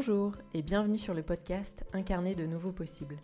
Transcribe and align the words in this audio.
Bonjour 0.00 0.32
et 0.54 0.62
bienvenue 0.62 0.96
sur 0.96 1.12
le 1.12 1.22
podcast 1.22 1.84
Incarner 1.92 2.34
de 2.34 2.46
nouveaux 2.46 2.72
possibles. 2.72 3.18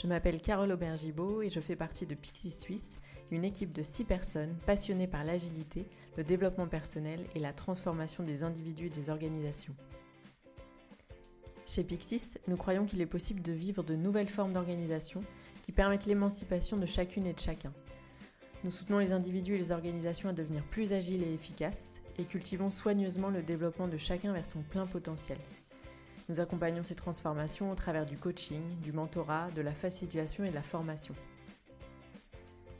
Je 0.00 0.06
m'appelle 0.06 0.40
Carole 0.40 0.70
Aubergibaud 0.70 1.42
et 1.42 1.48
je 1.48 1.58
fais 1.58 1.74
partie 1.74 2.06
de 2.06 2.14
Pixis 2.14 2.52
Suisse, 2.52 3.00
une 3.32 3.44
équipe 3.44 3.72
de 3.72 3.82
6 3.82 4.04
personnes 4.04 4.56
passionnées 4.64 5.08
par 5.08 5.24
l'agilité, 5.24 5.88
le 6.16 6.22
développement 6.22 6.68
personnel 6.68 7.26
et 7.34 7.40
la 7.40 7.52
transformation 7.52 8.22
des 8.22 8.44
individus 8.44 8.86
et 8.86 8.90
des 8.90 9.10
organisations. 9.10 9.74
Chez 11.66 11.82
Pixis, 11.82 12.38
nous 12.46 12.56
croyons 12.56 12.86
qu'il 12.86 13.00
est 13.00 13.06
possible 13.06 13.42
de 13.42 13.50
vivre 13.50 13.82
de 13.82 13.96
nouvelles 13.96 14.28
formes 14.28 14.52
d'organisation 14.52 15.22
qui 15.62 15.72
permettent 15.72 16.06
l'émancipation 16.06 16.76
de 16.76 16.86
chacune 16.86 17.26
et 17.26 17.34
de 17.34 17.40
chacun. 17.40 17.72
Nous 18.62 18.70
soutenons 18.70 19.00
les 19.00 19.10
individus 19.10 19.54
et 19.54 19.58
les 19.58 19.72
organisations 19.72 20.28
à 20.28 20.32
devenir 20.32 20.62
plus 20.62 20.92
agiles 20.92 21.24
et 21.24 21.34
efficaces 21.34 21.98
et 22.18 22.24
cultivons 22.24 22.70
soigneusement 22.70 23.30
le 23.30 23.42
développement 23.42 23.88
de 23.88 23.96
chacun 23.96 24.32
vers 24.32 24.46
son 24.46 24.62
plein 24.62 24.86
potentiel. 24.86 25.38
Nous 26.30 26.38
accompagnons 26.38 26.84
ces 26.84 26.94
transformations 26.94 27.72
au 27.72 27.74
travers 27.74 28.06
du 28.06 28.16
coaching, 28.16 28.62
du 28.84 28.92
mentorat, 28.92 29.48
de 29.56 29.62
la 29.62 29.72
facilitation 29.72 30.44
et 30.44 30.50
de 30.50 30.54
la 30.54 30.62
formation. 30.62 31.12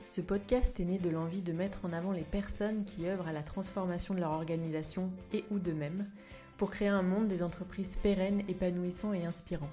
Ce 0.05 0.21
podcast 0.21 0.79
est 0.79 0.85
né 0.85 0.99
de 0.99 1.11
l'envie 1.11 1.43
de 1.43 1.53
mettre 1.53 1.85
en 1.85 1.93
avant 1.93 2.13
les 2.13 2.23
personnes 2.23 2.85
qui 2.85 3.09
œuvrent 3.09 3.27
à 3.27 3.33
la 3.33 3.43
transformation 3.43 4.15
de 4.15 4.21
leur 4.21 4.31
organisation 4.31 5.11
et 5.33 5.45
ou 5.51 5.59
d'eux-mêmes 5.59 6.09
pour 6.59 6.71
créer 6.71 6.87
un 6.87 7.03
monde 7.03 7.27
des 7.27 7.43
entreprises 7.43 7.97
pérennes, 7.97 8.45
épanouissants 8.47 9.15
et 9.15 9.25
inspirants. 9.25 9.73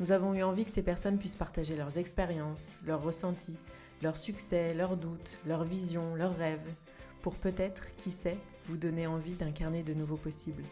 Nous 0.00 0.10
avons 0.10 0.34
eu 0.34 0.42
envie 0.42 0.64
que 0.64 0.74
ces 0.74 0.82
personnes 0.82 1.18
puissent 1.18 1.36
partager 1.36 1.76
leurs 1.76 1.96
expériences, 1.96 2.74
leurs 2.84 3.04
ressentis, 3.04 3.56
leurs 4.02 4.16
succès, 4.16 4.74
leurs 4.74 4.96
doutes, 4.96 5.38
leurs 5.46 5.62
visions, 5.62 6.16
leurs 6.16 6.36
rêves, 6.36 6.74
pour 7.22 7.36
peut-être, 7.36 7.94
qui 7.94 8.10
sait, 8.10 8.38
vous 8.64 8.76
donner 8.76 9.06
envie 9.06 9.34
d'incarner 9.34 9.84
de 9.84 9.94
nouveaux 9.94 10.16
possibles. 10.16 10.64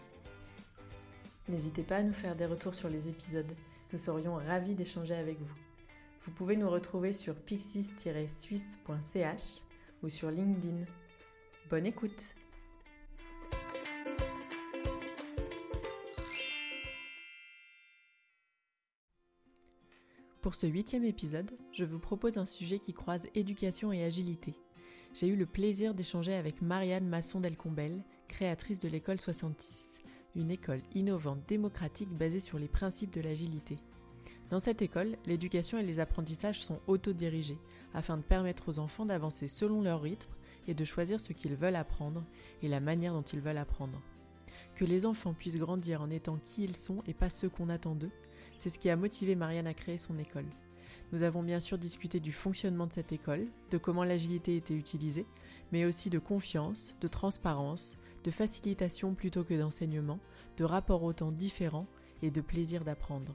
N'hésitez 1.48 1.82
pas 1.82 1.96
à 1.96 2.02
nous 2.02 2.12
faire 2.12 2.36
des 2.36 2.44
retours 2.44 2.74
sur 2.74 2.90
les 2.90 3.08
épisodes. 3.08 3.50
Nous 3.92 3.98
serions 3.98 4.34
ravis 4.34 4.74
d'échanger 4.74 5.14
avec 5.14 5.40
vous. 5.40 5.56
Vous 6.20 6.32
pouvez 6.32 6.56
nous 6.56 6.68
retrouver 6.68 7.14
sur 7.14 7.34
pixis-suisse.ch 7.34 9.62
ou 10.02 10.10
sur 10.10 10.30
LinkedIn. 10.30 10.84
Bonne 11.70 11.86
écoute 11.86 12.34
Pour 20.42 20.54
ce 20.54 20.66
huitième 20.66 21.04
épisode, 21.04 21.50
je 21.72 21.84
vous 21.84 21.98
propose 21.98 22.36
un 22.36 22.46
sujet 22.46 22.78
qui 22.78 22.92
croise 22.92 23.26
éducation 23.34 23.92
et 23.92 24.04
agilité. 24.04 24.54
J'ai 25.14 25.28
eu 25.28 25.36
le 25.36 25.46
plaisir 25.46 25.94
d'échanger 25.94 26.34
avec 26.34 26.60
Marianne 26.62 27.08
Masson-Delcombel, 27.08 28.04
créatrice 28.28 28.80
de 28.80 28.88
l'école 28.88 29.20
66 29.20 29.97
une 30.34 30.50
école 30.50 30.82
innovante 30.94 31.40
démocratique 31.48 32.10
basée 32.10 32.40
sur 32.40 32.58
les 32.58 32.68
principes 32.68 33.14
de 33.14 33.20
l'agilité. 33.20 33.76
Dans 34.50 34.60
cette 34.60 34.80
école, 34.80 35.16
l'éducation 35.26 35.78
et 35.78 35.82
les 35.82 36.00
apprentissages 36.00 36.60
sont 36.60 36.80
autodirigés 36.86 37.58
afin 37.92 38.16
de 38.16 38.22
permettre 38.22 38.68
aux 38.68 38.78
enfants 38.78 39.04
d'avancer 39.04 39.46
selon 39.46 39.82
leur 39.82 40.00
rythme 40.00 40.30
et 40.66 40.74
de 40.74 40.84
choisir 40.84 41.20
ce 41.20 41.32
qu'ils 41.32 41.54
veulent 41.54 41.76
apprendre 41.76 42.24
et 42.62 42.68
la 42.68 42.80
manière 42.80 43.12
dont 43.12 43.22
ils 43.22 43.40
veulent 43.40 43.58
apprendre. 43.58 44.00
Que 44.74 44.84
les 44.84 45.04
enfants 45.04 45.34
puissent 45.34 45.58
grandir 45.58 46.00
en 46.00 46.08
étant 46.08 46.38
qui 46.44 46.64
ils 46.64 46.76
sont 46.76 47.02
et 47.06 47.14
pas 47.14 47.30
ceux 47.30 47.48
qu'on 47.48 47.68
attend 47.68 47.94
d'eux, 47.94 48.12
c'est 48.56 48.70
ce 48.70 48.78
qui 48.78 48.88
a 48.90 48.96
motivé 48.96 49.34
Marianne 49.34 49.66
à 49.66 49.74
créer 49.74 49.98
son 49.98 50.18
école. 50.18 50.46
Nous 51.12 51.22
avons 51.22 51.42
bien 51.42 51.60
sûr 51.60 51.78
discuté 51.78 52.20
du 52.20 52.32
fonctionnement 52.32 52.86
de 52.86 52.92
cette 52.92 53.12
école, 53.12 53.46
de 53.70 53.78
comment 53.78 54.04
l'agilité 54.04 54.56
était 54.56 54.74
utilisée, 54.74 55.26
mais 55.72 55.84
aussi 55.84 56.10
de 56.10 56.18
confiance, 56.18 56.94
de 57.00 57.08
transparence, 57.08 57.97
de 58.24 58.30
facilitation 58.30 59.14
plutôt 59.14 59.44
que 59.44 59.54
d'enseignement, 59.54 60.18
de 60.56 60.64
rapports 60.64 61.02
au 61.02 61.12
temps 61.12 61.32
différents 61.32 61.86
et 62.22 62.30
de 62.30 62.40
plaisir 62.40 62.84
d'apprendre. 62.84 63.34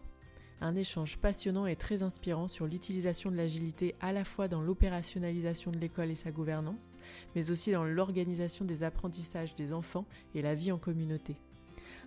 Un 0.61 0.75
échange 0.75 1.17
passionnant 1.17 1.65
et 1.65 1.75
très 1.75 2.03
inspirant 2.03 2.47
sur 2.47 2.67
l'utilisation 2.67 3.31
de 3.31 3.35
l'agilité 3.35 3.95
à 3.99 4.13
la 4.13 4.23
fois 4.23 4.47
dans 4.47 4.61
l'opérationnalisation 4.61 5.71
de 5.71 5.77
l'école 5.77 6.11
et 6.11 6.15
sa 6.15 6.31
gouvernance, 6.31 6.97
mais 7.35 7.51
aussi 7.51 7.71
dans 7.71 7.83
l'organisation 7.83 8.63
des 8.63 8.83
apprentissages 8.83 9.55
des 9.55 9.73
enfants 9.73 10.05
et 10.35 10.41
la 10.41 10.55
vie 10.55 10.71
en 10.71 10.77
communauté. 10.77 11.35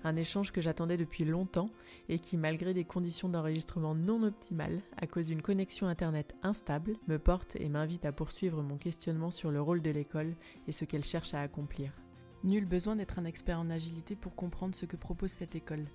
Un 0.04 0.16
échange 0.16 0.52
que 0.52 0.60
j'attendais 0.60 0.96
depuis 0.96 1.24
longtemps 1.24 1.70
et 2.08 2.18
qui, 2.18 2.36
malgré 2.36 2.72
des 2.72 2.84
conditions 2.84 3.28
d'enregistrement 3.28 3.94
non 3.94 4.22
optimales, 4.22 4.80
à 4.96 5.06
cause 5.06 5.26
d'une 5.26 5.42
connexion 5.42 5.86
Internet 5.86 6.34
instable, 6.42 6.96
me 7.08 7.18
porte 7.18 7.56
et 7.56 7.68
m'invite 7.68 8.04
à 8.04 8.12
poursuivre 8.12 8.62
mon 8.62 8.76
questionnement 8.78 9.30
sur 9.30 9.50
le 9.50 9.60
rôle 9.60 9.82
de 9.82 9.90
l'école 9.90 10.34
et 10.68 10.72
ce 10.72 10.84
qu'elle 10.84 11.04
cherche 11.04 11.34
à 11.34 11.40
accomplir. 11.40 11.92
Nul 12.44 12.64
besoin 12.64 12.96
d'être 12.96 13.18
un 13.18 13.24
expert 13.24 13.58
en 13.58 13.70
agilité 13.70 14.14
pour 14.14 14.34
comprendre 14.34 14.74
ce 14.74 14.86
que 14.86 14.96
propose 14.96 15.30
cette 15.30 15.54
école. 15.54 15.86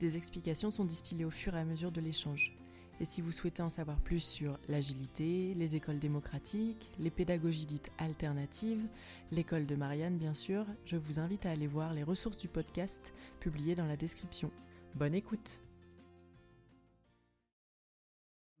Des 0.00 0.16
explications 0.16 0.70
sont 0.70 0.84
distillées 0.84 1.24
au 1.24 1.30
fur 1.30 1.54
et 1.54 1.60
à 1.60 1.64
mesure 1.64 1.92
de 1.92 2.00
l'échange. 2.00 2.56
Et 3.00 3.04
si 3.04 3.20
vous 3.20 3.32
souhaitez 3.32 3.62
en 3.62 3.68
savoir 3.68 4.00
plus 4.00 4.22
sur 4.22 4.58
l'agilité, 4.68 5.54
les 5.54 5.76
écoles 5.76 5.98
démocratiques, 5.98 6.92
les 6.98 7.10
pédagogies 7.10 7.66
dites 7.66 7.90
alternatives, 7.98 8.86
l'école 9.32 9.66
de 9.66 9.74
Marianne 9.74 10.18
bien 10.18 10.34
sûr, 10.34 10.66
je 10.84 10.96
vous 10.96 11.18
invite 11.18 11.46
à 11.46 11.50
aller 11.50 11.66
voir 11.66 11.94
les 11.94 12.04
ressources 12.04 12.38
du 12.38 12.48
podcast 12.48 13.12
publiées 13.40 13.74
dans 13.74 13.86
la 13.86 13.96
description. 13.96 14.50
Bonne 14.94 15.14
écoute 15.14 15.60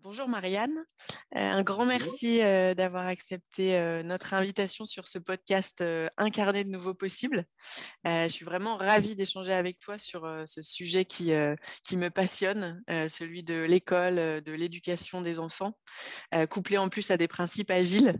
Bonjour 0.04 0.26
Marianne, 0.26 0.84
euh, 1.36 1.38
un 1.38 1.62
grand 1.62 1.84
merci 1.84 2.42
euh, 2.42 2.74
d'avoir 2.74 3.06
accepté 3.06 3.76
euh, 3.76 4.02
notre 4.02 4.34
invitation 4.34 4.84
sur 4.84 5.06
ce 5.06 5.20
podcast 5.20 5.84
Incarner 6.16 6.64
de 6.64 6.70
nouveaux 6.70 6.94
possibles. 6.94 7.44
je 8.04 8.28
suis 8.28 8.44
vraiment 8.44 8.76
ravie 8.76 9.14
d'échanger 9.14 9.52
avec 9.52 9.78
toi 9.78 10.00
sur 10.00 10.28
ce 10.44 10.60
sujet 10.60 11.04
qui, 11.04 11.30
qui 11.84 11.96
me 11.96 12.10
passionne, 12.10 12.82
celui 12.88 13.44
de 13.44 13.62
l'école, 13.62 14.16
de 14.16 14.52
l'éducation 14.52 15.22
des 15.22 15.38
enfants, 15.38 15.78
couplé 16.50 16.78
en 16.78 16.88
plus 16.88 17.10
à 17.12 17.16
des 17.16 17.28
principes 17.28 17.70
agiles. 17.70 18.18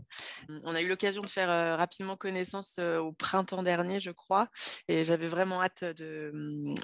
On 0.63 0.73
a 0.73 0.81
eu 0.81 0.87
l'occasion 0.87 1.21
de 1.21 1.27
faire 1.27 1.77
rapidement 1.77 2.15
connaissance 2.15 2.79
au 2.79 3.11
printemps 3.11 3.63
dernier, 3.63 3.99
je 3.99 4.11
crois, 4.11 4.47
et 4.87 5.03
j'avais 5.03 5.27
vraiment 5.27 5.61
hâte 5.61 5.83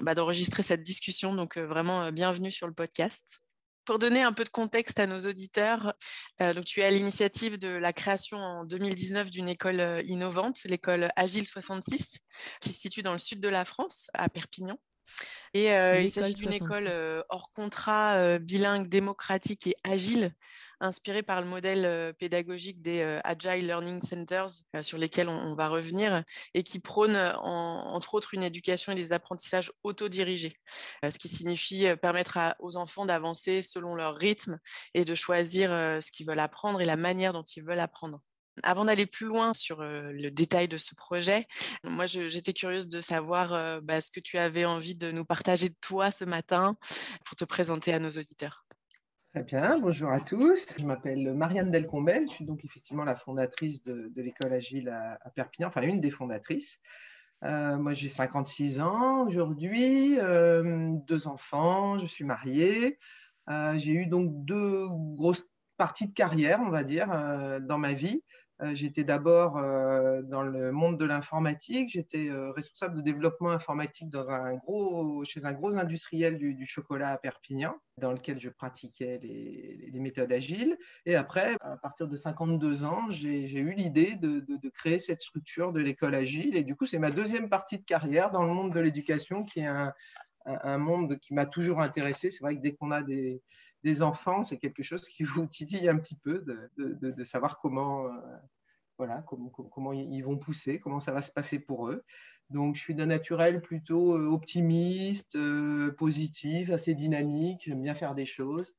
bah, 0.02 0.14
d'enregistrer 0.14 0.62
cette 0.62 0.82
discussion, 0.82 1.34
donc 1.34 1.56
vraiment 1.56 2.12
bienvenue 2.12 2.52
sur 2.52 2.66
le 2.66 2.74
podcast. 2.74 3.40
Pour 3.90 3.98
donner 3.98 4.22
un 4.22 4.32
peu 4.32 4.44
de 4.44 4.50
contexte 4.50 5.00
à 5.00 5.08
nos 5.08 5.26
auditeurs, 5.26 5.94
euh, 6.40 6.54
donc 6.54 6.64
tu 6.64 6.78
es 6.78 6.84
à 6.84 6.90
l'initiative 6.92 7.58
de 7.58 7.70
la 7.70 7.92
création 7.92 8.36
en 8.36 8.64
2019 8.64 9.32
d'une 9.32 9.48
école 9.48 9.80
euh, 9.80 10.00
innovante, 10.04 10.60
l'école 10.64 11.10
Agile 11.16 11.44
66, 11.44 12.20
qui 12.60 12.68
se 12.68 12.78
situe 12.78 13.02
dans 13.02 13.12
le 13.12 13.18
sud 13.18 13.40
de 13.40 13.48
la 13.48 13.64
France, 13.64 14.08
à 14.14 14.28
Perpignan. 14.28 14.78
Et 15.54 15.72
euh, 15.72 16.00
il 16.00 16.08
s'agit 16.08 16.34
d'une 16.34 16.52
école 16.52 16.88
hors 17.30 17.50
contrat, 17.52 18.38
bilingue, 18.38 18.88
démocratique 18.88 19.66
et 19.66 19.74
agile, 19.82 20.36
inspiré 20.80 21.22
par 21.22 21.40
le 21.40 21.46
modèle 21.46 22.14
pédagogique 22.14 22.82
des 22.82 23.02
Agile 23.24 23.66
Learning 23.66 24.00
Centers, 24.00 24.50
sur 24.82 24.98
lesquels 24.98 25.28
on, 25.28 25.54
va 25.54 25.68
revenir, 25.68 26.24
et 26.54 26.62
qui 26.62 26.78
prône 26.78 27.16
entre 27.16 28.14
autres 28.14 28.34
une 28.34 28.42
éducation 28.42 28.92
et 28.92 28.94
des 28.94 29.12
apprentissages 29.12 29.72
autodirigés, 29.82 30.56
ce 31.02 31.18
qui 31.18 31.28
signifie 31.28 31.86
permettre 32.00 32.38
aux 32.58 32.76
enfants 32.76 33.06
d'avancer 33.06 33.62
selon 33.62 33.94
leur 33.94 34.16
rythme 34.16 34.58
et 34.94 35.04
de 35.04 35.14
choisir 35.14 35.70
ce 35.70 36.10
qu'ils 36.10 36.26
veulent 36.26 36.40
apprendre 36.40 36.80
et 36.80 36.86
la 36.86 36.96
manière 36.96 37.32
dont 37.32 37.42
ils 37.42 37.64
veulent 37.64 37.80
apprendre. 37.80 38.20
Avant 38.62 38.84
d'aller 38.84 39.06
plus 39.06 39.26
loin 39.26 39.54
sur 39.54 39.82
le 39.82 40.30
détail 40.30 40.68
de 40.68 40.76
ce 40.76 40.94
projet, 40.94 41.46
moi 41.84 42.06
j'étais 42.06 42.52
curieuse 42.52 42.88
de 42.88 43.00
savoir 43.00 43.80
bah, 43.82 44.00
ce 44.00 44.10
que 44.10 44.20
tu 44.20 44.38
avais 44.38 44.64
envie 44.64 44.94
de 44.94 45.10
nous 45.10 45.24
partager 45.24 45.68
de 45.68 45.76
toi 45.80 46.10
ce 46.10 46.24
matin 46.24 46.76
pour 47.24 47.36
te 47.36 47.44
présenter 47.44 47.92
à 47.92 47.98
nos 47.98 48.10
auditeurs. 48.10 48.64
Très 49.32 49.44
bien, 49.44 49.78
bonjour 49.78 50.10
à 50.10 50.18
tous. 50.18 50.74
Je 50.76 50.84
m'appelle 50.84 51.32
Marianne 51.34 51.70
Delcombel, 51.70 52.26
je 52.28 52.32
suis 52.32 52.44
donc 52.44 52.64
effectivement 52.64 53.04
la 53.04 53.14
fondatrice 53.14 53.80
de, 53.84 54.10
l'école 54.16 54.52
Agile 54.52 54.88
à, 54.88 55.30
Perpignan, 55.30 55.68
enfin 55.68 55.82
une 55.82 56.00
des 56.00 56.10
fondatrices. 56.10 56.80
Euh, 57.44 57.76
moi 57.76 57.94
j'ai 57.94 58.08
56 58.08 58.80
ans 58.80 59.28
aujourd'hui, 59.28 60.18
euh, 60.18 60.90
deux 61.06 61.28
enfants, 61.28 61.96
je 61.96 62.06
suis 62.06 62.24
mariée. 62.24 62.98
Euh, 63.48 63.78
j'ai 63.78 63.92
eu 63.92 64.06
donc 64.06 64.32
deux 64.44 64.88
grosses 65.14 65.48
parties 65.76 66.08
de 66.08 66.12
carrière, 66.12 66.58
on 66.60 66.70
va 66.70 66.82
dire, 66.82 67.06
dans 67.60 67.78
ma 67.78 67.92
vie. 67.92 68.24
Euh, 68.62 68.74
j'étais 68.74 69.04
d'abord 69.04 69.56
euh, 69.56 70.20
dans 70.22 70.42
le 70.42 70.70
monde 70.70 70.98
de 70.98 71.04
l'informatique. 71.06 71.90
J'étais 71.90 72.28
euh, 72.28 72.52
responsable 72.52 72.96
de 72.96 73.00
développement 73.00 73.50
informatique 73.50 74.10
dans 74.10 74.30
un 74.30 74.54
gros, 74.54 75.24
chez 75.24 75.46
un 75.46 75.52
gros 75.54 75.78
industriel 75.78 76.36
du, 76.36 76.66
chocolat 76.66 77.08
à 77.08 77.16
Perpignan, 77.16 77.74
dans 77.96 78.12
lequel 78.12 78.38
je 78.38 78.50
pratiquais 78.50 79.18
les, 79.22 79.98
méthodes 80.00 80.32
agiles. 80.32 80.76
Et 81.06 81.16
après, 81.16 81.56
à 81.60 81.76
partir 81.76 82.06
de 82.06 82.16
52 82.16 82.84
ans, 82.84 83.08
j'ai 83.08 83.58
eu 83.58 83.72
l'idée 83.72 84.16
de, 84.16 84.44
créer 84.70 84.98
cette 84.98 85.20
structure 85.20 85.72
de 85.72 85.80
l'école 85.80 86.14
agile. 86.14 86.56
Et 86.56 86.64
du 86.64 86.76
coup, 86.76 86.86
c'est 86.86 86.98
ma 86.98 87.10
deuxième 87.10 87.48
partie 87.48 87.78
de 87.78 87.84
carrière 87.84 88.30
dans 88.30 88.44
le 88.44 88.52
monde 88.52 88.72
de 88.74 88.80
l'éducation, 88.80 89.44
qui 89.44 89.60
est 89.60 89.66
un, 89.66 89.92
un 90.44 90.78
monde 90.78 91.18
qui 91.18 91.34
m'a 91.34 91.46
toujours 91.46 91.80
intéressé. 91.80 92.30
C'est 92.30 92.42
vrai 92.42 92.56
que 92.56 92.60
dès 92.60 92.72
qu'on 92.72 92.90
a 92.90 93.02
des, 93.02 93.42
des 93.82 94.02
enfants, 94.02 94.42
c'est 94.42 94.58
quelque 94.58 94.82
chose 94.82 95.08
qui 95.08 95.22
vous 95.24 95.46
titille 95.46 95.88
un 95.88 95.96
petit 95.96 96.16
peu 96.16 96.44
de, 96.76 97.24
savoir 97.24 97.58
comment, 97.58 98.06
euh, 98.06 98.10
voilà, 98.98 99.24
comment, 99.26 99.92
ils 99.92 100.22
vont 100.22 100.36
pousser, 100.36 100.78
comment 100.78 101.00
ça 101.00 101.12
va 101.12 101.22
se 101.22 101.32
passer 101.32 101.58
pour 101.58 101.88
eux. 101.88 102.04
Donc, 102.50 102.74
je 102.74 102.80
suis 102.80 102.94
d'un 102.94 103.06
naturel 103.06 103.60
plutôt 103.60 104.16
euh, 104.16 104.26
optimiste, 104.26 105.36
euh, 105.36 105.92
positif, 105.92 106.70
assez 106.70 106.94
dynamique. 106.94 107.62
J'aime 107.64 107.82
bien 107.82 107.94
faire 107.94 108.14
des 108.14 108.26
choses. 108.26 108.74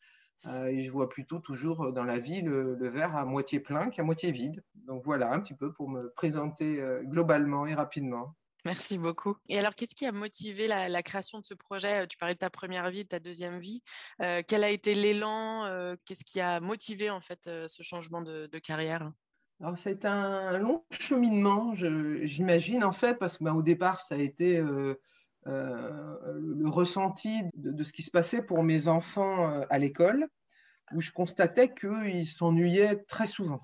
Et 0.68 0.81
je 0.81 0.89
vois 0.89 1.07
plutôt 1.07 1.38
toujours 1.38 1.94
dans 1.94 2.03
la 2.03 2.18
vie 2.18 2.42
le, 2.42 2.75
verre 2.89 3.15
à 3.15 3.25
moitié 3.25 3.59
plein 3.59 3.92
qu'à 3.92 4.01
moitié 4.01 4.31
vide. 4.31 4.63
Donc, 4.88 5.03
voilà 5.06 5.31
un 5.31 5.39
petit 5.39 5.53
peu 5.53 5.71
pour 5.71 5.88
me 5.88 6.09
présenter 6.15 6.83
globalement 7.03 7.68
et 7.68 7.75
rapidement. 7.75 8.36
Merci 8.65 8.97
beaucoup. 8.97 9.35
Et 9.49 9.57
alors, 9.57 9.73
qu'est-ce 9.75 9.95
qui 9.95 10.05
a 10.05 10.11
motivé 10.11 10.67
la, 10.67 11.03
création 11.03 11.39
de 11.39 11.45
ce 11.45 11.53
projet? 11.53 12.05
Tu 12.07 12.17
parlais 12.17 12.35
de 12.35 12.39
ta 12.39 12.49
première 12.49 12.89
vie, 12.91 13.03
de 13.03 13.09
ta 13.09 13.19
deuxième 13.19 13.59
vie. 13.59 13.81
quel 14.19 14.63
a 14.63 14.69
été 14.69 14.93
l'élan? 14.93 15.95
Qu'est-ce 16.05 16.23
qui 16.23 16.39
a 16.39 16.59
motivé 16.59 17.09
en 17.09 17.21
fait 17.21 17.41
ce 17.45 17.83
changement 17.83 18.21
de 18.21 18.59
carrière? 18.59 19.11
Alors, 19.61 19.77
c'est 19.77 20.05
un 20.05 20.57
long 20.57 20.83
cheminement, 20.89 21.75
j'imagine, 21.75 22.83
en 22.83 22.91
fait, 22.91 23.19
parce 23.19 23.37
qu'au 23.37 23.45
ben, 23.45 23.61
départ, 23.61 24.01
ça 24.01 24.15
a 24.15 24.17
été 24.17 24.57
euh, 24.57 24.99
euh, 25.45 26.39
le 26.39 26.67
ressenti 26.67 27.41
de, 27.53 27.83
ce 27.83 27.93
qui 27.93 28.01
se 28.01 28.09
passait 28.09 28.43
pour 28.43 28.63
mes 28.63 28.87
enfants 28.87 29.51
euh, 29.51 29.63
à 29.69 29.77
l'école, 29.77 30.27
où 30.93 30.99
je 30.99 31.11
constatais 31.11 31.71
qu'ils 31.75 32.27
s'ennuyaient 32.27 33.03
très 33.03 33.27
souvent. 33.27 33.61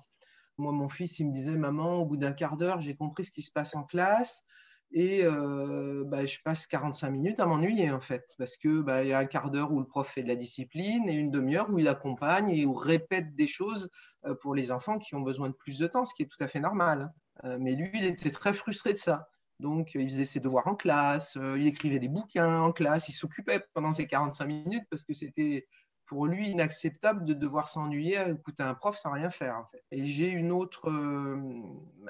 Moi, 0.56 0.70
mon 0.70 0.88
fils, 0.88 1.18
il 1.18 1.26
me 1.26 1.32
disait, 1.32 1.56
maman, 1.56 1.96
au 1.96 2.06
bout 2.06 2.16
d'un 2.16 2.32
quart 2.32 2.56
d'heure, 2.56 2.80
j'ai 2.80 2.94
compris 2.94 3.24
ce 3.24 3.32
qui 3.32 3.42
se 3.42 3.50
passe 3.50 3.74
en 3.74 3.82
classe 3.82 4.44
et 4.90 5.22
euh, 5.22 6.04
bah, 6.06 6.24
je 6.24 6.38
passe 6.42 6.66
45 6.66 7.10
minutes 7.10 7.40
à 7.40 7.46
m'ennuyer 7.46 7.90
en 7.90 8.00
fait, 8.00 8.34
parce 8.38 8.56
que 8.56 8.80
bah, 8.80 9.04
y 9.04 9.12
a 9.12 9.18
un 9.18 9.26
quart 9.26 9.50
d'heure 9.50 9.72
où 9.72 9.80
le 9.80 9.86
prof 9.86 10.08
fait 10.08 10.22
de 10.22 10.28
la 10.28 10.36
discipline 10.36 11.08
et 11.08 11.14
une 11.14 11.30
demi-heure 11.30 11.68
où 11.70 11.78
il 11.78 11.88
accompagne 11.88 12.50
et 12.50 12.64
où 12.64 12.72
répète 12.72 13.34
des 13.34 13.46
choses 13.46 13.90
euh, 14.24 14.34
pour 14.34 14.54
les 14.54 14.72
enfants 14.72 14.98
qui 14.98 15.14
ont 15.14 15.20
besoin 15.20 15.50
de 15.50 15.54
plus 15.54 15.78
de 15.78 15.86
temps, 15.86 16.04
ce 16.04 16.14
qui 16.14 16.22
est 16.22 16.26
tout 16.26 16.42
à 16.42 16.48
fait 16.48 16.60
normal. 16.60 17.02
Hein. 17.02 17.48
Euh, 17.48 17.58
mais 17.60 17.74
lui, 17.74 17.90
il 17.94 18.04
était 18.04 18.30
très 18.30 18.54
frustré 18.54 18.92
de 18.92 18.98
ça. 18.98 19.28
Donc, 19.60 19.94
il 19.94 20.08
faisait 20.08 20.24
ses 20.24 20.40
devoirs 20.40 20.68
en 20.68 20.76
classe, 20.76 21.36
il 21.56 21.66
écrivait 21.66 21.98
des 21.98 22.08
bouquins 22.08 22.60
en 22.60 22.70
classe, 22.70 23.08
il 23.08 23.12
s'occupait 23.12 23.60
pendant 23.74 23.90
ces 23.90 24.06
45 24.06 24.46
minutes 24.46 24.84
parce 24.88 25.02
que 25.02 25.12
c'était 25.12 25.66
pour 26.08 26.26
lui 26.26 26.50
inacceptable 26.50 27.24
de 27.24 27.34
devoir 27.34 27.68
s'ennuyer 27.68 28.16
à 28.16 28.28
écouter 28.30 28.62
un 28.62 28.74
prof 28.74 28.96
sans 28.96 29.12
rien 29.12 29.30
faire. 29.30 29.66
Et 29.90 30.06
j'ai 30.06 30.28
une 30.28 30.50
autre, 30.50 30.90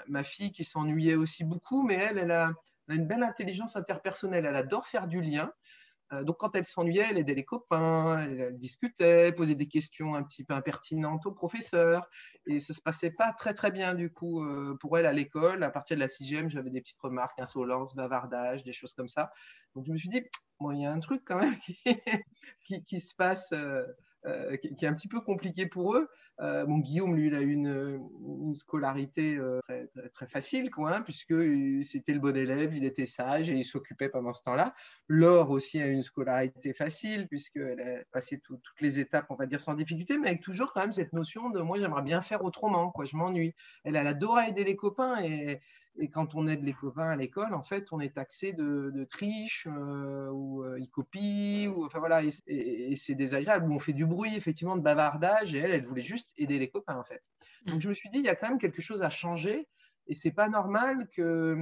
ma 0.06 0.22
fille 0.22 0.52
qui 0.52 0.64
s'ennuyait 0.64 1.16
aussi 1.16 1.44
beaucoup, 1.44 1.82
mais 1.82 1.94
elle, 1.96 2.18
elle 2.18 2.30
a, 2.30 2.52
elle 2.86 2.94
a 2.94 2.98
une 2.98 3.06
belle 3.06 3.24
intelligence 3.24 3.76
interpersonnelle. 3.76 4.46
Elle 4.46 4.56
adore 4.56 4.86
faire 4.86 5.08
du 5.08 5.20
lien. 5.20 5.52
Euh, 6.12 6.24
donc, 6.24 6.38
quand 6.38 6.54
elle 6.56 6.64
s'ennuyait, 6.64 7.06
elle 7.10 7.18
aidait 7.18 7.34
les 7.34 7.44
copains, 7.44 8.18
elle, 8.18 8.56
discutait, 8.56 9.32
posait 9.32 9.54
des 9.54 9.68
questions 9.68 10.14
un 10.14 10.22
petit 10.22 10.44
peu 10.44 10.54
impertinentes 10.54 11.26
au 11.26 11.32
professeur. 11.32 12.08
Et 12.46 12.60
ça 12.60 12.72
ne 12.72 12.76
se 12.76 12.82
passait 12.82 13.10
pas 13.10 13.32
très, 13.32 13.54
très 13.54 13.70
bien, 13.70 13.94
du 13.94 14.10
coup, 14.10 14.42
euh, 14.42 14.76
pour 14.80 14.96
elle 14.98 15.06
à 15.06 15.12
l'école. 15.12 15.62
À 15.62 15.70
partir 15.70 15.96
de 15.96 16.00
la 16.00 16.08
sixième, 16.08 16.48
j'avais 16.48 16.70
des 16.70 16.80
petites 16.80 17.00
remarques, 17.00 17.38
insolence, 17.38 17.94
bavardage, 17.94 18.64
des 18.64 18.72
choses 18.72 18.94
comme 18.94 19.08
ça. 19.08 19.30
Donc, 19.74 19.84
je 19.86 19.92
me 19.92 19.96
suis 19.96 20.08
dit, 20.08 20.22
il 20.60 20.80
y 20.80 20.86
a 20.86 20.92
un 20.92 21.00
truc 21.00 21.22
quand 21.24 21.38
même 21.38 21.58
qui, 22.64 22.84
qui, 22.84 23.00
se 23.00 23.14
passe. 23.14 23.52
Euh, 23.52 23.84
euh, 24.26 24.56
qui, 24.56 24.84
est 24.84 24.88
un 24.88 24.94
petit 24.94 25.08
peu 25.08 25.20
compliqué 25.20 25.66
pour 25.66 25.94
eux. 25.94 26.08
Euh, 26.40 26.66
Guillaume, 26.66 27.14
lui, 27.14 27.28
il 27.28 27.34
a 27.34 27.40
eu 27.40 27.52
une, 27.52 28.00
scolarité 28.54 29.36
euh, 29.36 29.60
très, 30.12 30.26
facile, 30.26 30.70
hein, 30.78 31.02
puisque 31.02 31.34
c'était 31.84 32.12
le 32.12 32.18
bon 32.18 32.36
élève, 32.36 32.74
il 32.74 32.84
était 32.84 33.06
sage 33.06 33.50
et 33.50 33.54
il 33.54 33.64
s'occupait 33.64 34.08
pendant 34.08 34.32
ce 34.32 34.42
temps-là. 34.42 34.74
Laure 35.08 35.50
aussi 35.50 35.80
a 35.80 35.86
eu 35.86 35.92
une 35.92 36.02
scolarité 36.02 36.72
facile, 36.72 37.28
puisqu'elle 37.28 37.80
a 37.80 38.04
passé 38.12 38.40
toutes 38.40 38.62
les 38.80 38.98
étapes, 38.98 39.26
on 39.30 39.36
va 39.36 39.46
dire, 39.46 39.60
sans 39.60 39.74
difficulté, 39.74 40.18
mais 40.18 40.28
avec 40.28 40.42
toujours 40.42 40.72
quand 40.72 40.80
même 40.80 40.92
cette 40.92 41.12
notion 41.12 41.50
de 41.50 41.60
moi, 41.60 41.78
j'aimerais 41.78 42.02
bien 42.02 42.20
faire 42.20 42.44
autrement, 42.44 42.90
quoi, 42.90 43.04
je 43.04 43.16
m'ennuie. 43.16 43.54
Elle, 43.84 43.96
elle 43.96 44.06
adore 44.06 44.40
aider 44.40 44.64
les 44.64 44.76
copains 44.76 45.22
et, 45.22 45.60
et 46.00 46.08
quand 46.08 46.34
on 46.34 46.46
aide 46.46 46.62
les 46.64 46.72
copains 46.72 47.08
à 47.08 47.16
l'école, 47.16 47.54
en 47.54 47.62
fait, 47.62 47.92
on 47.92 48.00
est 48.00 48.14
taxé 48.14 48.52
de, 48.52 49.06
triche 49.10 49.66
euh, 49.70 50.28
ou 50.30 50.62
euh, 50.62 50.78
il 50.78 50.88
copie, 50.88 51.68
ou 51.68 51.84
enfin 51.84 51.98
voilà, 51.98 52.22
et, 52.22 52.96
c'est 52.96 53.14
désagréable. 53.14 53.70
on 53.70 53.78
fait 53.78 53.92
du 53.92 54.06
bruit, 54.06 54.34
effectivement, 54.36 54.76
de 54.76 54.82
bavardage, 54.82 55.54
et 55.54 55.58
elle, 55.58 55.72
elle 55.72 55.84
voulait 55.84 56.02
juste 56.02 56.32
aider 56.36 56.58
les 56.58 56.70
copains, 56.70 56.96
en 56.96 57.04
fait. 57.04 57.22
Donc 57.66 57.80
je 57.80 57.88
me 57.88 57.94
suis 57.94 58.10
dit, 58.10 58.18
il 58.18 58.24
y 58.24 58.28
a 58.28 58.36
quand 58.36 58.48
même 58.48 58.58
quelque 58.58 58.82
chose 58.82 59.02
à 59.02 59.10
changer, 59.10 59.68
et 60.06 60.14
c'est 60.14 60.32
pas 60.32 60.48
normal 60.48 61.08
que 61.08 61.58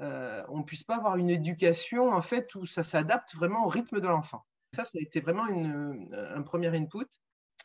euh, 0.00 0.42
on 0.48 0.62
puisse 0.62 0.84
pas 0.84 0.96
avoir 0.96 1.16
une 1.16 1.30
éducation, 1.30 2.12
en 2.12 2.22
fait, 2.22 2.54
où 2.54 2.66
ça 2.66 2.82
s'adapte 2.82 3.34
vraiment 3.34 3.64
au 3.66 3.68
rythme 3.68 4.00
de 4.00 4.08
l'enfant. 4.08 4.44
Ça, 4.74 4.84
ça 4.84 4.98
a 4.98 5.02
été 5.02 5.20
vraiment 5.20 5.44
un 5.44 6.42
premier 6.42 6.68
input. 6.76 7.06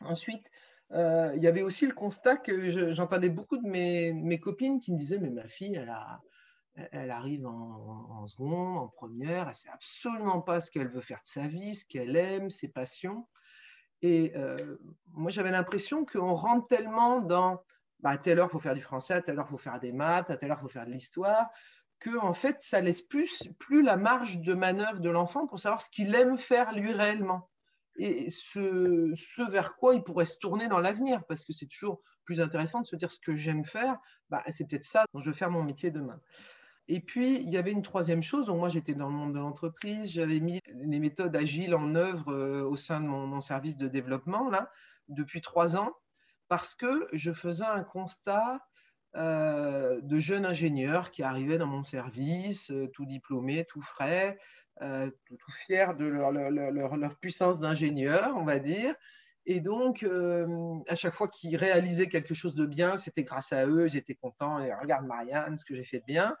Ensuite, 0.00 0.48
euh, 0.94 1.32
il 1.36 1.42
y 1.42 1.46
avait 1.46 1.62
aussi 1.62 1.86
le 1.86 1.94
constat 1.94 2.36
que 2.36 2.70
j'entendais 2.92 3.30
beaucoup 3.30 3.56
de 3.56 3.66
mes, 3.66 4.40
copines 4.40 4.78
qui 4.80 4.92
me 4.92 4.98
disaient 4.98 5.18
Mais 5.18 5.30
ma 5.30 5.48
fille, 5.48 5.74
elle, 6.74 7.10
arrive 7.10 7.46
en, 7.46 8.26
seconde, 8.26 8.78
en 8.78 8.88
première, 8.88 9.48
elle 9.48 9.54
sait 9.54 9.70
absolument 9.70 10.40
pas 10.40 10.60
ce 10.60 10.70
qu'elle 10.70 10.88
veut 10.88 11.00
faire 11.00 11.20
de 11.22 11.28
sa 11.28 11.46
vie, 11.46 11.74
ce 11.74 11.86
qu'elle 11.86 12.16
aime, 12.16 12.50
ses 12.50 12.68
passions. 12.68 13.26
Et 14.02 14.32
euh, 14.36 14.56
moi, 15.12 15.30
j'avais 15.30 15.50
l'impression 15.50 16.04
qu'on 16.04 16.34
rentre 16.34 16.66
tellement 16.66 17.20
dans 17.20 17.62
bah, 18.00 18.10
à 18.10 18.18
telle 18.18 18.40
heure, 18.40 18.48
il 18.50 18.52
faut 18.52 18.58
faire 18.58 18.74
du 18.74 18.82
français, 18.82 19.14
à 19.14 19.22
telle 19.22 19.38
heure, 19.38 19.46
il 19.48 19.52
faut 19.52 19.58
faire 19.58 19.78
des 19.78 19.92
maths, 19.92 20.28
à 20.28 20.36
telle 20.36 20.50
heure, 20.50 20.58
il 20.60 20.62
faut 20.62 20.68
faire 20.68 20.86
de 20.86 20.90
l'histoire, 20.90 21.48
que 22.00 22.18
en 22.18 22.32
fait, 22.32 22.60
ça 22.60 22.80
laisse 22.80 23.00
plus, 23.00 23.48
plus 23.60 23.80
la 23.80 23.96
marge 23.96 24.40
de 24.40 24.54
manœuvre 24.54 24.98
de 24.98 25.08
l'enfant 25.08 25.46
pour 25.46 25.60
savoir 25.60 25.80
ce 25.80 25.88
qu'il 25.88 26.14
aime 26.16 26.36
faire 26.36 26.72
lui 26.72 26.92
réellement 26.92 27.48
et 27.96 28.30
ce, 28.30 29.50
vers 29.50 29.76
quoi 29.76 29.94
il 29.94 30.02
pourrait 30.02 30.24
se 30.24 30.38
tourner 30.38 30.68
dans 30.68 30.80
l'avenir, 30.80 31.22
parce 31.28 31.44
que 31.44 31.52
c'est 31.52 31.66
toujours 31.66 32.00
plus 32.24 32.40
intéressant 32.40 32.80
de 32.80 32.86
se 32.86 32.96
dire 32.96 33.10
ce 33.10 33.18
que 33.18 33.36
j'aime 33.36 33.64
faire, 33.64 33.98
bah, 34.30 34.42
c'est 34.48 34.68
peut-être 34.68 34.84
ça 34.84 35.04
dont 35.12 35.20
je 35.20 35.30
vais 35.30 35.36
faire 35.36 35.50
mon 35.50 35.62
métier 35.62 35.90
demain. 35.90 36.20
Et 36.88 37.00
puis, 37.00 37.36
il 37.36 37.50
y 37.50 37.56
avait 37.56 37.72
une 37.72 37.82
troisième 37.82 38.22
chose. 38.22 38.46
Donc, 38.46 38.58
moi, 38.58 38.68
j'étais 38.68 38.94
dans 38.94 39.08
le 39.08 39.14
monde 39.14 39.34
de 39.34 39.38
l'entreprise. 39.38 40.12
J'avais 40.12 40.40
mis 40.40 40.60
les 40.66 40.98
méthodes 40.98 41.34
agiles 41.36 41.74
en 41.74 41.94
œuvre 41.94 42.32
euh, 42.32 42.64
au 42.64 42.76
sein 42.76 43.00
de 43.00 43.06
mon, 43.06 43.40
service 43.40 43.76
de 43.76 43.88
développement, 43.88 44.50
là, 44.50 44.70
depuis 45.08 45.40
trois 45.40 45.76
ans, 45.76 45.92
parce 46.48 46.74
que 46.74 47.08
je 47.12 47.32
faisais 47.32 47.64
un 47.64 47.84
constat 47.84 48.60
euh, 49.14 50.00
de 50.02 50.18
jeunes 50.18 50.46
ingénieurs 50.46 51.10
qui 51.12 51.22
arrivaient 51.22 51.58
dans 51.58 51.66
mon 51.66 51.82
service, 51.82 52.70
euh, 52.70 52.88
tout 52.88 53.06
diplômés, 53.06 53.64
tout 53.68 53.82
frais, 53.82 54.38
euh, 54.80 55.10
tout, 55.26 55.52
fiers 55.66 55.94
de 55.98 56.06
leur, 56.06 57.18
puissance 57.18 57.60
d'ingénieur, 57.60 58.34
on 58.36 58.44
va 58.44 58.58
dire. 58.58 58.94
Et 59.44 59.60
donc, 59.60 60.02
euh, 60.02 60.78
à 60.88 60.94
chaque 60.94 61.14
fois 61.14 61.28
qu'ils 61.28 61.56
réalisaient 61.56 62.08
quelque 62.08 62.34
chose 62.34 62.54
de 62.54 62.64
bien, 62.64 62.96
c'était 62.96 63.24
grâce 63.24 63.52
à 63.52 63.66
eux, 63.66 63.88
j'étais 63.88 64.14
content. 64.14 64.60
Et 64.60 64.72
regarde 64.74 65.06
Marianne, 65.06 65.56
ce 65.56 65.64
que 65.64 65.74
j'ai 65.74 65.84
fait 65.84 65.98
de 65.98 66.04
bien. 66.04 66.36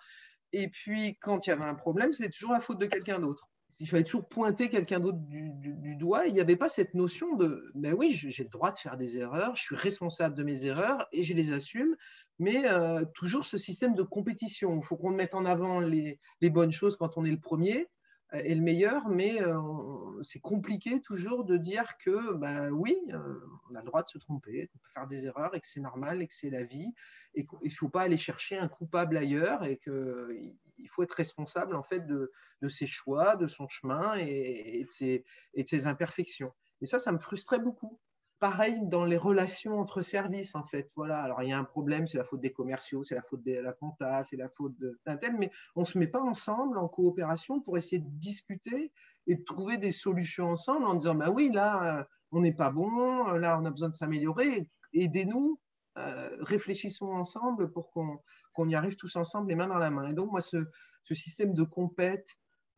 Et 0.52 0.68
puis, 0.68 1.18
quand 1.20 1.46
il 1.46 1.50
y 1.50 1.52
avait 1.52 1.64
un 1.64 1.74
problème, 1.74 2.12
c'était 2.12 2.30
toujours 2.30 2.52
la 2.52 2.60
faute 2.60 2.78
de 2.78 2.86
quelqu'un 2.86 3.18
d'autre. 3.18 3.48
Il 3.80 3.88
fallait 3.88 4.04
toujours 4.04 4.28
pointer 4.28 4.68
quelqu'un 4.68 5.00
d'autre 5.00 5.18
du, 5.18 5.96
doigt. 5.96 6.26
Il 6.26 6.34
n'y 6.34 6.40
avait 6.40 6.56
pas 6.56 6.68
cette 6.68 6.94
notion 6.94 7.36
de, 7.36 7.70
ben 7.74 7.94
oui, 7.94 8.12
j'ai 8.12 8.44
le 8.44 8.50
droit 8.50 8.70
de 8.70 8.78
faire 8.78 8.98
des 8.98 9.18
erreurs, 9.18 9.56
je 9.56 9.62
suis 9.62 9.76
responsable 9.76 10.34
de 10.34 10.42
mes 10.42 10.66
erreurs 10.66 11.08
et 11.10 11.22
je 11.22 11.32
les 11.32 11.52
assume. 11.52 11.96
Mais 12.38 12.66
euh, 12.66 13.04
toujours 13.14 13.46
ce 13.46 13.56
système 13.56 13.94
de 13.94 14.02
compétition. 14.02 14.76
Il 14.76 14.84
faut 14.84 14.96
qu'on 14.96 15.10
mette 15.10 15.34
en 15.34 15.46
avant 15.46 15.80
les 15.80 16.18
bonnes 16.50 16.72
choses 16.72 16.96
quand 16.96 17.16
on 17.16 17.24
est 17.24 17.30
le 17.30 17.40
premier 17.40 17.88
est 18.32 18.54
le 18.54 18.62
meilleur, 18.62 19.08
mais 19.08 19.42
euh, 19.42 20.22
c'est 20.22 20.40
compliqué 20.40 21.00
toujours 21.00 21.44
de 21.44 21.56
dire 21.56 21.96
que, 21.98 22.34
ben 22.34 22.70
oui, 22.70 22.98
euh, 23.10 23.40
on 23.70 23.74
a 23.74 23.80
le 23.80 23.86
droit 23.86 24.02
de 24.02 24.08
se 24.08 24.18
tromper, 24.18 24.68
qu'on 24.68 24.78
peut 24.78 24.90
faire 24.92 25.06
des 25.06 25.26
erreurs 25.26 25.54
et 25.54 25.60
que 25.60 25.66
c'est 25.66 25.80
normal 25.80 26.22
et 26.22 26.26
que 26.26 26.34
c'est 26.34 26.50
la 26.50 26.62
vie 26.62 26.92
et 27.34 27.44
qu'il 27.44 27.58
ne 27.64 27.70
faut 27.70 27.88
pas 27.88 28.02
aller 28.02 28.16
chercher 28.16 28.56
un 28.56 28.68
coupable 28.68 29.16
ailleurs 29.16 29.64
et 29.64 29.76
qu'il 29.78 30.88
faut 30.88 31.02
être 31.02 31.12
responsable 31.12 31.74
en 31.76 31.82
fait 31.82 32.06
de, 32.06 32.32
de, 32.62 32.68
ses 32.68 32.86
choix, 32.86 33.36
de 33.36 33.46
son 33.46 33.68
chemin 33.68 34.14
et, 34.14 34.84
de 34.84 34.90
ses, 34.90 35.24
et 35.54 35.62
de 35.62 35.68
ses 35.68 35.86
imperfections. 35.86 36.52
Et 36.80 36.86
ça, 36.86 36.98
ça 36.98 37.12
me 37.12 37.18
frustrait 37.18 37.60
beaucoup 37.60 38.00
pareil 38.42 38.80
dans 38.82 39.04
les 39.04 39.16
relations 39.16 39.78
entre 39.78 40.02
services, 40.02 40.56
en 40.56 40.64
fait. 40.64 40.90
Voilà. 40.96 41.22
Alors, 41.22 41.44
il 41.44 41.50
y 41.50 41.52
a 41.52 41.58
un 41.58 41.62
problème, 41.62 42.08
c'est 42.08 42.18
la 42.18 42.24
faute 42.24 42.40
des 42.40 42.52
commerciaux, 42.52 43.04
c'est 43.04 43.14
la 43.14 43.22
faute 43.22 43.44
de 43.44 43.52
la 43.52 43.72
compta, 43.72 44.24
c'est 44.24 44.36
la 44.36 44.48
faute 44.48 44.74
d'un 45.06 45.16
tel, 45.16 45.36
mais 45.38 45.52
on 45.76 45.82
ne 45.82 45.86
se 45.86 45.96
met 45.96 46.08
pas 46.08 46.20
ensemble 46.20 46.76
en 46.76 46.88
coopération 46.88 47.60
pour 47.60 47.78
essayer 47.78 48.00
de 48.02 48.10
discuter 48.18 48.90
et 49.28 49.36
de 49.36 49.44
trouver 49.44 49.78
des 49.78 49.92
solutions 49.92 50.48
ensemble 50.48 50.86
en 50.86 50.94
disant, 50.94 51.14
bah 51.14 51.30
oui, 51.30 51.52
là, 51.52 52.04
on 52.32 52.40
n'est 52.40 52.52
pas 52.52 52.70
bon, 52.70 53.28
là, 53.28 53.60
on 53.60 53.64
a 53.64 53.70
besoin 53.70 53.90
de 53.90 53.94
s'améliorer, 53.94 54.68
aidez-nous, 54.92 55.60
euh, 55.98 56.36
réfléchissons 56.40 57.12
ensemble 57.12 57.70
pour 57.70 57.92
qu'on 57.92 58.68
y 58.68 58.74
arrive 58.74 58.96
tous 58.96 59.14
ensemble, 59.14 59.50
les 59.50 59.54
mains 59.54 59.68
dans 59.68 59.78
la 59.78 59.90
main. 59.90 60.10
Et 60.10 60.14
donc, 60.14 60.32
moi, 60.32 60.40
ce, 60.40 60.56
ce 61.04 61.14
système 61.14 61.54
de 61.54 61.62
compète, 61.62 62.26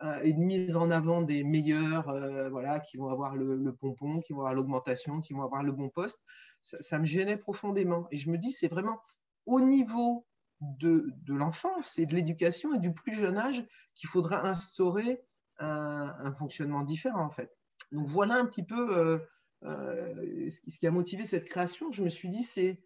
euh, 0.03 0.21
de 0.25 0.39
mise 0.39 0.77
en 0.77 0.91
avant 0.91 1.23
des 1.23 1.45
meilleurs, 1.45 2.09
euh, 2.09 2.49
voilà, 2.51 2.81
qui 2.81 2.97
vont 2.97 3.09
avoir 3.09 3.37
le, 3.37 3.73
pompon, 3.73 4.21
qui 4.21 4.33
vont 4.33 4.41
avoir 4.41 4.55
l'augmentation, 4.55 5.21
qui 5.21 5.35
vont 5.35 5.45
avoir 5.45 5.63
le 5.63 5.71
bon 5.71 5.89
poste, 5.89 6.21
ça, 6.63 6.99
me 6.99 7.05
gênait 7.05 7.37
profondément. 7.37 8.09
Et 8.11 8.19
je 8.19 8.29
me 8.29 8.37
dis, 8.37 8.51
c'est 8.51 8.67
vraiment 8.69 9.01
au 9.47 9.61
niveau 9.61 10.27
de, 10.61 11.13
de 11.23 11.35
l'enfance 11.35 11.99
et 11.99 12.07
de 12.07 12.15
l'éducation 12.15 12.75
et 12.75 12.81
du 12.81 12.93
plus 12.93 13.13
jeune 13.13 13.39
âge 13.39 13.65
qu'il 13.95 14.09
faudra 14.09 14.45
instaurer 14.47 15.23
un, 15.59 16.33
fonctionnement 16.33 16.83
différent, 16.83 17.25
en 17.25 17.31
fait. 17.31 17.57
Donc 17.93 18.09
voilà 18.09 18.35
un 18.35 18.47
petit 18.47 18.65
peu 18.65 19.21
euh, 19.63 20.51
ce 20.51 20.79
qui 20.79 20.87
a 20.89 20.91
motivé 20.91 21.25
cette 21.25 21.45
création. 21.45 21.93
Je 21.93 22.03
me 22.03 22.09
suis 22.09 22.29
dit, 22.29 22.43
c'est 22.43 22.81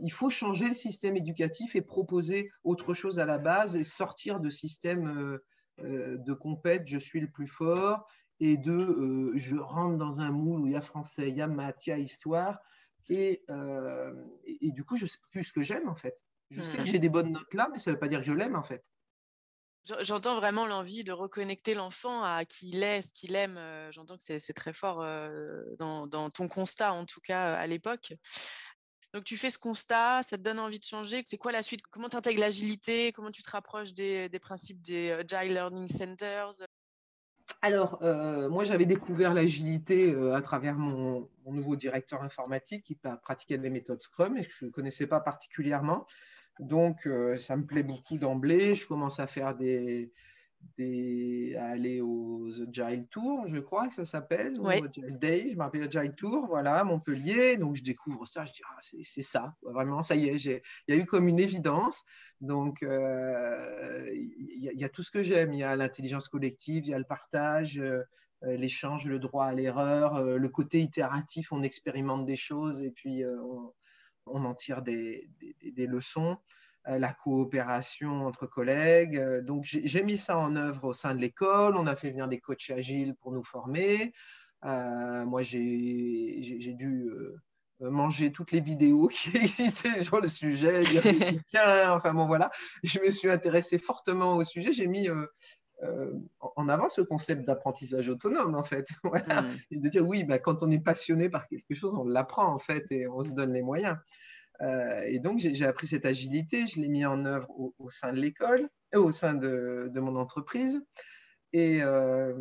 il 0.00 0.12
faut 0.12 0.28
changer 0.28 0.68
le 0.68 0.74
système 0.74 1.16
éducatif 1.16 1.74
et 1.74 1.80
proposer 1.80 2.50
autre 2.64 2.92
chose 2.92 3.18
à 3.18 3.24
la 3.24 3.38
base 3.38 3.76
et 3.76 3.82
sortir 3.82 4.38
de 4.38 4.50
système 4.50 5.40
de 5.82 6.32
compète, 6.32 6.86
je 6.86 6.98
suis 6.98 7.20
le 7.20 7.28
plus 7.28 7.46
fort, 7.46 8.06
et 8.38 8.56
de 8.56 9.32
je 9.34 9.56
rentre 9.56 9.98
dans 9.98 10.20
un 10.20 10.30
moule 10.30 10.62
où 10.62 10.66
il 10.66 10.72
y 10.72 10.76
a 10.76 10.80
français, 10.80 11.28
il 11.28 11.36
y 11.36 11.42
a 11.42 11.46
maths, 11.46 11.86
il 11.86 11.90
y 11.90 11.92
a 11.92 11.98
histoire, 11.98 12.58
et, 13.08 13.44
et, 14.44 14.70
du 14.70 14.84
coup, 14.84 14.96
je 14.96 15.06
sais 15.06 15.18
plus 15.30 15.44
ce 15.44 15.52
que 15.52 15.62
j'aime 15.62 15.88
en 15.88 15.94
fait. 15.94 16.18
Je 16.50 16.62
sais 16.62 16.78
que 16.78 16.82
hmm. 16.82 16.86
j'ai 16.86 16.98
des 16.98 17.08
bonnes 17.08 17.32
notes 17.32 17.54
là, 17.54 17.68
mais 17.72 17.78
ça 17.78 17.90
ne 17.90 17.96
veut 17.96 18.00
pas 18.00 18.08
dire 18.08 18.20
que 18.20 18.26
je 18.26 18.32
l'aime 18.32 18.56
en 18.56 18.62
fait. 18.62 18.84
J'entends 20.00 20.36
vraiment 20.36 20.66
l'envie 20.66 21.04
de 21.04 21.12
reconnecter 21.12 21.74
l'enfant 21.74 22.22
à 22.22 22.44
qui 22.44 22.68
il 22.68 22.82
est, 22.82 23.02
ce 23.02 23.12
qu'il 23.12 23.34
aime. 23.34 23.58
J'entends 23.90 24.16
que 24.16 24.38
c'est 24.38 24.52
très 24.52 24.72
fort 24.72 25.04
dans, 25.78 26.30
ton 26.30 26.48
constat, 26.48 26.92
en 26.92 27.06
tout 27.06 27.20
cas 27.20 27.54
à 27.54 27.66
l'époque. 27.66 28.12
Donc 29.12 29.24
tu 29.24 29.36
fais 29.36 29.50
ce 29.50 29.58
constat, 29.58 30.22
ça 30.22 30.36
te 30.36 30.42
donne 30.42 30.58
envie 30.58 30.78
de 30.78 30.84
changer. 30.84 31.22
C'est 31.24 31.36
quoi 31.36 31.52
la 31.52 31.62
suite? 31.62 31.82
Comment 31.90 32.08
tu 32.08 32.16
intègres 32.16 32.40
l'agilité? 32.40 33.12
Comment 33.12 33.30
tu 33.30 33.42
te 33.42 33.50
rapproches 33.50 33.92
des, 33.92 34.28
principes 34.40 34.80
des 34.82 35.10
Agile 35.12 35.52
Learning 35.52 35.88
Centers? 35.88 36.52
Alors, 37.62 37.98
moi, 38.50 38.62
j'avais 38.62 38.86
découvert 38.86 39.34
l'agilité 39.34 40.14
à 40.32 40.40
travers 40.40 40.76
mon, 40.76 41.28
nouveau 41.46 41.74
directeur 41.74 42.22
informatique 42.22 42.84
qui 42.84 42.96
pratiquait 43.22 43.56
les 43.56 43.70
méthodes 43.70 44.00
Scrum 44.00 44.36
et 44.36 44.44
que 44.44 44.52
je 44.60 44.66
ne 44.66 44.70
connaissais 44.70 45.08
pas 45.08 45.18
particulièrement. 45.18 46.06
Donc, 46.60 47.06
euh, 47.06 47.38
ça 47.38 47.56
me 47.56 47.64
plaît 47.64 47.82
beaucoup 47.82 48.18
d'emblée. 48.18 48.74
Je 48.74 48.86
commence 48.86 49.18
à 49.18 49.26
faire 49.26 49.56
des, 49.56 50.12
des 50.76 51.56
à 51.58 51.66
aller 51.66 52.00
aux 52.00 52.48
Agile 52.62 53.06
Tour, 53.10 53.46
je 53.48 53.58
crois 53.58 53.88
que 53.88 53.94
ça 53.94 54.04
s'appelle, 54.04 54.58
ou 54.58 54.68
Agile 54.68 55.18
Day, 55.18 55.48
je 55.50 55.56
m'appelle 55.56 55.84
Agile 55.84 56.14
Tour, 56.16 56.46
voilà, 56.46 56.84
Montpellier. 56.84 57.56
Donc, 57.56 57.76
je 57.76 57.82
découvre 57.82 58.26
ça, 58.26 58.44
je 58.44 58.52
dis, 58.52 58.62
ah, 58.64 58.78
c'est 58.80 59.22
ça, 59.22 59.54
vraiment, 59.62 60.02
ça 60.02 60.16
y 60.16 60.28
est, 60.28 60.44
il 60.44 60.60
y 60.88 60.92
a 60.92 60.96
eu 60.96 61.06
comme 61.06 61.28
une 61.28 61.40
évidence. 61.40 62.04
Donc, 62.40 62.82
euh, 62.82 64.08
il 64.12 64.72
y, 64.74 64.84
a 64.84 64.88
tout 64.88 65.02
ce 65.02 65.10
que 65.10 65.22
j'aime. 65.22 65.52
Il 65.52 65.58
y 65.58 65.64
a 65.64 65.76
l'intelligence 65.76 66.28
collective, 66.28 66.86
il 66.86 66.90
y 66.90 66.94
a 66.94 66.98
le 66.98 67.04
partage. 67.04 67.78
Euh, 67.78 68.02
l'échange, 68.42 69.06
le 69.06 69.18
droit 69.18 69.44
à 69.44 69.52
l'erreur, 69.52 70.22
le 70.22 70.48
côté 70.48 70.80
itératif, 70.80 71.52
on 71.52 71.62
expérimente 71.62 72.24
des 72.24 72.36
choses 72.36 72.80
et 72.80 72.90
puis 72.90 73.22
on, 73.26 73.74
on 74.26 74.44
en 74.44 74.54
tire 74.54 74.82
des, 74.82 75.28
leçons, 75.76 76.32
euh, 76.32 76.36
la 76.86 77.12
coopération 77.12 78.26
entre 78.26 78.46
collègues. 78.46 79.16
Euh, 79.16 79.42
donc, 79.42 79.64
j'ai 79.64 80.02
mis 80.02 80.16
ça 80.16 80.38
en 80.38 80.56
œuvre 80.56 80.88
au 80.88 80.92
sein 80.92 81.14
de 81.14 81.20
l'école. 81.20 81.76
On 81.76 81.86
a 81.86 81.96
fait 81.96 82.10
venir 82.10 82.28
des 82.28 82.40
coachs 82.40 82.70
agiles 82.70 83.14
pour 83.16 83.32
nous 83.32 83.44
former. 83.44 84.12
Euh, 84.64 85.24
moi, 85.24 85.42
j'ai 85.42 86.74
dû 86.76 87.10
manger 87.80 88.30
toutes 88.30 88.52
les 88.52 88.60
vidéos 88.60 89.08
qui 89.12 89.36
existaient 89.36 89.98
sur 89.98 90.20
le 90.20 90.28
sujet, 90.28 90.82
enfin 91.88 92.12
bon 92.12 92.26
voilà, 92.26 92.50
je 92.82 93.00
me 93.00 93.08
suis 93.08 93.30
intéressé 93.30 93.78
fortement 93.78 94.36
au 94.36 94.44
sujet, 94.44 94.70
j'ai 94.70 94.86
mis 94.86 95.08
euh, 95.82 96.12
en 96.40 96.68
avant 96.68 96.90
ce 96.90 97.00
concept 97.00 97.46
d'apprentissage 97.46 98.08
autonome, 98.08 98.54
en 98.54 98.62
fait. 98.62 98.86
voilà. 99.04 99.44
Et 99.70 99.78
de 99.78 99.88
dire, 99.88 100.06
oui, 100.06 100.24
bah, 100.24 100.38
quand 100.38 100.62
on 100.62 100.70
est 100.70 100.80
passionné 100.80 101.30
par 101.30 101.46
quelque 101.46 101.74
chose, 101.74 101.94
on 101.94 102.04
l'apprend, 102.04 102.52
en 102.52 102.58
fait, 102.58 102.84
et 102.90 103.08
on 103.08 103.22
se 103.22 103.32
donne 103.32 103.52
les 103.52 103.62
moyens. 103.62 103.96
Euh, 104.62 105.02
et 105.06 105.18
donc, 105.18 105.38
j'ai 105.38 105.64
appris 105.64 105.86
cette 105.86 106.04
agilité, 106.04 106.66
je 106.66 106.80
l'ai 106.80 106.88
mis 106.88 107.04
en 107.06 107.24
œuvre 107.24 107.48
au, 107.78 107.90
sein 107.90 108.12
de 108.12 108.18
l'école, 108.18 108.68
et 108.92 108.96
au 108.96 109.10
sein 109.10 109.34
de, 109.34 109.90
mon 109.94 110.16
entreprise. 110.16 110.82
Et, 111.52 111.82
euh, 111.82 112.34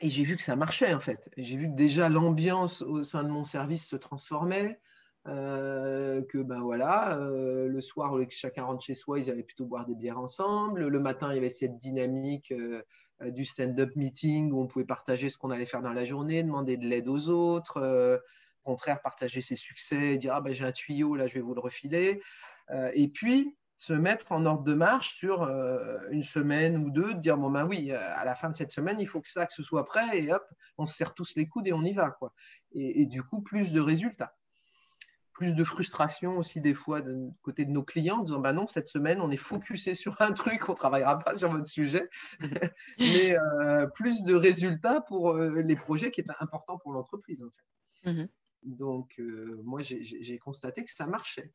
et 0.00 0.10
j'ai 0.10 0.24
vu 0.24 0.36
que 0.36 0.42
ça 0.42 0.56
marchait, 0.56 0.94
en 0.94 1.00
fait. 1.00 1.30
J'ai 1.36 1.56
vu 1.56 1.68
que 1.68 1.74
déjà 1.74 2.08
l'ambiance 2.08 2.82
au 2.82 3.02
sein 3.02 3.22
de 3.22 3.28
mon 3.28 3.44
service 3.44 3.86
se 3.86 3.96
transformait. 3.96 4.78
Euh, 5.26 6.22
que 6.24 6.38
ben 6.38 6.62
voilà, 6.62 7.18
euh, 7.18 7.68
le 7.68 7.80
soir, 7.82 8.12
que 8.12 8.24
chacun 8.30 8.64
rentre 8.64 8.82
chez 8.82 8.94
soi, 8.94 9.18
ils 9.18 9.30
allaient 9.30 9.42
plutôt 9.42 9.66
boire 9.66 9.86
des 9.86 9.94
bières 9.94 10.18
ensemble. 10.18 10.88
Le 10.88 11.00
matin, 11.00 11.30
il 11.30 11.34
y 11.34 11.38
avait 11.38 11.50
cette 11.50 11.76
dynamique 11.76 12.52
euh, 12.52 12.82
du 13.26 13.44
stand-up 13.44 13.94
meeting 13.96 14.50
où 14.50 14.62
on 14.62 14.66
pouvait 14.66 14.86
partager 14.86 15.28
ce 15.28 15.36
qu'on 15.36 15.50
allait 15.50 15.66
faire 15.66 15.82
dans 15.82 15.92
la 15.92 16.04
journée, 16.04 16.42
demander 16.42 16.78
de 16.78 16.86
l'aide 16.86 17.06
aux 17.06 17.28
autres, 17.28 18.22
au 18.64 18.70
contraire, 18.70 19.00
partager 19.02 19.40
ses 19.40 19.56
succès, 19.56 20.16
dire 20.16 20.34
ah 20.34 20.40
ben 20.40 20.52
j'ai 20.52 20.64
un 20.64 20.72
tuyau, 20.72 21.14
là 21.14 21.26
je 21.26 21.34
vais 21.34 21.40
vous 21.40 21.54
le 21.54 21.60
refiler. 21.60 22.20
et 22.94 23.08
puis 23.08 23.56
se 23.76 23.94
mettre 23.94 24.32
en 24.32 24.44
ordre 24.44 24.62
de 24.62 24.74
marche 24.74 25.14
sur 25.14 25.42
une 26.10 26.22
semaine 26.22 26.76
ou 26.76 26.90
deux, 26.90 27.14
dire 27.14 27.38
bon 27.38 27.50
ben 27.50 27.66
oui, 27.66 27.92
à 27.92 28.24
la 28.24 28.34
fin 28.34 28.50
de 28.50 28.54
cette 28.54 28.72
semaine, 28.72 29.00
il 29.00 29.08
faut 29.08 29.20
que 29.22 29.28
ça, 29.28 29.46
que 29.46 29.52
ce 29.54 29.62
soit 29.62 29.86
prêt, 29.86 30.18
et 30.18 30.32
hop, 30.32 30.44
on 30.76 30.84
se 30.84 30.94
serre 30.94 31.14
tous 31.14 31.34
les 31.36 31.46
coudes 31.46 31.66
et 31.66 31.72
on 31.72 31.82
y 31.82 31.92
va. 31.92 32.10
Quoi. 32.10 32.32
et 32.72 33.06
du 33.06 33.22
coup, 33.22 33.40
plus 33.40 33.72
de 33.72 33.80
résultats 33.80 34.34
plus 35.40 35.54
de 35.54 35.64
frustration 35.64 36.36
aussi 36.36 36.60
des 36.60 36.74
fois 36.74 37.00
de 37.00 37.30
côté 37.40 37.64
de 37.64 37.70
nos 37.70 37.82
clients 37.82 38.18
en 38.18 38.22
disant 38.22 38.40
bah 38.40 38.52
non 38.52 38.66
cette 38.66 38.88
semaine 38.88 39.22
on 39.22 39.30
est 39.30 39.38
focusé 39.38 39.94
sur 39.94 40.20
un 40.20 40.32
truc 40.32 40.68
on 40.68 40.74
travaillera 40.74 41.18
pas 41.18 41.34
sur 41.34 41.50
votre 41.50 41.66
sujet 41.66 42.10
mais 42.98 43.38
euh, 43.38 43.86
plus 43.86 44.22
de 44.24 44.34
résultats 44.34 45.00
pour 45.00 45.30
euh, 45.30 45.62
les 45.62 45.76
projets 45.76 46.10
qui 46.10 46.20
étaient 46.20 46.30
importants 46.40 46.76
pour 46.76 46.92
l'entreprise 46.92 47.42
en 47.42 47.50
fait. 47.50 48.12
Mmh 48.12 48.26
donc 48.62 49.18
euh, 49.18 49.60
moi 49.64 49.80
j'ai 49.82 50.38
constaté 50.38 50.84
que 50.84 50.90
ça 50.90 51.06
marchait 51.06 51.52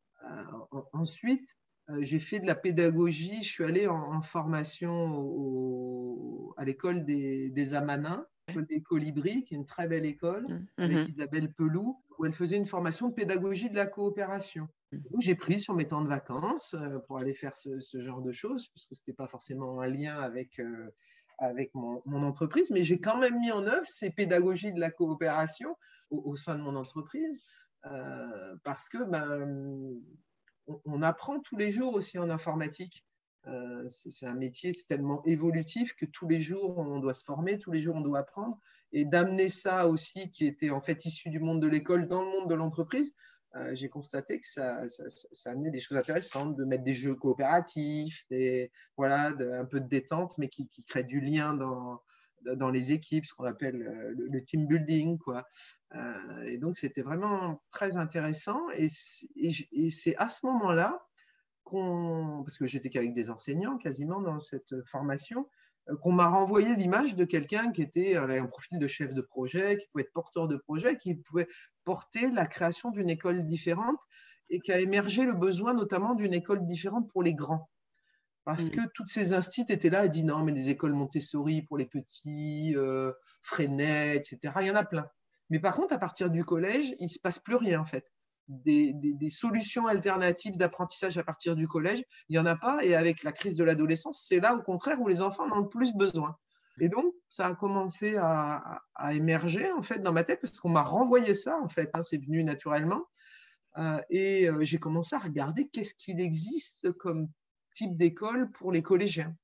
ensuite 0.94 1.58
j'ai 2.00 2.20
fait 2.20 2.40
de 2.40 2.48
la 2.48 2.56
pédagogie 2.56 3.44
je 3.44 3.50
suis 3.50 3.64
allé 3.64 3.88
en, 3.88 4.22
formation 4.22 6.54
à 6.58 6.66
l'école 6.66 7.06
des, 7.06 7.50
des 7.50 7.74
Amanins 7.74 8.26
des 8.54 8.82
Colibris, 8.82 9.44
qui 9.44 9.54
est 9.54 9.58
une 9.58 9.66
très 9.66 9.88
belle 9.88 10.06
école, 10.06 10.46
mmh. 10.48 10.68
avec 10.78 10.98
mmh 10.98 11.10
Isabelle 11.10 11.54
Pelou, 11.54 12.02
où 12.18 12.26
elle 12.26 12.34
faisait 12.34 12.58
une 12.58 12.66
formation 12.66 13.10
de 13.10 13.14
pédagogie 13.14 13.70
de 13.70 13.76
la 13.76 13.88
coopération. 13.88 14.68
Mmh. 14.92 14.98
J'ai 15.20 15.36
pris 15.36 15.60
sur 15.60 15.74
mes 15.74 15.88
temps 15.88 16.02
de 16.02 16.08
vacances 16.08 16.76
euh, 16.76 17.00
pour 17.00 17.18
aller 17.18 17.34
faire 17.34 17.56
ce, 17.56 18.02
genre 18.02 18.22
de 18.22 18.32
choses, 18.32 18.68
puisque 18.68 18.96
ce 18.96 19.02
n'était 19.02 19.16
pas 19.16 19.28
forcément 19.28 19.82
un 19.82 19.88
lien 19.88 20.20
avec, 20.20 20.60
euh, 20.60 20.94
avec 21.38 21.74
mon, 21.74 22.01
entreprise, 22.24 22.72
mais 22.72 22.84
j'ai 22.84 23.00
quand 23.00 23.18
même 23.18 23.39
mis 23.39 23.51
en 23.51 23.65
œuvre 23.65 23.88
ces 23.88 24.10
pédagogies 24.10 24.74
de 24.74 24.80
la 24.80 24.92
coopération 24.92 25.75
au, 26.10 26.36
sein 26.36 26.56
de 26.56 26.62
mon 26.62 26.75
entreprise, 26.75 27.42
euh, 27.86 28.56
parce 28.63 28.89
que 28.89 29.04
ben, 29.04 30.00
on, 30.86 31.01
apprend 31.01 31.39
tous 31.39 31.58
les 31.58 31.72
jours 31.72 31.94
aussi 31.94 32.18
en 32.18 32.30
informatique. 32.30 33.06
Euh, 33.48 33.86
c'est 33.88 34.25
un 34.25 34.34
métier, 34.34 34.74
c'est 34.74 34.88
tellement 34.88 35.24
évolutif 35.25 35.96
que 35.96 36.06
tous 36.06 36.27
les 36.27 36.39
jours, 36.39 36.77
on 36.80 37.00
doit 37.00 37.13
se 37.13 37.24
former, 37.24 37.60
tous 37.60 37.72
les 37.72 37.80
jours, 37.80 37.96
on 37.96 38.01
doit 38.01 38.20
apprendre. 38.20 38.60
Et 38.92 39.06
d'amener 39.06 39.50
ça 39.50 39.88
aussi, 39.88 40.32
qui 40.32 40.46
était 40.46 40.72
en 40.72 40.82
fait 40.82 41.06
issu 41.06 41.30
du 41.30 41.39
monde 41.39 41.62
de 41.62 41.68
l'école, 41.68 42.08
dans 42.08 42.24
le 42.24 42.30
monde 42.32 42.50
de 42.50 42.56
l'entreprise, 42.56 43.13
euh, 43.56 43.74
j'ai 43.74 43.90
constaté 43.90 44.40
que 44.40 44.46
ça, 44.48 44.88
ça, 44.88 45.52
amenait 45.52 45.72
des 45.72 45.80
choses 45.80 45.98
intéressantes, 45.98 46.56
de 46.56 46.66
mettre 46.66 46.84
des 46.84 46.94
jeux 46.94 47.16
coopératifs, 47.16 48.28
des, 48.30 48.72
voilà, 48.98 49.28
un 49.30 49.66
peu 49.66 49.80
de 49.80 49.88
détente, 49.88 50.38
mais 50.38 50.50
qui, 50.50 50.68
qui 50.68 50.84
crée 50.84 51.04
du 51.04 51.22
lien 51.22 51.54
dans, 51.54 52.02
dans 52.56 52.70
les 52.70 52.94
équipes, 52.94 53.26
ce 53.26 53.34
qu'on 53.34 53.46
appelle 53.46 53.82
euh, 53.82 54.14
le, 54.18 54.44
team 54.44 54.68
building. 54.68 55.18
Quoi. 55.18 55.48
et 56.46 56.58
donc, 56.58 56.76
c'était 56.76 57.02
vraiment 57.02 57.62
très 57.72 57.98
intéressant. 57.98 58.62
et 58.76 58.88
c'est 58.88 60.16
à 60.18 60.28
ce 60.28 60.46
moment-là 60.46 61.06
parce 61.72 62.58
que 62.58 62.68
j'étais 62.68 62.90
qu'avec 62.90 63.14
des 63.14 63.30
enseignants 63.30 63.78
quasiment 63.78 64.22
dans 64.22 64.40
cette 64.40 64.76
formation, 64.86 65.42
euh, 65.42 65.65
qu'on 66.01 66.12
m'a 66.12 66.27
renvoyé 66.27 66.75
l'image 66.75 67.15
de 67.15 67.25
quelqu'un 67.25 67.72
qui 67.72 67.82
était 67.82 68.15
avec 68.15 68.42
un 68.42 68.48
profil 68.48 68.80
de 68.80 68.88
chef 68.88 69.13
de 69.13 69.22
projet, 69.22 69.77
qui 69.77 69.88
pouvait 69.88 70.04
être 70.04 70.13
porteur 70.13 70.48
de 70.48 70.58
projet, 70.58 70.98
qui 70.98 71.15
pouvait 71.15 71.48
porter 71.84 72.32
la 72.32 72.48
création 72.48 72.92
d'une 72.92 73.10
école 73.10 73.46
différente 73.46 74.00
et 74.50 74.60
qui 74.60 74.72
a 74.72 74.80
émergé 74.80 75.24
le 75.25 75.34
besoin 75.34 75.74
notamment 75.74 76.15
d'une 76.15 76.34
école 76.34 76.65
différente 76.65 77.10
pour 77.12 77.24
les 77.24 77.34
grands. 77.34 77.70
Parce 78.44 78.70
que 78.70 78.82
toutes 78.94 79.08
ces 79.08 79.34
instituts 79.34 79.74
étaient 79.74 79.89
là 79.89 80.06
et 80.06 80.10
dit 80.10 80.24
non, 80.24 80.44
mais 80.44 80.51
des 80.51 80.70
écoles 80.70 80.94
Montessori 80.94 81.63
pour 81.63 81.80
les 81.80 81.88
petits, 81.88 82.74
euh, 82.75 83.12
Freinet, 83.42 84.15
etc. 84.15 84.54
Il 84.62 84.68
y 84.68 84.72
en 84.72 84.75
a 84.75 84.84
plein. 84.84 85.08
Mais 85.50 85.60
par 85.60 85.75
contre, 85.75 85.96
à 85.96 85.98
partir 85.98 86.30
du 86.30 86.46
collège, 86.46 86.94
il 87.00 87.06
ne 87.06 87.10
se 87.10 87.20
passe 87.20 87.39
plus 87.39 87.56
rien 87.56 87.80
en 87.80 87.86
fait 87.86 88.06
des, 88.48 89.30
solutions 89.30 89.88
alternatives 89.88 90.58
d'apprentissage 90.58 91.18
à 91.18 91.24
partir 91.24 91.56
du 91.56 91.68
collège, 91.68 92.04
il 92.30 92.34
n'y 92.34 92.40
en 92.40 92.46
a 92.46 92.56
pas. 92.56 92.84
Et 92.84 92.96
avec 92.96 93.24
la 93.24 93.32
crise 93.32 93.56
de 93.56 93.64
l'adolescence, 93.64 94.25
c'est 94.28 94.40
là 94.40 94.56
au 94.56 94.62
contraire 94.62 95.02
où 95.02 95.08
les 95.08 95.22
enfants 95.22 95.46
en 95.50 95.58
ont 95.58 95.62
le 95.62 95.70
plus 95.70 95.94
besoin. 95.94 96.36
Et 96.80 96.90
donc, 96.90 97.14
ça 97.30 97.48
a 97.48 97.56
commencé 97.56 98.18
à, 98.18 98.82
émerger 99.12 99.72
en 99.72 99.82
fait 99.82 100.00
dans 100.00 100.12
ma 100.12 100.24
tête 100.24 100.42
parce 100.42 100.60
qu'on 100.60 100.70
m'a 100.70 100.84
renvoyé 100.84 101.34
ça 101.34 101.58
en 101.62 101.70
fait. 101.70 101.90
Hein, 101.94 102.02
c'est 102.02 102.18
venu 102.18 102.44
naturellement. 102.44 103.06
Euh, 103.78 104.00
et 104.10 104.50
euh, 104.50 104.64
j'ai 104.64 104.78
commencé 104.78 105.16
à 105.16 105.20
regarder 105.20 105.68
qu'est-ce 105.68 105.96
qu'il 105.96 106.22
existe 106.22 106.92
comme 106.94 107.28
type 107.74 107.96
d'école 107.98 108.52
pour 108.52 108.72
les 108.72 108.82
collégiens. 108.82 109.36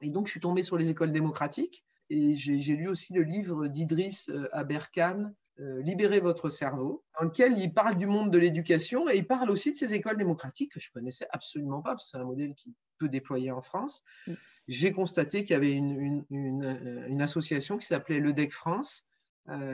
Et 0.00 0.10
donc, 0.10 0.26
je 0.26 0.32
suis 0.32 0.40
tombée 0.40 0.62
sur 0.62 0.76
les 0.76 0.90
écoles 0.90 1.12
démocratiques 1.12 1.84
et 2.10 2.34
j'ai 2.34 2.76
lu 2.76 2.88
aussi 2.88 3.12
le 3.12 3.22
livre 3.22 3.68
d'Idriss 3.68 4.28
euh, 4.28 4.48
Aberkan, 4.52 5.32
euh, 5.60 5.82
Libérer 5.82 6.20
votre 6.20 6.48
cerveau, 6.48 7.04
dans 7.18 7.26
lequel 7.26 7.58
il 7.58 7.74
parle 7.74 7.96
du 7.96 8.06
monde 8.06 8.30
de 8.30 8.38
l'éducation 8.38 9.10
et 9.10 9.18
il 9.18 9.26
parle 9.26 9.50
aussi 9.50 9.70
de 9.70 9.76
ces 9.76 9.94
écoles 9.94 10.16
démocratiques 10.16 10.72
que 10.72 10.80
je 10.80 10.90
connaissais 10.90 11.26
absolument 11.30 11.82
pas, 11.82 11.90
parce 11.90 12.06
que 12.06 12.10
c'est 12.12 12.16
un 12.16 12.24
modèle 12.24 12.54
qui 12.54 12.74
peut 12.98 13.10
déployer 13.10 13.50
en 13.50 13.60
France. 13.60 14.02
Mm. 14.26 14.32
J'ai 14.68 14.92
constaté 14.92 15.44
qu'il 15.44 15.52
y 15.52 15.56
avait 15.56 15.72
une, 15.72 16.24
une, 16.30 17.04
une, 17.06 17.20
association 17.20 17.76
qui 17.76 17.86
s'appelait 17.86 18.20
le 18.20 18.32
DEC 18.32 18.50
France, 18.50 19.04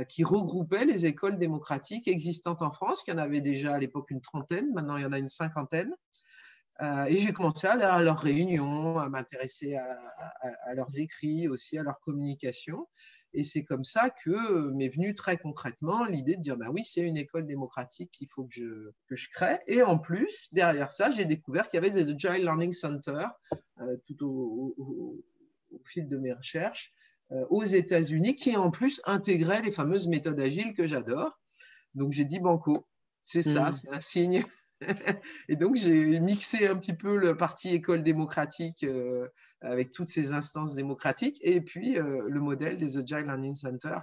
qui 0.08 0.24
regroupait 0.24 0.86
les 0.86 1.04
écoles 1.04 1.38
démocratiques 1.38 2.08
existantes 2.08 2.62
en 2.62 2.70
France. 2.70 3.04
Il 3.06 3.10
y 3.10 3.14
en 3.14 3.18
avait 3.18 3.42
déjà 3.42 3.74
à 3.74 3.78
l'époque 3.78 4.10
une 4.10 4.22
trentaine, 4.22 4.72
maintenant 4.72 4.96
il 4.96 5.02
y 5.02 5.06
en 5.06 5.12
a 5.12 5.18
une 5.18 5.28
cinquantaine. 5.28 5.94
et 6.80 7.18
j'ai 7.18 7.32
commencé 7.34 7.66
à 7.66 7.72
aller 7.72 7.84
à 7.84 8.00
leurs 8.00 8.18
réunions, 8.18 8.98
à 8.98 9.10
m'intéresser 9.10 9.76
à, 9.76 10.74
leurs 10.74 10.98
écrits, 10.98 11.48
aussi 11.48 11.76
à 11.76 11.82
leur 11.82 12.00
communication. 12.00 12.88
Et 13.34 13.42
c'est 13.42 13.64
comme 13.64 13.84
ça 13.84 14.10
que 14.10 14.70
m'est 14.70 14.88
venue 14.88 15.14
très 15.14 15.36
concrètement 15.36 16.04
l'idée 16.04 16.36
de 16.36 16.40
dire 16.40 16.56
bah 16.56 16.70
oui, 16.70 16.82
c'est 16.82 17.02
une 17.02 17.16
école 17.16 17.46
démocratique 17.46 18.10
qu'il 18.10 18.28
faut 18.28 18.44
que 18.44 18.54
je, 18.54 18.90
que 19.06 19.16
je 19.16 19.28
crée. 19.30 19.58
Et 19.66 19.82
en 19.82 19.98
plus, 19.98 20.48
derrière 20.52 20.90
ça, 20.90 21.10
j'ai 21.10 21.26
découvert 21.26 21.68
qu'il 21.68 21.76
y 21.76 21.84
avait 21.84 21.90
des 21.90 22.08
Agile 22.08 22.42
Learning 22.42 22.72
Center 22.72 23.26
tout 24.06 24.24
au, 24.24 24.74
au, 24.78 25.24
fil 25.84 26.08
de 26.08 26.16
mes 26.16 26.32
recherches 26.32 26.92
euh, 27.30 27.44
aux 27.50 27.64
États-Unis 27.64 28.36
qui 28.36 28.56
en 28.56 28.70
plus 28.70 29.00
intégraient 29.04 29.60
les 29.62 29.70
fameuses 29.70 30.08
méthodes 30.08 30.40
agiles 30.40 30.74
que 30.74 30.86
j'adore. 30.86 31.38
Donc 31.94 32.12
j'ai 32.12 32.24
dit 32.24 32.40
banco, 32.40 32.86
c'est 33.22 33.42
ça, 33.42 33.68
mm. 33.68 33.72
c'est 33.72 33.88
un 33.90 34.00
signe. 34.00 34.44
Et 35.48 35.56
donc 35.56 35.74
j'ai 35.74 36.20
mixé 36.20 36.68
un 36.68 36.76
petit 36.76 36.92
peu 36.92 37.16
le 37.16 37.36
parti 37.36 37.70
école 37.70 38.02
démocratique 38.02 38.84
euh, 38.84 39.28
avec 39.60 39.92
toutes 39.92 40.08
ces 40.08 40.32
instances 40.32 40.74
démocratiques 40.74 41.38
et 41.42 41.60
puis 41.60 41.98
euh, 41.98 42.28
le 42.28 42.40
modèle 42.40 42.78
des 42.78 42.96
Agile 42.98 43.24
Learning 43.24 43.54
Center 43.54 43.98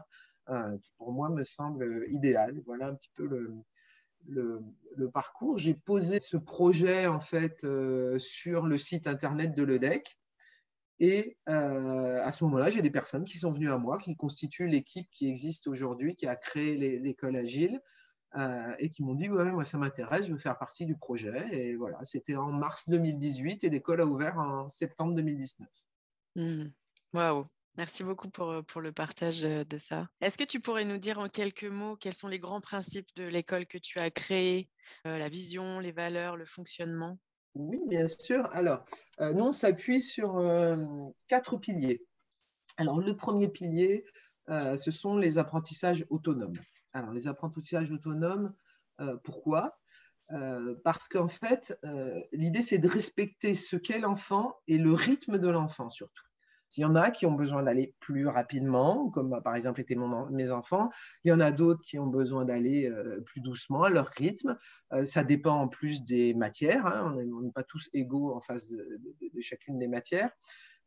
qui 0.82 0.92
pour 1.00 1.12
moi 1.12 1.30
me 1.30 1.44
semble 1.44 2.06
idéal. 2.10 2.62
Voilà 2.68 2.90
un 2.90 2.94
petit 2.94 3.10
peu 3.16 3.26
le, 3.26 3.52
le, 4.28 4.62
le 4.96 5.10
parcours. 5.10 5.58
J'ai 5.58 5.74
posé 5.74 6.20
ce 6.20 6.38
projet 6.38 7.08
en 7.08 7.20
fait 7.20 7.66
sur 8.20 8.68
le 8.68 8.78
site 8.78 9.08
internet 9.08 9.56
de 9.56 9.64
l'EDEC 9.64 10.20
et 11.00 11.38
euh, 11.50 12.22
à 12.24 12.32
ce 12.32 12.44
moment-là, 12.46 12.70
j'ai 12.70 12.82
des 12.82 12.92
personnes 12.92 13.26
qui 13.26 13.38
sont 13.38 13.52
venues 13.52 13.72
à 13.72 13.78
moi, 13.78 13.98
qui 13.98 14.16
constituent 14.16 14.68
l'équipe 14.68 15.10
qui 15.12 15.28
existe 15.28 15.68
aujourd'hui, 15.68 16.16
qui 16.16 16.28
a 16.28 16.36
créé 16.36 16.76
l'école 17.00 17.36
Agile, 17.36 17.82
euh, 18.38 18.76
et 18.80 18.90
qui 18.90 19.04
m'ont 19.04 19.16
dit 19.16 19.30
Ouais, 19.30 19.52
moi 19.52 19.64
ça 19.64 19.78
m'intéresse, 19.78 20.28
je 20.28 20.34
veux 20.34 20.40
faire 20.40 20.58
partie 20.58 20.86
du 20.86 20.96
projet. 20.96 21.48
Et 21.52 21.76
voilà, 21.76 22.04
c'était 22.04 22.36
en 22.36 22.52
mars 22.52 22.90
2018 22.90 23.64
et 23.64 23.70
l'école 23.70 24.02
a 24.02 24.06
ouvert 24.06 24.38
en 24.38 24.68
septembre 24.68 25.14
2019. 25.16 25.68
Mmh. 26.36 26.66
Waouh! 27.14 27.46
Merci 27.78 28.04
beaucoup 28.04 28.30
pour, 28.30 28.52
euh, 28.52 28.62
pour 28.62 28.80
le 28.82 28.94
partage 28.94 29.42
de 29.42 29.78
ça. 29.78 30.08
Est-ce 30.22 30.38
que 30.38 30.44
tu 30.46 30.62
pourrais 30.62 30.86
nous 30.86 30.98
dire 30.98 31.20
en 31.20 31.28
quelques 31.28 31.66
mots 31.66 31.98
quels 31.98 32.16
sont 32.16 32.30
les 32.30 32.40
grands 32.40 32.62
principes 32.62 33.10
de 33.16 33.26
l'école 33.26 33.66
que 33.66 33.78
tu 33.78 34.00
as 34.00 34.12
créée, 34.12 34.70
la 35.04 35.28
vision, 35.28 35.80
les 35.80 35.92
valeurs, 35.92 36.38
le 36.38 36.46
fonctionnement? 36.46 37.18
Oui, 37.56 37.80
bien 37.88 38.08
sûr. 38.08 38.50
Alors, 38.52 38.84
euh, 39.22 39.32
nous, 39.32 39.46
on 39.46 39.52
s'appuie 39.52 40.02
sur 40.02 40.38
euh, 40.38 40.76
quatre 41.28 41.58
piliers. 41.58 42.06
Alors, 42.78 43.00
le 43.00 43.16
premier 43.16 43.48
pilier, 43.48 44.04
euh, 44.50 44.76
ce 44.76 44.92
sont 44.92 45.18
les 45.18 45.38
apprentissages 45.38 46.06
autonomes. 46.10 46.60
Alors, 46.96 47.12
les 47.12 47.28
apprentissages 47.28 47.92
autonomes, 47.92 48.54
pourquoi? 49.24 49.78
Parce 50.84 51.08
qu'en 51.10 51.28
fait, 51.28 51.78
l'idée, 52.32 52.62
c'est 52.62 52.78
de 52.78 52.88
respecter 52.88 53.54
ce 53.54 53.76
qu'est 53.76 54.00
l'enfant 54.00 54.56
et 54.68 54.78
le 54.78 54.94
rythme 54.94 55.38
de 55.38 55.50
l'enfant 55.50 55.90
surtout. 55.90 56.26
Il 56.78 56.82
y 56.82 56.86
en 56.86 56.96
a 56.96 57.12
qui 57.12 57.26
ont 57.26 57.34
besoin 57.34 57.64
d'aller 57.64 57.96
plus 58.00 58.28
rapidement, 58.28 59.10
comme 59.10 59.30
bah, 59.30 59.42
par 59.42 59.56
exemple 59.56 59.80
étaient 59.80 59.98
mes 60.32 60.52
enfants. 60.52 60.90
Il 61.24 61.30
y 61.30 61.32
en 61.32 61.40
a 61.40 61.52
d'autres 61.52 61.82
qui 61.82 61.98
ont 62.00 62.08
besoin 62.08 62.44
d'aller 62.44 62.90
euh, 62.90 63.22
plus 63.22 63.40
doucement 63.40 63.84
à 63.84 63.90
leur 63.90 64.08
rythme. 64.08 64.58
Euh, 64.92 65.04
ça 65.04 65.24
dépend 65.24 65.56
en 65.56 65.68
plus 65.68 66.04
des 66.04 66.34
matières. 66.34 66.86
Hein. 66.86 67.16
On 67.18 67.42
n'est 67.42 67.52
pas 67.52 67.64
tous 67.64 67.90
égaux 67.94 68.34
en 68.34 68.42
face 68.42 68.68
de, 68.68 69.00
chacune 69.40 69.78
des 69.80 69.88
matières. 69.88 70.32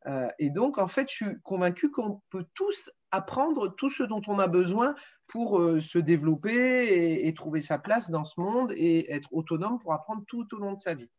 Euh, 0.06 0.28
et 0.38 0.50
donc, 0.50 0.78
en 0.78 0.88
fait, 0.88 1.08
je 1.10 1.14
suis 1.14 1.40
convaincu 1.42 1.90
qu'on 1.90 2.20
peut 2.30 2.44
tous 2.54 2.90
apprendre 3.10 3.74
tout 3.76 3.90
ce 3.90 4.02
dont 4.02 4.22
on 4.26 4.38
a 4.38 4.46
besoin 4.46 4.94
pour 5.28 5.60
se 5.80 5.98
développer 5.98 7.26
et, 7.26 7.34
trouver 7.34 7.60
sa 7.60 7.78
place 7.78 8.10
dans 8.10 8.24
ce 8.24 8.40
monde 8.40 8.72
et 8.74 9.12
être 9.12 9.28
autonome 9.32 9.78
pour 9.78 9.92
apprendre 9.92 10.24
tout 10.26 10.46
au 10.54 10.58
long 10.58 10.72
de 10.72 10.80
sa 10.80 10.94
vie. 10.94 11.10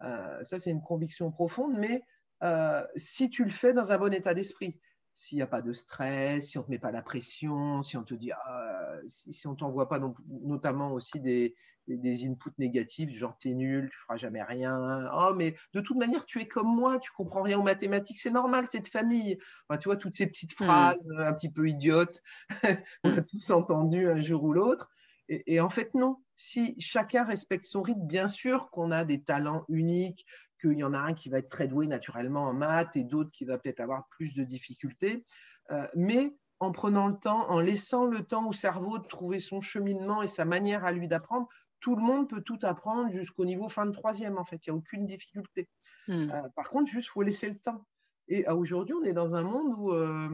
ça, 0.00 0.58
c'est 0.58 0.70
une 0.70 0.82
conviction 0.82 1.30
profonde, 1.32 1.74
mais 1.76 2.02
euh, 2.42 2.84
si 2.96 3.30
tu 3.30 3.44
le 3.44 3.50
fais 3.50 3.72
dans 3.72 3.92
un 3.92 3.98
bon 3.98 4.12
état 4.12 4.34
d'esprit. 4.34 4.78
S'il 5.16 5.36
n'y 5.36 5.42
a 5.42 5.46
pas 5.46 5.62
de 5.62 5.72
stress, 5.72 6.48
si 6.48 6.58
on 6.58 6.62
ne 6.62 6.66
te 6.66 6.70
met 6.72 6.78
pas 6.78 6.90
la 6.90 7.00
pression, 7.00 7.82
si 7.82 7.96
on 7.96 8.02
te 8.02 8.14
dit, 8.14 8.32
ah, 8.32 8.96
si, 9.06 9.46
on 9.46 9.52
ne 9.52 9.56
t'envoie 9.56 9.88
pas 9.88 10.00
notamment 10.42 10.92
aussi 10.92 11.20
des, 11.20 11.54
des, 11.86 12.26
inputs 12.26 12.50
négatifs, 12.58 13.10
genre 13.10 13.38
es 13.44 13.54
nul, 13.54 13.88
tu 13.90 13.98
feras 13.98 14.16
jamais 14.16 14.42
rien. 14.42 15.08
Oh, 15.14 15.32
mais 15.34 15.54
de 15.72 15.80
toute 15.80 15.96
manière, 15.96 16.26
tu 16.26 16.40
es 16.40 16.48
comme 16.48 16.66
moi, 16.66 16.98
tu 16.98 17.12
comprends 17.12 17.42
rien 17.42 17.58
aux 17.58 17.62
mathématiques, 17.62 18.18
c'est 18.18 18.30
normal, 18.30 18.66
c'est 18.68 18.80
de 18.80 18.88
famille. 18.88 19.38
tu 19.80 19.84
vois, 19.88 19.96
toutes 19.96 20.14
ces 20.14 20.26
petites 20.26 20.58
hmm. 20.58 20.64
phrases 20.64 21.10
un 21.18 21.32
petit 21.32 21.50
peu 21.50 21.68
idiotes 21.68 22.20
on 23.04 23.16
a 23.16 23.22
tous 23.22 23.50
entendu 23.50 24.08
un 24.08 24.20
jour 24.20 24.42
ou 24.42 24.52
l'autre. 24.52 24.90
et, 25.28 25.60
en 25.60 25.70
fait, 25.70 25.94
non. 25.94 26.16
Si 26.36 26.74
chacun 26.80 27.22
respecte 27.22 27.64
son 27.64 27.82
rythme, 27.82 28.06
bien 28.06 28.26
sûr 28.26 28.68
qu'on 28.70 28.90
a 28.90 29.04
des 29.04 29.22
talents 29.22 29.64
uniques, 29.68 30.26
qu'il 30.60 30.78
y 30.78 30.84
en 30.84 30.94
a 30.94 30.98
un 30.98 31.14
qui 31.14 31.28
va 31.28 31.38
être 31.38 31.50
très 31.50 31.68
doué 31.68 31.86
naturellement 31.86 32.44
en 32.44 32.52
maths 32.52 32.96
et 32.96 33.04
d'autres 33.04 33.30
qui 33.30 33.44
va 33.44 33.58
peut-être 33.58 33.80
avoir 33.80 34.08
plus 34.08 34.34
de 34.34 34.44
difficultés. 34.44 35.24
Euh, 35.70 35.86
mais 35.94 36.36
en 36.60 36.72
prenant 36.72 37.08
le 37.08 37.16
temps, 37.16 37.50
en 37.50 37.60
laissant 37.60 38.06
le 38.06 38.24
temps 38.24 38.48
au 38.48 38.52
cerveau 38.52 38.98
de 38.98 39.06
trouver 39.06 39.38
son 39.38 39.60
cheminement 39.60 40.22
et 40.22 40.26
sa 40.26 40.44
manière 40.44 40.84
à 40.84 40.92
lui 40.92 41.08
d'apprendre, 41.08 41.48
tout 41.80 41.96
le 41.96 42.02
monde 42.02 42.28
peut 42.28 42.40
tout 42.40 42.58
apprendre 42.62 43.10
jusqu'au 43.10 43.44
niveau 43.44 43.68
fin 43.68 43.86
de 43.86 43.92
troisième, 43.92 44.38
en 44.38 44.44
fait. 44.44 44.66
Il 44.66 44.70
n'y 44.70 44.74
a 44.74 44.78
aucune 44.78 45.04
difficulté. 45.04 45.68
Hmm. 46.08 46.30
Euh, 46.30 46.48
par 46.56 46.70
contre, 46.70 46.90
juste, 46.90 47.08
il 47.08 47.10
faut 47.10 47.22
laisser 47.22 47.50
le 47.50 47.58
temps. 47.58 47.84
Et 48.28 48.48
aujourd'hui, 48.48 48.94
on 48.94 49.04
est 49.04 49.12
dans 49.12 49.36
un 49.36 49.42
monde 49.42 49.74
où, 49.76 49.92
euh, 49.92 50.30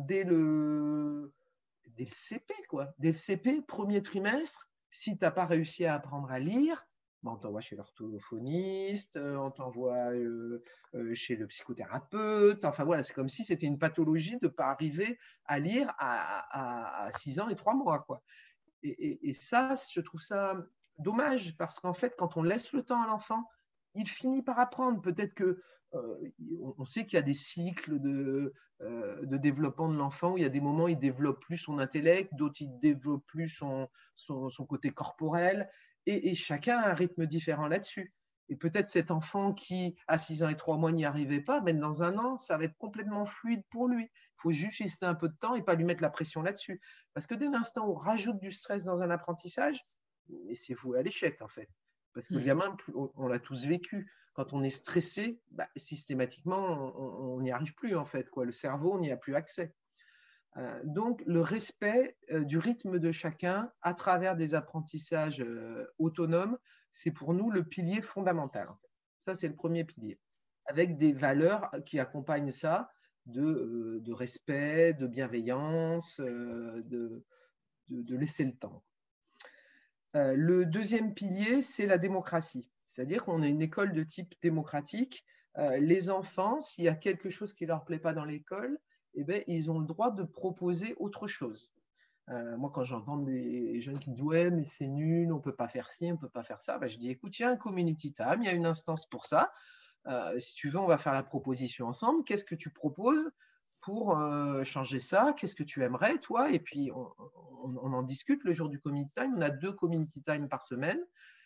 dès, 0.00 0.24
le, 0.24 1.32
dès 1.96 2.04
le 2.04 2.10
CP, 2.10 2.52
quoi, 2.68 2.92
dès 2.98 3.08
le 3.08 3.16
CP, 3.16 3.62
premier 3.62 4.02
trimestre, 4.02 4.68
si 4.90 5.16
tu 5.16 5.24
n'as 5.24 5.30
pas 5.30 5.46
réussi 5.46 5.86
à 5.86 5.94
apprendre 5.94 6.30
à 6.30 6.38
lire, 6.38 6.87
on 7.24 7.36
t'envoie 7.36 7.60
chez 7.60 7.76
l'orthophoniste, 7.76 9.16
euh, 9.16 9.36
on 9.36 9.50
t'envoie 9.50 10.12
euh, 10.12 10.62
euh, 10.94 11.14
chez 11.14 11.36
le 11.36 11.46
psychothérapeute. 11.46 12.64
Enfin 12.64 12.84
voilà, 12.84 13.02
c'est 13.02 13.14
comme 13.14 13.28
si 13.28 13.44
c'était 13.44 13.66
une 13.66 13.78
pathologie 13.78 14.38
de 14.38 14.46
ne 14.46 14.48
pas 14.48 14.66
arriver 14.66 15.18
à 15.44 15.58
lire 15.58 15.92
à, 15.98 17.08
6 17.12 17.40
ans 17.40 17.48
et 17.48 17.56
3 17.56 17.74
mois. 17.74 18.00
Quoi. 18.00 18.22
Et, 18.82 19.32
ça, 19.32 19.74
je 19.92 20.00
trouve 20.00 20.20
ça 20.20 20.54
dommage 20.98 21.56
parce 21.56 21.80
qu'en 21.80 21.92
fait, 21.92 22.14
quand 22.16 22.36
on 22.36 22.42
laisse 22.42 22.72
le 22.72 22.82
temps 22.82 23.02
à 23.02 23.06
l'enfant, 23.06 23.48
il 23.94 24.08
finit 24.08 24.42
par 24.42 24.58
apprendre. 24.58 25.00
Peut-être 25.00 25.34
que 25.34 25.60
on 26.76 26.84
sait 26.84 27.06
qu'il 27.06 27.16
y 27.16 27.18
a 27.18 27.22
des 27.22 27.32
cycles 27.32 27.98
de, 27.98 28.52
développement 29.38 29.88
de 29.88 29.96
l'enfant 29.96 30.34
où 30.34 30.36
il 30.36 30.42
y 30.42 30.46
a 30.46 30.50
des 30.50 30.60
moments 30.60 30.84
où 30.84 30.88
il 30.88 30.98
développe 30.98 31.40
plus 31.40 31.56
son 31.56 31.78
intellect, 31.78 32.32
d'autres 32.34 32.60
il 32.60 32.78
développe 32.78 33.24
plus 33.26 33.48
son 33.48 34.66
côté 34.68 34.90
corporel 34.90 35.68
et, 36.08 36.34
chacun 36.34 36.78
a 36.78 36.90
un 36.90 36.94
rythme 36.94 37.26
différent 37.26 37.66
là-dessus. 37.66 38.12
Et 38.50 38.56
peut-être 38.56 38.88
cet 38.88 39.10
enfant 39.10 39.52
qui, 39.52 39.94
à 40.06 40.16
6 40.16 40.42
ans 40.42 40.48
et 40.48 40.56
3 40.56 40.78
mois, 40.78 40.90
n'y 40.90 41.04
arrivait 41.04 41.40
pas, 41.40 41.60
mais 41.60 41.74
dans 41.74 42.02
un 42.02 42.16
an, 42.16 42.36
ça 42.36 42.56
va 42.56 42.64
être 42.64 42.78
complètement 42.78 43.26
fluide 43.26 43.62
pour 43.70 43.88
lui. 43.88 44.04
Il 44.04 44.40
faut 44.40 44.52
juste 44.52 44.78
rester 44.80 45.04
un 45.04 45.14
peu 45.14 45.28
de 45.28 45.36
temps 45.38 45.54
et 45.54 45.62
pas 45.62 45.74
lui 45.74 45.84
mettre 45.84 46.02
la 46.02 46.08
pression 46.08 46.40
là-dessus. 46.40 46.80
Parce 47.12 47.26
que 47.26 47.34
dès 47.34 47.48
l'instant 47.48 47.86
où 47.86 47.92
on 47.92 47.96
rajoute 47.96 48.38
du 48.40 48.50
stress 48.50 48.84
dans 48.84 49.02
un 49.02 49.10
apprentissage, 49.10 49.80
c'est 50.54 50.74
voué 50.74 50.98
à 50.98 51.02
l'échec, 51.02 51.42
en 51.42 51.48
fait. 51.48 51.68
Parce 52.14 52.28
que 52.28 52.34
le 52.34 52.40
mmh. 52.40 52.44
gamin, 52.44 52.76
on, 52.94 53.26
l'a 53.28 53.38
tous 53.38 53.66
vécu. 53.66 54.10
Quand 54.32 54.52
on 54.54 54.62
est 54.62 54.70
stressé, 54.70 55.40
bah, 55.50 55.68
systématiquement, 55.76 56.96
on 56.98 57.40
n'y 57.40 57.50
arrive 57.50 57.74
plus, 57.74 57.96
en 57.96 58.06
fait. 58.06 58.30
Quoi. 58.30 58.46
Le 58.46 58.52
cerveau, 58.52 58.98
n'y 58.98 59.10
a 59.10 59.16
plus 59.16 59.34
accès. 59.34 59.74
Euh, 60.56 60.80
donc, 60.84 61.22
le 61.26 61.40
respect 61.40 62.16
euh, 62.30 62.44
du 62.44 62.58
rythme 62.58 62.98
de 62.98 63.10
chacun 63.10 63.70
à 63.82 63.94
travers 63.94 64.36
des 64.36 64.54
apprentissages 64.54 65.40
euh, 65.40 65.86
autonomes, 65.98 66.58
c'est 66.90 67.10
pour 67.10 67.34
nous 67.34 67.50
le 67.50 67.64
pilier 67.64 68.00
fondamental. 68.00 68.66
Ça, 69.24 69.34
c'est 69.34 69.48
le 69.48 69.54
premier 69.54 69.84
pilier. 69.84 70.18
Avec 70.66 70.96
des 70.96 71.12
valeurs 71.12 71.70
qui 71.86 71.98
accompagnent 71.98 72.50
ça 72.50 72.90
de, 73.26 74.12
respect, 74.12 74.94
de 74.94 75.06
bienveillance, 75.06 76.18
de, 76.18 77.24
de, 77.88 78.16
laisser 78.16 78.44
le 78.44 78.56
temps. 78.56 78.82
le 80.14 80.64
deuxième 80.64 81.12
pilier, 81.12 81.60
c'est 81.60 81.86
la 81.86 81.98
démocratie. 81.98 82.70
C'est-à-dire 82.86 83.24
qu'on 83.24 83.42
est 83.42 83.50
une 83.50 83.62
école 83.62 83.92
de 83.92 84.02
type 84.02 84.34
démocratique. 84.42 85.26
les 85.56 86.10
enfants, 86.10 86.60
s'il 86.60 86.84
y 86.84 86.88
a 86.88 86.94
quelque 86.94 87.28
chose 87.28 87.52
qui 87.52 87.64
ne 87.64 87.68
leur 87.68 87.84
plaît 87.84 87.98
pas 87.98 88.14
dans 88.14 88.24
l'école, 88.24 88.78
eh 89.14 89.24
ben, 89.24 89.42
ils 89.46 89.70
ont 89.70 89.78
le 89.78 89.86
droit 89.86 90.10
de 90.10 90.22
proposer 90.22 90.94
autre 90.98 91.26
chose. 91.26 91.72
Euh, 92.30 92.56
moi, 92.56 92.70
quand 92.74 92.84
j'entends 92.84 93.16
des 93.16 93.80
jeunes 93.80 93.98
qui 93.98 94.10
disent 94.10 94.22
Ouais, 94.22 94.50
mais 94.50 94.64
c'est 94.64 94.86
nul, 94.86 95.32
on 95.32 95.36
ne 95.36 95.40
peut 95.40 95.54
pas 95.54 95.68
faire 95.68 95.90
ci, 95.90 96.06
on 96.06 96.14
ne 96.14 96.18
peut 96.18 96.28
pas 96.28 96.44
faire 96.44 96.60
ça, 96.60 96.78
ben, 96.78 96.88
je 96.88 96.98
dis 96.98 97.08
Écoute, 97.08 97.38
il 97.38 97.42
y 97.42 97.44
a 97.44 97.50
un 97.50 97.56
community 97.56 98.12
time, 98.12 98.38
il 98.40 98.44
y 98.44 98.48
a 98.48 98.52
une 98.52 98.66
instance 98.66 99.06
pour 99.06 99.24
ça. 99.24 99.50
Euh, 100.06 100.38
si 100.38 100.54
tu 100.54 100.68
veux, 100.68 100.78
on 100.78 100.86
va 100.86 100.98
faire 100.98 101.14
la 101.14 101.22
proposition 101.22 101.86
ensemble. 101.86 102.24
Qu'est-ce 102.24 102.44
que 102.44 102.54
tu 102.54 102.70
proposes 102.70 103.30
pour 103.80 104.18
euh, 104.18 104.62
changer 104.64 105.00
ça? 105.00 105.34
Qu'est-ce 105.36 105.54
que 105.54 105.62
tu 105.62 105.82
aimerais, 105.82 106.18
toi? 106.18 106.50
Et 106.50 106.58
puis, 106.58 106.90
on, 106.94 107.10
on, 107.64 107.92
en 107.92 108.02
discute 108.02 108.44
le 108.44 108.52
jour 108.52 108.68
du 108.68 108.78
community 108.78 109.12
time. 109.16 109.34
On 109.36 109.40
a 109.40 109.50
deux 109.50 109.72
community 109.72 110.22
time 110.22 110.48
par 110.48 110.62
semaine. 110.62 111.00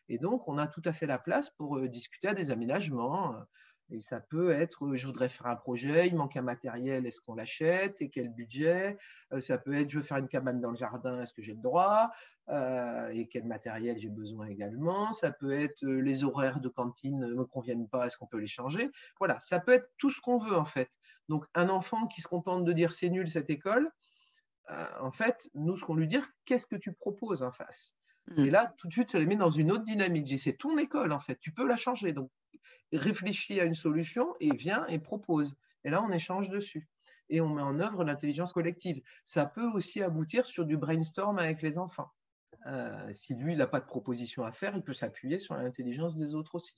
Et 0.09 0.18
donc, 0.18 0.46
on 0.48 0.59
a 0.59 0.66
tout 0.66 0.83
à 0.85 0.92
fait 0.92 1.07
la 1.07 1.18
place 1.18 1.51
pour 1.51 1.81
discuter 1.88 2.29
à 2.29 2.35
des 2.35 2.51
aménagements 2.51 3.37
Et 3.94 4.00
ça 4.00 4.20
peut 4.20 4.50
être, 4.50 4.94
je 4.94 5.07
voudrais 5.07 5.28
faire 5.28 5.48
un 5.48 5.57
projet, 5.57 6.09
il 6.09 6.16
manque 6.16 6.37
un 6.37 6.42
matériel, 6.42 7.05
est-ce 7.07 7.20
qu'on 7.20 7.35
l'achète 7.35 8.00
et 8.00 8.09
quel 8.09 8.31
budget? 8.31 8.96
Ça 9.40 9.59
peut 9.59 9.74
être, 9.74 9.90
je 9.90 9.98
veux 9.98 10.05
faire 10.05 10.16
une 10.16 10.28
cabane 10.28 10.62
dans 10.62 10.70
le 10.70 10.76
jardin, 10.76 11.20
est-ce 11.20 11.35
que 11.35 11.42
j'ai 11.42 11.52
le 11.52 11.61
droit? 11.61 12.11
Et 12.48 13.28
quel 13.31 13.44
matériel 13.44 13.98
j'ai 13.98 14.09
besoin 14.09 14.46
également? 14.46 15.12
Ça 15.12 15.31
peut 15.31 15.52
être, 15.52 15.83
les 15.83 16.24
horaires 16.24 16.61
de 16.61 16.70
cantine 16.70 17.20
ne 17.20 17.35
me 17.35 17.44
conviennent 17.44 17.87
pas, 17.87 18.07
est-ce 18.07 18.16
qu'on 18.16 18.26
peut 18.26 18.38
les 18.38 18.46
changer? 18.46 18.90
Voilà, 19.18 19.38
ça 19.40 19.61
peut 19.61 19.72
être 19.74 19.90
tout 19.98 20.11
ce 20.11 20.22
qu'on 20.22 20.38
veut 20.38 20.57
en 20.57 20.64
fait. 20.64 20.90
Donc 21.28 21.44
un 21.55 21.68
enfant 21.68 22.07
qui 22.07 22.22
se 22.22 22.28
contente 22.28 22.64
de 22.64 22.72
dire 22.72 22.92
c'est 22.92 23.11
nul 23.11 23.28
cette 23.28 23.50
école, 23.50 23.90
en 25.00 25.12
fait, 25.12 25.50
nous, 25.55 25.76
ce 25.76 25.85
qu'on 25.85 25.96
lui 25.96 26.07
dit, 26.07 26.20
qu'est-ce 26.46 26.66
que 26.66 26.76
tu 26.76 26.94
proposes 26.94 27.42
en 27.42 27.52
face? 27.52 27.94
Et 28.37 28.44
mmh. 28.44 28.50
là, 28.50 28.74
tout 28.78 28.88
de 28.88 28.92
suite, 28.92 29.11
ça 29.11 29.18
les 29.18 29.26
met 29.26 29.37
dans 29.37 29.50
une 29.50 29.70
autre 29.70 29.83
dynamique. 29.83 30.38
C'est 30.38 30.57
ton 30.57 30.78
école, 30.78 31.12
en 31.12 31.18
fait, 31.18 31.38
tu 31.40 31.52
peux 31.52 31.66
la 31.66 31.76
changer. 31.76 32.12
Donc, 32.12 32.31
réfléchis 32.92 33.61
à 33.61 33.64
une 33.64 33.74
solution 33.74 34.35
et 34.40 34.55
viens 34.55 34.87
et 34.87 34.98
propose. 34.98 35.57
Et 35.85 35.90
là, 35.90 36.02
on 36.02 36.12
échange 36.12 36.48
dessus. 36.50 36.88
Et 37.28 37.40
on 37.40 37.48
met 37.48 37.62
en 37.62 37.81
œuvre 37.81 38.05
l'intelligence 38.05 38.52
collective. 38.52 39.02
Ça 39.24 39.46
peut 39.46 39.68
aussi 39.72 40.02
aboutir 40.02 40.46
sur 40.46 40.64
du 40.64 40.76
brainstorm 40.76 41.38
avec 41.38 41.62
les 41.62 41.78
enfants. 41.78 42.11
Euh, 42.66 43.12
si 43.12 43.35
lui, 43.35 43.52
il 43.52 43.59
n'a 43.59 43.66
pas 43.66 43.81
de 43.81 43.87
proposition 43.87 44.44
à 44.44 44.52
faire, 44.52 44.76
il 44.76 44.83
peut 44.83 44.94
s'appuyer 44.94 45.38
sur 45.38 45.55
l'intelligence 45.55 46.16
des 46.16 46.35
autres 46.35 46.55
aussi. 46.55 46.76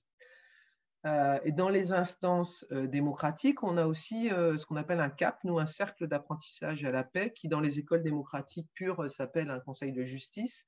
Euh, 1.05 1.38
et 1.44 1.53
dans 1.53 1.68
les 1.68 1.92
instances 1.92 2.64
euh, 2.72 2.87
démocratiques, 2.87 3.62
on 3.62 3.77
a 3.77 3.87
aussi 3.87 4.29
ce 4.31 4.64
qu'on 4.64 4.77
appelle 4.77 5.00
un 5.00 5.11
CAP, 5.11 5.44
nous, 5.44 5.59
un 5.59 5.66
cercle 5.66 6.09
d'apprentissage 6.09 6.85
à 6.85 6.90
la 6.90 7.05
paix, 7.05 7.33
qui 7.35 7.48
dans 7.48 7.61
les 7.61 7.79
écoles 7.79 8.03
démocratiques 8.03 8.68
pures 8.72 9.11
s'appelle 9.11 9.50
un 9.50 9.61
conseil 9.61 9.92
de 9.92 10.05
justice, 10.05 10.66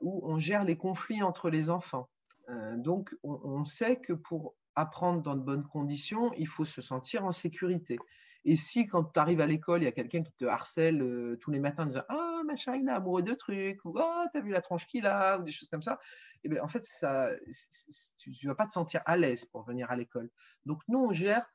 où 0.00 0.20
on 0.22 0.38
gère 0.38 0.62
les 0.62 0.76
conflits 0.76 1.22
entre 1.22 1.50
les 1.50 1.68
enfants. 1.68 2.08
donc, 2.76 3.12
on, 3.24 3.64
sait 3.64 3.96
que 3.96 4.12
pour 4.12 4.54
apprendre 4.76 5.22
dans 5.22 5.34
de 5.34 5.40
bonnes 5.40 5.66
conditions, 5.66 6.32
il 6.36 6.48
faut 6.48 6.64
se 6.64 6.82
sentir 6.82 7.24
en 7.24 7.32
sécurité. 7.32 7.98
Et 8.46 8.56
si, 8.56 8.86
quand 8.86 9.04
tu 9.04 9.18
arrives 9.18 9.40
à 9.40 9.46
l'école, 9.46 9.82
il 9.82 9.84
y 9.84 9.88
a 9.88 9.92
quelqu'un 9.92 10.22
qui 10.22 10.32
te 10.34 10.44
harcèle 10.44 11.00
euh, 11.00 11.38
tous 11.40 11.50
les 11.50 11.60
matins 11.60 11.84
en 11.84 11.86
disant 11.86 12.04
Ah, 12.10 12.42
machin, 12.44 12.76
il 12.76 12.86
est 12.86 12.92
amoureux 12.92 13.22
de 13.22 13.32
trucs, 13.32 13.82
ou 13.84 13.98
Ah, 13.98 14.26
t'as 14.32 14.40
vu 14.40 14.50
la 14.50 14.60
tronche 14.60 14.86
qu'il 14.86 15.06
a, 15.06 15.38
ou 15.38 15.42
des 15.42 15.50
choses 15.50 15.68
comme 15.68 15.82
ça, 15.82 15.98
et 16.44 16.46
eh 16.46 16.48
bien, 16.50 16.62
en 16.62 16.68
fait, 16.68 16.84
ça, 16.84 17.30
tu 18.18 18.30
ne 18.30 18.48
vas 18.48 18.54
pas 18.54 18.66
te 18.66 18.72
sentir 18.72 19.00
à 19.06 19.16
l'aise 19.16 19.46
pour 19.46 19.62
venir 19.62 19.90
à 19.90 19.96
l'école. 19.96 20.28
Donc, 20.66 20.82
nous, 20.88 20.98
on 20.98 21.10
gère 21.10 21.46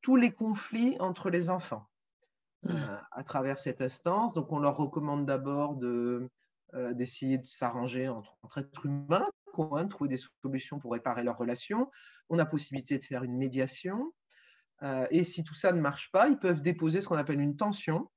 tous 0.00 0.16
les 0.16 0.32
conflits 0.32 0.96
entre 1.00 1.28
les 1.28 1.50
enfants 1.50 1.86
mmh. 2.62 2.70
euh, 2.70 2.96
à 3.10 3.24
travers 3.24 3.58
cette 3.58 3.82
instance. 3.82 4.32
Donc, 4.32 4.50
on 4.50 4.58
leur 4.58 4.78
recommande 4.78 5.26
d'abord 5.26 5.74
de, 5.74 6.30
euh, 6.72 6.94
d'essayer 6.94 7.36
de 7.36 7.46
s'arranger 7.46 8.08
entre, 8.08 8.34
entre 8.42 8.58
êtres 8.58 8.86
humains, 8.86 9.28
de 9.56 9.88
trouver 9.88 10.08
des 10.08 10.20
solutions 10.42 10.78
pour 10.78 10.92
réparer 10.92 11.22
leurs 11.22 11.38
relations. 11.38 11.90
On 12.28 12.38
a 12.38 12.46
possibilité 12.46 12.98
de 12.98 13.04
faire 13.04 13.22
une 13.24 13.36
médiation. 13.36 14.12
Euh, 14.82 15.06
et 15.10 15.24
si 15.24 15.44
tout 15.44 15.54
ça 15.54 15.72
ne 15.72 15.80
marche 15.80 16.10
pas, 16.10 16.28
ils 16.28 16.38
peuvent 16.38 16.62
déposer 16.62 17.00
ce 17.00 17.08
qu'on 17.08 17.16
appelle 17.16 17.40
une 17.40 17.56
tension. 17.56 18.10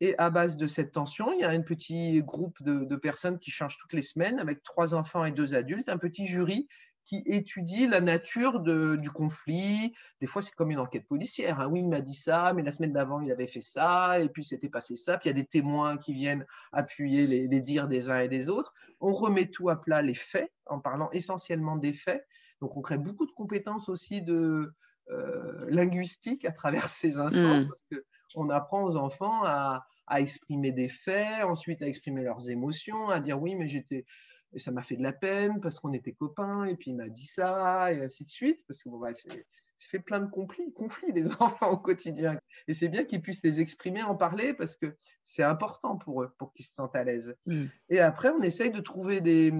Et 0.00 0.16
à 0.18 0.30
base 0.30 0.56
de 0.56 0.66
cette 0.66 0.92
tension, 0.92 1.32
il 1.32 1.40
y 1.40 1.44
a 1.44 1.50
un 1.50 1.62
petit 1.62 2.22
groupe 2.22 2.62
de, 2.62 2.96
personnes 2.96 3.38
qui 3.38 3.50
changent 3.50 3.78
toutes 3.78 3.92
les 3.92 4.02
semaines 4.02 4.38
avec 4.38 4.62
trois 4.62 4.94
enfants 4.94 5.24
et 5.24 5.32
deux 5.32 5.54
adultes, 5.56 5.88
un 5.88 5.98
petit 5.98 6.26
jury 6.26 6.68
qui 7.08 7.22
étudie 7.24 7.86
la 7.86 8.00
nature 8.00 8.60
du 8.60 9.10
conflit. 9.10 9.94
Des 10.20 10.26
fois, 10.26 10.42
c'est 10.42 10.54
comme 10.54 10.70
une 10.70 10.78
enquête 10.78 11.06
policière. 11.08 11.58
Hein. 11.58 11.68
Oui, 11.68 11.80
il 11.80 11.88
m'a 11.88 12.02
dit 12.02 12.14
ça, 12.14 12.52
mais 12.52 12.62
la 12.62 12.70
semaine 12.70 12.92
d'avant, 12.92 13.20
il 13.20 13.32
avait 13.32 13.46
fait 13.46 13.62
ça, 13.62 14.20
et 14.20 14.28
puis 14.28 14.44
c'était 14.44 14.68
passé 14.68 14.94
ça. 14.94 15.16
Puis 15.16 15.30
il 15.30 15.36
y 15.36 15.38
a 15.38 15.42
des 15.42 15.46
témoins 15.46 15.96
qui 15.96 16.12
viennent 16.12 16.44
appuyer 16.70 17.26
les, 17.26 17.48
les, 17.48 17.60
dires 17.62 17.88
des 17.88 18.10
uns 18.10 18.20
et 18.20 18.28
des 18.28 18.50
autres. 18.50 18.74
On 19.00 19.14
remet 19.14 19.46
tout 19.46 19.70
à 19.70 19.80
plat 19.80 20.02
les 20.02 20.14
faits 20.14 20.52
en 20.66 20.80
parlant 20.80 21.10
essentiellement 21.12 21.76
des 21.76 21.94
faits. 21.94 22.26
Donc, 22.60 22.76
on 22.76 22.82
crée 22.82 22.98
beaucoup 22.98 23.24
de 23.24 23.32
compétences 23.32 23.88
aussi 23.88 24.20
de, 24.20 24.74
euh, 25.10 25.66
linguistique 25.70 26.44
à 26.44 26.52
travers 26.52 26.90
ces 26.90 27.18
instances, 27.18 27.64
mm. 27.64 27.68
parce 27.68 27.86
qu'on 28.34 28.50
apprend 28.50 28.84
aux 28.84 28.96
enfants 28.96 29.42
à, 29.44 29.86
exprimer 30.16 30.72
des 30.72 30.88
faits, 30.88 31.44
ensuite 31.44 31.82
à 31.82 31.86
exprimer 31.86 32.22
leurs 32.22 32.50
émotions, 32.50 33.08
à 33.08 33.20
dire 33.20 33.40
oui, 33.40 33.54
mais 33.54 33.68
j'étais, 33.68 34.04
ça 34.56 34.70
m'a 34.70 34.82
fait 34.82 34.96
de 34.96 35.02
la 35.02 35.12
peine 35.12 35.60
parce 35.60 35.80
qu'on 35.80 35.92
était 35.92 36.12
copains, 36.12 36.64
et 36.64 36.76
puis 36.76 36.90
il 36.90 36.96
m'a 36.96 37.08
dit 37.08 37.26
ça, 37.26 37.92
et 37.92 38.02
ainsi 38.02 38.24
de 38.24 38.30
suite, 38.30 38.64
parce 38.66 38.82
que 38.82 38.88
bon, 38.88 38.98
bah, 38.98 39.12
c'est, 39.14 39.46
fait 39.78 40.00
plein 40.00 40.20
de 40.20 40.30
conflits, 40.30 40.72
conflits 40.72 41.12
les 41.12 41.30
enfants 41.40 41.70
au 41.70 41.78
quotidien. 41.78 42.38
Et 42.66 42.72
c'est 42.72 42.88
bien 42.88 43.04
qu'ils 43.04 43.22
puissent 43.22 43.44
les 43.44 43.60
exprimer, 43.60 44.02
en 44.02 44.16
parler, 44.16 44.54
parce 44.54 44.76
que 44.76 44.96
c'est 45.24 45.42
important 45.42 45.96
pour 45.96 46.22
eux, 46.22 46.34
pour 46.38 46.52
qu'ils 46.52 46.64
se 46.64 46.74
sentent 46.74 46.96
à 46.96 47.04
l'aise. 47.04 47.36
Mm. 47.46 47.66
Et 47.90 48.00
après, 48.00 48.30
on 48.30 48.42
essaye 48.42 48.70
de 48.70 48.80
trouver 48.80 49.20
des, 49.20 49.52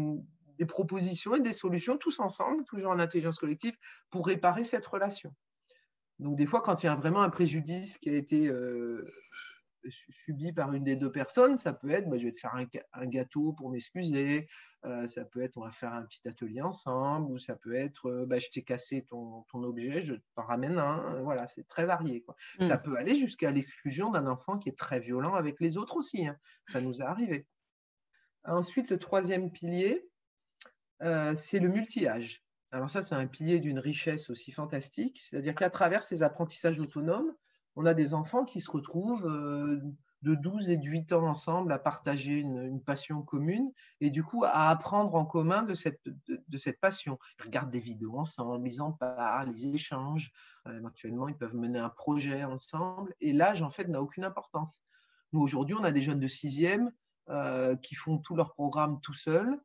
des 0.58 0.66
propositions 0.66 1.36
et 1.36 1.40
des 1.40 1.52
solutions 1.52 1.96
tous 1.96 2.20
ensemble, 2.20 2.64
toujours 2.64 2.90
en 2.90 2.98
intelligence 2.98 3.38
collective, 3.38 3.76
pour 4.10 4.26
réparer 4.26 4.64
cette 4.64 4.86
relation. 4.86 5.32
Donc 6.18 6.36
des 6.36 6.46
fois, 6.46 6.62
quand 6.62 6.82
il 6.82 6.86
y 6.86 6.88
a 6.88 6.96
vraiment 6.96 7.22
un 7.22 7.30
préjudice 7.30 7.96
qui 7.98 8.10
a 8.10 8.16
été 8.16 8.48
euh, 8.48 9.04
subi 9.90 10.52
par 10.52 10.72
une 10.72 10.84
des 10.84 10.96
deux 10.96 11.10
personnes, 11.10 11.56
ça 11.56 11.72
peut 11.72 11.90
être, 11.90 12.08
bah, 12.08 12.18
je 12.18 12.26
vais 12.26 12.32
te 12.32 12.40
faire 12.40 12.54
un, 12.54 13.06
gâteau 13.06 13.52
pour 13.52 13.70
m'excuser, 13.70 14.48
euh, 14.84 15.06
ça 15.06 15.24
peut 15.24 15.42
être, 15.42 15.56
on 15.58 15.64
va 15.64 15.70
faire 15.70 15.92
un 15.92 16.02
petit 16.02 16.26
atelier 16.26 16.60
ensemble, 16.60 17.30
ou 17.32 17.38
ça 17.38 17.56
peut 17.56 17.74
être, 17.74 18.08
euh, 18.08 18.26
bah, 18.26 18.38
je 18.38 18.48
t'ai 18.50 18.62
cassé 18.62 19.04
ton, 19.08 19.44
objet, 19.52 20.00
je 20.00 20.14
t'en 20.34 20.42
ramène 20.42 20.78
un, 20.78 21.20
voilà, 21.22 21.46
c'est 21.46 21.66
très 21.66 21.84
varié. 21.84 22.24
Ça 22.60 22.76
mmh. 22.76 22.82
peut 22.82 22.96
aller 22.96 23.14
jusqu'à 23.14 23.50
l'exclusion 23.50 24.10
d'un 24.10 24.26
enfant 24.26 24.58
qui 24.58 24.68
est 24.68 24.78
très 24.78 25.00
violent 25.00 25.34
avec 25.34 25.60
les 25.60 25.76
autres 25.76 25.96
aussi, 25.96 26.26
hein. 26.26 26.36
ça 26.66 26.80
nous 26.80 27.00
est 27.00 27.04
arrivé. 27.04 27.46
Ensuite, 28.44 28.90
le 28.90 28.98
troisième 28.98 29.50
pilier, 29.50 30.08
euh, 31.02 31.34
c'est 31.34 31.58
le 31.58 31.68
multi-âge. 31.68 32.42
Alors 32.70 32.90
ça, 32.90 33.02
c'est 33.02 33.14
un 33.14 33.26
pilier 33.26 33.60
d'une 33.60 33.78
richesse 33.78 34.30
aussi 34.30 34.52
fantastique, 34.52 35.20
c'est-à-dire 35.20 35.54
qu'à 35.54 35.70
travers 35.70 36.02
ces 36.02 36.22
apprentissages 36.22 36.78
autonomes, 36.80 37.34
on 37.78 37.86
a 37.86 37.94
des 37.94 38.12
enfants 38.12 38.44
qui 38.44 38.58
se 38.58 38.72
retrouvent 38.72 39.24
euh, 39.24 39.80
de 40.22 40.34
12 40.34 40.70
et 40.70 40.78
de 40.78 40.84
8 40.84 41.12
ans 41.12 41.28
ensemble 41.28 41.70
à 41.72 41.78
partager 41.78 42.32
une, 42.32 42.82
passion 42.82 43.22
commune 43.22 43.70
et 44.00 44.10
du 44.10 44.24
coup 44.24 44.42
à 44.44 44.68
apprendre 44.68 45.14
en 45.14 45.24
commun 45.24 45.62
de 45.62 45.74
cette, 45.74 46.00
de, 46.04 46.56
cette 46.56 46.80
passion. 46.80 47.20
Ils 47.38 47.44
regardent 47.44 47.70
des 47.70 47.78
vidéos 47.78 48.18
ensemble, 48.18 48.66
ils 48.66 48.82
en 48.82 48.90
parlent, 48.90 49.52
ils 49.56 49.76
échangent. 49.76 50.32
Euh, 50.66 50.76
éventuellement, 50.76 51.28
ils 51.28 51.36
peuvent 51.36 51.54
mener 51.54 51.78
un 51.78 51.88
projet 51.88 52.42
ensemble 52.42 53.14
et 53.20 53.32
l'âge, 53.32 53.62
en 53.62 53.70
fait, 53.70 53.86
n'a 53.86 54.02
aucune 54.02 54.24
importance. 54.24 54.80
Nous, 55.32 55.40
aujourd'hui, 55.40 55.76
on 55.78 55.84
a 55.84 55.92
des 55.92 56.00
jeunes 56.00 56.20
de 56.20 56.26
sixième 56.26 56.90
qui 57.82 57.94
font 57.94 58.16
tout 58.16 58.34
leur 58.34 58.54
programme 58.54 59.00
tout 59.02 59.12
seuls 59.12 59.60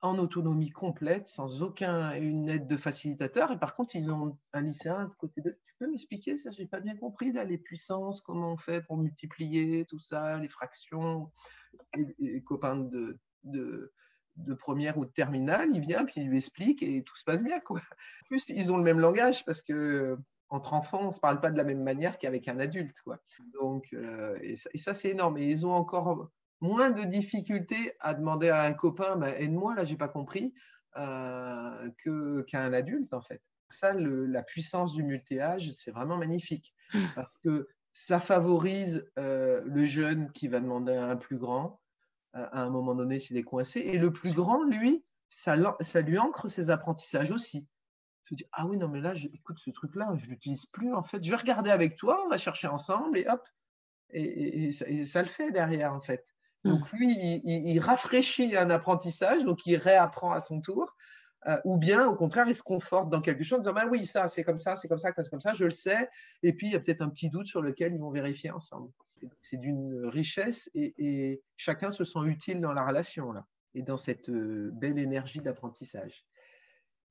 en 0.00 0.18
autonomie 0.18 0.70
complète, 0.70 1.26
sans 1.26 1.62
aucune 1.62 2.48
aide 2.48 2.66
de 2.66 2.76
facilitateur. 2.76 3.50
Et 3.50 3.58
par 3.58 3.74
contre, 3.74 3.96
ils 3.96 4.10
ont 4.10 4.38
un 4.52 4.62
lycéen 4.62 5.06
de 5.06 5.14
côté 5.14 5.40
d'eux. 5.40 5.58
Tu 5.66 5.74
peux 5.78 5.88
m'expliquer 5.88 6.38
ça? 6.38 6.50
J'ai 6.50 6.66
pas 6.66 6.80
bien 6.80 6.96
compris 6.96 7.32
là, 7.32 7.44
les 7.44 7.58
puissances, 7.58 8.20
comment 8.20 8.52
on 8.52 8.56
fait 8.56 8.80
pour 8.80 8.96
multiplier 8.96 9.84
tout 9.86 9.98
ça, 9.98 10.38
les 10.38 10.48
fractions. 10.48 11.30
Et, 11.96 12.42
copains 12.42 12.76
de, 12.76 13.18
de, 13.44 13.92
première 14.54 14.98
ou 14.98 15.04
de 15.04 15.10
terminale, 15.10 15.68
il 15.72 15.80
vient 15.80 16.04
puis 16.04 16.20
il 16.20 16.28
lui 16.28 16.38
explique 16.38 16.82
et 16.82 17.02
tout 17.02 17.16
se 17.16 17.24
passe 17.24 17.42
bien. 17.42 17.60
Quoi. 17.60 17.80
En 17.80 18.26
plus, 18.28 18.48
ils 18.48 18.72
ont 18.72 18.76
le 18.76 18.84
même 18.84 19.00
langage 19.00 19.44
parce 19.44 19.62
que 19.62 20.16
entre 20.50 20.72
enfants, 20.72 21.02
on 21.02 21.06
ne 21.06 21.12
se 21.12 21.20
parle 21.20 21.40
pas 21.40 21.50
de 21.50 21.56
la 21.56 21.64
même 21.64 21.82
manière 21.82 22.18
qu'avec 22.18 22.48
un 22.48 22.58
adulte. 22.58 23.00
Quoi. 23.02 23.18
Donc, 23.52 23.88
euh, 23.92 24.38
et 24.40 24.56
ça, 24.56 24.70
et 24.72 24.78
ça 24.78 24.94
c'est 24.94 25.10
énorme. 25.10 25.38
Et 25.38 25.46
ils 25.46 25.66
ont 25.66 25.74
encore 25.74 26.30
moins 26.60 26.90
de 26.90 27.04
difficultés 27.04 27.92
à 28.00 28.14
demander 28.14 28.48
à 28.48 28.62
un 28.62 28.72
copain, 28.72 29.16
bah, 29.16 29.38
aide-moi, 29.38 29.74
là, 29.74 29.84
j'ai 29.84 29.96
pas 29.96 30.08
compris, 30.08 30.52
euh, 30.96 31.90
qu'à 32.46 32.62
un 32.62 32.72
adulte, 32.72 33.12
en 33.14 33.20
fait. 33.20 33.42
Ça, 33.70 33.92
la 33.92 34.42
puissance 34.42 34.94
du 34.94 35.02
multi-âge, 35.02 35.70
c'est 35.72 35.90
vraiment 35.90 36.16
magnifique 36.16 36.74
mmh. 36.94 36.98
parce 37.14 37.38
que 37.38 37.68
ça 37.92 38.18
favorise 38.18 39.06
euh, 39.18 39.60
le 39.66 39.84
jeune 39.84 40.32
qui 40.32 40.48
va 40.48 40.60
demander 40.60 40.94
à 40.94 41.06
un 41.06 41.16
plus 41.16 41.36
grand 41.36 41.80
euh, 42.34 42.46
à 42.50 42.62
un 42.62 42.70
moment 42.70 42.94
donné 42.94 43.18
s'il 43.18 43.36
est 43.36 43.42
coincé. 43.42 43.80
Et 43.80 43.98
le 43.98 44.10
plus 44.12 44.34
grand, 44.34 44.64
lui, 44.64 45.04
ça, 45.28 45.56
ça 45.80 46.00
lui 46.00 46.18
ancre 46.18 46.48
ses 46.48 46.70
apprentissages 46.70 47.30
aussi. 47.30 47.66
Je 48.24 48.34
dis, 48.34 48.46
ah 48.52 48.66
oui, 48.66 48.76
non, 48.76 48.88
mais 48.88 49.00
là, 49.00 49.14
écoute, 49.32 49.58
ce 49.58 49.70
truc-là, 49.70 50.12
je 50.16 50.24
ne 50.26 50.30
l'utilise 50.30 50.66
plus, 50.66 50.94
en 50.94 51.02
fait. 51.02 51.22
Je 51.22 51.30
vais 51.30 51.36
regarder 51.36 51.70
avec 51.70 51.96
toi, 51.96 52.22
on 52.24 52.28
va 52.28 52.36
chercher 52.36 52.68
ensemble, 52.68 53.18
et 53.18 53.26
hop. 53.28 53.46
et 54.10 54.70
ça, 54.72 55.22
le 55.22 55.28
fait 55.28 55.50
derrière, 55.50 55.92
en 55.94 56.00
fait. 56.00 56.24
Donc 56.64 56.90
lui, 56.92 57.12
il, 57.44 57.78
rafraîchit 57.80 58.56
un 58.56 58.70
apprentissage, 58.70 59.44
donc 59.44 59.66
il 59.66 59.76
réapprend 59.76 60.32
à 60.32 60.40
son 60.40 60.60
tour. 60.60 60.94
Euh, 61.46 61.56
ou 61.64 61.78
bien 61.78 62.08
au 62.08 62.16
contraire, 62.16 62.48
il 62.48 62.54
se 62.54 62.64
conforte 62.64 63.10
dans 63.10 63.20
quelque 63.20 63.44
chose 63.44 63.58
en 63.58 63.60
disant 63.60 63.72
bah 63.72 63.86
oui, 63.88 64.06
ça 64.06 64.26
c'est 64.26 64.42
comme 64.42 64.58
ça, 64.58 64.74
c'est 64.74 64.88
comme 64.88 64.98
ça, 64.98 65.12
c'est 65.16 65.30
comme 65.30 65.40
ça, 65.40 65.52
je 65.52 65.66
le 65.66 65.70
sais. 65.70 66.08
Et 66.42 66.52
puis 66.52 66.66
il 66.66 66.72
y 66.72 66.76
a 66.76 66.80
peut-être 66.80 67.00
un 67.00 67.08
petit 67.08 67.30
doute 67.30 67.46
sur 67.46 67.62
lequel 67.62 67.94
ils 67.94 68.00
vont 68.00 68.10
vérifier 68.10 68.50
ensemble. 68.50 68.90
C'est 69.40 69.56
d'une 69.56 70.06
richesse 70.06 70.68
et, 70.74 71.40
chacun 71.56 71.90
se 71.90 72.02
sent 72.02 72.24
utile 72.24 72.60
dans 72.60 72.72
la 72.72 72.84
relation 72.84 73.32
là 73.32 73.46
et 73.74 73.82
dans 73.82 73.96
cette 73.96 74.28
euh, 74.30 74.70
belle 74.72 74.98
énergie 74.98 75.40
d'apprentissage. 75.40 76.26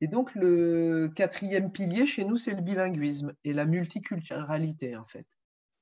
Et 0.02 0.08
donc 0.08 0.36
le 0.36 1.08
quatrième 1.16 1.72
pilier 1.72 2.06
chez 2.06 2.26
nous, 2.26 2.36
c'est 2.36 2.54
le 2.54 2.62
bilinguisme 2.62 3.34
et 3.46 3.54
la 3.54 3.66
multiculturalité 3.66 4.98
en 4.98 5.06
fait. 5.06 5.26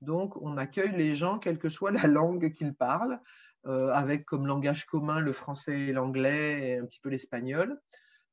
Donc 0.02 0.38
on 0.42 0.58
accueille 0.58 0.96
les 0.96 1.16
gens, 1.16 1.40
quelle 1.40 1.58
que 1.58 1.70
soit 1.70 1.92
la 1.92 2.06
langue 2.06 2.52
qu'ils 2.52 2.76
parlent. 2.76 3.20
Euh, 3.68 3.90
avec 3.90 4.26
comme 4.26 4.46
langage 4.46 4.86
commun 4.86 5.20
le 5.20 5.34
français 5.34 5.92
l'anglais 5.92 6.70
et 6.70 6.78
un 6.78 6.86
petit 6.86 7.00
peu 7.00 7.10
l'espagnol. 7.10 7.82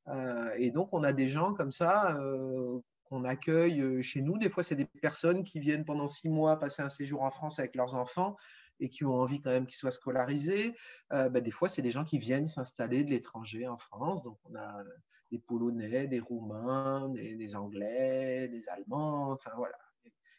Euh, 0.07 0.51
et 0.57 0.69
donc, 0.69 0.89
on 0.93 1.03
a 1.03 1.11
des 1.11 1.27
gens 1.27 1.55
comme 1.55 1.71
ça 1.71 2.15
euh, 2.17 2.79
qu'on 3.05 3.23
accueille 3.23 4.03
chez 4.03 4.21
nous. 4.21 4.37
Des 4.37 4.49
fois, 4.49 4.61
c'est 4.61 4.75
des 4.75 4.85
personnes 4.85 5.43
qui 5.43 5.59
viennent 5.59 5.85
pendant 5.85 6.07
six 6.07 6.29
mois 6.29 6.59
passer 6.59 6.83
un 6.83 6.89
séjour 6.89 7.23
en 7.23 7.31
France 7.31 7.57
avec 7.57 7.75
leurs 7.75 7.95
enfants 7.95 8.37
et 8.79 8.89
qui 8.89 9.05
ont 9.05 9.15
envie 9.15 9.41
quand 9.41 9.49
même 9.49 9.65
qu'ils 9.65 9.77
soient 9.77 9.91
scolarisés. 9.91 10.75
Bah, 11.09 11.29
des 11.29 11.51
fois, 11.51 11.67
c'est 11.67 11.81
des 11.81 11.91
gens 11.91 12.03
qui 12.03 12.17
viennent 12.17 12.47
s'installer 12.47 13.03
de 13.03 13.11
l'étranger 13.11 13.67
en 13.67 13.77
France. 13.77 14.23
Donc, 14.23 14.37
on 14.45 14.55
a 14.55 14.83
des 15.31 15.39
Polonais, 15.39 16.07
des 16.07 16.19
Roumains, 16.19 17.09
des, 17.09 17.55
Anglais, 17.55 18.47
des 18.49 18.69
Allemands, 18.69 19.31
enfin 19.31 19.51
voilà. 19.57 19.77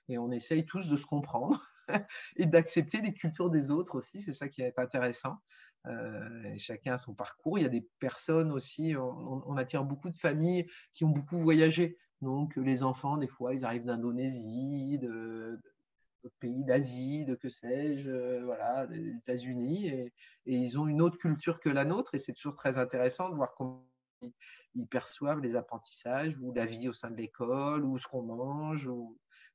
Et 0.08 0.18
on 0.18 0.30
essaye 0.30 0.66
tous 0.66 0.88
de 0.88 0.96
se 0.96 1.06
comprendre 1.06 1.64
et 2.36 2.46
d'accepter 2.46 3.00
les 3.00 3.12
cultures 3.12 3.50
des 3.50 3.70
autres 3.70 3.96
aussi. 3.96 4.20
C'est 4.20 4.32
ça 4.32 4.48
qui 4.48 4.62
est 4.62 4.78
intéressant. 4.78 5.38
Euh, 5.86 6.54
chacun 6.56 6.94
a 6.94 6.98
son 6.98 7.14
parcours. 7.14 7.58
Il 7.58 7.62
y 7.62 7.66
a 7.66 7.70
des 7.70 7.86
personnes 7.98 8.50
aussi, 8.52 8.94
on, 8.96 9.56
attire 9.56 9.84
beaucoup 9.84 10.08
de 10.08 10.16
familles 10.16 10.66
qui 10.92 11.04
ont 11.04 11.10
beaucoup 11.10 11.38
voyagé. 11.38 11.98
Donc 12.22 12.56
les 12.56 12.82
enfants, 12.82 13.16
des 13.16 13.26
fois, 13.26 13.54
ils 13.54 13.64
arrivent 13.64 13.84
d'Indonésie, 13.84 14.98
d'autres 14.98 16.36
pays 16.40 16.64
d'Asie, 16.64 17.24
de 17.26 17.34
que 17.34 17.48
sais-je, 17.48 18.10
euh, 18.10 18.42
voilà, 18.44 18.86
des 18.86 19.16
États-Unis, 19.16 19.88
et, 19.88 20.12
ils 20.46 20.78
ont 20.78 20.86
une 20.86 21.02
autre 21.02 21.18
culture 21.18 21.60
que 21.60 21.68
la 21.68 21.84
nôtre. 21.84 22.14
Et 22.14 22.18
c'est 22.18 22.32
toujours 22.32 22.56
très 22.56 22.78
intéressant 22.78 23.28
de 23.28 23.34
voir 23.34 23.54
comment 23.54 23.86
ils, 24.22 24.86
perçoivent 24.86 25.40
les 25.40 25.54
apprentissages 25.54 26.36
ou 26.40 26.52
la 26.52 26.66
vie 26.66 26.88
au 26.88 26.92
sein 26.92 27.10
de 27.10 27.16
l'école 27.16 27.84
ou 27.84 27.98
ce 27.98 28.06
qu'on 28.06 28.22
mange. 28.22 28.90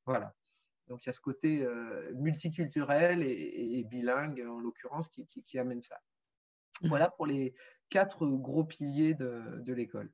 Voilà. 0.06 0.34
Donc 0.90 1.04
il 1.04 1.08
y 1.08 1.10
a 1.10 1.14
ce 1.14 1.22
côté 1.22 1.62
euh, 1.62 2.12
multiculturel 2.16 3.22
et, 3.24 3.84
bilingue, 3.84 4.44
en 4.48 4.60
l'occurrence, 4.60 5.10
qui, 5.10 5.60
amène 5.60 5.82
ça. 5.82 6.02
Mmh. 6.82 6.88
Voilà 6.88 7.10
pour 7.12 7.28
les 7.28 7.54
quatre 7.90 8.26
gros 8.26 8.64
piliers 8.64 9.14
de, 9.14 9.74
l'école. 9.74 10.12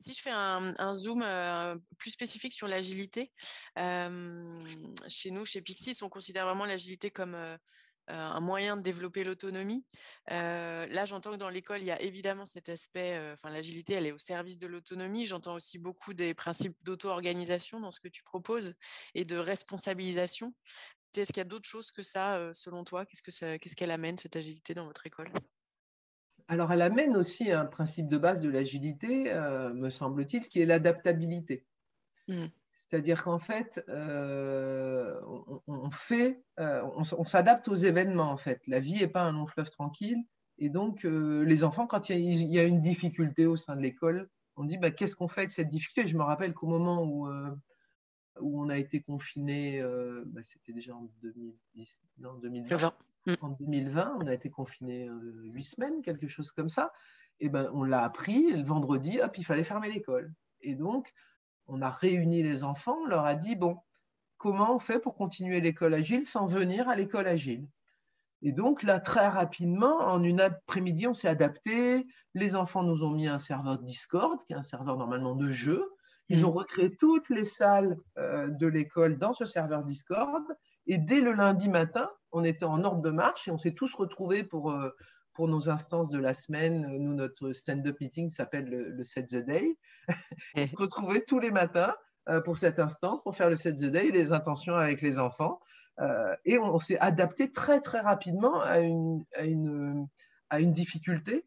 Si 0.00 0.12
je 0.12 0.22
fais 0.22 0.30
un, 0.30 0.96
zoom 0.96 1.22
euh, 1.22 1.76
plus 1.98 2.10
spécifique 2.10 2.52
sur 2.52 2.66
l'agilité, 2.66 3.30
chez 3.76 5.30
nous, 5.30 5.44
chez 5.44 5.60
Pixis, 5.62 6.02
on 6.02 6.08
considère 6.08 6.46
vraiment 6.46 6.64
l'agilité 6.64 7.10
comme 7.10 7.34
euh, 7.34 7.56
un 8.08 8.40
moyen 8.40 8.76
de 8.76 8.82
développer 8.82 9.24
l'autonomie. 9.24 9.84
là, 10.28 11.04
j'entends 11.06 11.32
que 11.32 11.36
dans 11.36 11.48
l'école, 11.48 11.80
il 11.80 11.86
y 11.86 11.90
a 11.90 12.00
évidemment 12.00 12.46
cet 12.46 12.68
aspect, 12.68 13.18
enfin 13.32 13.50
l'agilité, 13.50 13.94
elle 13.94 14.06
est 14.06 14.12
au 14.12 14.18
service 14.18 14.58
de 14.58 14.66
l'autonomie. 14.66 15.26
J'entends 15.26 15.54
aussi 15.54 15.78
beaucoup 15.78 16.14
des 16.14 16.34
principes 16.34 16.76
d'auto-organisation 16.82 17.80
dans 17.80 17.92
ce 17.92 18.00
que 18.00 18.08
tu 18.08 18.22
proposes 18.22 18.74
et 19.14 19.24
de 19.24 19.36
responsabilisation. 19.36 20.54
Est-ce 21.16 21.32
qu'il 21.32 21.38
y 21.38 21.42
a 21.42 21.44
d'autres 21.44 21.68
choses 21.68 21.92
que 21.92 22.02
ça, 22.02 22.50
selon 22.52 22.84
toi? 22.84 23.06
Qu'est-ce 23.06 23.76
qu'elle 23.76 23.90
amène, 23.90 24.18
cette 24.18 24.36
agilité, 24.36 24.74
dans 24.74 24.86
votre 24.86 25.06
école? 25.06 25.28
Alors, 26.48 26.72
elle 26.72 26.82
amène 26.82 27.16
aussi 27.16 27.52
un 27.52 27.64
principe 27.64 28.08
de 28.08 28.18
base 28.18 28.42
de 28.42 28.50
l'agilité, 28.50 29.32
me 29.74 29.90
semble-t-il, 29.90 30.48
qui 30.48 30.60
est 30.60 30.66
l'adaptabilité. 30.66 31.64
Mmh. 32.28 32.46
C'est-à-dire 32.74 33.22
qu'en 33.22 33.38
fait, 33.38 33.82
euh, 33.88 35.20
on, 35.68 35.90
fait, 35.92 36.42
euh, 36.58 36.82
on, 36.96 37.24
s'adapte 37.24 37.68
aux 37.68 37.76
événements 37.76 38.32
en 38.32 38.36
fait. 38.36 38.60
La 38.66 38.80
vie 38.80 38.96
n'est 38.96 39.06
pas 39.06 39.22
un 39.22 39.32
long 39.32 39.46
fleuve 39.46 39.70
tranquille. 39.70 40.18
Et 40.58 40.70
donc, 40.70 41.04
euh, 41.04 41.44
les 41.44 41.62
enfants, 41.62 41.86
quand 41.86 42.10
il 42.10 42.52
y, 42.52 42.58
a, 42.58 42.64
une 42.64 42.80
difficulté 42.80 43.46
au 43.46 43.56
sein 43.56 43.76
de 43.76 43.80
l'école, 43.80 44.28
on 44.56 44.64
dit 44.64 44.76
bah, 44.76 44.90
qu'est-ce 44.90 45.14
qu'on 45.14 45.28
fait 45.28 45.42
avec 45.42 45.52
cette 45.52 45.68
difficulté? 45.68 46.08
Je 46.08 46.18
me 46.18 46.24
rappelle 46.24 46.52
qu'au 46.52 46.66
moment 46.66 47.04
où, 47.04 47.28
où 48.40 48.60
on 48.60 48.68
a 48.68 48.76
été 48.76 49.00
confiné, 49.00 49.80
bah, 50.26 50.40
c'était 50.42 50.72
déjà 50.72 50.96
en 50.96 51.08
2010, 51.22 52.00
non, 52.18 52.34
2020. 52.34 52.92
En 53.40 53.48
2020, 53.50 54.18
on 54.20 54.26
a 54.26 54.34
été 54.34 54.50
confiné 54.50 55.08
huit 55.44 55.64
semaines, 55.64 56.02
quelque 56.02 56.26
chose 56.26 56.50
comme 56.50 56.68
ça. 56.68 56.92
Et 57.38 57.48
ben, 57.48 57.70
on 57.72 57.84
l'a 57.84 58.02
appris 58.02 58.52
le 58.52 58.64
vendredi, 58.64 59.20
hop, 59.20 59.38
il 59.38 59.44
fallait 59.44 59.64
fermer 59.64 59.90
l'école. 59.90 60.32
Et 60.60 60.74
donc, 60.74 61.12
on 61.66 61.82
a 61.82 61.90
réuni 61.90 62.42
les 62.42 62.64
enfants, 62.64 62.98
on 63.02 63.06
leur 63.06 63.24
a 63.24 63.34
dit, 63.34 63.56
bon, 63.56 63.78
comment 64.38 64.74
on 64.74 64.78
fait 64.78 64.98
pour 64.98 65.14
continuer 65.14 65.60
l'école 65.60 65.94
agile 65.94 66.26
sans 66.26 66.46
venir 66.46 66.88
à 66.88 66.96
l'école 66.96 67.26
agile? 67.26 67.68
Et 68.42 68.52
donc 68.52 68.82
là, 68.82 69.00
très 69.00 69.26
rapidement, 69.28 70.00
en 70.00 70.22
une 70.22 70.40
après-midi, 70.40 71.06
on 71.06 71.14
s'est 71.14 71.28
adapté. 71.28 72.06
Les 72.34 72.56
enfants 72.56 72.82
nous 72.82 73.02
ont 73.02 73.10
mis 73.10 73.26
un 73.26 73.38
serveur 73.38 73.78
Discord, 73.78 74.38
qui 74.46 74.52
est 74.52 74.56
un 74.56 74.62
serveur 74.62 74.98
normalement 74.98 75.34
de 75.34 75.50
jeu. 75.50 75.90
Ils 76.28 76.42
mmh. 76.42 76.46
ont 76.46 76.52
recréé 76.52 76.94
toutes 76.96 77.30
les 77.30 77.46
salles 77.46 77.96
euh, 78.18 78.48
de 78.48 78.66
l'école 78.66 79.18
dans 79.18 79.32
ce 79.32 79.46
serveur 79.46 79.82
Discord. 79.82 80.44
Et 80.86 80.98
dès 80.98 81.20
le 81.20 81.32
lundi 81.32 81.70
matin, 81.70 82.10
on 82.32 82.44
était 82.44 82.66
en 82.66 82.84
ordre 82.84 83.00
de 83.00 83.10
marche 83.10 83.48
et 83.48 83.50
on 83.50 83.58
s'est 83.58 83.72
tous 83.72 83.94
retrouvés 83.94 84.44
pour, 84.44 84.72
euh, 84.72 84.90
pour 85.34 85.48
nos 85.48 85.68
instances 85.68 86.10
de 86.10 86.18
la 86.18 86.32
semaine, 86.32 86.86
nous, 86.98 87.12
notre 87.12 87.52
stand-up 87.52 88.00
meeting 88.00 88.28
s'appelle 88.28 88.68
le, 88.68 89.02
Set 89.02 89.26
the 89.26 89.44
Day. 89.44 89.76
on 90.56 90.66
se 90.66 90.76
retrouvait 90.76 91.22
tous 91.22 91.40
les 91.40 91.50
matins 91.50 91.94
euh, 92.28 92.40
pour 92.40 92.56
cette 92.58 92.78
instance, 92.78 93.22
pour 93.22 93.36
faire 93.36 93.50
le 93.50 93.56
Set 93.56 93.76
the 93.76 93.86
Day, 93.86 94.10
les 94.10 94.32
intentions 94.32 94.76
avec 94.76 95.02
les 95.02 95.18
enfants. 95.18 95.60
Euh, 96.00 96.34
et 96.44 96.58
on, 96.58 96.78
s'est 96.78 96.98
adapté 96.98 97.52
très, 97.52 97.80
très 97.80 98.00
rapidement 98.00 98.60
à 98.62 98.78
une, 98.78 99.24
à 99.34 99.44
une, 99.44 100.08
à 100.50 100.60
une 100.60 100.72
difficulté, 100.72 101.44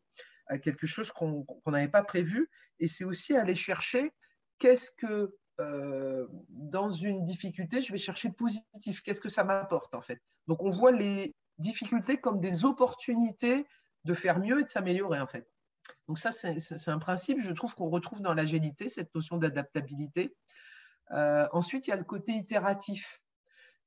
à 0.47 0.58
quelque 0.58 0.86
chose 0.86 1.12
qu'on 1.12 1.45
n'avait 1.65 1.88
pas 1.88 2.04
prévu. 2.04 2.50
Et 2.80 2.88
c'est 2.88 3.06
aussi 3.06 3.36
aller 3.36 3.56
chercher 3.56 4.12
qu'est-ce 4.60 4.91
que, 4.91 5.36
euh, 5.60 6.28
dans 6.50 6.89
une 6.89 7.23
difficulté, 7.23 7.82
je 7.82 7.91
vais 7.91 7.97
chercher 7.97 8.30
de 8.30 8.36
positif. 8.36 9.02
Qu'est-ce 9.02 9.21
que 9.21 9.30
ça 9.30 9.43
m'apporte, 9.43 9.95
en 9.95 10.02
fait? 10.02 10.21
Donc, 10.47 10.62
on 10.62 10.69
voit 10.69 10.91
les, 10.91 11.34
difficultés 11.60 12.17
comme 12.17 12.39
des 12.39 12.65
opportunités 12.65 13.65
de 14.06 14.13
faire 14.13 14.39
mieux 14.39 14.60
et 14.60 14.63
de 14.63 14.70
s'améliorer 14.70 15.20
en 15.20 15.28
fait. 15.28 15.48
Donc 16.08 16.20
ça, 16.20 16.32
c'est 16.32 16.89
un 16.89 17.00
principe, 17.00 17.39
je 17.39 17.52
trouve 17.52 17.76
qu'on 17.76 17.89
retrouve 17.89 18.22
dans 18.22 18.34
l'agilité, 18.34 18.88
cette 18.88 19.13
notion 19.13 19.38
d'adaptabilité. 19.38 20.36
Euh, 21.12 21.48
ensuite, 21.52 21.88
il 21.88 21.91
y 21.91 21.93
a 21.93 21.98
le 21.98 22.04
côté 22.04 22.34
itératif, 22.34 23.22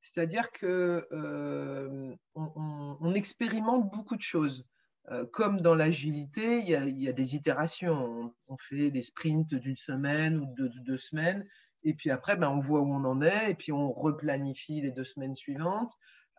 c'est-à-dire 0.01 0.51
que 0.53 1.07
euh, 1.13 2.15
on, 2.35 3.15
expérimente 3.15 3.91
beaucoup 3.91 4.17
de 4.17 4.23
choses. 4.23 4.67
Euh, 5.11 5.27
comme 5.27 5.61
dans 5.61 5.75
l'agilité, 5.75 6.61
il, 6.61 6.69
y 6.69 7.09
a 7.09 7.13
des 7.13 7.37
itérations. 7.37 8.33
On, 8.49 8.57
fait 8.57 8.91
des 8.91 9.03
sprints 9.03 9.55
d'une 9.55 9.77
semaine 9.77 10.39
ou 10.39 10.47
de, 10.55 10.69
deux 10.69 10.99
semaines, 10.99 11.47
et 11.83 11.95
puis 11.95 12.11
après, 12.11 12.37
ben, 12.37 12.49
on 12.49 12.61
voit 12.61 12.81
où 12.81 12.93
on 12.93 13.05
en 13.05 13.23
est, 13.23 13.51
et 13.51 13.55
puis 13.55 13.73
on 13.73 13.93
replanifie 13.93 14.81
les 14.81 14.91
deux 14.91 15.05
semaines 15.05 15.35
suivantes. 15.35 15.93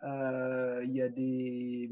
Euh, 0.04 0.82
il 0.84 0.94
y 0.94 1.02
a 1.02 1.10
des 1.10 1.90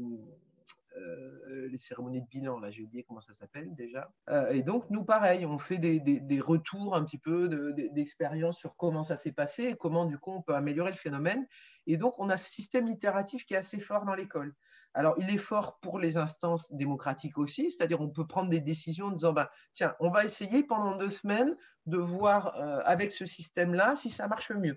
euh, 0.96 1.68
les 1.68 1.76
cérémonies 1.76 2.22
de 2.22 2.26
bilan, 2.26 2.58
là 2.58 2.70
j'ai 2.70 2.82
oublié 2.82 3.04
comment 3.04 3.20
ça 3.20 3.32
s'appelle 3.32 3.74
déjà. 3.74 4.10
Euh, 4.28 4.50
et 4.50 4.62
donc 4.62 4.90
nous 4.90 5.04
pareil, 5.04 5.46
on 5.46 5.58
fait 5.58 5.78
des, 5.78 6.00
des, 6.00 6.40
retours 6.40 6.96
un 6.96 7.04
petit 7.04 7.18
peu 7.18 7.48
d'expérience 7.92 8.58
sur 8.58 8.74
comment 8.76 9.04
ça 9.04 9.16
s'est 9.16 9.32
passé 9.32 9.64
et 9.64 9.76
comment 9.76 10.04
du 10.04 10.18
coup 10.18 10.32
on 10.32 10.42
peut 10.42 10.54
améliorer 10.54 10.90
le 10.90 10.96
phénomène. 10.96 11.46
Et 11.86 11.96
donc 11.96 12.18
on 12.18 12.28
a 12.28 12.36
ce 12.36 12.50
système 12.50 12.88
itératif 12.88 13.46
qui 13.46 13.54
est 13.54 13.58
assez 13.58 13.78
fort 13.78 14.04
dans 14.04 14.14
l'école. 14.14 14.54
Alors 14.92 15.14
il 15.18 15.32
est 15.32 15.38
fort 15.38 15.78
pour 15.78 16.00
les 16.00 16.16
instances 16.16 16.72
démocratiques 16.72 17.38
aussi, 17.38 17.70
c'est-à-dire 17.70 18.00
on 18.00 18.10
peut 18.10 18.26
prendre 18.26 18.50
des 18.50 18.60
décisions 18.60 19.06
en 19.06 19.12
disant 19.12 19.32
bah, 19.32 19.50
tiens 19.72 19.94
on 20.00 20.10
va 20.10 20.24
essayer 20.24 20.64
pendant 20.64 20.96
deux 20.96 21.08
semaines 21.08 21.56
de 21.86 21.98
voir 21.98 22.56
avec 22.84 23.12
ce 23.12 23.24
système-là 23.24 23.94
si 23.94 24.10
ça 24.10 24.26
marche 24.26 24.50
mieux. 24.50 24.76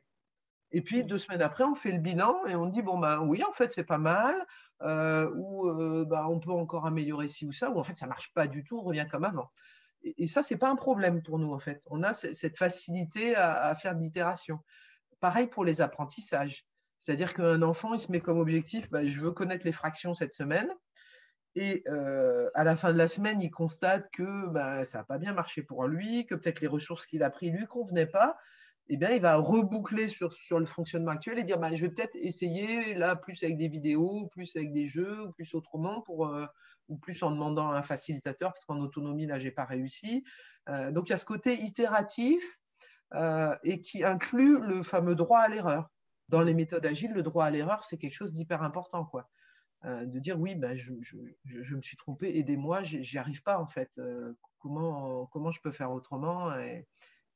Et 0.73 0.81
puis 0.81 1.03
deux 1.03 1.19
semaines 1.19 1.43
après, 1.43 1.63
on 1.63 1.75
fait 1.75 1.91
le 1.91 1.99
bilan 1.99 2.45
et 2.47 2.55
on 2.55 2.65
dit 2.65 2.81
bon 2.81 2.97
ben 2.97 3.19
oui, 3.19 3.43
en 3.43 3.53
fait 3.53 3.71
c'est 3.71 3.83
pas 3.83 3.99
mal, 3.99 4.35
euh, 4.81 5.29
ou 5.35 5.69
euh, 5.69 6.03
ben, 6.03 6.25
on 6.27 6.39
peut 6.39 6.51
encore 6.51 6.87
améliorer 6.87 7.27
ci 7.27 7.45
ou 7.45 7.51
ça, 7.51 7.69
ou 7.69 7.79
en 7.79 7.83
fait 7.83 7.95
ça 7.95 8.07
marche 8.07 8.33
pas 8.33 8.47
du 8.47 8.63
tout, 8.63 8.79
on 8.79 8.81
revient 8.81 9.07
comme 9.09 9.23
avant. 9.23 9.51
Et, 10.03 10.25
ça 10.25 10.41
c'est 10.41 10.57
pas 10.57 10.69
un 10.69 10.75
problème 10.75 11.21
pour 11.21 11.37
nous 11.37 11.53
en 11.53 11.59
fait. 11.59 11.81
On 11.85 12.01
a 12.01 12.11
cette 12.11 12.57
facilité 12.57 13.35
à, 13.35 13.73
faire 13.75 13.95
de 13.95 14.01
l'itération. 14.01 14.59
Pareil 15.19 15.47
pour 15.47 15.63
les 15.63 15.81
apprentissages, 15.81 16.65
c'est-à-dire 16.97 17.35
qu'un 17.35 17.61
enfant 17.61 17.93
il 17.93 17.99
se 17.99 18.11
met 18.11 18.19
comme 18.19 18.39
objectif, 18.39 18.89
ben, 18.89 19.07
je 19.07 19.21
veux 19.21 19.31
connaître 19.31 19.65
les 19.65 19.71
fractions 19.71 20.15
cette 20.15 20.33
semaine. 20.33 20.69
Et 21.55 21.83
euh, 21.87 22.49
à 22.55 22.63
la 22.63 22.75
fin 22.75 22.91
de 22.91 22.97
la 22.97 23.05
semaine, 23.05 23.39
il 23.43 23.51
constate 23.51 24.09
que 24.11 24.47
ben, 24.47 24.83
ça 24.83 24.97
n'a 24.97 25.03
pas 25.03 25.19
bien 25.19 25.33
marché 25.33 25.61
pour 25.61 25.85
lui, 25.85 26.25
que 26.25 26.33
peut-être 26.33 26.61
les 26.61 26.67
ressources 26.67 27.05
qu'il 27.05 27.21
a 27.21 27.29
prises 27.29 27.53
lui 27.53 27.67
convenaient 27.67 28.07
pas 28.07 28.35
eh 28.89 28.97
bien, 28.97 29.11
il 29.11 29.21
va 29.21 29.37
reboucler 29.37 30.07
sur, 30.07 30.33
sur 30.33 30.59
le 30.59 30.65
fonctionnement 30.65 31.11
actuel 31.11 31.39
et 31.39 31.43
dire 31.43 31.57
bah, 31.57 31.73
je 31.73 31.85
vais 31.85 31.89
peut-être 31.91 32.15
essayer 32.15 32.95
là 32.95 33.15
plus 33.15 33.41
avec 33.43 33.57
des 33.57 33.69
vidéos, 33.69 34.27
plus 34.27 34.55
avec 34.55 34.73
des 34.73 34.87
jeux, 34.87 35.31
plus 35.35 35.55
autrement, 35.55 36.01
pour, 36.01 36.27
euh, 36.27 36.45
ou 36.89 36.97
plus 36.97 37.23
en 37.23 37.31
demandant 37.31 37.71
un 37.71 37.81
facilitateur, 37.81 38.51
parce 38.51 38.65
qu'en 38.65 38.79
autonomie, 38.79 39.25
là, 39.25 39.39
je 39.39 39.45
n'ai 39.45 39.51
pas 39.51 39.65
réussi. 39.65 40.23
Euh, 40.69 40.91
donc, 40.91 41.07
il 41.07 41.11
y 41.11 41.13
a 41.13 41.17
ce 41.17 41.25
côté 41.25 41.61
itératif 41.61 42.43
euh, 43.13 43.55
et 43.63 43.81
qui 43.81 44.03
inclut 44.03 44.59
le 44.59 44.83
fameux 44.83 45.15
droit 45.15 45.39
à 45.39 45.47
l'erreur. 45.47 45.89
Dans 46.27 46.41
les 46.41 46.53
méthodes 46.53 46.85
agiles, 46.85 47.13
le 47.13 47.23
droit 47.23 47.45
à 47.45 47.49
l'erreur, 47.49 47.83
c'est 47.83 47.97
quelque 47.97 48.13
chose 48.13 48.33
d'hyper 48.33 48.63
important. 48.63 49.05
Quoi. 49.05 49.29
de 49.83 50.19
dire 50.19 50.39
oui, 50.39 50.55
ben, 50.55 50.75
je, 50.75 50.93
je, 51.01 51.17
je, 51.45 51.75
me 51.75 51.81
suis 51.81 51.97
trompé, 51.97 52.37
aidez-moi, 52.37 52.81
j'y 52.83 53.17
arrive 53.17 53.43
pas 53.43 53.59
en 53.59 53.67
fait. 53.67 53.99
comment, 54.59 55.25
comment 55.27 55.51
je 55.51 55.61
peux 55.61 55.71
faire 55.71 55.91
autrement 55.91 56.49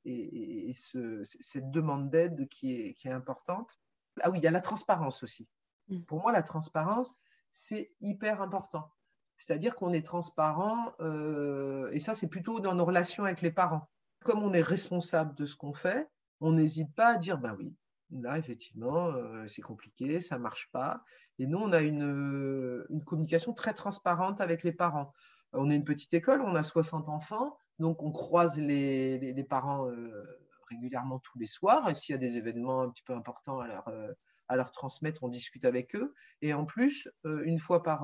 et, 0.07 0.73
cette 0.73 1.71
demande 1.71 2.09
d'aide 2.09 2.47
qui 2.49 2.73
est, 2.73 2.93
qui 2.93 3.07
est 3.07 3.11
importante. 3.11 3.79
Ah 4.21 4.29
oui, 4.29 4.39
il 4.39 4.43
y 4.43 4.47
a 4.47 4.51
la 4.51 4.61
transparence 4.61 5.23
aussi. 5.23 5.47
Mm. 5.89 6.01
Pour 6.01 6.21
moi, 6.21 6.31
la 6.31 6.43
transparence, 6.43 7.15
c'est 7.49 7.91
hyper 8.01 8.41
important. 8.41 8.91
C'est-à-dire 9.37 9.75
qu'on 9.75 9.93
est 9.93 10.05
transparent, 10.05 10.93
euh, 10.99 11.89
et 11.91 11.99
ça, 11.99 12.15
c'est 12.15 12.27
plutôt 12.27 12.59
dans 12.59 12.73
nos 12.73 12.85
relations 12.85 13.25
avec 13.25 13.41
les 13.41 13.51
parents. 13.51 13.87
Comme 14.23 14.41
on 14.41 14.53
est 14.53 14.61
responsable 14.61 15.35
de 15.35 15.45
ce 15.45 15.55
qu'on 15.55 15.73
fait, 15.73 16.09
on 16.41 16.53
n'hésite 16.53 16.93
pas 16.95 17.15
à 17.15 17.17
dire, 17.17 17.37
ben 17.37 17.55
oui, 17.57 17.75
là, 18.11 18.37
effectivement, 18.37 19.13
c'est 19.47 19.61
compliqué, 19.61 20.19
ça 20.19 20.37
ne 20.37 20.43
marche 20.43 20.69
pas. 20.71 21.03
Et 21.39 21.45
nous, 21.45 21.59
on 21.59 21.71
a 21.71 21.81
une, 21.81 22.85
communication 23.05 23.53
très 23.53 23.73
transparente 23.73 24.41
avec 24.41 24.63
les 24.63 24.71
parents. 24.71 25.13
On 25.53 25.69
est 25.69 25.75
une 25.75 25.83
petite 25.83 26.13
école, 26.13 26.41
on 26.41 26.55
a 26.55 26.63
60 26.63 27.09
enfants, 27.09 27.57
donc 27.79 28.03
on 28.03 28.11
croise 28.11 28.59
les, 28.59 29.45
parents 29.49 29.87
régulièrement 30.69 31.19
tous 31.19 31.37
les 31.39 31.45
soirs. 31.45 31.89
Et 31.89 31.93
s'il 31.93 32.13
y 32.13 32.15
a 32.15 32.19
des 32.19 32.37
événements 32.37 32.81
un 32.81 32.89
petit 32.89 33.03
peu 33.03 33.13
importants 33.13 33.59
à 33.59 33.67
leur, 33.67 33.89
leur 34.49 34.71
transmettre, 34.71 35.23
on 35.23 35.29
discute 35.29 35.65
avec 35.65 35.95
eux. 35.95 36.13
Et 36.41 36.53
en 36.53 36.65
plus, 36.65 37.09
une 37.23 37.59
fois 37.59 37.83
par, 37.83 38.01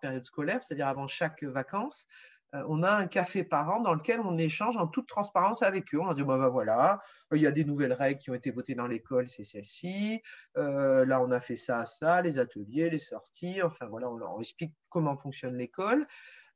période 0.00 0.24
scolaire, 0.24 0.62
c'est-à-dire 0.62 0.88
avant 0.88 1.06
chaque 1.06 1.42
vacances, 1.44 2.06
euh, 2.54 2.64
on 2.68 2.82
a 2.82 2.90
un 2.90 3.06
café 3.06 3.44
par 3.44 3.70
an 3.70 3.80
dans 3.80 3.94
lequel 3.94 4.20
on 4.20 4.36
échange 4.36 4.76
en 4.76 4.86
toute 4.86 5.06
transparence 5.06 5.62
avec 5.62 5.94
eux. 5.94 6.00
On 6.00 6.12
dit 6.14 6.24
bah, 6.24 6.36
bah, 6.36 6.48
voilà, 6.48 7.00
il 7.32 7.40
y 7.40 7.46
a 7.46 7.52
des 7.52 7.64
nouvelles 7.64 7.92
règles 7.92 8.20
qui 8.20 8.30
ont 8.30 8.34
été 8.34 8.50
votées 8.50 8.74
dans 8.74 8.86
l'école, 8.86 9.28
c'est 9.28 9.44
celle-ci. 9.44 10.22
Euh, 10.56 11.04
là, 11.04 11.22
on 11.22 11.30
a 11.30 11.40
fait 11.40 11.56
ça, 11.56 11.84
ça, 11.84 12.22
les 12.22 12.38
ateliers, 12.38 12.90
les 12.90 12.98
sorties. 12.98 13.62
Enfin 13.62 13.86
voilà, 13.86 14.10
on 14.10 14.16
leur 14.16 14.38
explique 14.40 14.74
comment 14.88 15.16
fonctionne 15.16 15.56
l'école. 15.56 16.06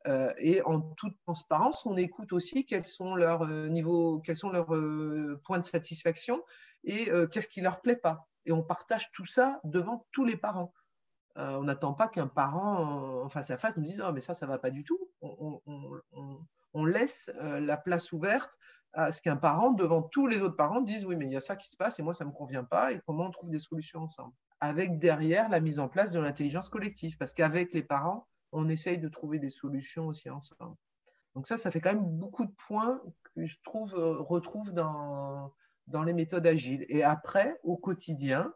Euh, 0.07 0.33
et 0.39 0.63
en 0.63 0.81
toute 0.81 1.17
transparence, 1.23 1.87
on 1.87 1.97
écoute 1.97 2.33
aussi 2.33 2.67
quels 2.67 2.85
sont 2.85 3.15
leurs 3.15 3.47
niveaux, 3.47 4.21
quels 4.21 4.37
sont 4.37 4.51
leurs 4.51 4.75
points 5.45 5.59
de 5.59 5.65
satisfaction 5.65 6.43
et 6.85 7.11
qu'est-ce 7.31 7.49
qui 7.49 7.63
leur 7.63 7.81
plaît 7.81 7.97
pas. 7.97 8.29
Et 8.47 8.53
on 8.53 8.63
partage 8.63 9.11
tout 9.13 9.27
ça 9.27 9.61
devant 9.65 10.07
tous 10.13 10.25
les 10.25 10.37
parents. 10.37 10.73
Euh, 11.37 11.57
on 11.57 11.65
n'attend 11.65 11.95
pas 11.95 12.09
qu'un 12.09 12.29
parent 12.29 13.25
en 13.25 13.29
face 13.29 13.51
à 13.51 13.57
face 13.57 13.77
nous 13.77 13.83
dise 13.83 14.03
oh, 14.07 14.13
mais 14.13 14.21
ça, 14.21 14.35
ça 14.35 14.47
va 14.47 14.59
pas 14.59 14.71
du 14.71 14.85
tout. 14.85 14.99
On, 15.21 16.85
laisse 16.85 17.31
euh, 17.41 17.61
la 17.61 17.77
place 17.77 18.13
ouverte 18.13 18.59
à 18.93 19.11
ce 19.11 19.23
qu'un 19.23 19.37
parent, 19.37 19.73
devant 19.73 20.03
tous 20.03 20.27
les 20.27 20.41
autres 20.41 20.57
parents, 20.57 20.81
dise 20.81 21.05
oui, 21.05 21.17
mais 21.17 21.27
il 21.27 21.33
y 21.33 21.37
a 21.37 21.41
ça 21.41 21.57
qui 21.57 21.69
se 21.69 21.77
passe 21.77 21.99
et 21.99 22.03
moi, 22.03 22.15
ça 22.15 22.25
me 22.25 22.31
convient 22.31 22.63
pas 22.63 22.93
et 22.93 23.01
comment 23.07 23.27
on 23.27 23.31
trouve 23.31 23.51
des 23.51 23.59
solutions 23.59 24.01
ensemble? 24.01 24.33
Avec 24.61 24.99
derrière 24.99 25.49
la 25.49 25.61
mise 25.61 25.81
en 25.81 25.89
place 25.89 26.13
de 26.13 26.21
l'intelligence 26.21 26.69
collective, 26.69 27.17
parce 27.19 27.35
qu'avec 27.35 27.73
les 27.75 27.83
parents, 27.83 28.29
on 28.55 28.69
essaye 28.69 28.99
de 28.99 29.09
trouver 29.09 29.39
des 29.39 29.51
solutions 29.51 30.07
aussi 30.07 30.31
ensemble. 30.31 30.77
Donc 31.35 31.47
ça, 31.47 31.57
ça 31.57 31.71
fait 31.71 31.81
quand 31.81 31.93
même 31.93 32.05
beaucoup 32.05 32.47
de 32.47 32.55
points 32.69 33.03
que 33.35 33.45
je 33.45 33.59
trouve, 33.65 33.95
euh, 33.97 34.19
retrouve 34.21 34.73
dans, 34.73 35.53
dans 35.89 36.05
les 36.05 36.13
méthodes 36.13 36.47
agiles. 36.47 36.87
Et 36.89 37.03
après, 37.03 37.59
au 37.65 37.77
quotidien, 37.77 38.55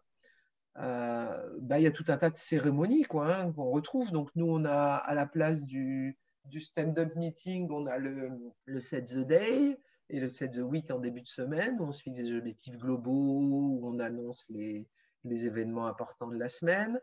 euh, 0.79 1.59
bah, 1.61 1.81
il 1.81 1.83
y 1.83 1.89
a 1.89 1.91
tout 1.91 2.05
un 2.09 2.17
tas 2.17 2.31
de 2.31 2.37
cérémonies 2.37 3.05
hein, 3.11 3.53
qu'on 3.53 3.71
retrouve. 3.71 4.13
Donc, 4.13 4.31
nous, 4.37 4.47
on 4.47 4.65
a 4.65 4.95
à 4.95 5.15
la 5.15 5.27
place 5.27 5.65
du, 5.65 6.17
du 6.45 6.61
stand-up 6.61 7.17
meeting, 7.17 7.69
on 7.73 7.87
a 7.87 7.99
le, 7.99 8.31
le, 8.65 8.81
Set 8.81 9.07
the 9.07 9.27
Day 9.27 9.77
et 10.09 10.21
le 10.21 10.29
Set 10.29 10.53
the 10.53 10.59
Week 10.59 10.89
en 10.93 11.01
début 11.01 11.23
de 11.23 11.29
semaine, 11.29 11.77
où 11.81 11.85
on 11.85 11.93
se 11.93 12.03
fixe 12.03 12.19
des 12.19 12.33
objectifs 12.33 12.77
globaux, 12.77 13.41
où 13.41 13.81
on 13.83 13.99
annonce 13.99 14.47
les, 14.49 14.87
les 15.25 15.47
événements 15.49 15.89
importants 15.89 16.29
de 16.29 16.39
la 16.39 16.49
semaine. 16.49 17.01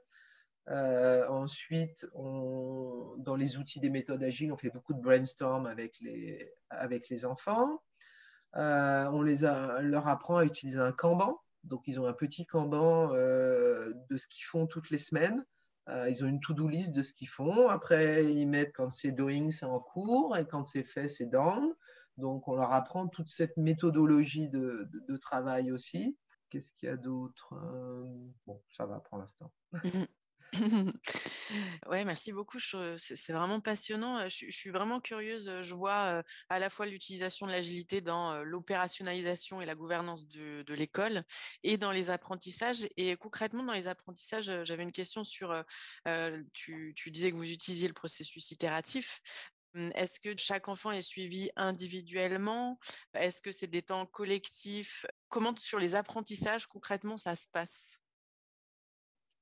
Euh, 0.69 1.28
ensuite, 1.28 2.08
dans 2.15 3.36
les 3.36 3.58
outils 3.58 3.80
des 3.80 3.89
méthodes 3.89 4.23
agiles, 4.23 4.51
on 4.51 4.58
fait 4.58 4.71
beaucoup 4.71 4.93
de 4.93 5.01
brainstorm 5.01 5.67
avec 5.67 5.99
les, 6.01 7.25
enfants. 7.25 7.82
Euh, 8.56 9.06
on 9.12 9.21
les 9.21 9.45
a, 9.45 9.82
leur 9.82 10.08
apprend 10.08 10.38
à 10.38 10.45
utiliser 10.45 10.80
un 10.80 10.91
Kanban. 10.91 11.39
Donc, 11.63 11.88
ils 11.88 11.99
ont 11.99 12.08
un 12.08 12.13
petit 12.13 12.45
Kanban 12.45 13.13
euh, 13.13 13.93
de 14.10 14.17
ce 14.17 14.28
qu'ils 14.28 14.45
font 14.45 14.67
toutes 14.67 14.89
les 14.89 14.97
semaines. 14.97 15.45
Ils 16.08 16.25
ont 16.25 16.28
une 16.28 16.39
to-do 16.39 16.67
list 16.67 16.95
de 16.95 17.04
ce 17.04 17.13
qu'ils 17.13 17.30
font. 17.30 17.69
Après, 17.69 18.25
ils 18.34 18.47
mettent 18.47 18.73
quand 18.73 18.89
c'est 18.89 19.12
doing, 19.12 19.51
c'est 19.51 19.67
en 19.67 19.80
cours, 19.80 20.36
et 20.36 20.47
quand 20.47 20.65
c'est 20.65 20.84
fait, 20.84 21.08
c'est 21.08 21.28
done. 21.28 21.75
Donc, 22.17 22.47
on 22.47 22.56
leur 22.56 22.73
apprend 22.73 23.08
toute 23.08 23.30
cette 23.30 23.56
méthodologie 23.56 24.49
de, 24.49 24.89
travail 25.21 25.71
aussi. 25.71 26.17
Qu'est-ce 26.49 26.71
qu'il 26.71 26.89
y 26.89 26.91
a 26.91 26.97
d'autre? 26.97 27.54
Bon, 28.47 28.60
ça 28.75 28.88
va 28.88 28.99
pour 28.99 29.19
l'instant. 29.19 29.51
ouais, 31.89 32.06
merci 32.06 32.32
beaucoup. 32.32 32.60
C'est 32.60 33.32
vraiment 33.32 33.60
passionnant. 33.60 34.28
Je, 34.30 34.50
suis 34.50 34.70
vraiment 34.70 35.00
curieuse. 35.00 35.62
Je 35.62 35.74
vois 35.74 36.24
à 36.50 36.60
la 36.60 36.70
fois 36.70 36.86
l'utilisation 36.86 37.48
de 37.48 37.52
l'agilité 37.52 38.02
dans 38.02 38.44
l'opérationnalisation 38.44 39.62
et 39.62 39.65
la 39.65 39.76
gouvernance 39.76 40.28
de, 40.28 40.74
l'école 40.74 41.24
et 41.63 41.78
dans 41.78 41.91
les 41.91 42.10
apprentissages. 42.10 42.88
Et 42.98 43.15
concrètement, 43.15 43.63
dans 43.63 43.74
les 43.74 43.88
apprentissages, 43.88 44.52
j'avais 44.63 44.84
une 44.84 44.91
question 44.91 45.24
sur, 45.24 45.63
tu, 46.54 46.94
tu, 46.96 47.12
disais 47.12 47.32
que 47.32 47.38
vous 47.38 47.52
utilisiez 47.52 47.88
le 47.88 47.94
processus 47.94 48.52
itératif. 48.52 49.22
Mmh, 49.76 49.89
est-ce 49.96 50.22
que 50.22 50.36
chaque 50.38 50.70
enfant 50.70 50.91
est 50.91 51.02
suivi 51.02 51.52
individuellement? 51.58 52.80
Est-ce 53.13 53.41
que 53.41 53.52
c'est 53.52 53.68
des 53.68 53.82
temps 53.82 54.06
collectifs? 54.06 55.06
Comment 55.28 55.54
sur 55.58 55.80
les 55.80 55.96
apprentissages, 55.96 56.65
concrètement, 56.65 57.18
ça 57.18 57.36
se 57.36 57.48
passe? 57.52 58.00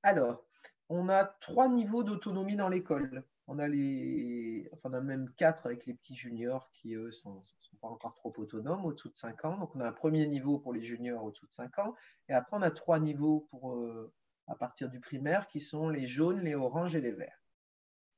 Alors, 0.01 0.43
on 0.89 1.09
a 1.09 1.25
trois 1.25 1.69
niveaux 1.69 2.03
d'autonomie 2.03 2.55
dans 2.55 2.69
l'école. 2.69 3.23
On 3.47 3.59
a 3.59 3.67
les, 3.67 4.69
enfin, 4.73 4.89
on 4.91 4.93
a 4.93 5.01
même 5.01 5.29
quatre 5.35 5.65
avec 5.65 5.85
les 5.85 5.93
petits 5.93 6.15
juniors 6.15 6.69
qui, 6.71 6.93
eux, 6.93 7.11
sont, 7.11 7.41
sont 7.43 7.75
pas 7.81 7.89
encore 7.89 8.13
trop 8.15 8.31
autonomes, 8.37 8.85
au-dessous 8.85 9.09
de 9.09 9.17
5 9.17 9.45
ans. 9.45 9.57
Donc, 9.57 9.75
on 9.75 9.81
a 9.81 9.87
un 9.87 9.91
premier 9.91 10.27
niveau 10.27 10.59
pour 10.59 10.73
les 10.73 10.81
juniors 10.81 11.23
au-dessous 11.23 11.47
de 11.47 11.53
5 11.53 11.79
ans. 11.79 11.95
Et 12.29 12.33
après, 12.33 12.55
on 12.55 12.61
a 12.61 12.71
trois 12.71 12.99
niveaux 12.99 13.47
pour, 13.49 13.73
euh, 13.73 14.13
à 14.47 14.55
partir 14.55 14.89
du 14.89 14.99
primaire 14.99 15.47
qui 15.47 15.59
sont 15.59 15.89
les 15.89 16.07
jaunes, 16.07 16.41
les 16.41 16.55
oranges 16.55 16.95
et 16.95 17.01
les 17.01 17.11
verts. 17.11 17.43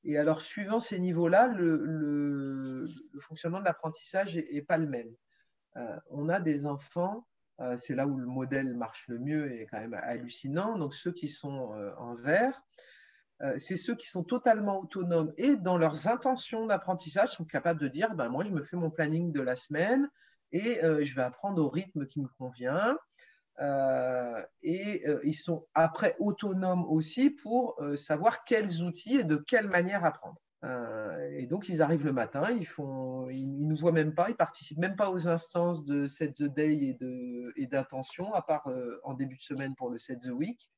Et 0.03 0.19
alors, 0.19 0.41
suivant 0.41 0.77
ces 0.77 0.99
niveaux-là, 0.99 1.47
le, 1.47 2.85
fonctionnement 3.19 3.59
de 3.59 3.65
l'apprentissage 3.65 4.37
n'est 4.37 4.61
pas 4.61 4.77
le 4.77 4.87
même. 4.87 5.11
Euh, 5.77 5.99
on 6.11 6.29
a 6.29 6.39
des 6.39 6.67
enfants 6.67 7.25
euh, 7.61 7.77
c'est 7.77 7.95
là 7.95 8.05
où 8.05 8.17
le 8.17 8.25
modèle 8.25 8.75
marche 8.75 9.07
le 9.07 9.19
mieux 9.19 9.51
et 9.51 9.61
est 9.61 9.65
quand 9.67 9.79
même 9.79 9.93
hallucinant. 9.93 10.77
Donc 10.77 10.93
ceux 10.93 11.11
qui 11.11 11.27
sont 11.27 11.73
euh, 11.73 11.91
en 11.97 12.15
vert, 12.15 12.61
euh, 13.41 13.53
c'est 13.57 13.77
ceux 13.77 13.95
qui 13.95 14.07
sont 14.07 14.23
totalement 14.23 14.79
autonomes 14.79 15.33
et 15.37 15.55
dans 15.55 15.77
leurs 15.77 16.07
intentions 16.07 16.65
d'apprentissage 16.65 17.29
sont 17.29 17.45
capables 17.45 17.79
de 17.79 17.87
dire, 17.87 18.13
ben, 18.15 18.29
moi 18.29 18.43
je 18.43 18.51
me 18.51 18.63
fais 18.63 18.77
mon 18.77 18.89
planning 18.89 19.31
de 19.31 19.41
la 19.41 19.55
semaine 19.55 20.09
et 20.51 20.79
je 20.81 21.15
vais 21.15 21.23
apprendre 21.23 21.61
au 21.61 21.67
rythme 21.67 22.05
qui 22.05 22.21
me 22.21 22.29
convient. 22.37 22.97
et 24.61 25.03
ils 25.25 25.33
sont 25.33 25.67
après 25.73 26.15
autonomes 26.19 26.85
aussi 26.85 27.29
pour 27.29 27.77
savoir 27.97 28.45
quels 28.45 28.81
outils 28.83 29.17
et 29.17 29.23
de 29.25 29.35
quelle 29.35 29.67
manière 29.67 30.05
apprendre. 30.05 30.39
Euh, 30.65 31.29
et 31.37 31.45
donc, 31.45 31.69
ils 31.69 31.81
arrivent 31.81 32.05
le 32.05 32.13
matin, 32.13 32.49
ils 32.49 32.67
ils, 33.31 33.67
nous 33.67 33.75
voient 33.75 33.91
même 33.91 34.15
pas, 34.15 34.29
ils 34.29 34.35
participent 34.35 34.79
même 34.79 34.95
pas 34.95 35.11
aux 35.11 35.27
instances 35.27 35.85
de 35.85 36.05
Set 36.05 36.33
the 36.33 36.43
Day 36.43 36.97
et 37.55 37.67
d'intention, 37.67 38.33
à 38.33 38.41
part 38.41 38.67
euh, 38.67 38.99
en 39.03 39.13
début 39.13 39.37
de 39.37 39.41
semaine 39.41 39.75
pour 39.75 39.89
le 39.89 39.97
Set 39.97 40.21
the 40.21 40.31
Week. 40.31 40.69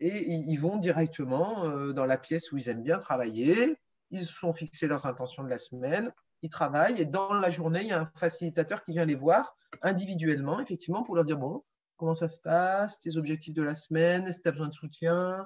Et 0.00 0.30
ils, 0.30 0.56
vont 0.58 0.76
directement 0.76 1.64
euh, 1.64 1.92
dans 1.92 2.06
la 2.06 2.18
pièce 2.18 2.52
où 2.52 2.56
ils 2.56 2.68
aiment 2.68 2.82
bien 2.82 2.98
travailler. 2.98 3.76
Ils 4.10 4.26
se 4.26 4.32
sont 4.32 4.52
fixés 4.52 4.86
leurs 4.86 5.06
intentions 5.06 5.42
de 5.42 5.48
la 5.48 5.58
semaine, 5.58 6.12
ils 6.42 6.48
travaillent 6.48 7.00
et 7.00 7.04
dans 7.04 7.34
la 7.34 7.50
journée, 7.50 7.82
il 7.82 7.88
y 7.88 7.92
a 7.92 8.00
un 8.00 8.10
facilitateur 8.14 8.84
qui 8.84 8.92
vient 8.92 9.04
les 9.04 9.16
voir 9.16 9.56
individuellement, 9.82 10.60
effectivement, 10.60 11.02
pour 11.02 11.16
leur 11.16 11.24
dire 11.24 11.36
bon, 11.36 11.64
comment 11.96 12.14
ça 12.14 12.28
se 12.28 12.40
passe, 12.40 13.00
tes 13.00 13.16
objectifs 13.16 13.54
de 13.54 13.62
la 13.62 13.74
semaine, 13.74 14.30
que 14.30 14.40
tu 14.40 14.48
as 14.48 14.52
besoin 14.52 14.68
de 14.68 14.72
soutien, 14.72 15.42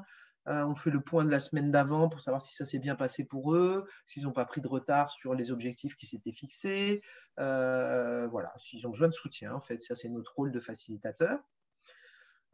euh, 0.49 0.65
on 0.67 0.75
fait 0.75 0.91
le 0.91 1.01
point 1.01 1.25
de 1.25 1.31
la 1.31 1.39
semaine 1.39 1.71
d'avant 1.71 2.09
pour 2.09 2.21
savoir 2.21 2.43
si 2.43 2.53
ça 2.53 2.67
s'est 2.67 2.81
bien 2.81 2.97
passé 2.97 3.25
pour 3.25 3.55
eux, 3.55 3.87
s'ils 4.07 4.25
n'ont 4.25 4.33
pas 4.33 4.45
pris 4.45 4.61
de 4.61 4.69
retard 4.69 5.11
sur 5.11 5.35
les 5.35 5.53
objectifs 5.53 5.97
qui 5.97 6.07
s'étaient 6.07 6.33
fixés. 6.33 7.01
Euh, 7.39 8.27
voilà, 8.29 8.53
s'ils 8.57 8.87
ont 8.87 8.91
besoin 8.91 9.09
de 9.09 9.13
soutien, 9.13 9.55
en 9.55 9.61
fait, 9.61 9.83
ça 9.83 9.95
c'est 9.95 10.09
notre 10.09 10.35
rôle 10.35 10.51
de 10.51 10.61
facilitateur. 10.61 11.39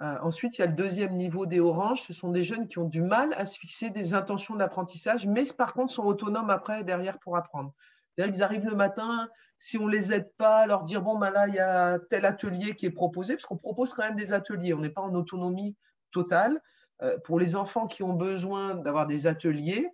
Euh, 0.01 0.17
ensuite, 0.21 0.59
il 0.59 0.61
y 0.61 0.65
a 0.65 0.69
le 0.69 0.75
deuxième 0.75 1.15
niveau 1.15 1.47
des 1.47 1.61
oranges. 1.61 2.03
Ce 2.03 2.13
sont 2.13 2.31
des 2.31 2.45
jeunes 2.45 2.69
qui 2.69 2.79
ont 2.79 2.89
du 2.89 3.03
mal 3.03 3.33
à 3.33 3.45
se 3.45 3.59
fixer 3.59 3.91
des 3.91 4.15
intentions 4.15 4.55
d'apprentissage, 4.55 5.27
mais 5.27 5.43
par 5.57 5.73
contre 5.73 5.93
sont 5.93 6.05
autonomes 6.05 6.51
après 6.51 6.85
derrière 6.85 7.19
pour 7.19 7.37
apprendre. 7.37 7.75
C'est-à-dire 8.15 8.33
qu'ils 8.33 8.43
arrivent 8.43 8.67
le 8.67 8.77
matin, 8.77 9.29
si 9.57 9.79
on 9.79 9.87
ne 9.87 9.93
les 9.93 10.13
aide 10.13 10.31
pas, 10.37 10.67
leur 10.67 10.85
dire 10.85 11.03
bon, 11.03 11.19
ben 11.19 11.31
là, 11.31 11.49
il 11.49 11.55
y 11.55 11.59
a 11.59 11.99
tel 12.11 12.27
atelier 12.27 12.77
qui 12.77 12.87
est 12.87 12.91
proposé, 12.91 13.35
parce 13.35 13.47
qu'on 13.47 13.57
propose 13.57 13.95
quand 13.95 14.05
même 14.05 14.17
des 14.17 14.33
ateliers, 14.33 14.75
on 14.75 14.81
n'est 14.81 14.91
pas 14.91 15.03
en 15.03 15.15
autonomie 15.15 15.77
totale. 16.13 16.61
Euh, 17.03 17.19
pour 17.25 17.39
les 17.39 17.57
enfants 17.57 17.87
qui 17.87 18.03
ont 18.03 18.15
besoin 18.15 18.75
d'avoir 18.75 19.07
des 19.07 19.27
ateliers, 19.27 19.89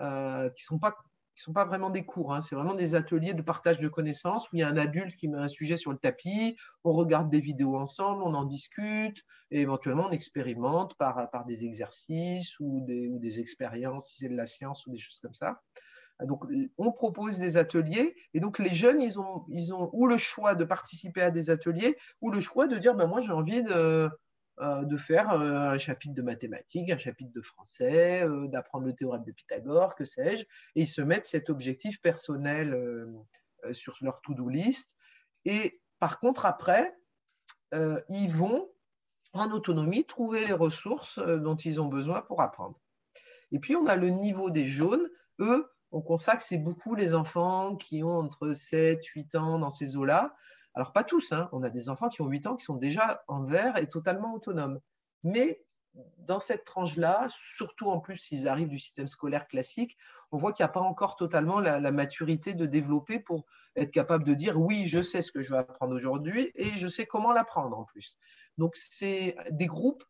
euh, 0.00 0.48
qui 0.50 0.62
ne 0.62 0.66
sont, 0.66 0.78
pas, 0.78 0.96
sont 1.34 1.52
pas 1.52 1.64
vraiment 1.64 1.90
des 1.90 2.04
cours, 2.04 2.32
hein, 2.32 2.40
c'est 2.40 2.54
vraiment 2.54 2.74
des 2.74 2.94
ateliers 2.94 3.34
de 3.34 3.42
partage 3.42 3.78
de 3.78 3.88
connaissances 3.88 4.50
où 4.52 4.56
il 4.56 4.60
y 4.60 4.62
a 4.62 4.68
un 4.68 4.76
adulte 4.76 5.16
qui 5.16 5.28
met 5.28 5.38
un 5.38 5.48
sujet 5.48 5.76
sur 5.76 5.90
le 5.90 5.98
tapis, 5.98 6.56
on 6.84 6.92
regarde 6.92 7.28
des 7.28 7.40
vidéos 7.40 7.76
ensemble, 7.76 8.22
on 8.22 8.34
en 8.34 8.44
discute, 8.44 9.24
et 9.50 9.60
éventuellement 9.60 10.06
on 10.08 10.12
expérimente 10.12 10.96
par, 10.96 11.28
par 11.30 11.44
des 11.44 11.64
exercices 11.64 12.58
ou 12.60 12.84
des, 12.86 13.08
ou 13.08 13.18
des 13.18 13.40
expériences, 13.40 14.10
si 14.10 14.18
c'est 14.18 14.28
de 14.28 14.36
la 14.36 14.46
science 14.46 14.86
ou 14.86 14.90
des 14.90 14.98
choses 14.98 15.18
comme 15.20 15.34
ça. 15.34 15.60
Donc, 16.22 16.44
on 16.78 16.92
propose 16.92 17.38
des 17.38 17.56
ateliers 17.56 18.14
et 18.34 18.40
donc 18.40 18.60
les 18.60 18.72
jeunes, 18.72 19.02
ils 19.02 19.18
ont, 19.18 19.44
ils 19.48 19.74
ont 19.74 19.90
ou 19.92 20.06
le 20.06 20.16
choix 20.16 20.54
de 20.54 20.64
participer 20.64 21.20
à 21.22 21.32
des 21.32 21.50
ateliers 21.50 21.96
ou 22.20 22.30
le 22.30 22.38
choix 22.38 22.68
de 22.68 22.78
dire, 22.78 22.94
ben 22.94 23.08
moi 23.08 23.20
j'ai 23.20 23.32
envie 23.32 23.64
de, 23.64 24.08
de 24.60 24.96
faire 24.96 25.32
euh, 25.32 25.70
un 25.70 25.78
chapitre 25.78 26.14
de 26.14 26.22
mathématiques, 26.22 26.90
un 26.90 26.98
chapitre 26.98 27.32
de 27.32 27.40
français, 27.40 28.22
euh, 28.22 28.46
d'apprendre 28.46 28.86
le 28.86 28.94
théorème 28.94 29.24
de 29.24 29.32
Pythagore, 29.32 29.94
que 29.96 30.04
sais-je, 30.04 30.42
et 30.42 30.82
ils 30.82 30.88
se 30.88 31.02
mettent 31.02 31.26
cet 31.26 31.50
objectif 31.50 32.00
personnel 32.00 33.10
sur 33.72 33.96
leur 34.00 34.20
to-do 34.20 34.48
list. 34.48 34.94
Et 35.44 35.80
par 35.98 36.20
contre, 36.20 36.46
après, 36.46 36.94
ils 37.72 38.30
vont 38.30 38.70
en 39.32 39.50
autonomie 39.50 40.04
trouver 40.04 40.46
les 40.46 40.52
ressources 40.52 41.18
dont 41.18 41.56
ils 41.56 41.80
ont 41.80 41.88
besoin 41.88 42.22
pour 42.22 42.40
apprendre. 42.40 42.78
Et 43.50 43.58
puis, 43.58 43.74
on 43.74 43.86
a 43.86 43.96
le 43.96 44.10
niveau 44.10 44.50
des 44.50 44.66
jaunes. 44.66 45.08
Eux, 45.40 45.68
on 45.92 46.02
consacre, 46.02 46.42
c'est 46.42 46.58
beaucoup 46.58 46.94
les 46.94 47.14
enfants 47.14 47.76
qui 47.76 48.02
ont 48.02 48.16
entre 48.18 48.52
7, 48.52 49.04
8 49.04 49.34
ans 49.36 49.58
dans 49.58 49.70
ces 49.70 49.96
eaux-là. 49.96 50.34
Alors, 50.74 50.92
pas 50.92 51.04
tous, 51.04 51.32
hein. 51.32 51.48
on 51.52 51.62
a 51.62 51.70
des 51.70 51.88
enfants 51.88 52.08
qui 52.08 52.22
ont 52.22 52.26
8 52.26 52.46
ans 52.46 52.56
qui 52.56 52.64
sont 52.64 52.76
déjà 52.76 53.22
en 53.28 53.44
vert 53.44 53.76
et 53.76 53.88
totalement 53.88 54.34
autonomes. 54.34 54.80
Mais 55.22 55.64
dans 56.18 56.40
cette 56.40 56.64
tranche-là, 56.64 57.26
surtout 57.28 57.88
en 57.88 58.00
plus 58.00 58.16
s'ils 58.16 58.48
arrivent 58.48 58.68
du 58.68 58.78
système 58.78 59.06
scolaire 59.06 59.46
classique, 59.46 59.96
on 60.32 60.36
voit 60.36 60.52
qu'il 60.52 60.64
n'y 60.64 60.70
a 60.70 60.72
pas 60.72 60.80
encore 60.80 61.14
totalement 61.14 61.60
la, 61.60 61.92
maturité 61.92 62.54
de 62.54 62.66
développer 62.66 63.20
pour 63.20 63.44
être 63.76 63.92
capable 63.92 64.24
de 64.24 64.34
dire 64.34 64.60
oui, 64.60 64.88
je 64.88 65.02
sais 65.02 65.20
ce 65.20 65.30
que 65.30 65.42
je 65.42 65.52
vais 65.52 65.58
apprendre 65.58 65.94
aujourd'hui 65.94 66.50
et 66.56 66.76
je 66.76 66.88
sais 66.88 67.06
comment 67.06 67.32
l'apprendre 67.32 67.78
en 67.78 67.84
plus. 67.84 68.16
Donc, 68.58 68.74
c'est 68.74 69.36
des 69.50 69.66
groupes, 69.66 70.02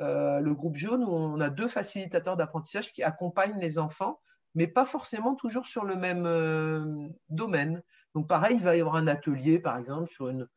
euh, 0.00 0.38
le 0.38 0.54
groupe 0.54 0.76
jaune, 0.76 1.02
où 1.02 1.10
on 1.10 1.40
a 1.40 1.50
deux 1.50 1.68
facilitateurs 1.68 2.36
d'apprentissage 2.36 2.92
qui 2.92 3.02
accompagnent 3.02 3.58
les 3.58 3.78
enfants 3.78 4.20
mais 4.54 4.66
pas 4.66 4.84
forcément 4.84 5.34
toujours 5.34 5.66
sur 5.66 5.84
le 5.84 5.96
même 5.96 6.26
euh, 6.26 7.08
domaine. 7.28 7.82
Donc 8.14 8.28
pareil, 8.28 8.56
il 8.56 8.62
va 8.62 8.76
y 8.76 8.80
avoir 8.80 8.96
un 8.96 9.06
atelier, 9.06 9.58
par 9.58 9.76
exemple, 9.78 10.10
sur 10.10 10.28
une, 10.28 10.48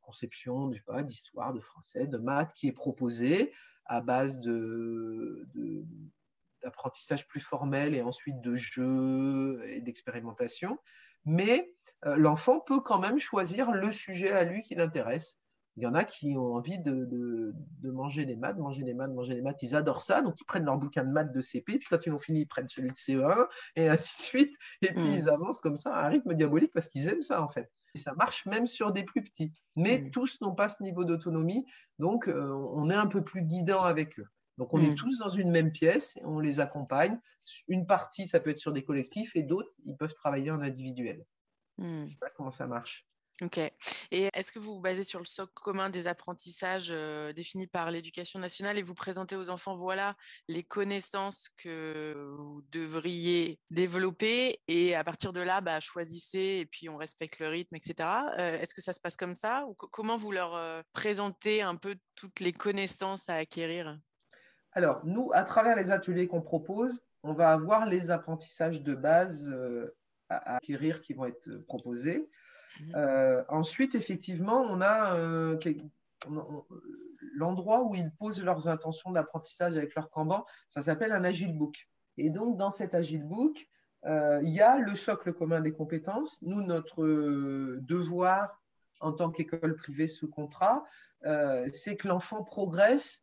conception 0.00 0.68
d'histoire, 1.02 1.52
de 1.52 1.60
français, 1.60 2.06
de 2.06 2.16
maths, 2.16 2.54
qui 2.54 2.68
est 2.68 2.72
proposé 2.72 3.52
à 3.84 4.00
base 4.00 4.40
d'apprentissage 6.62 7.28
plus 7.28 7.40
formel 7.40 7.94
et 7.94 8.00
ensuite 8.00 8.40
de 8.40 8.56
jeux 8.56 9.60
et 9.66 9.82
d'expérimentation. 9.82 10.78
Mais 11.26 11.74
euh, 12.06 12.16
l'enfant 12.16 12.60
peut 12.60 12.80
quand 12.80 12.98
même 12.98 13.18
choisir 13.18 13.72
le 13.72 13.90
sujet 13.90 14.30
à 14.32 14.44
lui 14.44 14.62
qui 14.62 14.74
l'intéresse. 14.74 15.38
Il 15.80 15.84
y 15.84 15.86
en 15.86 15.94
a 15.94 16.04
qui 16.04 16.36
ont 16.36 16.56
envie 16.56 16.78
de, 16.78 17.54
manger 17.82 18.26
des 18.26 18.36
maths, 18.36 18.58
manger 18.58 18.82
des 18.82 18.92
maths, 18.92 19.10
manger 19.12 19.34
des 19.34 19.40
maths. 19.40 19.62
Ils 19.62 19.74
adorent 19.74 20.02
ça, 20.02 20.20
donc 20.20 20.38
ils 20.38 20.44
prennent 20.44 20.66
leur 20.66 20.76
bouquin 20.76 21.04
de 21.04 21.10
maths 21.10 21.32
de 21.32 21.40
CP, 21.40 21.78
puis 21.78 21.88
quand 21.88 22.04
ils 22.04 22.12
ont 22.12 22.18
fini, 22.18 22.42
ils 22.42 22.46
prennent 22.46 22.68
celui 22.68 22.90
de 22.90 22.96
CE1, 22.96 23.46
et 23.76 23.88
ainsi 23.88 24.18
de 24.18 24.22
suite. 24.22 24.54
Et 24.82 24.92
puis 24.92 25.02
hmm. 25.02 25.12
ils 25.12 25.28
avancent 25.30 25.62
comme 25.62 25.78
ça 25.78 25.94
à 25.94 26.04
un 26.04 26.08
rythme 26.10 26.34
diabolique 26.34 26.70
parce 26.74 26.90
qu'ils 26.90 27.08
aiment 27.08 27.22
ça, 27.22 27.42
en 27.42 27.48
fait. 27.48 27.72
Et 27.94 27.98
ça 27.98 28.12
marche 28.12 28.44
même 28.44 28.66
sur 28.66 28.92
des 28.92 29.04
plus 29.04 29.24
petits. 29.24 29.54
Mais 29.74 30.00
hmm. 30.00 30.10
tous 30.10 30.38
n'ont 30.42 30.54
pas 30.54 30.68
ce 30.68 30.82
niveau 30.82 31.06
d'autonomie, 31.06 31.64
donc 31.98 32.28
euh, 32.28 32.52
on 32.74 32.90
est 32.90 32.94
un 32.94 33.06
peu 33.06 33.24
plus 33.24 33.40
guidant 33.40 33.82
avec 33.82 34.20
eux. 34.20 34.26
Donc 34.58 34.74
on 34.74 34.80
est 34.80 34.92
hmm. 34.92 34.96
tous 34.96 35.18
dans 35.18 35.30
une 35.30 35.50
même 35.50 35.72
pièce, 35.72 36.14
et 36.18 36.24
on 36.26 36.40
les 36.40 36.60
accompagne. 36.60 37.18
Une 37.68 37.86
partie, 37.86 38.26
ça 38.26 38.38
peut 38.38 38.50
être 38.50 38.58
sur 38.58 38.74
des 38.74 38.84
collectifs, 38.84 39.34
et 39.34 39.42
d'autres, 39.42 39.72
ils 39.86 39.96
peuvent 39.96 40.12
travailler 40.12 40.50
en 40.50 40.60
individuel. 40.60 41.24
Je 41.78 41.84
ne 41.84 42.06
sais 42.06 42.18
pas 42.20 42.28
comment 42.36 42.50
ça 42.50 42.66
marche. 42.66 43.06
Ok. 43.42 43.58
Et 44.10 44.28
est-ce 44.34 44.52
que 44.52 44.58
vous 44.58 44.74
vous 44.74 44.80
basez 44.80 45.02
sur 45.02 45.18
le 45.18 45.24
socle 45.24 45.52
commun 45.54 45.88
des 45.88 46.06
apprentissages 46.06 46.90
définis 47.34 47.66
par 47.66 47.90
l'éducation 47.90 48.38
nationale 48.38 48.78
et 48.78 48.82
vous 48.82 48.94
présentez 48.94 49.34
aux 49.34 49.48
enfants, 49.48 49.76
voilà, 49.76 50.14
les 50.48 50.62
connaissances 50.62 51.48
que 51.56 52.34
vous 52.36 52.62
devriez 52.70 53.58
développer 53.70 54.60
et 54.68 54.94
à 54.94 55.04
partir 55.04 55.32
de 55.32 55.40
là, 55.40 55.62
bah, 55.62 55.80
choisissez 55.80 56.58
et 56.60 56.66
puis 56.66 56.90
on 56.90 56.98
respecte 56.98 57.38
le 57.38 57.48
rythme, 57.48 57.76
etc. 57.76 58.08
est-ce 58.36 58.74
que 58.74 58.82
ça 58.82 58.92
se 58.92 59.00
passe 59.00 59.16
comme 59.16 59.34
ça 59.34 59.64
ou 59.66 59.74
comment 59.74 60.18
vous 60.18 60.32
leur 60.32 60.84
présentez 60.92 61.62
un 61.62 61.76
peu 61.76 61.96
toutes 62.16 62.40
les 62.40 62.52
connaissances 62.52 63.30
à 63.30 63.36
acquérir? 63.36 63.98
Alors, 64.72 65.00
nous, 65.04 65.30
à 65.32 65.44
travers 65.44 65.76
les 65.76 65.92
ateliers 65.92 66.28
qu'on 66.28 66.42
propose, 66.42 67.02
on 67.22 67.32
va 67.32 67.52
avoir 67.52 67.86
les 67.86 68.10
apprentissages 68.10 68.82
de 68.82 68.94
base 68.94 69.50
à 70.28 70.56
acquérir 70.56 71.00
qui 71.00 71.14
vont 71.14 71.24
être 71.24 71.56
proposés. 71.66 72.28
Mhm. 72.78 72.92
Euh, 72.94 73.42
ensuite, 73.48 73.94
effectivement, 73.94 74.60
on 74.60 74.80
a 74.80 75.16
euh, 75.16 75.58
l'endroit 77.36 77.82
où 77.82 77.94
ils 77.94 78.10
posent 78.18 78.42
leurs 78.42 78.68
intentions 78.68 79.10
d'apprentissage 79.10 79.76
avec 79.76 79.94
leur 79.94 80.10
Kanban, 80.10 80.44
ça 80.68 80.82
s'appelle 80.82 81.12
un 81.12 81.24
Agile 81.24 81.56
Book. 81.56 81.88
Et 82.16 82.30
donc, 82.30 82.56
dans 82.56 82.70
cet 82.70 82.94
Agile 82.94 83.24
Book, 83.24 83.66
euh, 84.06 84.40
il 84.42 84.50
y 84.50 84.60
a 84.60 84.78
le 84.78 84.94
socle 84.94 85.32
commun 85.32 85.60
des 85.60 85.72
compétences. 85.72 86.40
Nous, 86.42 86.62
notre 86.62 87.04
devoir 87.80 88.60
en 89.00 89.12
tant 89.12 89.30
qu'école 89.30 89.76
privée 89.76 90.06
sous 90.06 90.28
contrat, 90.28 90.84
c'est 91.72 91.96
que 91.96 92.08
l'enfant 92.08 92.44
progresse 92.44 93.22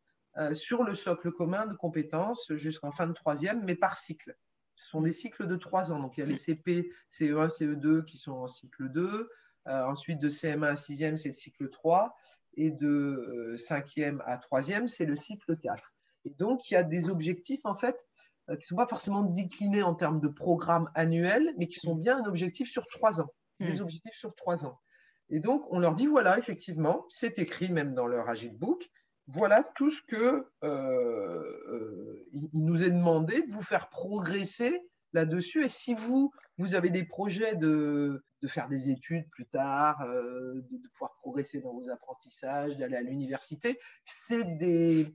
sur 0.54 0.84
le 0.84 0.96
socle 0.96 1.32
commun 1.32 1.68
de 1.68 1.76
compétences 1.76 2.52
jusqu'en 2.54 2.92
fin 2.92 3.08
de 3.08 3.14
troisième, 3.14 3.64
mais 3.64 3.76
par 3.76 3.98
cycle. 3.98 4.36
Ce 4.78 4.90
sont 4.90 5.02
des 5.02 5.12
cycles 5.12 5.48
de 5.48 5.56
trois 5.56 5.92
ans. 5.92 6.00
Donc, 6.00 6.18
il 6.18 6.22
y 6.22 6.24
a 6.24 6.28
les 6.28 6.36
CP, 6.36 6.92
CE1, 7.12 7.50
CE2 7.50 8.06
qui 8.06 8.18
sont 8.18 8.34
en 8.34 8.48
cycle 8.48 8.90
2. 8.90 9.30
Euh, 9.68 9.84
ensuite, 9.84 10.20
de 10.20 10.30
CM1 10.30 10.64
à 10.64 10.74
6e, 10.74 11.18
c'est 11.18 11.30
le 11.30 11.34
cycle 11.34 11.70
3. 11.70 12.16
Et 12.56 12.72
de 12.72 13.56
5e 13.58 14.18
euh, 14.18 14.24
à 14.26 14.38
3e, 14.38 14.88
c'est 14.88 15.06
le 15.06 15.18
cycle 15.18 15.58
4. 15.58 15.94
Et 16.26 16.30
donc, 16.30 16.70
il 16.70 16.76
y 16.76 16.78
a 16.78 16.84
des 16.84 17.10
objectifs, 17.10 17.66
en 17.66 17.76
fait, 17.76 17.98
euh, 18.50 18.56
qui 18.56 18.62
ne 18.62 18.66
sont 18.68 18.76
pas 18.76 18.88
forcément 18.88 19.24
déclinés 19.24 19.84
en 19.84 19.96
termes 19.96 20.20
de 20.20 20.28
programme 20.28 20.90
annuel, 20.94 21.54
mais 21.58 21.68
qui 21.68 21.80
sont 21.80 21.96
bien 21.96 22.24
un 22.24 22.26
objectif 22.28 22.70
sur 22.70 22.88
trois 22.88 23.20
ans. 23.20 23.34
Des 23.60 23.80
hmm. 23.80 23.84
objectifs 23.84 24.16
sur 24.16 24.36
trois 24.36 24.64
ans. 24.64 24.80
Et 25.30 25.40
donc, 25.40 25.66
on 25.72 25.80
leur 25.80 25.96
dit, 25.96 26.06
voilà, 26.06 26.38
effectivement, 26.38 27.06
c'est 27.10 27.40
écrit 27.40 27.70
même 27.70 27.96
dans 27.96 28.06
leur 28.06 28.30
Agile 28.30 28.56
Book, 28.56 28.90
voilà 29.28 29.64
tout 29.76 29.90
ce 29.90 30.02
que 30.02 30.48
euh, 30.64 32.26
il 32.32 32.50
nous 32.54 32.84
est 32.84 32.90
demandé 32.90 33.44
de 33.44 33.52
vous 33.52 33.62
faire 33.62 33.90
progresser 33.90 34.82
là-dessus. 35.14 35.66
Et 35.66 35.68
si 35.68 35.94
vous, 35.94 36.32
vous 36.58 36.76
avez 36.76 36.90
des 36.90 37.04
projets 37.04 37.56
de, 37.56 38.24
faire 38.48 38.70
des 38.70 38.90
études 38.90 39.30
plus 39.30 39.46
tard, 39.46 40.02
euh, 40.04 40.66
de, 40.72 40.88
pouvoir 40.90 41.16
progresser 41.22 41.60
dans 41.60 41.74
vos 41.74 41.90
apprentissages, 41.90 42.78
d'aller 42.78 42.96
à 42.96 43.02
l'université, 43.02 43.80
c'est 44.06 44.58
des, 44.58 45.14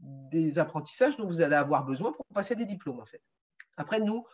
des 0.00 0.58
apprentissages 0.58 1.16
dont 1.16 1.26
vous 1.26 1.40
allez 1.40 1.54
avoir 1.54 1.84
besoin 1.84 2.12
pour 2.12 2.26
passer 2.34 2.56
des 2.56 2.66
diplômes, 2.66 3.00
en 3.00 3.06
fait. 3.06 3.22
Après, 3.76 4.00
nous, 4.00 4.26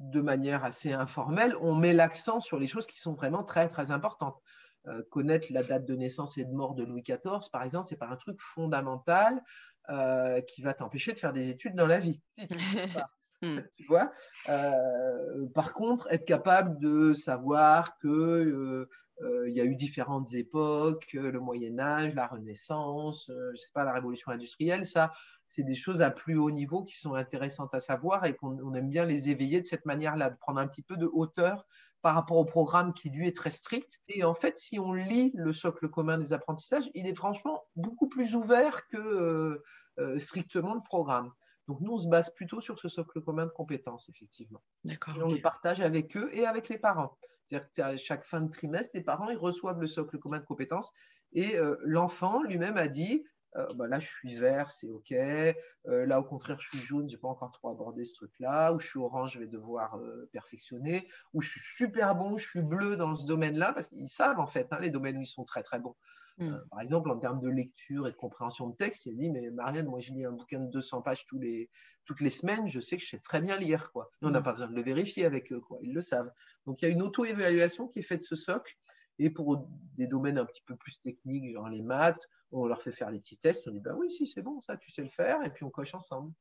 de 0.00 0.20
manière 0.20 0.64
assez 0.64 0.92
informelle, 0.92 1.56
on 1.60 1.74
met 1.74 1.94
l'accent 1.94 2.40
sur 2.40 2.58
les 2.58 2.66
choses 2.66 2.86
qui 2.86 3.00
sont 3.00 3.14
vraiment 3.14 3.44
très, 3.44 3.68
très 3.68 3.90
importantes. 3.90 4.40
Euh, 4.86 5.02
connaître 5.10 5.46
la 5.50 5.62
date 5.62 5.86
de 5.86 5.94
naissance 5.94 6.36
et 6.36 6.44
de 6.44 6.52
mort 6.52 6.74
de 6.74 6.84
Louis 6.84 7.02
XIV, 7.02 7.48
par 7.50 7.62
exemple, 7.62 7.88
c'est 7.88 7.96
pas 7.96 8.08
un 8.08 8.16
truc 8.16 8.38
fondamental 8.38 9.42
euh, 9.88 10.42
qui 10.42 10.60
va 10.60 10.74
t'empêcher 10.74 11.14
de 11.14 11.18
faire 11.18 11.32
des 11.32 11.48
études 11.48 11.74
dans 11.74 11.86
la 11.86 11.98
vie. 11.98 12.20
Hmm. 13.42 13.60
tu 13.76 13.84
vois 13.84 14.10
euh, 14.48 15.46
par 15.54 15.74
contre, 15.74 16.06
être 16.10 16.24
capable 16.24 16.78
de 16.78 17.12
savoir 17.12 17.98
que 17.98 18.88
il 19.20 19.52
y 19.52 19.60
a 19.60 19.64
eu 19.64 19.74
différentes 19.74 20.32
époques, 20.34 21.12
le 21.12 21.38
Moyen 21.40 21.78
Âge, 21.78 22.14
la 22.14 22.26
Renaissance, 22.26 23.30
je 23.52 23.56
sais 23.56 23.70
pas, 23.74 23.84
la 23.84 23.92
Révolution 23.92 24.30
industrielle, 24.30 24.86
ça, 24.86 25.12
c'est 25.46 25.64
des 25.64 25.74
choses 25.74 26.00
à 26.00 26.10
plus 26.10 26.36
haut 26.36 26.50
niveau 26.50 26.84
qui 26.84 26.96
sont 26.96 27.14
intéressantes 27.14 27.74
à 27.74 27.80
savoir 27.80 28.24
et 28.24 28.34
qu'on 28.34 28.74
aime 28.74 28.88
bien 28.88 29.04
les 29.04 29.28
éveiller 29.28 29.60
de 29.60 29.66
cette 29.66 29.84
manière-là, 29.84 30.30
de 30.30 30.36
prendre 30.36 30.60
un 30.60 30.66
petit 30.66 30.82
peu 30.82 30.96
de 30.96 31.06
hauteur 31.06 31.66
par 32.04 32.14
rapport 32.14 32.36
au 32.36 32.44
programme 32.44 32.92
qui 32.92 33.08
lui 33.08 33.26
est 33.26 33.34
très 33.34 33.48
strict. 33.48 33.98
Et 34.08 34.24
en 34.24 34.34
fait, 34.34 34.58
si 34.58 34.78
on 34.78 34.92
lit 34.92 35.32
le 35.34 35.54
socle 35.54 35.88
commun 35.88 36.18
des 36.18 36.34
apprentissages, 36.34 36.90
il 36.92 37.06
est 37.06 37.14
franchement 37.14 37.64
beaucoup 37.76 38.10
plus 38.10 38.34
ouvert 38.34 38.86
que 38.88 38.98
euh, 38.98 39.64
euh, 39.98 40.18
strictement 40.18 40.74
le 40.74 40.82
programme. 40.82 41.32
Donc 41.66 41.80
nous, 41.80 41.92
on 41.92 41.98
se 41.98 42.08
base 42.08 42.28
plutôt 42.34 42.60
sur 42.60 42.78
ce 42.78 42.88
socle 42.88 43.22
commun 43.22 43.46
de 43.46 43.50
compétences, 43.52 44.10
effectivement. 44.10 44.60
D'accord. 44.84 45.16
Et 45.16 45.22
on 45.22 45.28
le 45.28 45.40
partage 45.40 45.80
avec 45.80 46.14
eux 46.14 46.28
et 46.34 46.44
avec 46.44 46.68
les 46.68 46.76
parents. 46.76 47.16
C'est-à-dire 47.48 47.72
qu'à 47.72 47.96
chaque 47.96 48.24
fin 48.24 48.42
de 48.42 48.50
trimestre, 48.50 48.90
les 48.92 49.02
parents 49.02 49.30
ils 49.30 49.38
reçoivent 49.38 49.80
le 49.80 49.86
socle 49.86 50.18
commun 50.18 50.40
de 50.40 50.44
compétences 50.44 50.92
et 51.32 51.56
euh, 51.56 51.76
l'enfant 51.84 52.42
lui-même 52.42 52.76
a 52.76 52.86
dit 52.86 53.24
euh, 53.56 53.72
bah 53.74 53.86
là 53.86 53.98
je 53.98 54.08
suis 54.08 54.34
vert, 54.34 54.70
c'est 54.70 54.88
ok. 54.88 55.12
Euh, 55.12 56.06
là 56.06 56.18
au 56.18 56.24
contraire 56.24 56.58
je 56.60 56.68
suis 56.68 56.78
jaune, 56.78 57.08
j'ai 57.08 57.16
pas 57.16 57.28
encore 57.28 57.52
trop 57.52 57.70
abordé 57.70 58.04
ce 58.04 58.14
truc-là. 58.14 58.72
Ou 58.72 58.80
je 58.80 58.88
suis 58.88 58.98
orange, 58.98 59.34
je 59.34 59.38
vais 59.38 59.46
devoir 59.46 59.96
euh, 59.96 60.28
perfectionner. 60.32 61.08
Ou 61.32 61.42
je 61.42 61.50
suis 61.50 61.60
super 61.76 62.14
bon, 62.14 62.36
je 62.36 62.48
suis 62.48 62.62
bleu 62.62 62.96
dans 62.96 63.14
ce 63.14 63.26
domaine-là 63.26 63.72
parce 63.72 63.88
qu'ils 63.88 64.08
savent 64.08 64.40
en 64.40 64.46
fait 64.46 64.66
hein, 64.72 64.78
les 64.80 64.90
domaines 64.90 65.18
où 65.18 65.22
ils 65.22 65.26
sont 65.26 65.44
très 65.44 65.62
très 65.62 65.78
bons. 65.78 65.94
Hmm. 66.38 66.56
par 66.68 66.80
exemple, 66.80 67.12
en 67.12 67.18
termes 67.20 67.40
de 67.40 67.48
lecture 67.48 68.08
et 68.08 68.10
de 68.10 68.16
compréhension 68.16 68.68
de 68.68 68.74
texte, 68.74 69.06
il 69.06 69.12
a 69.12 69.14
dit 69.14 69.30
Mais 69.30 69.50
Marianne, 69.50 69.86
moi, 69.86 70.00
je 70.00 70.12
lis 70.12 70.24
un 70.24 70.32
bouquin 70.32 70.58
de 70.58 70.68
200 70.68 71.02
pages 71.02 71.26
tous 71.26 71.38
les, 71.38 71.70
toutes 72.06 72.20
les 72.20 72.28
semaines, 72.28 72.66
je 72.66 72.80
sais 72.80 72.96
que 72.96 73.04
je 73.04 73.10
sais 73.10 73.20
très 73.20 73.40
bien 73.40 73.56
lire. 73.56 73.92
Quoi. 73.92 74.10
on 74.20 74.30
n'a 74.30 74.40
hmm. 74.40 74.42
pas 74.42 74.52
besoin 74.52 74.66
de 74.66 74.74
le 74.74 74.82
vérifier 74.82 75.26
avec 75.26 75.52
eux, 75.52 75.60
quoi. 75.60 75.78
ils 75.82 75.94
le 75.94 76.00
savent. 76.00 76.32
Donc, 76.66 76.82
il 76.82 76.86
y 76.86 76.88
a 76.88 76.90
une 76.90 77.02
auto-évaluation 77.02 77.86
qui 77.86 78.00
est 78.00 78.02
faite 78.02 78.20
de 78.20 78.24
ce 78.24 78.34
socle. 78.34 78.74
Et 79.18 79.30
pour 79.30 79.68
des 79.96 80.06
domaines 80.06 80.38
un 80.38 80.44
petit 80.44 80.62
peu 80.62 80.76
plus 80.76 81.00
techniques, 81.00 81.52
genre 81.52 81.68
les 81.68 81.82
maths, 81.82 82.28
on 82.50 82.66
leur 82.66 82.82
fait 82.82 82.92
faire 82.92 83.10
les 83.10 83.20
petits 83.20 83.36
tests, 83.36 83.66
on 83.68 83.70
dit 83.70 83.80
bah 83.80 83.94
oui, 83.96 84.10
si 84.10 84.26
c'est 84.26 84.42
bon, 84.42 84.60
ça 84.60 84.76
tu 84.76 84.90
sais 84.90 85.02
le 85.02 85.08
faire, 85.08 85.44
et 85.44 85.50
puis 85.50 85.64
on 85.64 85.70
coche 85.70 85.94
ensemble. 85.94 86.32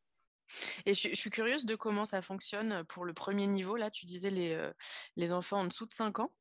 Et 0.86 0.94
je, 0.94 1.16
suis 1.16 1.30
curieuse 1.30 1.66
de 1.66 1.76
comment 1.76 2.06
ça 2.06 2.22
fonctionne 2.22 2.84
pour 2.86 3.06
le 3.06 3.14
premier 3.14 3.48
niveau. 3.48 3.76
Là, 3.76 3.90
tu 3.90 4.06
disais 4.06 4.30
les, 4.30 4.54
euh, 4.54 4.72
les 5.16 5.32
enfants 5.32 5.60
en 5.60 5.66
dessous 5.66 5.86
de 5.86 5.94
5 5.94 6.20
ans. 6.20 6.32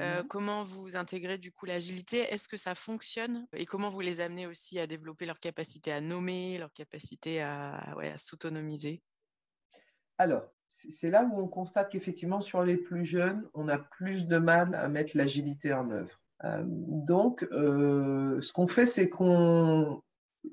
Euh, 0.00 0.22
mmh 0.22 0.28
comment 0.28 0.64
vous 0.64 0.96
intégrez 0.96 1.38
du 1.38 1.52
coup 1.52 1.66
l'agilité? 1.66 2.18
Est-ce 2.18 2.48
que 2.48 2.56
ça 2.56 2.74
fonctionne? 2.74 3.46
Et 3.52 3.66
comment 3.66 3.90
vous 3.90 4.00
les 4.00 4.20
amenez 4.20 4.46
aussi 4.46 4.78
à 4.78 4.86
développer 4.86 5.26
leur 5.26 5.38
capacité 5.38 5.92
à 5.92 6.00
nommer, 6.00 6.58
leur 6.58 6.72
capacité 6.72 7.42
à, 7.42 7.94
ouais, 7.96 8.10
à 8.10 8.18
s'autonomiser? 8.18 9.02
Alors, 10.18 10.42
c'est 10.70 11.10
là 11.10 11.24
où 11.24 11.38
on 11.38 11.48
constate 11.48 11.90
qu'effectivement, 11.90 12.40
sur 12.40 12.62
les 12.62 12.76
plus 12.76 13.04
jeunes, 13.04 13.44
on 13.54 13.68
a 13.68 13.78
plus 13.78 14.26
de 14.26 14.38
mal 14.38 14.74
à 14.74 14.88
mettre 14.88 15.16
l'agilité 15.16 15.72
en 15.72 15.90
œuvre. 15.90 16.18
donc, 16.72 17.46
ce 17.50 18.52
qu'on 18.52 18.68
fait, 18.68 18.86
c'est 18.86 19.08
qu'on 19.08 20.00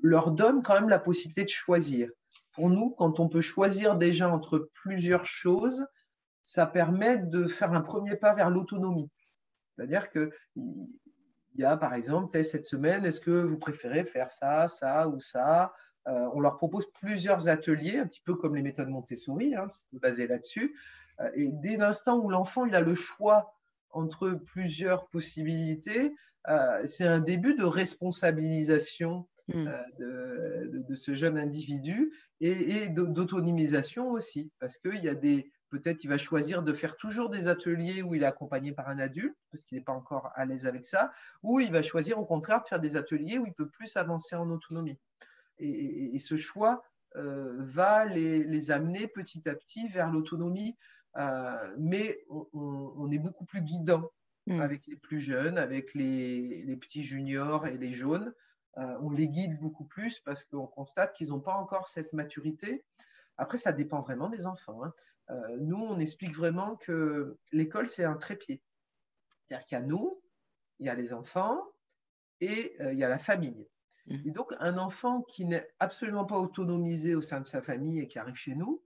leur 0.02 0.32
donne 0.32 0.62
quand 0.62 0.74
même 0.74 0.88
la 0.88 0.98
possibilité 0.98 1.44
de 1.44 1.48
choisir. 1.48 2.10
Pour 2.52 2.68
nous, 2.68 2.90
quand 2.90 3.20
on 3.20 3.28
peut 3.28 3.40
choisir 3.40 3.96
déjà 3.96 4.28
entre 4.28 4.68
plusieurs 4.74 5.24
choses, 5.24 5.86
ça 6.42 6.66
permet 6.66 7.18
de 7.18 7.46
faire 7.46 7.72
un 7.72 7.80
premier 7.80 8.16
pas 8.16 8.34
vers 8.34 8.50
l'autonomie. 8.50 9.10
C'est-à-dire 9.76 10.10
qu'il 10.10 10.30
y 11.54 11.64
a, 11.64 11.76
par 11.76 11.94
exemple, 11.94 12.42
cette 12.42 12.64
semaine, 12.64 13.04
est-ce 13.04 13.20
que 13.20 13.30
vous 13.30 13.58
préférez 13.58 14.04
faire 14.04 14.30
ça, 14.30 14.66
ça 14.66 15.08
ou 15.08 15.20
ça? 15.20 15.72
Euh, 16.08 16.28
On 16.34 16.40
leur 16.40 16.56
propose 16.56 16.90
plusieurs 16.92 17.48
ateliers, 17.48 17.98
un 17.98 18.06
petit 18.06 18.22
peu 18.24 18.34
comme 18.34 18.56
les 18.56 18.62
méthodes 18.62 18.88
Montessori, 18.88 19.54
hein, 19.54 19.66
basé 19.92 20.26
là-dessus. 20.26 20.76
Euh, 21.20 21.30
et 21.34 21.48
dès 21.48 21.76
l'instant 21.76 22.18
où 22.18 22.28
l'enfant 22.28 22.66
il 22.66 22.74
a 22.74 22.80
le 22.80 22.94
choix 22.94 23.54
entre 23.90 24.30
plusieurs 24.30 25.06
possibilités, 25.08 26.14
euh, 26.48 26.80
c'est 26.84 27.06
un 27.06 27.20
début 27.20 27.54
de 27.54 27.64
responsabilisation 27.64 29.26
mmh. 29.48 29.66
de, 29.98 30.94
ce 30.94 31.12
jeune 31.14 31.38
individu 31.38 32.12
et, 32.40 32.82
et 32.82 32.88
d'autonomisation 32.88 34.10
aussi, 34.10 34.50
parce 34.58 34.78
qu'il 34.78 35.00
y 35.02 35.08
a 35.08 35.14
des, 35.14 35.50
Peut-être 35.70 36.02
il 36.04 36.08
va 36.08 36.16
choisir 36.16 36.62
de 36.62 36.72
faire 36.72 36.96
toujours 36.96 37.28
des 37.28 37.48
ateliers 37.48 38.02
où 38.02 38.14
il 38.14 38.22
est 38.22 38.26
accompagné 38.26 38.72
par 38.72 38.88
un 38.88 38.98
adulte, 38.98 39.36
parce 39.50 39.64
qu'il 39.64 39.76
n'est 39.76 39.84
pas 39.84 39.92
encore 39.92 40.32
à 40.34 40.46
l'aise 40.46 40.66
avec 40.66 40.84
ça, 40.84 41.12
ou 41.42 41.60
il 41.60 41.70
va 41.70 41.82
choisir 41.82 42.18
au 42.18 42.24
contraire 42.24 42.62
de 42.62 42.68
faire 42.68 42.80
des 42.80 42.96
ateliers 42.96 43.38
où 43.38 43.46
il 43.46 43.52
peut 43.52 43.68
plus 43.68 43.96
avancer 43.96 44.34
en 44.34 44.48
autonomie. 44.50 44.98
Et, 45.60 46.18
ce 46.18 46.36
choix 46.36 46.82
euh, 47.16 47.56
va 47.60 48.04
les, 48.04 48.70
amener 48.70 49.08
petit 49.08 49.48
à 49.48 49.54
petit 49.54 49.88
vers 49.88 50.10
l'autonomie, 50.10 50.76
euh, 51.16 51.74
mais 51.78 52.24
on, 52.28 53.10
est 53.10 53.18
beaucoup 53.18 53.44
plus 53.44 53.62
guidant 53.62 54.10
mm. 54.46 54.60
avec 54.60 54.86
les 54.86 54.96
plus 54.96 55.20
jeunes, 55.20 55.58
avec 55.58 55.94
les, 55.94 56.76
petits 56.80 57.02
juniors 57.02 57.66
et 57.66 57.76
les 57.76 57.92
jaunes. 57.92 58.32
Euh, 58.76 58.96
on 59.00 59.10
les 59.10 59.28
guide 59.28 59.58
beaucoup 59.58 59.84
plus 59.84 60.20
parce 60.20 60.44
qu'on 60.44 60.66
constate 60.66 61.14
qu'ils 61.14 61.30
n'ont 61.30 61.40
pas 61.40 61.54
encore 61.54 61.88
cette 61.88 62.12
maturité. 62.12 62.84
Après, 63.36 63.58
ça 63.58 63.72
dépend 63.72 64.02
vraiment 64.02 64.28
des 64.28 64.46
enfants. 64.46 64.84
Hein. 64.84 64.92
Nous, 65.60 65.76
on 65.76 65.98
explique 65.98 66.34
vraiment 66.34 66.76
que 66.76 67.36
l'école, 67.52 67.90
c'est 67.90 68.04
un 68.04 68.16
trépied. 68.16 68.62
C'est-à-dire 69.46 69.66
qu'il 69.66 69.78
y 69.78 69.80
a 69.80 69.84
nous, 69.84 70.22
il 70.78 70.86
y 70.86 70.88
a 70.88 70.94
les 70.94 71.12
enfants 71.12 71.62
et 72.40 72.76
il 72.80 72.98
y 72.98 73.04
a 73.04 73.08
la 73.08 73.18
famille. 73.18 73.68
Mmh. 74.08 74.14
Et 74.26 74.30
donc, 74.30 74.52
un 74.58 74.78
enfant 74.78 75.22
qui 75.22 75.44
n'est 75.44 75.68
absolument 75.78 76.24
pas 76.24 76.38
autonomisé 76.38 77.14
au 77.14 77.20
sein 77.20 77.40
de 77.40 77.46
sa 77.46 77.62
famille 77.62 78.00
et 78.00 78.08
qui 78.08 78.18
arrive 78.18 78.36
chez 78.36 78.54
nous, 78.54 78.82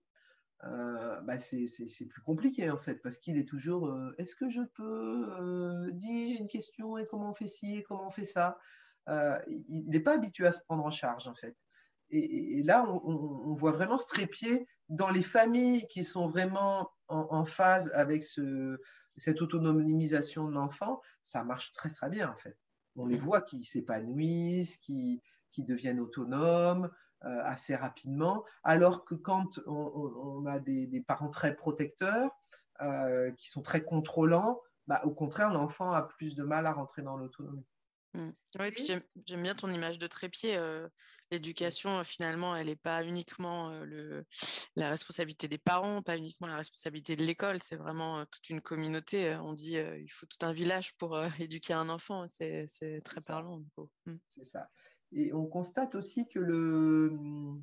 euh, 0.64 1.20
bah, 1.22 1.40
c'est 1.40 2.06
plus 2.06 2.22
compliqué 2.22 2.70
en 2.70 2.78
fait, 2.78 2.96
parce 2.96 3.18
qu'il 3.18 3.36
est 3.36 3.48
toujours 3.48 3.92
est-ce 4.18 4.36
que 4.36 4.48
je 4.48 4.62
peux 4.62 5.90
Dis, 5.92 6.28
j'ai 6.28 6.38
une 6.38 6.48
question, 6.48 6.98
et 6.98 7.06
comment 7.06 7.30
on 7.30 7.34
fait 7.34 7.48
ci, 7.48 7.76
et 7.76 7.82
comment 7.82 8.06
on 8.06 8.10
fait 8.10 8.24
ça? 8.24 8.58
Il 9.08 9.88
n'est 9.88 10.00
pas 10.00 10.14
habitué 10.14 10.46
à 10.46 10.52
se 10.52 10.62
prendre 10.62 10.84
en 10.84 10.90
charge 10.90 11.26
en 11.26 11.34
fait. 11.34 11.56
Et, 12.12 12.62
là, 12.62 12.84
on, 12.86 13.54
voit 13.54 13.72
vraiment 13.72 13.96
ce 13.96 14.06
trépied 14.06 14.68
dans 14.90 15.08
les 15.08 15.22
familles 15.22 15.86
qui 15.88 16.04
sont 16.04 16.28
vraiment 16.28 16.90
en, 17.08 17.44
phase 17.46 17.90
avec 17.94 18.22
cette 18.22 19.40
autonomisation 19.42 20.46
de 20.46 20.52
l'enfant. 20.52 21.00
Ça 21.22 21.42
marche 21.42 21.72
très, 21.72 21.88
très 21.88 22.10
bien, 22.10 22.30
en 22.30 22.36
fait. 22.36 22.58
On 22.96 23.06
les 23.06 23.16
voit 23.16 23.40
qui 23.40 23.64
s'épanouissent, 23.64 24.76
qui, 24.78 25.22
deviennent 25.58 26.00
autonomes 26.00 26.90
euh, 27.24 27.40
assez 27.44 27.76
rapidement, 27.76 28.44
alors 28.64 29.04
que 29.04 29.14
quand 29.14 29.60
on, 29.66 30.46
a 30.46 30.58
des, 30.58 31.04
parents 31.06 31.30
très 31.30 31.54
protecteurs, 31.54 32.30
euh, 32.80 33.30
qui 33.32 33.48
sont 33.48 33.62
très 33.62 33.84
contrôlants, 33.84 34.60
bah, 34.86 35.02
au 35.04 35.10
contraire, 35.10 35.52
l'enfant 35.52 35.92
a 35.92 36.02
plus 36.02 36.34
de 36.34 36.42
mal 36.42 36.66
à 36.66 36.72
rentrer 36.72 37.02
dans 37.02 37.16
l'autonomie. 37.16 37.66
Mmh. 38.14 38.30
Oui, 38.58 38.70
puis 38.72 38.84
j'aime 38.86 39.42
bien 39.42 39.54
ton 39.54 39.68
image 39.68 39.98
de 39.98 40.06
trépied. 40.06 40.56
Euh, 40.56 40.88
l'éducation, 41.32 42.04
finalement, 42.04 42.54
elle 42.54 42.66
n'est 42.66 42.76
pas 42.76 43.04
uniquement 43.04 43.70
le, 43.84 44.24
la 44.76 44.90
responsabilité 44.90 45.48
des 45.48 45.58
parents, 45.58 46.02
pas 46.02 46.16
uniquement 46.16 46.46
la 46.46 46.56
responsabilité 46.56 47.16
de 47.16 47.24
l'école, 47.24 47.58
c'est 47.60 47.76
vraiment 47.76 48.24
toute 48.26 48.50
une 48.50 48.60
communauté. 48.60 49.34
On 49.42 49.54
dit 49.54 49.76
il 49.76 50.10
faut 50.10 50.26
tout 50.26 50.46
un 50.46 50.52
village 50.52 50.94
pour 50.96 51.18
éduquer 51.40 51.74
un 51.74 51.88
enfant, 51.88 52.26
c'est 52.28 52.66
très 53.04 53.20
parlant. 53.20 53.62
Mmh. 54.06 54.14
C'est 54.28 54.44
ça. 54.44 54.68
Et 55.12 55.32
on 55.32 55.46
constate 55.46 55.94
aussi 55.94 56.28
que 56.28 56.38
le, 56.38 57.10
mmh, 57.10 57.62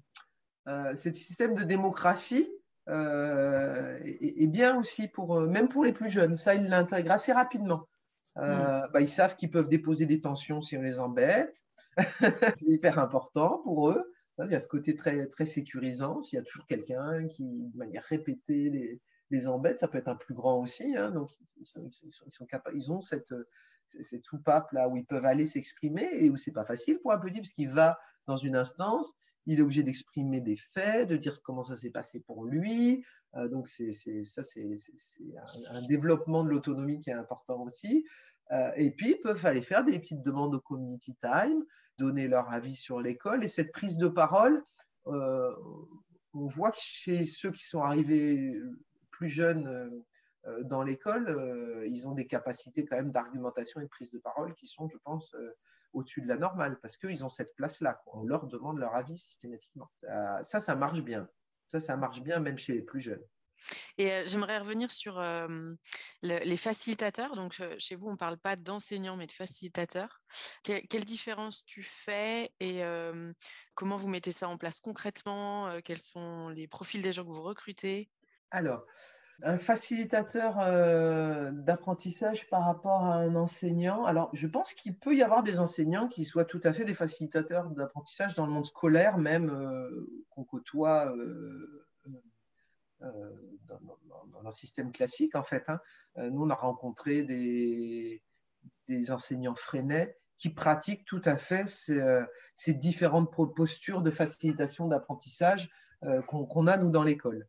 ce 0.96 1.12
système 1.12 1.54
de 1.54 1.64
démocratie 1.64 2.50
est, 2.88 4.48
bien 4.48 4.78
aussi, 4.78 5.08
pour, 5.08 5.40
même 5.42 5.70
pour 5.70 5.84
les 5.84 5.94
plus 5.94 6.10
jeunes. 6.10 6.36
Ça, 6.36 6.56
ils 6.56 6.68
l'intègrent 6.68 7.12
assez 7.12 7.32
rapidement. 7.32 7.88
Mmh. 8.36 8.88
Bah, 8.94 9.02
ils 9.02 9.08
savent 9.08 9.36
qu'ils 9.36 9.52
peuvent 9.52 9.70
déposer 9.70 10.06
des 10.06 10.22
tensions 10.22 10.62
si 10.62 10.78
on 10.78 10.82
les 10.82 11.00
embête. 11.00 11.62
c'est 12.56 12.68
hyper 12.68 13.00
important 13.00 13.60
pour 13.64 13.90
eux. 13.90 14.14
Il 14.40 14.52
y 14.52 14.56
a 14.56 14.60
ce 14.60 14.70
côté 14.70 14.96
très, 14.96 15.28
très 15.28 15.46
sécurisant. 15.46 16.22
S'il 16.22 16.38
y 16.38 16.42
a 16.42 16.46
toujours 16.46 16.66
quelqu'un 16.66 17.28
qui, 17.28 17.44
de 17.44 17.78
manière 17.78 18.04
répétée, 18.04 18.70
les, 18.70 19.02
les, 19.32 19.48
embête, 19.48 19.80
ça 19.80 19.88
peut 19.90 19.98
être 19.98 20.08
un 20.08 20.16
plus 20.16 20.34
grand 20.34 20.62
aussi. 20.62 20.96
Hein. 20.96 21.12
donc, 21.12 21.30
ils, 21.60 21.66
sont, 21.66 22.46
capables, 22.46 22.76
ils 22.78 22.92
ont 22.92 23.02
cette, 23.02 23.34
cette 24.02 24.24
soupape 24.24 24.72
là 24.72 24.88
où 24.88 24.96
ils 24.96 25.06
peuvent 25.06 25.26
aller 25.26 25.46
s'exprimer 25.46 26.08
et 26.14 26.30
où 26.30 26.38
c'est 26.38 26.54
pas 26.54 26.64
facile 26.64 27.00
pour 27.00 27.12
un 27.12 27.20
petit 27.20 27.40
parce 27.40 27.52
qu'il 27.52 27.70
va 27.70 28.00
dans 28.28 28.38
une 28.38 28.56
instance, 28.56 29.14
il 29.46 29.60
est 29.60 29.62
obligé 29.62 29.84
d'exprimer 29.84 30.40
des 30.40 30.56
faits, 30.56 31.10
de 31.10 31.18
dire 31.18 31.42
comment 31.42 31.64
ça 31.64 31.76
s'est 31.76 31.90
passé 31.90 32.22
pour 32.22 32.46
lui. 32.46 33.04
Euh, 33.36 33.48
donc, 33.48 33.68
c'est, 33.68 33.92
ça, 33.92 34.44
c'est, 34.44 34.64
un, 35.72 35.76
un, 35.76 35.82
développement 35.88 36.44
de 36.44 36.50
l'autonomie 36.50 37.00
qui 37.00 37.10
est 37.10 37.14
important 37.14 37.62
aussi. 37.64 38.06
Euh, 38.52 38.72
et 38.76 38.92
puis, 38.92 39.12
ils 39.12 39.22
peuvent 39.22 39.44
aller 39.46 39.62
faire 39.62 39.84
des 39.84 40.00
petites 40.00 40.24
demandes 40.24 40.56
au 40.56 40.60
community 40.60 41.16
time, 41.22 41.64
donner 42.00 42.28
leur 42.28 42.50
avis 42.52 42.76
sur 42.76 43.00
l'école. 43.00 43.44
Et 43.44 43.48
cette 43.48 43.72
prise 43.72 43.98
de 43.98 44.08
parole, 44.08 44.62
euh, 45.08 45.54
on 46.34 46.48
voit 46.48 46.72
que 46.72 46.80
chez 46.80 47.26
ceux 47.26 47.52
qui 47.52 47.64
sont 47.64 47.84
arrivés 47.84 48.60
plus 49.12 49.28
jeunes 49.28 49.68
euh, 50.48 50.64
dans 50.64 50.82
l'école, 50.82 51.86
ils 51.88 52.08
ont 52.08 52.14
des 52.14 52.26
capacités 52.26 52.86
quand 52.86 52.96
même 52.96 53.12
d'argumentation 53.12 53.82
et 53.82 53.84
de 53.84 53.90
prise 53.90 54.10
de 54.10 54.20
parole 54.20 54.54
qui 54.56 54.66
sont, 54.66 54.88
je 54.88 54.98
pense, 55.04 55.36
au-dessus 55.94 56.22
de 56.22 56.28
la 56.28 56.38
normale, 56.38 56.80
parce 56.82 56.98
qu'ils 56.98 57.26
ont 57.26 57.30
cette 57.30 57.54
place-là. 57.56 58.02
On 58.08 58.24
leur 58.24 58.48
demande 58.48 58.80
leur 58.80 58.96
avis 58.96 59.18
systématiquement. 59.18 59.92
ça, 60.42 60.60
ça 60.60 60.76
marche 60.76 61.02
bien. 61.02 61.28
Ça, 61.68 61.80
ça 61.80 61.98
marche 61.98 62.24
bien 62.24 62.40
même 62.40 62.58
chez 62.58 62.74
les 62.74 62.82
plus 62.82 63.02
jeunes. 63.02 63.24
Et 63.98 64.24
j'aimerais 64.26 64.58
revenir 64.58 64.92
sur 64.92 65.22
les 66.22 66.58
facilitateurs. 66.58 67.36
Donc, 67.36 67.62
chez 67.78 67.96
vous, 67.96 68.08
on 68.08 68.14
ne 68.14 68.18
parle 68.18 68.38
pas 68.38 68.56
d'enseignants, 68.56 69.18
mais 69.18 69.28
de 69.28 69.32
facilitateurs. 69.32 70.22
quelle 70.64 71.06
différence 71.06 71.64
tu 71.66 71.84
fais 71.84 72.52
et 72.60 72.82
comment 73.76 73.98
vous 73.98 74.08
mettez 74.08 74.32
ça 74.32 74.48
en 74.48 74.58
place 74.58 74.80
concrètement 74.80 75.80
Quels 75.84 76.02
sont 76.02 76.50
les 76.50 76.68
profils 76.68 77.02
des 77.02 77.14
gens 77.14 77.24
que 77.24 77.32
vous 77.32 77.44
recrutez? 77.44 78.10
Alors, 78.52 78.86
un 79.42 79.58
facilitateur 79.58 80.56
d'apprentissage 81.54 82.50
par 82.50 82.66
rapport 82.66 83.06
à 83.06 83.16
un 83.16 83.36
enseignant. 83.36 84.06
Alors, 84.06 84.30
je 84.34 84.48
pense 84.48 84.74
qu'il 84.74 84.98
peut 84.98 85.16
y 85.16 85.24
avoir 85.24 85.44
des 85.44 85.60
enseignants 85.60 86.08
qui 86.08 86.26
soient 86.26 86.46
tout 86.46 86.62
à 86.64 86.74
fait 86.74 86.84
des 86.84 86.94
facilitateurs 86.94 87.70
d'apprentissage 87.70 88.36
dans 88.36 88.46
le 88.46 88.52
monde 88.52 88.66
scolaire, 88.66 89.18
même 89.18 89.52
qu'on 90.30 90.44
côtoie 90.44 91.14
euh, 93.02 93.32
dans, 93.68 93.80
dans, 94.10 94.42
dans, 94.44 94.52
système 94.52 94.92
classique, 94.92 95.36
en 95.36 95.44
fait. 95.44 95.64
Hein. 95.70 95.80
Euh, 96.18 96.30
nous, 96.30 96.44
on 96.44 96.50
a 96.50 96.56
rencontré 96.56 97.24
des, 97.24 98.22
des 98.90 99.12
enseignants 99.12 99.56
freinais 99.56 100.18
qui 100.38 100.50
pratiquent 100.50 101.06
tout 101.06 101.22
à 101.24 101.38
fait 101.38 101.66
ces, 101.66 101.98
euh, 101.98 102.26
différentes 102.68 103.32
postures 103.56 104.02
de 104.02 104.12
facilitation 104.12 104.88
d'apprentissage 104.88 105.70
qu'on 106.28 106.68
a, 106.68 106.78
nous, 106.78 106.92
dans 106.92 107.04
l'école. 107.04 107.48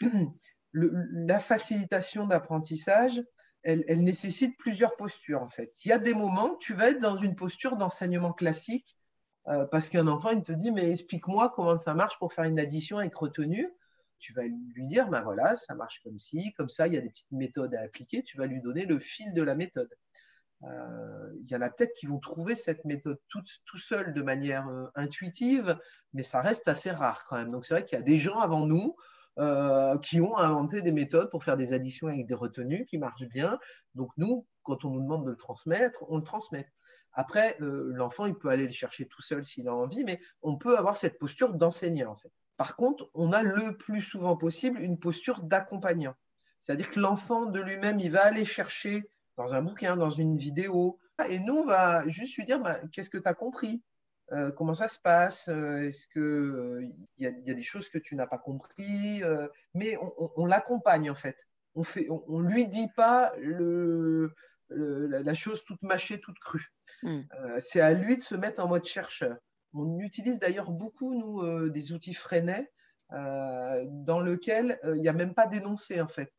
la 0.72 1.38
facilitation 1.38 2.26
d'apprentissage, 2.26 3.22
elle, 3.62 3.84
elle, 3.88 4.02
nécessite 4.02 4.56
plusieurs 4.58 4.96
postures, 4.96 5.42
en 5.42 5.50
fait. 5.50 5.72
Il 5.84 5.88
y 5.88 5.92
a 5.92 5.98
des 5.98 6.14
moments 6.14 6.52
où 6.52 6.58
tu 6.58 6.72
vas 6.72 6.90
être 6.90 7.00
dans 7.00 7.16
une 7.16 7.36
posture 7.36 7.76
d'enseignement 7.76 8.32
classique, 8.32 8.96
parce 9.44 9.90
qu'un 9.90 10.08
enfant, 10.08 10.30
il 10.30 10.42
te 10.42 10.52
dit, 10.52 10.70
mais 10.70 10.90
explique-moi 10.90 11.52
comment 11.54 11.76
ça 11.76 11.92
marche 11.92 12.18
pour 12.18 12.32
faire 12.32 12.44
une 12.44 12.58
addition 12.58 12.98
avec 12.98 13.14
retenue 13.14 13.70
tu 14.18 14.32
vas 14.32 14.42
lui 14.42 14.86
dire, 14.86 15.08
ben 15.08 15.22
voilà, 15.22 15.56
ça 15.56 15.74
marche 15.74 16.00
comme 16.02 16.18
ci, 16.18 16.52
comme 16.54 16.68
ça, 16.68 16.86
il 16.86 16.94
y 16.94 16.98
a 16.98 17.00
des 17.00 17.10
petites 17.10 17.30
méthodes 17.30 17.74
à 17.74 17.82
appliquer, 17.82 18.22
tu 18.22 18.36
vas 18.36 18.46
lui 18.46 18.60
donner 18.60 18.84
le 18.84 18.98
fil 18.98 19.32
de 19.32 19.42
la 19.42 19.54
méthode. 19.54 19.90
Euh, 20.64 21.32
il 21.40 21.50
y 21.50 21.56
en 21.56 21.60
a 21.60 21.70
peut-être 21.70 21.94
qui 21.94 22.06
vont 22.06 22.18
trouver 22.18 22.54
cette 22.54 22.84
méthode 22.84 23.18
tout, 23.28 23.42
tout 23.64 23.78
seul 23.78 24.12
de 24.12 24.22
manière 24.22 24.68
euh, 24.68 24.86
intuitive, 24.96 25.78
mais 26.12 26.22
ça 26.22 26.40
reste 26.40 26.66
assez 26.68 26.90
rare 26.90 27.24
quand 27.28 27.36
même. 27.36 27.50
Donc 27.50 27.64
c'est 27.64 27.74
vrai 27.74 27.84
qu'il 27.84 27.96
y 27.96 28.00
a 28.00 28.04
des 28.04 28.16
gens 28.16 28.40
avant 28.40 28.66
nous 28.66 28.96
euh, 29.38 29.96
qui 29.98 30.20
ont 30.20 30.36
inventé 30.36 30.82
des 30.82 30.90
méthodes 30.90 31.30
pour 31.30 31.44
faire 31.44 31.56
des 31.56 31.72
additions 31.72 32.08
avec 32.08 32.26
des 32.26 32.34
retenues 32.34 32.86
qui 32.86 32.98
marchent 32.98 33.28
bien. 33.28 33.58
Donc 33.94 34.10
nous, 34.16 34.46
quand 34.64 34.84
on 34.84 34.90
nous 34.90 35.00
demande 35.00 35.24
de 35.24 35.30
le 35.30 35.36
transmettre, 35.36 36.04
on 36.08 36.16
le 36.16 36.24
transmet. 36.24 36.68
Après, 37.12 37.56
l'enfant, 37.58 38.26
il 38.26 38.34
peut 38.34 38.48
aller 38.48 38.66
le 38.66 38.72
chercher 38.72 39.06
tout 39.06 39.22
seul 39.22 39.44
s'il 39.44 39.66
a 39.66 39.74
envie, 39.74 40.04
mais 40.04 40.20
on 40.42 40.56
peut 40.56 40.76
avoir 40.76 40.96
cette 40.96 41.18
posture 41.18 41.54
d'enseignant 41.54 42.12
en 42.12 42.16
fait. 42.16 42.32
Par 42.58 42.74
contre, 42.74 43.08
on 43.14 43.32
a 43.32 43.42
le 43.42 43.76
plus 43.76 44.02
souvent 44.02 44.36
possible 44.36 44.80
une 44.80 44.98
posture 44.98 45.42
d'accompagnant. 45.42 46.16
C'est-à-dire 46.60 46.90
que 46.90 46.98
l'enfant 46.98 47.46
de 47.46 47.60
lui-même, 47.60 48.00
il 48.00 48.10
va 48.10 48.24
aller 48.24 48.44
chercher 48.44 49.08
dans 49.36 49.54
un 49.54 49.62
bouquin, 49.62 49.96
dans 49.96 50.10
une 50.10 50.36
vidéo. 50.36 50.98
Et 51.28 51.38
nous, 51.38 51.54
on 51.54 51.64
va 51.64 52.06
juste 52.08 52.36
lui 52.36 52.44
dire 52.44 52.60
bah, 52.60 52.80
qu'est-ce 52.92 53.10
que 53.10 53.18
tu 53.18 53.28
as 53.28 53.34
compris? 53.34 53.80
Euh, 54.32 54.50
comment 54.50 54.74
ça 54.74 54.88
se 54.88 54.98
passe? 54.98 55.48
Euh, 55.48 55.86
Est-ce 55.86 56.08
qu'il 56.08 56.20
euh, 56.20 56.86
y, 57.16 57.26
a, 57.26 57.30
y, 57.30 57.50
a 57.50 57.54
des 57.54 57.62
choses 57.62 57.88
que 57.88 57.96
tu 57.96 58.16
n'as 58.16 58.26
pas 58.26 58.38
compris? 58.38 59.22
Mais 59.74 59.96
on, 60.36 60.44
l'accompagne 60.44 61.10
en 61.10 61.14
fait. 61.14 61.46
On 61.76 61.82
ne 61.82 62.10
on, 62.26 62.40
lui 62.40 62.66
dit 62.66 62.88
pas 62.96 63.32
le, 63.38 64.34
la 64.68 65.34
chose 65.34 65.64
toute 65.64 65.82
mâchée, 65.82 66.18
toute 66.18 66.40
crue. 66.40 66.72
Hmm. 67.04 67.20
C'est 67.58 67.80
à 67.80 67.92
lui 67.92 68.16
de 68.16 68.22
se 68.22 68.34
mettre 68.34 68.60
en 68.60 68.66
mode 68.66 68.84
chercheur. 68.84 69.36
On 69.78 69.98
utilise 69.98 70.38
d'ailleurs 70.38 70.70
beaucoup, 70.70 71.14
nous, 71.14 71.68
des 71.70 71.92
outils 71.92 72.14
freinés 72.14 72.66
dans 73.10 74.20
lesquels 74.20 74.78
il 74.84 75.00
n'y 75.00 75.08
a 75.08 75.12
même 75.12 75.34
pas 75.34 75.46
d'énoncé 75.46 76.00
en 76.00 76.08
fait. 76.08 76.32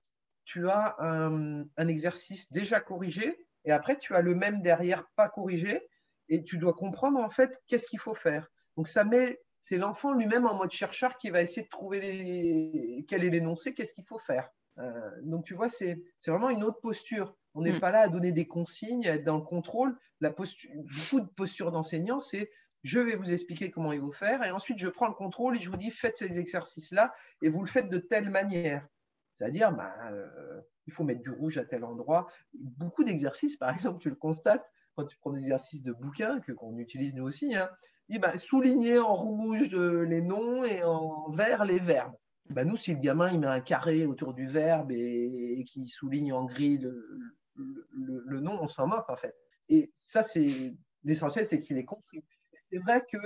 Tu 0.45 0.69
as 0.69 0.95
un, 0.99 1.63
un 1.77 1.87
exercice 1.87 2.51
déjà 2.51 2.79
corrigé 2.79 3.47
et 3.65 3.71
après 3.71 3.97
tu 3.97 4.15
as 4.15 4.21
le 4.21 4.35
même 4.35 4.61
derrière 4.61 5.05
pas 5.15 5.29
corrigé 5.29 5.81
et 6.29 6.43
tu 6.43 6.57
dois 6.57 6.73
comprendre 6.73 7.19
en 7.19 7.29
fait 7.29 7.59
qu'est-ce 7.67 7.87
qu'il 7.87 7.99
faut 7.99 8.13
faire. 8.13 8.47
Donc 8.77 8.87
ça 8.87 9.03
met, 9.03 9.39
c'est 9.61 9.77
l'enfant 9.77 10.13
lui-même 10.13 10.45
en 10.45 10.55
mode 10.55 10.71
chercheur 10.71 11.17
qui 11.17 11.29
va 11.29 11.41
essayer 11.41 11.63
de 11.63 11.69
trouver 11.69 11.99
les, 11.99 13.05
quel 13.07 13.23
est 13.23 13.29
l'énoncé, 13.29 13.73
qu'est-ce 13.73 13.93
qu'il 13.93 14.05
faut 14.05 14.19
faire. 14.19 14.49
Euh, 14.77 15.11
donc 15.23 15.45
tu 15.45 15.53
vois, 15.53 15.69
c'est 15.69 15.99
vraiment 16.25 16.49
une 16.49 16.63
autre 16.63 16.79
posture. 16.79 17.35
On 17.55 17.61
n'est 17.61 17.73
mm. 17.73 17.79
pas 17.79 17.91
là 17.91 18.01
à 18.01 18.07
donner 18.07 18.31
des 18.31 18.47
consignes, 18.47 19.07
à 19.07 19.15
être 19.15 19.25
dans 19.25 19.37
le 19.37 19.43
contrôle. 19.43 19.97
La 20.21 20.31
posture, 20.31 20.69
beaucoup 20.73 21.21
de 21.21 21.29
postures 21.35 21.71
d'enseignant, 21.71 22.19
c'est 22.19 22.49
je 22.83 22.99
vais 22.99 23.15
vous 23.15 23.31
expliquer 23.31 23.71
comment 23.71 23.91
il 23.91 23.99
faut 23.99 24.11
faire 24.11 24.43
et 24.43 24.51
ensuite 24.51 24.79
je 24.79 24.87
prends 24.87 25.07
le 25.07 25.13
contrôle 25.13 25.57
et 25.57 25.59
je 25.59 25.69
vous 25.69 25.77
dis 25.77 25.91
faites 25.91 26.17
ces 26.17 26.39
exercices-là 26.39 27.13
et 27.41 27.49
vous 27.49 27.61
le 27.61 27.67
faites 27.67 27.89
de 27.89 27.97
telle 27.97 28.29
manière. 28.29 28.87
C'est-à-dire, 29.33 29.71
bah, 29.71 29.93
euh, 30.11 30.61
il 30.85 30.91
faut 30.91 31.05
mettre 31.05 31.21
du 31.21 31.29
rouge 31.29 31.57
à 31.57 31.63
tel 31.63 31.85
endroit. 31.85 32.27
Beaucoup 32.53 33.05
d'exercices, 33.05 33.55
par 33.55 33.69
exemple, 33.73 33.99
tu 34.01 34.09
le 34.09 34.15
constates, 34.15 34.65
quand 34.95 35.05
tu 35.05 35.17
prends 35.17 35.31
des 35.31 35.43
exercices 35.43 35.83
de 35.83 35.93
bouquin, 35.93 36.41
que 36.41 36.51
qu'on 36.51 36.77
utilise 36.77 37.15
nous 37.15 37.23
aussi, 37.23 37.55
hein, 37.55 37.69
bah, 38.17 38.37
souligner 38.37 38.99
en 38.99 39.15
rouge 39.15 39.73
les 39.73 40.21
noms 40.21 40.63
et 40.63 40.83
en 40.83 41.29
vert 41.29 41.63
les 41.63 41.79
verbes. 41.79 42.15
Bah, 42.49 42.65
nous, 42.65 42.75
si 42.75 42.93
le 42.93 42.99
gamin 42.99 43.31
il 43.31 43.39
met 43.39 43.47
un 43.47 43.61
carré 43.61 44.05
autour 44.05 44.33
du 44.33 44.47
verbe 44.47 44.91
et, 44.91 45.63
qui 45.67 45.85
souligne 45.85 46.33
en 46.33 46.45
gris 46.45 46.79
le, 46.79 48.39
nom, 48.41 48.61
on 48.61 48.67
s'en 48.67 48.87
moque 48.87 49.09
en 49.09 49.15
fait. 49.15 49.35
Et 49.69 49.91
ça, 49.93 50.23
c'est 50.23 50.73
l'essentiel, 51.03 51.45
c'est 51.45 51.59
qu'il 51.59 51.77
est 51.77 51.85
compris. 51.85 52.25
C'est 52.71 52.79
vrai 52.79 53.03
que 53.11 53.17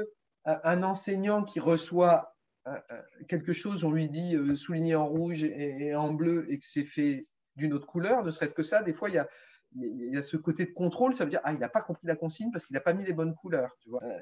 euh, 0.47 0.55
un 0.63 0.83
enseignant 0.83 1.43
qui 1.43 1.59
reçoit 1.59 2.35
euh, 2.67 2.77
euh, 2.91 3.01
quelque 3.27 3.53
chose, 3.53 3.83
on 3.83 3.91
lui 3.91 4.09
dit 4.09 4.35
souligner 4.55 4.95
en 4.95 5.07
rouge 5.07 5.43
et, 5.43 5.95
en 5.95 6.13
bleu 6.13 6.45
et 6.49 6.57
que 6.57 6.65
c'est 6.65 6.85
fait 6.85 7.27
d'une 7.55 7.73
autre 7.73 7.87
couleur, 7.87 8.23
ne 8.23 8.31
serait-ce 8.31 8.55
que 8.55 8.63
ça, 8.63 8.81
des 8.83 8.93
fois, 8.93 9.09
il 9.09 9.15
y 9.15 10.17
a, 10.17 10.21
ce 10.21 10.37
côté 10.37 10.65
de 10.65 10.71
contrôle, 10.71 11.15
ça 11.15 11.23
veut 11.23 11.29
dire 11.29 11.41
ah 11.43 11.53
il 11.53 11.59
n'a 11.59 11.69
pas 11.69 11.81
compris 11.81 12.07
la 12.07 12.15
consigne 12.15 12.51
parce 12.51 12.65
qu'il 12.65 12.73
n'a 12.73 12.81
pas 12.81 12.93
mis 12.93 13.05
les 13.05 13.13
bonnes 13.13 13.35
couleurs, 13.35 13.75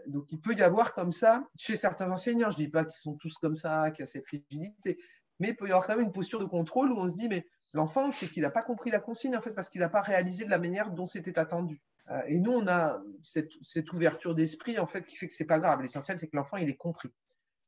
donc 0.08 0.32
il 0.32 0.40
peut 0.40 0.54
y 0.54 0.62
avoir 0.62 0.94
comme 0.94 1.12
ça 1.12 1.44
chez 1.58 1.76
certains 1.76 2.12
enseignants. 2.12 2.50
Je 2.50 2.58
dis 2.58 2.68
pas 2.68 2.84
qu'ils 2.84 3.00
sont 3.00 3.16
tous 3.16 3.38
comme 3.38 3.56
ça, 3.56 3.92
qu'il 3.92 4.04
y 4.04 4.04
a 4.04 4.06
cette 4.06 4.28
rigidité, 4.28 4.98
mais 5.40 5.50
il 5.50 5.56
peut 5.56 5.68
y 5.68 5.72
avoir 5.72 5.86
quand 5.86 5.96
même 5.96 6.06
une 6.06 6.12
posture 6.12 6.40
de 6.40 6.46
contrôle 6.46 6.92
où 6.92 6.98
on 6.98 7.08
se 7.08 7.16
dit 7.16 7.30
mais 7.30 7.46
l'enfant 7.74 8.12
c'est 8.12 8.28
qu'il 8.28 8.44
n'a 8.44 8.50
pas 8.50 8.64
compris 8.64 8.92
la 8.92 9.00
consigne 9.00 9.36
en 9.36 9.42
fait 9.42 9.52
parce 9.52 9.70
qu'il 9.70 9.82
n'a 9.82 9.90
pas 9.90 10.02
réalisé 10.02 10.46
de 10.46 10.50
la 10.50 10.58
manière 10.58 10.92
dont 10.92 11.06
c'était 11.06 11.38
attendu. 11.38 11.82
Euh, 12.12 12.22
et 12.28 12.40
nous 12.40 12.52
on 12.52 12.68
a 12.68 13.02
cette, 13.24 13.92
ouverture 13.94 14.36
d'esprit 14.36 14.80
en 14.80 14.88
fait 14.88 15.04
qui 15.04 15.16
fait 15.16 15.28
que 15.28 15.34
c'est 15.34 15.46
pas 15.46 15.60
grave. 15.60 15.82
L'essentiel 15.82 16.20
c'est 16.20 16.28
que 16.28 16.36
l'enfant 16.36 16.58
il 16.58 16.70
est 16.70 16.76
compris. 16.76 17.10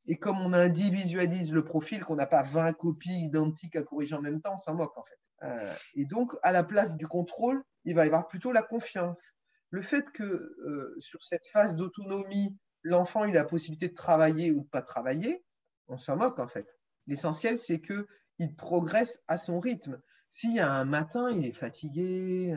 Et 0.05 0.17
comme 0.17 0.41
on 0.41 0.51
individualise 0.51 1.53
le 1.53 1.63
profil, 1.63 2.03
qu'on 2.03 2.15
n'a 2.15 2.25
pas 2.25 2.43
20 2.43 2.73
copies 2.73 3.25
identiques 3.25 3.75
à 3.77 3.83
corriger 3.83 4.15
en 4.15 4.21
même 4.21 4.41
temps, 4.41 4.55
on 4.55 4.57
s'en 4.57 4.75
moque 4.75 4.97
en 4.97 5.03
fait. 5.03 5.19
Euh, 5.43 5.73
et 5.95 6.05
donc, 6.05 6.33
à 6.43 6.51
la 6.51 6.63
place 6.63 6.97
du 6.97 7.07
contrôle, 7.07 7.63
il 7.85 7.95
va 7.95 8.03
y 8.03 8.07
avoir 8.07 8.27
plutôt 8.27 8.51
la 8.51 8.63
confiance. 8.63 9.33
Le 9.69 9.81
fait 9.81 10.11
que 10.11 10.23
euh, 10.23 10.93
sur 10.99 11.23
cette 11.23 11.47
phase 11.47 11.75
d'autonomie, 11.75 12.57
l'enfant 12.83 13.23
il 13.23 13.37
a 13.37 13.43
la 13.43 13.47
possibilité 13.47 13.87
de 13.87 13.93
travailler 13.93 14.51
ou 14.51 14.61
de 14.61 14.67
pas 14.67 14.81
travailler, 14.81 15.43
on 15.87 15.97
s'en 15.97 16.17
moque 16.17 16.39
en 16.39 16.47
fait. 16.47 16.67
L'essentiel, 17.07 17.57
c'est 17.57 17.81
qu'il 17.81 18.55
progresse 18.57 19.21
à 19.27 19.37
son 19.37 19.59
rythme. 19.59 20.01
S'il 20.27 20.53
y 20.53 20.59
a 20.59 20.71
un 20.71 20.85
matin, 20.85 21.29
il 21.31 21.45
est 21.45 21.53
fatigué, 21.53 22.55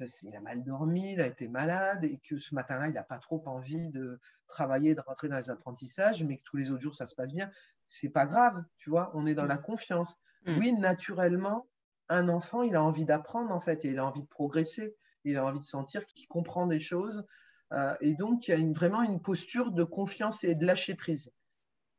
il 0.00 0.36
a 0.36 0.40
mal 0.40 0.62
dormi, 0.64 1.12
il 1.12 1.20
a 1.20 1.26
été 1.26 1.48
malade 1.48 2.04
et 2.04 2.18
que 2.18 2.38
ce 2.38 2.54
matin-là, 2.54 2.88
il 2.88 2.94
n'a 2.94 3.02
pas 3.02 3.18
trop 3.18 3.42
envie 3.46 3.88
de 3.90 4.18
travailler, 4.46 4.94
de 4.94 5.00
rentrer 5.00 5.28
dans 5.28 5.36
les 5.36 5.50
apprentissages, 5.50 6.24
mais 6.24 6.38
que 6.38 6.42
tous 6.44 6.56
les 6.56 6.70
autres 6.70 6.82
jours, 6.82 6.94
ça 6.94 7.06
se 7.06 7.14
passe 7.14 7.32
bien, 7.32 7.50
c'est 7.86 8.10
pas 8.10 8.26
grave, 8.26 8.62
tu 8.78 8.90
vois, 8.90 9.10
on 9.14 9.26
est 9.26 9.34
dans 9.34 9.46
la 9.46 9.58
confiance. 9.58 10.16
Mm. 10.46 10.58
Oui, 10.58 10.72
naturellement, 10.72 11.66
un 12.08 12.28
enfant, 12.28 12.62
il 12.62 12.76
a 12.76 12.82
envie 12.82 13.04
d'apprendre 13.04 13.52
en 13.52 13.60
fait, 13.60 13.84
et 13.84 13.88
il 13.88 13.98
a 13.98 14.06
envie 14.06 14.22
de 14.22 14.28
progresser, 14.28 14.96
il 15.24 15.36
a 15.36 15.44
envie 15.44 15.60
de 15.60 15.64
sentir 15.64 16.06
qu'il 16.06 16.26
comprend 16.28 16.66
des 16.66 16.80
choses. 16.80 17.26
Euh, 17.72 17.94
et 18.00 18.14
donc, 18.14 18.48
il 18.48 18.50
y 18.50 18.54
a 18.54 18.72
vraiment 18.74 19.02
une 19.02 19.20
posture 19.20 19.72
de 19.72 19.84
confiance 19.84 20.44
et 20.44 20.54
de 20.54 20.66
lâcher 20.66 20.94
prise 20.94 21.30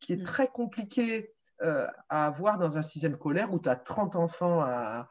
qui 0.04 0.14
est 0.14 0.18
mm. 0.18 0.24
très 0.24 0.48
compliquée 0.48 1.34
euh, 1.62 1.88
à 2.10 2.26
avoir 2.26 2.58
dans 2.58 2.78
un 2.78 2.82
système 2.82 3.16
scolaire 3.16 3.54
où 3.54 3.60
tu 3.60 3.70
as 3.70 3.76
30 3.76 4.16
enfants 4.16 4.62
à, 4.62 5.10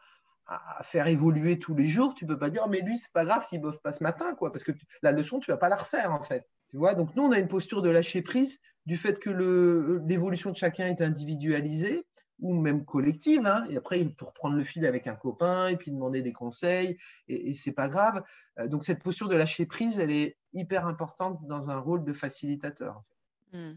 faire 0.82 1.06
évoluer 1.06 1.58
tous 1.58 1.74
les 1.74 1.88
jours. 1.88 2.14
Tu 2.14 2.26
peux 2.26 2.38
pas 2.38 2.50
dire, 2.50 2.68
mais 2.68 2.80
lui, 2.80 2.96
c'est 2.96 3.12
pas 3.12 3.24
grave 3.24 3.44
s'il 3.44 3.58
ne 3.58 3.64
bosse 3.64 3.80
pas 3.80 3.92
ce 3.92 4.02
matin, 4.02 4.34
quoi, 4.34 4.50
parce 4.50 4.64
que 4.64 4.72
la 5.02 5.12
leçon, 5.12 5.40
tu 5.40 5.50
vas 5.50 5.56
pas 5.56 5.68
la 5.68 5.76
refaire 5.76 6.12
en 6.12 6.22
fait. 6.22 6.48
Tu 6.68 6.76
vois 6.76 6.94
Donc, 6.94 7.14
nous, 7.16 7.22
on 7.22 7.32
a 7.32 7.38
une 7.38 7.48
posture 7.48 7.82
de 7.82 7.90
lâcher 7.90 8.22
prise 8.22 8.60
du 8.86 8.96
fait 8.96 9.18
que 9.18 9.30
l'évolution 10.06 10.50
de 10.50 10.56
chacun 10.56 10.86
est 10.86 11.00
individualisée 11.00 12.04
ou 12.40 12.58
même 12.58 12.84
collective. 12.84 13.46
Hein. 13.46 13.64
et 13.70 13.76
après, 13.76 14.00
il 14.00 14.14
peut 14.14 14.24
reprendre 14.24 14.56
le 14.56 14.64
fil 14.64 14.84
avec 14.86 15.06
un 15.06 15.14
copain 15.14 15.68
et 15.68 15.76
puis 15.76 15.90
demander 15.90 16.22
des 16.22 16.32
conseils, 16.32 16.98
et, 17.28 17.50
et 17.50 17.54
c'est 17.54 17.72
pas 17.72 17.88
grave. 17.88 18.22
Euh, 18.58 18.66
donc, 18.68 18.84
cette 18.84 19.02
posture 19.02 19.28
de 19.28 19.36
lâcher 19.36 19.66
prise, 19.66 20.00
elle 20.00 20.10
est 20.10 20.36
hyper 20.52 20.86
importante 20.86 21.46
dans 21.46 21.70
un 21.70 21.78
rôle 21.78 22.04
de 22.04 22.12
facilitateur. 22.12 23.02
Mmh. 23.52 23.72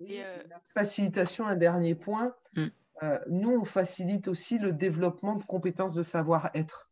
Et 0.00 0.24
euh, 0.24 0.42
La 0.48 0.60
facilitation, 0.60 1.46
un 1.46 1.56
dernier 1.56 1.94
point. 1.94 2.34
Mmh. 2.56 2.66
Euh, 3.02 3.18
nous, 3.28 3.50
on 3.50 3.64
facilite 3.64 4.28
aussi 4.28 4.58
le 4.58 4.72
développement 4.72 5.36
de 5.36 5.44
compétences 5.44 5.94
de 5.94 6.02
savoir-être. 6.02 6.90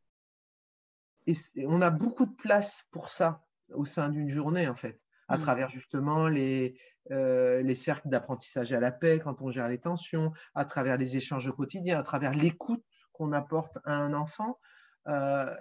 Et 1.27 1.35
on 1.67 1.81
a 1.81 1.91
beaucoup 1.91 2.27
de 2.27 2.35
place 2.35 2.89
pour 2.91 3.11
ça 3.11 3.45
au 3.73 3.85
sein 3.85 4.09
d'une 4.09 4.29
journée, 4.29 4.67
en 4.69 4.75
fait, 4.75 5.01
à 5.29 5.37
mmh. 5.37 5.41
travers 5.41 5.71
justement 5.71 6.27
les, 6.27 6.77
euh, 7.13 7.63
les 7.63 7.75
cercles 7.75 8.09
d'apprentissage 8.09 8.73
à 8.73 8.81
la 8.81 8.91
paix 8.91 9.21
quand 9.23 9.41
on 9.43 9.51
gère 9.51 9.69
les 9.69 9.79
tensions, 9.79 10.33
à 10.55 10.65
travers 10.65 10.97
les 10.97 11.17
échanges 11.17 11.47
au 11.47 11.53
quotidien, 11.53 12.01
à 12.01 12.03
travers 12.03 12.35
l'écoute 12.35 12.85
qu'on 13.13 13.33
apporte 13.33 13.79
à 13.85 13.93
un 13.93 14.13
enfant. 14.13 14.59
Euh, 15.07 15.55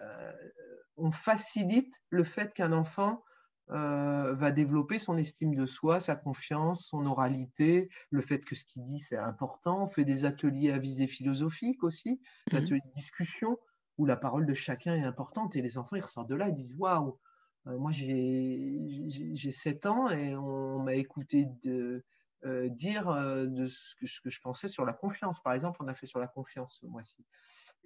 on 0.98 1.12
facilite 1.12 1.94
le 2.10 2.24
fait 2.24 2.54
qu'un 2.54 2.74
enfant 2.74 3.24
euh, 3.72 4.34
va 4.34 4.52
développer 4.52 5.00
son 5.00 5.18
estime 5.18 5.56
de 5.56 5.66
soi, 5.66 6.00
sa 6.00 6.16
confiance, 6.16 6.88
son 6.88 7.06
oralité, 7.06 7.90
le 8.10 8.22
fait 8.22 8.40
que 8.44 8.56
ce 8.56 8.66
qu'il 8.66 8.84
dit 8.84 9.00
c'est 9.00 9.18
important. 9.18 9.84
On 9.84 9.88
fait 9.88 10.06
des 10.06 10.26
ateliers 10.26 10.72
à 10.72 10.80
visée 10.80 11.08
philosophique 11.08 11.84
aussi, 11.84 12.20
des 12.48 12.60
mmh 12.60 12.64
ateliers 12.64 12.82
de 12.86 12.92
discussion 12.92 13.58
où 13.98 14.06
la 14.06 14.16
parole 14.16 14.46
de 14.46 14.54
chacun 14.54 14.96
est 14.96 15.04
importante 15.04 15.56
et 15.56 15.62
les 15.62 15.78
enfants 15.78 15.98
ils 15.98 16.02
ressortent 16.02 16.30
de 16.30 16.36
là, 16.36 16.48
ils 16.48 16.54
disent 16.54 16.76
waouh, 16.78 17.20
euh, 17.68 17.78
moi, 17.78 17.92
j'ai 17.92 19.52
7 19.52 19.86
ans 19.86 20.10
et 20.10 20.36
on 20.36 20.80
m'a 20.80 20.96
écouté 20.96 21.48
de, 21.64 22.04
euh, 22.46 22.70
dire 22.70 23.10
euh, 23.10 23.48
de 23.48 23.68
ce 23.68 23.96
que, 23.96 24.06
ce 24.06 24.22
que, 24.22 24.30
je 24.30 24.40
pensais 24.40 24.68
sur 24.68 24.86
la 24.86 24.94
confiance. 24.94 25.42
Par 25.42 25.54
exemple, 25.54 25.84
on 25.84 25.88
a 25.88 25.94
fait 25.94 26.06
sur 26.06 26.20
la 26.20 26.28
confiance 26.28 26.80
ce 26.82 26.86
mois-ci. 26.86 27.26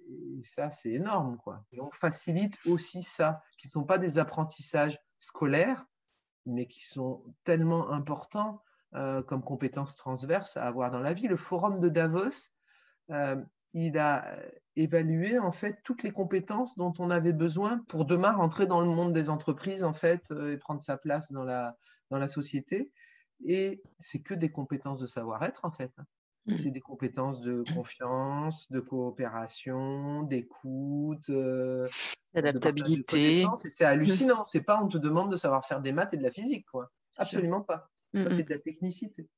Et 0.08 0.44
ça, 0.44 0.70
c'est 0.70 0.92
énorme. 0.92 1.38
Quoi. 1.38 1.64
Et 1.72 1.80
on 1.80 1.90
facilite 1.90 2.58
aussi 2.66 3.02
ça, 3.02 3.42
qui 3.58 3.66
ne 3.66 3.72
sont 3.72 3.84
pas 3.84 3.98
des 3.98 4.18
apprentissages 4.18 4.98
scolaires, 5.18 5.86
mais 6.46 6.66
qui 6.66 6.86
sont 6.86 7.24
tellement 7.44 7.90
importants 7.90 8.62
comme 9.26 9.42
compétences 9.42 9.96
transverses 9.96 10.56
à 10.56 10.66
avoir 10.66 10.92
dans 10.92 11.00
la 11.00 11.14
vie. 11.14 11.26
Le 11.26 11.36
forum 11.36 11.80
de 11.80 11.88
Davos, 11.88 12.52
il 13.74 13.98
a 13.98 14.38
évalué 14.76 15.38
en 15.38 15.52
fait 15.52 15.78
toutes 15.84 16.02
les 16.02 16.12
compétences 16.12 16.76
dont 16.76 16.92
on 16.98 17.10
avait 17.10 17.32
besoin 17.32 17.78
pour 17.88 18.04
demain 18.04 18.32
rentrer 18.32 18.66
dans 18.66 18.80
le 18.80 18.88
monde 18.88 19.12
des 19.12 19.30
entreprises 19.30 19.84
en 19.84 19.92
fait 19.92 20.30
euh, 20.30 20.52
et 20.52 20.56
prendre 20.56 20.80
sa 20.80 20.96
place 20.96 21.30
dans 21.32 21.44
la, 21.44 21.76
dans 22.10 22.18
la 22.18 22.26
société. 22.26 22.90
Et 23.44 23.82
c'est 23.98 24.20
que 24.20 24.34
des 24.34 24.50
compétences 24.50 25.00
de 25.00 25.06
savoir-être 25.06 25.64
en 25.64 25.70
fait. 25.70 25.92
Hein. 26.46 26.52
Mmh. 26.52 26.56
C'est 26.56 26.70
des 26.70 26.80
compétences 26.80 27.40
de 27.40 27.64
confiance, 27.74 28.70
de 28.70 28.80
coopération, 28.80 30.22
d'écoute, 30.22 31.30
euh, 31.30 31.88
d'adaptabilité. 32.34 33.46
C'est 33.56 33.84
hallucinant. 33.84 34.44
C'est 34.44 34.62
pas 34.62 34.82
on 34.82 34.88
te 34.88 34.98
demande 34.98 35.30
de 35.30 35.36
savoir 35.36 35.64
faire 35.66 35.80
des 35.80 35.92
maths 35.92 36.14
et 36.14 36.16
de 36.16 36.22
la 36.22 36.30
physique, 36.30 36.66
quoi. 36.70 36.90
Absolument 37.16 37.60
pas. 37.60 37.90
Mmh, 38.12 38.24
c'est 38.30 38.42
mmh. 38.42 38.46
de 38.46 38.50
la 38.50 38.58
technicité. 38.58 39.28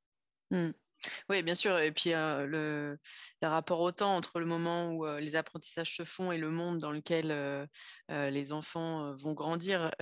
Oui, 1.28 1.42
bien 1.42 1.54
sûr. 1.54 1.78
Et 1.78 1.92
puis, 1.92 2.10
le, 2.10 2.98
rapport 3.42 3.80
au 3.80 3.92
temps 3.92 4.16
entre 4.16 4.40
le 4.40 4.46
moment 4.46 4.90
où 4.92 5.06
les 5.18 5.36
apprentissages 5.36 5.94
se 5.94 6.04
font 6.04 6.32
et 6.32 6.38
le 6.38 6.50
monde 6.50 6.78
dans 6.78 6.90
lequel 6.90 7.68
les 8.08 8.52
enfants 8.52 9.12
vont 9.14 9.34
grandir, 9.34 9.92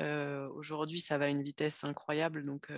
aujourd'hui, 0.54 1.00
ça 1.00 1.18
va 1.18 1.26
à 1.26 1.28
une 1.28 1.42
vitesse 1.42 1.84
incroyable. 1.84 2.44
Donc, 2.44 2.68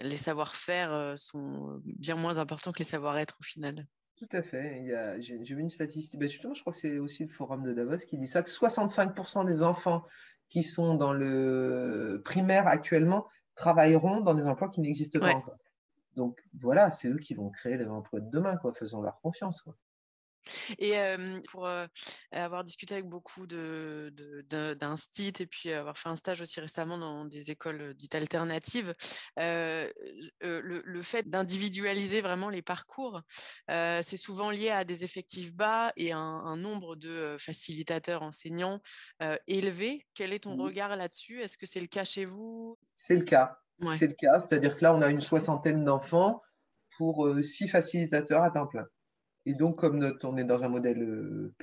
les 0.00 0.16
savoir-faire 0.16 1.14
sont 1.16 1.80
bien 1.84 2.16
moins 2.16 2.38
importants 2.38 2.72
que 2.72 2.78
les 2.78 2.84
savoir-être 2.84 3.36
au 3.40 3.44
final. 3.44 3.86
Tout 4.18 4.28
à 4.32 4.42
fait. 4.42 4.84
J'ai 5.20 5.36
vu 5.36 5.60
une 5.60 5.70
statistique. 5.70 6.18
Ben, 6.18 6.28
justement, 6.28 6.54
je 6.54 6.60
crois 6.60 6.72
que 6.72 6.78
c'est 6.78 6.98
aussi 6.98 7.24
le 7.24 7.30
forum 7.30 7.62
de 7.62 7.72
Davos 7.72 7.98
qui 7.98 8.18
dit 8.18 8.26
ça 8.26 8.42
que 8.42 8.50
65% 8.50 9.46
des 9.46 9.62
enfants 9.62 10.04
qui 10.48 10.64
sont 10.64 10.94
dans 10.94 11.12
le 11.12 12.20
primaire 12.24 12.66
actuellement 12.66 13.26
travailleront 13.54 14.20
dans 14.20 14.34
des 14.34 14.48
emplois 14.48 14.68
qui 14.68 14.80
n'existent 14.80 15.20
pas 15.20 15.34
encore. 15.34 15.56
Donc 16.18 16.40
voilà, 16.60 16.90
c'est 16.90 17.08
eux 17.08 17.18
qui 17.18 17.34
vont 17.34 17.48
créer 17.48 17.76
les 17.76 17.88
emplois 17.88 18.20
de 18.20 18.28
demain, 18.30 18.56
quoi. 18.56 18.74
Faisons 18.74 19.00
leur 19.00 19.20
confiance. 19.20 19.62
Quoi. 19.62 19.74
Et 20.78 20.94
pour 21.48 21.68
avoir 22.32 22.64
discuté 22.64 22.94
avec 22.94 23.06
beaucoup 23.06 23.46
de, 23.46 24.12
d'instit 24.74 25.32
et 25.40 25.46
puis 25.46 25.72
avoir 25.72 25.96
fait 25.98 26.08
un 26.08 26.16
stage 26.16 26.40
aussi 26.40 26.60
récemment 26.60 26.98
dans 26.98 27.24
des 27.24 27.50
écoles 27.50 27.94
dites 27.94 28.14
alternatives, 28.14 28.94
le, 29.36 31.02
fait 31.02 31.28
d'individualiser 31.28 32.20
vraiment 32.20 32.48
les 32.48 32.62
parcours, 32.62 33.22
c'est 33.68 34.16
souvent 34.16 34.50
lié 34.50 34.70
à 34.70 34.84
des 34.84 35.04
effectifs 35.04 35.52
bas 35.52 35.92
et 35.96 36.12
un, 36.12 36.18
un 36.18 36.56
nombre 36.56 36.96
de 36.96 37.36
facilitateurs 37.38 38.22
enseignants 38.22 38.80
élevé. 39.46 40.06
Quel 40.14 40.32
est 40.32 40.40
ton 40.40 40.56
regard 40.56 40.96
là-dessus? 40.96 41.42
Est-ce 41.42 41.58
que 41.58 41.66
c'est 41.66 41.80
le 41.80 41.86
cas 41.86 42.04
chez 42.04 42.24
vous? 42.24 42.78
C'est 42.94 43.16
le 43.16 43.24
cas. 43.24 43.60
C'est 43.98 44.08
le 44.08 44.14
cas. 44.14 44.40
C'est-à-dire 44.40 44.76
que 44.76 44.84
là, 44.84 44.94
on 44.94 45.02
a 45.02 45.10
une 45.10 45.20
soixantaine 45.20 45.84
d'enfants 45.84 46.42
pour 46.96 47.28
six 47.42 47.68
facilitateurs 47.68 48.42
à 48.42 48.50
temps 48.50 48.66
plein. 48.66 48.86
Et 49.48 49.54
donc, 49.54 49.78
comme 49.78 50.14
on 50.24 50.36
est 50.36 50.44
dans 50.44 50.66
un 50.66 50.68
modèle 50.68 51.02
euh, 51.02 51.54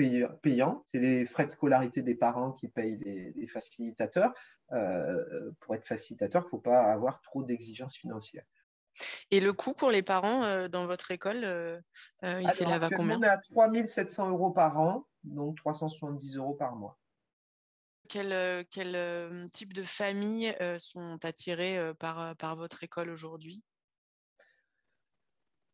payant, 0.42 0.84
c'est 0.88 0.98
les 0.98 1.24
frais 1.24 1.46
de 1.46 1.52
scolarité 1.52 2.02
des 2.02 2.16
parents 2.16 2.52
qui 2.52 2.68
payent 2.68 2.98
les, 2.98 3.46
facilitateurs. 3.46 4.34
Euh, 4.72 5.52
pour 5.60 5.76
être 5.76 5.86
facilitateur, 5.86 6.42
il 6.42 6.46
ne 6.46 6.50
faut 6.50 6.58
pas 6.58 6.92
avoir 6.92 7.22
trop 7.22 7.44
d'exigences 7.44 7.96
financières. 7.96 8.44
Et 9.30 9.40
le 9.40 9.54
coût 9.54 9.74
pour 9.74 9.92
les 9.92 10.02
parents 10.02 10.46
euh, 10.46 10.68
dans 10.68 10.88
votre 10.88 11.12
école, 11.12 11.46
il 12.24 12.50
s'élève 12.50 12.82
à 12.82 12.90
combien? 12.90 13.20
On 13.20 13.22
est 13.22 13.28
à 13.28 13.38
3 13.38 13.72
700 13.84 14.32
euros 14.32 14.50
par 14.50 14.80
an, 14.80 15.06
donc 15.24 15.58
370 15.58 16.38
euros 16.38 16.56
par 16.56 16.76
mois. 16.76 16.98
Quel, 18.08 18.66
quel 18.70 19.46
type 19.52 19.74
de 19.74 19.84
familles 19.84 20.56
sont 20.78 21.18
attirées 21.24 21.94
par, 22.00 22.36
par 22.38 22.56
votre 22.56 22.84
école 22.84 23.10
aujourd'hui? 23.10 23.64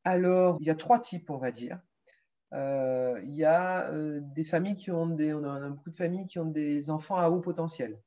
Alors, 0.04 0.58
il 0.60 0.68
y 0.68 0.70
a 0.70 0.76
trois 0.76 1.00
types, 1.00 1.30
on 1.30 1.38
va 1.38 1.52
dire. 1.52 1.80
Euh, 2.54 3.20
il 3.24 3.34
y 3.34 3.46
a 3.46 3.90
euh, 3.92 4.20
des 4.22 4.44
familles 4.44 4.76
qui 4.76 4.92
ont 4.92 5.08
des, 5.08 5.34
on 5.34 5.44
a, 5.44 5.70
beaucoup 5.70 5.90
de 5.90 5.96
familles 5.96 6.26
qui 6.26 6.40
ont 6.40 6.46
des 6.46 6.90
enfants 6.90 7.18
à 7.18 7.30
haut 7.30 7.40
potentiel. 7.40 7.98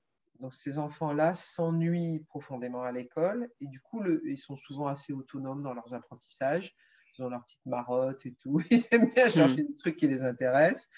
Donc 0.40 0.52
ces 0.52 0.78
enfants-là 0.78 1.32
s'ennuient 1.32 2.24
profondément 2.28 2.82
à 2.82 2.92
l'école 2.92 3.48
et 3.60 3.66
du 3.68 3.80
coup, 3.80 4.00
le, 4.00 4.20
ils 4.26 4.36
sont 4.36 4.56
souvent 4.56 4.88
assez 4.88 5.12
autonomes 5.12 5.62
dans 5.62 5.72
leurs 5.72 5.94
apprentissages. 5.94 6.74
Ils 7.16 7.22
ont 7.22 7.28
leur 7.28 7.44
petite 7.44 7.64
marotte 7.64 8.26
et 8.26 8.34
tout. 8.40 8.60
Ils 8.70 8.86
aiment 8.90 9.10
bien 9.14 9.28
chercher 9.28 9.62
des 9.62 9.76
trucs 9.76 9.96
qui 9.96 10.08
les 10.08 10.22
intéressent. 10.22 10.88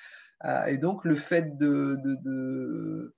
Euh, 0.44 0.66
et 0.66 0.78
donc 0.78 1.04
le 1.04 1.16
fait 1.16 1.56
de, 1.56 1.98
de, 2.02 3.14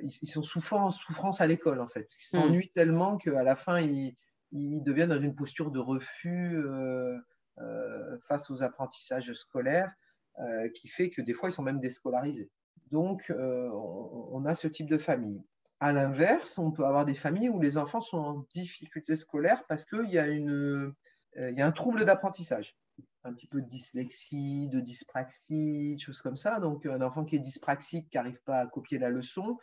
ils, 0.00 0.28
sont 0.28 0.42
souvent 0.42 0.84
en 0.84 0.90
souffrance 0.90 1.40
à 1.40 1.46
l'école 1.46 1.80
en 1.80 1.88
fait, 1.88 2.02
parce 2.02 2.16
qu'ils 2.16 2.38
s'ennuient 2.38 2.70
tellement 2.70 3.16
qu'à 3.18 3.42
la 3.42 3.56
fin 3.56 3.80
ils, 3.80 4.16
ils, 4.52 4.82
deviennent 4.82 5.10
dans 5.10 5.20
une 5.20 5.34
posture 5.34 5.70
de 5.70 5.78
refus. 5.78 6.62
Euh, 7.58 8.18
face 8.28 8.50
aux 8.50 8.62
apprentissages 8.62 9.32
scolaires 9.32 9.90
euh, 10.40 10.68
qui 10.68 10.88
fait 10.88 11.08
que 11.08 11.22
des 11.22 11.32
fois, 11.32 11.48
ils 11.48 11.52
sont 11.52 11.62
même 11.62 11.80
déscolarisés. 11.80 12.50
Donc, 12.90 13.30
euh, 13.30 13.70
on, 13.72 14.44
a 14.44 14.52
ce 14.52 14.68
type 14.68 14.90
de 14.90 14.98
famille. 14.98 15.42
À 15.80 15.90
l'inverse, 15.90 16.58
on 16.58 16.70
peut 16.70 16.84
avoir 16.84 17.06
des 17.06 17.14
familles 17.14 17.48
où 17.48 17.58
les 17.58 17.78
enfants 17.78 18.02
sont 18.02 18.18
en 18.18 18.46
difficulté 18.54 19.14
scolaire 19.14 19.64
parce 19.68 19.86
qu'il 19.86 20.10
y, 20.10 20.18
a 20.18 20.28
y 20.28 21.62
a 21.62 21.66
un 21.66 21.72
trouble 21.72 22.04
d'apprentissage. 22.04 22.76
Un 23.26 23.34
petit 23.34 23.46
peu 23.46 23.60
de 23.60 23.66
dyslexie, 23.66 24.68
de 24.68 24.80
dyspraxie, 24.80 25.94
des 25.94 25.98
choses 25.98 26.22
comme 26.22 26.36
ça. 26.36 26.60
Donc, 26.60 26.86
un 26.86 27.02
enfant 27.02 27.24
qui 27.24 27.36
est 27.36 27.40
dyspraxique, 27.40 28.08
qui 28.10 28.16
n'arrive 28.16 28.40
pas 28.44 28.58
à 28.58 28.66
copier 28.66 28.98
la 28.98 29.10
leçon, 29.10 29.58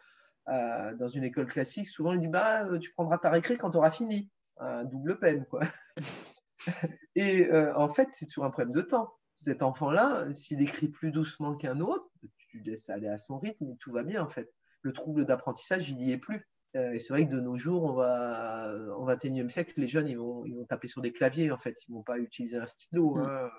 dans 0.47 1.07
une 1.07 1.23
école 1.23 1.47
classique, 1.47 1.87
souvent, 1.87 2.11
il 2.11 2.19
dit 2.19 2.27
bah, 2.27 2.67
Tu 2.81 2.91
prendras 2.91 3.17
ta 3.17 3.29
récré 3.29 3.55
quand 3.55 3.71
tu 3.71 3.77
auras 3.77 3.91
fini. 3.91 4.29
double 4.59 5.17
peine, 5.17 5.45
quoi. 5.45 5.61
Et 7.15 7.47
euh, 7.47 7.75
en 7.75 7.89
fait, 7.89 8.09
c'est 8.11 8.25
toujours 8.25 8.45
un 8.45 8.51
problème 8.51 8.73
de 8.73 8.81
temps. 8.81 9.13
Cet 9.35 9.63
enfant-là, 9.63 10.31
s'il 10.31 10.61
écrit 10.61 10.87
plus 10.87 11.11
doucement 11.11 11.55
qu'un 11.55 11.79
autre, 11.79 12.09
tu 12.37 12.59
laisses 12.59 12.89
aller 12.89 13.07
à 13.07 13.17
son 13.17 13.39
rythme 13.39 13.71
et 13.71 13.77
tout 13.77 13.91
va 13.91 14.03
bien 14.03 14.23
en 14.23 14.29
fait. 14.29 14.53
Le 14.81 14.93
trouble 14.93 15.25
d'apprentissage, 15.25 15.89
il 15.89 15.97
n'y 15.97 16.11
est 16.11 16.17
plus. 16.17 16.47
Euh, 16.75 16.93
et 16.93 16.99
c'est 16.99 17.13
vrai 17.13 17.25
que 17.27 17.31
de 17.31 17.39
nos 17.39 17.55
jours, 17.55 17.83
on 17.83 17.93
va, 17.93 18.73
au 18.97 19.05
XXIe 19.05 19.49
siècle, 19.49 19.73
les 19.77 19.87
jeunes, 19.87 20.07
ils 20.07 20.17
vont, 20.17 20.43
ils 20.45 20.55
vont 20.55 20.65
taper 20.65 20.87
sur 20.87 21.01
des 21.01 21.11
claviers 21.11 21.51
en 21.51 21.57
fait. 21.57 21.75
Ils 21.87 21.91
ne 21.91 21.97
vont 21.97 22.03
pas 22.03 22.17
utiliser 22.17 22.57
un 22.57 22.65
stylo. 22.65 23.15
Mm. 23.15 23.19
Hein. 23.19 23.49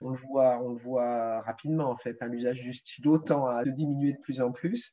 On 0.00 0.10
le 0.10 0.16
voit, 0.16 0.58
on 0.62 0.70
le 0.70 0.78
voit 0.78 1.40
rapidement 1.42 1.90
en 1.90 1.96
fait. 1.96 2.16
Hein. 2.20 2.26
L'usage 2.26 2.60
du 2.60 2.72
stylo 2.72 3.18
tend 3.18 3.46
à 3.46 3.64
diminuer 3.64 4.12
de 4.12 4.18
plus 4.18 4.40
en 4.40 4.52
plus, 4.52 4.92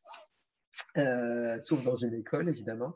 euh, 0.98 1.58
sauf 1.60 1.84
dans 1.84 1.96
une 1.96 2.14
école 2.14 2.48
évidemment. 2.48 2.94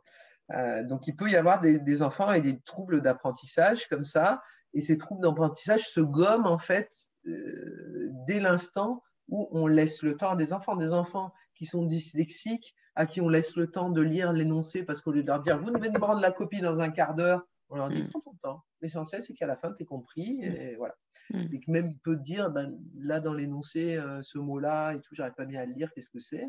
donc 0.83 1.07
il 1.07 1.15
peut 1.15 1.29
y 1.29 1.35
avoir 1.35 1.59
des, 1.59 1.79
des 1.79 2.03
enfants 2.03 2.27
avec 2.27 2.43
des 2.43 2.59
troubles 2.61 3.01
d'apprentissage 3.01 3.89
comme 3.89 4.05
ça, 4.05 4.41
et 4.73 4.81
ces 4.81 4.97
troubles 4.97 5.21
d'apprentissage 5.21 5.87
se 5.87 5.99
gomment 5.99 6.47
en 6.47 6.57
fait 6.57 6.89
euh, 7.27 8.09
dès 8.27 8.39
l'instant 8.39 9.03
où 9.27 9.49
on 9.51 9.67
laisse 9.67 10.03
le 10.03 10.15
temps 10.15 10.31
à 10.31 10.35
des 10.35 10.53
enfants, 10.53 10.75
des 10.75 10.93
enfants 10.93 11.33
qui 11.55 11.65
sont 11.65 11.83
dyslexiques, 11.83 12.75
à 12.97 13.05
qui 13.05 13.21
on 13.21 13.29
laisse 13.29 13.55
le 13.55 13.67
temps 13.67 13.91
de 13.91 14.01
lire 14.01 14.33
l'énoncé 14.33 14.83
parce 14.83 15.03
qu'au 15.03 15.11
lieu 15.11 15.21
de 15.21 15.27
leur 15.27 15.39
dire 15.39 15.59
vous 15.61 15.69
devez 15.69 15.91
me 15.91 15.99
rendre 15.99 16.19
la 16.19 16.31
copie 16.31 16.61
dans 16.61 16.81
un 16.81 16.89
quart 16.89 17.13
d'heure, 17.13 17.47
on 17.69 17.75
leur 17.75 17.89
dit 17.89 18.07
tout 18.09 18.21
ton 18.21 18.33
temps. 18.33 18.63
L'essentiel, 18.81 19.21
c'est 19.21 19.33
qu'à 19.33 19.45
la 19.45 19.55
fin, 19.55 19.71
tu 19.73 19.83
es 19.83 19.85
compris. 19.85 20.41
Et 20.41 20.75
voilà. 20.77 20.95
Mm. 21.29 21.53
Et 21.53 21.59
que 21.59 21.71
même 21.71 21.87
il 21.87 21.99
peut 21.99 22.15
dire 22.15 22.49
ben, 22.49 22.75
là, 22.97 23.19
dans 23.19 23.33
l'énoncé, 23.33 23.95
euh, 23.95 24.21
ce 24.23 24.39
mot-là 24.39 24.93
et 24.93 25.01
tout, 25.01 25.13
j'arrive 25.13 25.35
pas 25.35 25.45
bien 25.45 25.61
à 25.61 25.65
le 25.65 25.73
lire, 25.73 25.91
qu'est-ce 25.93 26.09
que 26.09 26.19
c'est? 26.19 26.47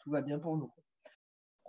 Tout 0.00 0.10
va 0.10 0.22
bien 0.22 0.38
pour 0.40 0.56
nous. 0.56 0.72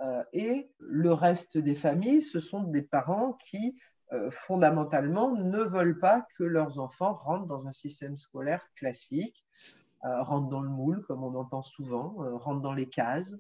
Euh, 0.02 0.24
et 0.34 0.72
le 0.80 1.14
reste 1.14 1.60
des 1.60 1.76
familles, 1.76 2.24
ce 2.24 2.40
sont 2.40 2.64
des 2.64 2.82
parents 2.82 3.34
qui 3.34 3.78
euh, 4.14 4.32
fondamentalement, 4.32 5.36
ne 5.36 5.60
veulent 5.60 6.00
pas 6.00 6.26
que 6.38 6.44
leurs 6.44 6.80
enfants 6.80 7.14
rentrent 7.14 7.46
dans 7.46 7.68
un 7.68 7.72
système 7.72 8.18
scolaire 8.18 8.66
classique, 8.76 9.46
rentrent 10.02 10.50
dans 10.50 10.62
le 10.62 10.70
moule, 10.70 11.04
comme 11.04 11.24
on 11.24 11.36
entend 11.36 11.62
souvent, 11.62 12.16
rentrent 12.40 12.62
dans 12.62 12.74
les 12.74 12.90
cases. 12.90 13.36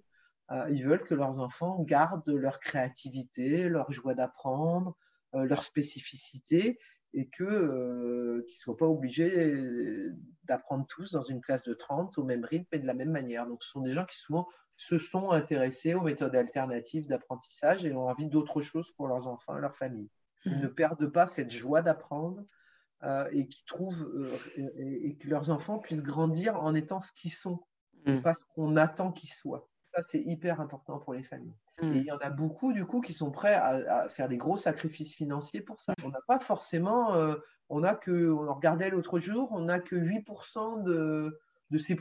Ils 0.69 0.83
veulent 0.83 1.03
que 1.03 1.15
leurs 1.15 1.39
enfants 1.39 1.81
gardent 1.83 2.29
leur 2.29 2.59
créativité, 2.59 3.69
leur 3.69 3.91
joie 3.91 4.13
d'apprendre, 4.13 4.97
leur 5.33 5.63
spécificité, 5.63 6.77
et 7.13 7.29
qu'ils 7.29 7.45
ne 7.45 8.43
soient 8.53 8.77
pas 8.77 8.87
obligés 8.87 9.55
d'apprendre 10.45 10.85
tous 10.87 11.11
dans 11.11 11.21
une 11.21 11.41
classe 11.41 11.63
de 11.63 11.73
30 11.73 12.17
au 12.17 12.23
même 12.23 12.45
rythme 12.45 12.67
et 12.73 12.79
de 12.79 12.87
la 12.87 12.93
même 12.93 13.11
manière. 13.11 13.47
Donc, 13.47 13.63
ce 13.63 13.69
sont 13.69 13.81
des 13.81 13.91
gens 13.91 14.05
qui 14.05 14.17
souvent 14.17 14.47
se 14.77 14.97
sont 14.97 15.31
intéressés 15.31 15.93
aux 15.93 16.01
méthodes 16.01 16.35
alternatives 16.35 17.07
d'apprentissage 17.07 17.85
et 17.85 17.93
ont 17.93 18.07
envie 18.07 18.27
d'autre 18.27 18.61
chose 18.61 18.91
pour 18.91 19.07
leurs 19.07 19.27
enfants 19.27 19.57
et 19.57 19.61
leur 19.61 19.75
famille. 19.75 20.09
Ils 20.45 20.59
ne 20.59 20.67
perdent 20.67 21.11
pas 21.11 21.27
cette 21.27 21.51
joie 21.51 21.81
d'apprendre 21.81 22.43
euh, 23.03 23.29
et 23.31 23.47
qui 23.47 23.63
trouvent 23.65 24.09
euh, 24.15 24.37
et, 24.57 25.15
que 25.17 25.27
leurs 25.27 25.51
enfants 25.51 25.77
puissent 25.77 26.03
grandir 26.03 26.59
en 26.61 26.73
étant 26.73 26.99
ce 26.99 27.11
qu'ils 27.11 27.31
sont, 27.31 27.59
mm. 28.07 28.21
pas 28.21 28.33
ce 28.33 28.45
qu'on 28.55 28.75
attend 28.75 29.11
qu'ils 29.11 29.31
soient. 29.31 29.69
Ça, 29.93 30.01
c'est 30.01 30.21
hyper 30.21 30.61
important 30.61 30.99
pour 30.99 31.13
les 31.13 31.23
familles. 31.23 31.55
Mm. 31.81 31.93
Et 31.93 31.97
il 31.97 32.05
y 32.05 32.11
en 32.11 32.17
a 32.17 32.29
beaucoup, 32.29 32.73
du 32.73 32.85
coup, 32.85 33.01
qui 33.01 33.13
sont 33.13 33.31
prêts 33.31 33.55
à, 33.55 34.07
faire 34.09 34.29
des 34.29 34.37
gros 34.37 34.57
sacrifices 34.57 35.15
financiers 35.15 35.61
pour 35.61 35.79
ça. 35.79 35.93
On 36.03 36.09
n'a 36.09 36.21
pas 36.27 36.39
forcément, 36.39 37.15
euh, 37.15 37.35
on 37.69 37.83
a 37.83 37.95
que, 37.95 38.31
on 38.31 38.53
regardait 38.53 38.89
l'autre 38.89 39.19
jour, 39.19 39.49
on 39.51 39.61
n'a 39.61 39.79
que 39.79 39.95
8% 39.95 40.83
de, 40.83 41.39
de 41.69 41.77
C++, 41.77 41.97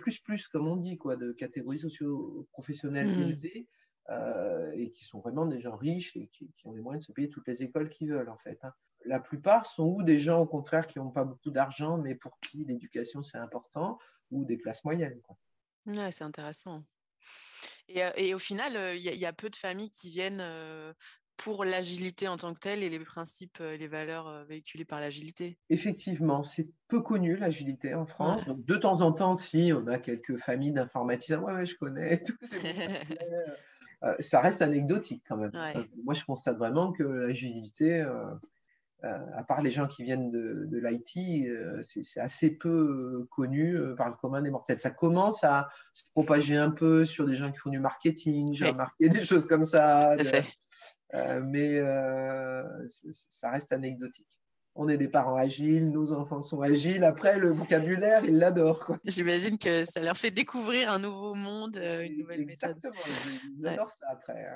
comme 0.53 0.69
on 0.69 0.77
dit, 0.77 0.99
quoi, 0.99 1.17
de 1.17 1.33
catégories 1.33 1.79
socio-professionnelles 1.79 3.09
mm. 3.09 3.23
élevées. 3.23 3.69
Euh, 4.11 4.73
et 4.73 4.91
qui 4.91 5.05
sont 5.05 5.21
vraiment 5.21 5.47
des 5.47 5.61
gens 5.61 5.77
riches 5.77 6.17
et 6.17 6.27
qui, 6.33 6.51
ont 6.65 6.73
les 6.73 6.81
moyens 6.81 7.05
de 7.05 7.07
se 7.07 7.13
payer 7.13 7.29
toutes 7.29 7.47
les 7.47 7.63
écoles 7.63 7.89
qu'ils 7.89 8.11
veulent 8.11 8.31
en 8.31 8.39
fait. 8.39 8.59
Hein. 8.65 8.73
La 9.05 9.21
plupart 9.21 9.67
sont 9.67 9.85
ou 9.85 10.03
des 10.03 10.19
gens 10.19 10.41
au 10.41 10.47
contraire 10.47 10.89
qui 10.89 10.99
n'ont 10.99 11.13
pas 11.13 11.23
beaucoup 11.23 11.51
d'argent 11.51 11.97
mais 11.97 12.17
pour 12.17 12.41
qui 12.41 12.65
l'éducation 12.65 13.23
c'est 13.23 13.39
important 13.39 14.01
ou 14.33 14.45
des 14.45 14.59
classes 14.59 14.85
moyennes. 14.85 15.21
Ouais, 15.87 16.11
c'est 16.11 16.25
intéressant. 16.25 16.83
Et, 17.91 18.29
et, 18.29 18.35
au 18.35 18.39
final, 18.39 18.97
il 18.97 19.03
y, 19.03 19.27
a 19.27 19.33
peu 19.33 19.51
de 19.51 19.57
familles 19.57 19.91
qui 19.91 20.11
viennent 20.11 20.43
pour 21.37 21.65
l'agilité 21.65 22.29
en 22.29 22.37
tant 22.37 22.55
que 22.55 22.61
telle 22.61 22.83
et 22.83 22.89
les 22.89 22.99
principes 22.99 23.61
et 23.61 23.79
les 23.79 23.89
valeurs 23.89 24.45
véhiculées 24.45 24.85
par 24.85 25.01
l'agilité. 25.01 25.59
Effectivement, 25.71 26.45
c'est 26.45 26.69
peu 26.89 27.01
connu 27.01 27.37
l'agilité 27.37 27.95
en 27.95 28.07
France. 28.07 28.45
Donc, 28.45 28.65
de 28.65 28.77
temps 28.77 29.03
en 29.03 29.13
temps, 29.13 29.35
si 29.35 29.73
on 29.75 29.87
a 29.87 29.99
quelques 29.99 30.37
familles 30.37 30.73
d'informatiseurs, 30.73 31.43
ouais, 31.43 31.53
ouais, 31.53 31.67
je 31.67 31.77
connais, 31.77 32.21
ces 32.41 32.59
Euh, 34.03 34.15
ça 34.19 34.41
reste 34.41 34.63
anecdotique 34.63 35.23
quand 35.29 35.37
même. 35.37 35.53
Moi, 36.05 36.15
je 36.15 36.25
constate 36.25 36.57
vraiment 36.57 36.93
que 36.93 37.03
l'agilité, 37.03 38.01
euh, 38.01 38.35
à 39.03 39.43
part 39.45 39.63
les 39.63 39.71
gens 39.71 39.87
qui 39.87 40.05
viennent 40.05 40.31
de, 40.31 40.67
de 40.67 40.79
l'IT, 40.79 41.49
c'est 41.83 42.21
assez 42.21 42.51
peu 42.51 43.27
connu 43.31 43.79
par 43.97 44.09
le 44.09 44.15
commun 44.17 44.43
des 44.43 44.51
mortels. 44.51 44.79
Ça 44.79 44.91
commence 44.91 45.45
à 45.45 45.69
se 45.93 46.11
propager 46.11 46.57
un 46.57 46.71
peu 46.71 47.05
sur 47.05 47.27
des 47.27 47.35
gens 47.35 47.51
qui 47.51 47.59
font 47.59 47.71
du 47.71 47.81
marketing, 47.81 48.53
j'ai 48.55 48.69
remarqué 48.69 49.09
des 49.09 49.23
choses 49.23 49.47
comme 49.47 49.65
ça. 49.65 50.17
mais 51.43 51.81
ça 53.11 53.51
reste 53.51 53.73
anecdotique. 53.73 54.29
on 54.75 54.89
est 54.89 54.97
des 54.97 55.09
parents 55.09 55.37
agiles, 55.37 55.91
nos 55.91 56.13
enfants 56.13 56.41
sont 56.41 56.61
agiles. 56.63 57.05
Après, 57.05 57.39
le 57.39 57.51
vocabulaire, 57.51 58.25
ils 58.25 58.39
l'adorent. 58.39 58.97
J'imagine 59.05 59.59
que 59.59 59.85
ça 59.85 60.01
leur 60.01 60.17
fait 60.17 60.31
découvrir 60.31 60.91
un 60.91 60.99
nouveau 60.99 61.35
monde, 61.35 61.77
euh, 61.77 62.03
une 62.03 62.19
nouvelle 62.19 62.41
Exactement, 62.41 62.95
ils 63.59 63.67
adorent 63.67 63.91
ça 63.91 64.07
après. 64.11 64.47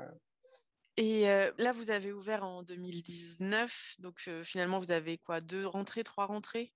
Et 0.96 1.28
euh, 1.28 1.50
là, 1.58 1.72
vous 1.72 1.90
avez 1.90 2.12
ouvert 2.12 2.44
en 2.44 2.62
2019, 2.62 3.96
donc 3.98 4.22
euh, 4.28 4.44
finalement, 4.44 4.78
vous 4.78 4.92
avez 4.92 5.18
quoi 5.18 5.40
Deux 5.40 5.66
rentrées, 5.66 6.04
trois 6.04 6.26
rentrées? 6.26 6.72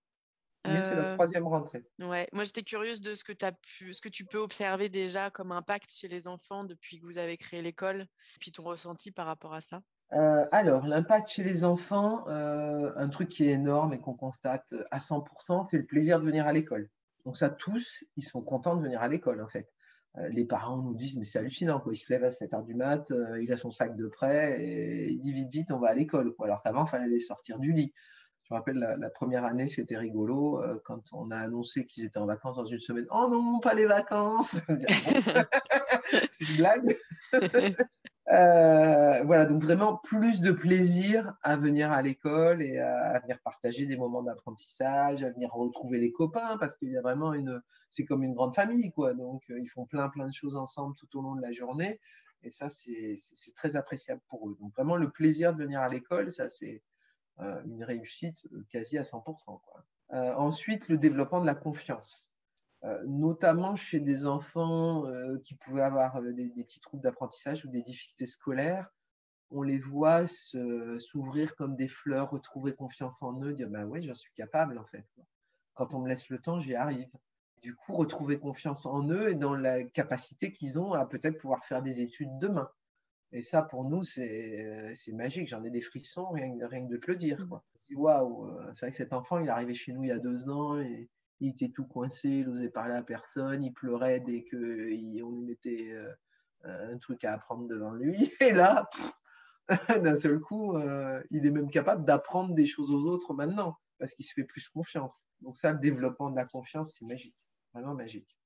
Oui, 0.66 0.74
c'est 0.82 0.96
la 0.96 1.14
troisième 1.14 1.46
rentrée. 1.46 1.84
Ouais. 2.00 2.28
Moi, 2.32 2.44
j'étais 2.44 2.62
curieuse 2.62 3.00
de 3.00 3.14
ce 3.14 3.22
que, 3.24 3.32
as 3.42 3.52
pu, 3.52 3.94
ce 3.94 4.00
que 4.00 4.08
tu 4.08 4.24
peux 4.24 4.38
observer 4.38 4.88
déjà 4.88 5.30
comme 5.30 5.52
impact 5.52 5.90
chez 5.90 6.08
les 6.08 6.26
enfants 6.26 6.64
depuis 6.64 6.98
que 6.98 7.06
vous 7.06 7.16
avez 7.16 7.36
créé 7.36 7.62
l'école, 7.62 8.06
puis 8.40 8.50
ton 8.50 8.64
ressenti 8.64 9.10
par 9.10 9.26
rapport 9.26 9.54
à 9.54 9.60
ça? 9.60 9.80
Alors, 10.10 10.86
l'impact 10.86 11.28
chez 11.28 11.44
les 11.44 11.64
enfants, 11.64 12.26
un 12.26 13.08
truc 13.08 13.28
qui 13.28 13.44
est 13.44 13.52
énorme 13.52 13.94
et 13.94 14.00
qu'on 14.00 14.14
constate 14.14 14.74
à 14.90 14.98
100%, 14.98 15.68
c'est 15.70 15.78
le 15.78 15.86
plaisir 15.86 16.18
de 16.18 16.24
venir 16.24 16.46
à 16.46 16.52
l'école. 16.52 16.90
Donc 17.24 17.36
ça, 17.36 17.50
tous, 17.50 18.04
ils 18.16 18.24
sont 18.24 18.42
contents 18.42 18.76
de 18.76 18.82
venir 18.82 19.00
à 19.00 19.08
l'école, 19.08 19.42
en 19.42 19.48
fait. 19.48 19.72
Euh, 20.18 20.28
les 20.30 20.44
parents 20.44 20.78
nous 20.78 20.94
disent, 20.94 21.16
mais 21.16 21.24
c'est 21.24 21.38
hallucinant, 21.38 21.80
quoi. 21.80 21.92
il 21.92 21.96
se 21.96 22.12
lève 22.12 22.24
à 22.24 22.30
7 22.30 22.52
h 22.52 22.64
du 22.64 22.74
mat, 22.74 23.12
il 23.40 23.52
a 23.52 23.56
son 23.56 23.70
sac 23.70 23.96
de 23.96 24.06
prêt, 24.06 24.60
et 24.60 25.10
il 25.10 25.20
dit 25.20 25.32
vite, 25.32 25.50
vite, 25.50 25.70
on 25.70 25.78
va 25.78 25.88
à 25.88 25.94
l'école. 25.94 26.34
Alors 26.42 26.62
qu'avant, 26.62 26.84
il 26.84 26.88
fallait 26.88 27.08
les 27.08 27.18
sortir 27.18 27.58
du 27.58 27.72
lit. 27.72 27.92
Je 28.44 28.54
me 28.54 28.58
rappelle, 28.58 28.96
la, 28.98 29.10
première 29.10 29.44
année, 29.44 29.68
c'était 29.68 29.98
rigolo, 29.98 30.62
quand 30.84 31.02
on 31.12 31.30
a 31.30 31.36
annoncé 31.36 31.84
qu'ils 31.84 32.04
étaient 32.04 32.18
en 32.18 32.24
vacances 32.24 32.56
dans 32.56 32.64
une 32.64 32.80
semaine. 32.80 33.06
Oh 33.10 33.28
non, 33.30 33.60
pas 33.60 33.74
les 33.74 33.84
vacances 33.84 34.56
C'est 36.32 36.48
une 36.48 36.56
blague 36.56 36.96
Euh, 38.31 39.22
voilà, 39.24 39.47
donc 39.47 39.62
vraiment 39.62 39.97
plus 39.97 40.43
de 40.43 40.53
plaisir 40.53 41.35
à 41.43 41.57
venir 41.57 41.93
à 41.93 42.03
l'école 42.03 42.61
et 42.61 42.79
à, 42.79 43.18
venir 43.20 43.41
partager 43.41 43.87
des 43.87 43.97
moments 43.97 44.22
d'apprentissage, 44.22 45.24
à 45.24 45.31
venir 45.31 45.51
retrouver 45.51 45.99
les 45.99 46.12
copains, 46.12 46.59
parce 46.59 46.76
qu'il 46.76 46.91
y 46.91 46.97
a 46.99 47.01
vraiment 47.01 47.33
une, 47.33 47.62
c'est 47.91 48.05
comme 48.05 48.22
une 48.22 48.35
grande 48.35 48.55
famille, 48.55 48.93
quoi. 48.93 49.14
Donc 49.14 49.45
euh, 49.51 49.59
ils 49.59 49.68
font 49.68 49.87
plein 49.87 50.11
plein 50.11 50.26
de 50.26 50.33
choses 50.33 50.57
ensemble 50.57 50.95
tout 50.97 51.18
au 51.18 51.22
long 51.22 51.37
de 51.37 51.41
la 51.41 51.53
journée, 51.53 52.01
et 52.43 52.51
ça 52.51 52.68
c'est 52.68 53.14
très 53.57 53.76
appréciable 53.76 54.20
pour 54.29 54.47
eux. 54.51 54.57
Donc 54.61 54.74
vraiment 54.74 54.97
le 54.97 55.11
plaisir 55.11 55.55
de 55.55 55.62
venir 55.62 55.81
à 55.81 55.89
l'école, 55.89 56.31
ça 56.31 56.51
c'est 56.51 56.83
euh, 57.41 57.62
une 57.64 57.83
réussite 57.83 58.47
quasi 58.70 58.99
à 58.99 59.03
100%. 59.03 59.22
Quoi. 59.62 59.85
ensuite, 60.37 60.89
le 60.89 60.99
développement 60.99 61.41
de 61.41 61.47
la 61.47 61.55
confiance. 61.55 62.28
Euh, 62.85 63.03
notamment 63.07 63.74
chez 63.74 63.99
des 63.99 64.24
enfants 64.26 65.05
euh, 65.07 65.37
qui 65.45 65.57
pouvaient 65.57 65.83
avoir 65.83 66.16
euh, 66.18 66.33
des, 66.33 66.49
petits 66.62 66.81
troubles 66.81 67.03
d'apprentissage 67.03 67.64
ou 67.64 67.68
des 67.68 67.83
difficultés 67.83 68.26
scolaires. 68.26 68.89
On 69.51 69.62
les 69.62 69.81
voit 69.81 70.26
s'ouvrir 70.26 71.57
comme 71.57 71.74
des 71.74 71.89
fleurs, 71.89 72.31
retrouver 72.31 72.74
confiance 72.74 73.20
en 73.22 73.43
eux, 73.43 73.53
dire 73.55 73.68
ben 73.68 73.85
ouais, 73.87 74.01
j'en 74.01 74.14
suis 74.14 74.33
capable 74.35 74.79
en 74.79 74.85
fait. 74.85 75.05
Quand 75.74 75.95
on 75.95 76.01
me 76.01 76.09
laisse 76.09 76.29
le 76.29 76.39
temps, 76.39 76.61
j'y 76.61 76.74
arrive. 76.74 77.09
Du 77.62 77.74
coup, 77.74 77.95
retrouver 77.97 78.39
confiance 78.39 78.87
en 78.87 79.09
eux 79.09 79.31
et 79.31 79.35
dans 79.35 79.55
la 79.55 79.83
capacité 79.83 80.53
qu'ils 80.53 80.79
ont 80.79 80.93
à 80.93 81.05
peut-être 81.07 81.39
pouvoir 81.39 81.64
faire 81.64 81.83
des 81.83 82.03
études 82.03 82.39
demain. 82.39 82.70
Et 83.33 83.43
ça, 83.43 83.62
pour 83.62 83.85
nous, 83.85 84.05
c'est 84.05 84.93
magique. 85.14 85.49
J'en 85.49 85.64
ai 85.64 85.70
des 85.70 85.81
frissons, 85.81 86.29
rien, 86.31 86.55
rien 86.68 86.87
que 86.87 86.93
de 86.93 86.97
te 86.99 87.11
le 87.11 87.16
dire. 87.16 87.45
C'est 87.74 87.95
waouh. 87.95 88.55
C'est 88.74 88.81
vrai 88.81 88.91
que 88.91 88.97
cet 88.97 89.12
enfant, 89.12 89.39
il 89.39 89.47
est 89.47 89.51
arrivé 89.51 89.74
chez 89.74 89.93
nous 89.93 90.05
il 90.05 90.09
y 90.09 90.12
a 90.12 90.18
deux 90.18 90.49
ans 90.51 90.79
et 90.79 91.09
il 91.41 91.51
était 91.51 91.68
tout 91.68 91.86
coincé, 91.86 92.28
il 92.28 92.49
n'osait 92.49 92.68
parler 92.68 92.95
à 92.95 93.03
personne, 93.03 93.62
il 93.62 93.72
pleurait 93.72 94.20
dès 94.20 94.45
qu'on 94.45 94.57
lui 94.57 95.45
mettait 95.47 95.91
euh, 95.93 96.12
un 96.93 96.99
truc 96.99 97.24
à 97.24 97.34
apprendre 97.34 97.68
devant 97.68 97.93
lui. 97.93 98.30
Et 98.41 98.53
là, 98.53 98.89
d'un 100.03 100.16
seul 100.16 100.41
coup, 100.41 100.76
euh, 100.76 101.22
il 101.30 101.47
est 101.47 101.51
même 101.51 101.70
capable 101.70 102.05
d'apprendre 102.05 102.55
des 102.55 102.66
choses 102.66 102.91
aux 102.91 103.07
autres 103.07 103.34
maintenant, 103.34 103.78
parce 103.99 104.14
qu'il 104.14 104.24
se 104.24 104.32
fait 104.32 104.45
plus 104.45 104.68
confiance. 104.68 105.24
Donc 105.41 105.57
ça, 105.57 105.72
le 105.72 105.78
développement 105.78 106.30
de 106.30 106.36
la 106.36 106.45
confiance, 106.45 106.95
c'est 106.99 107.05
magique, 107.05 107.47
vraiment 107.72 107.95
magique. 107.95 108.36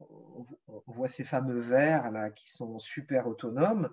On, 0.00 0.46
voit 0.86 1.08
ces 1.08 1.24
fameux 1.24 1.58
vers 1.58 2.12
là 2.12 2.30
qui 2.30 2.50
sont 2.50 2.78
super 2.78 3.26
autonomes, 3.26 3.90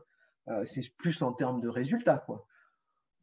euh, 0.50 0.64
c'est 0.64 0.88
plus 0.98 1.24
en 1.24 1.34
termes 1.34 1.60
de 1.60 1.68
résultats. 1.68 2.20
Quoi. 2.20 2.46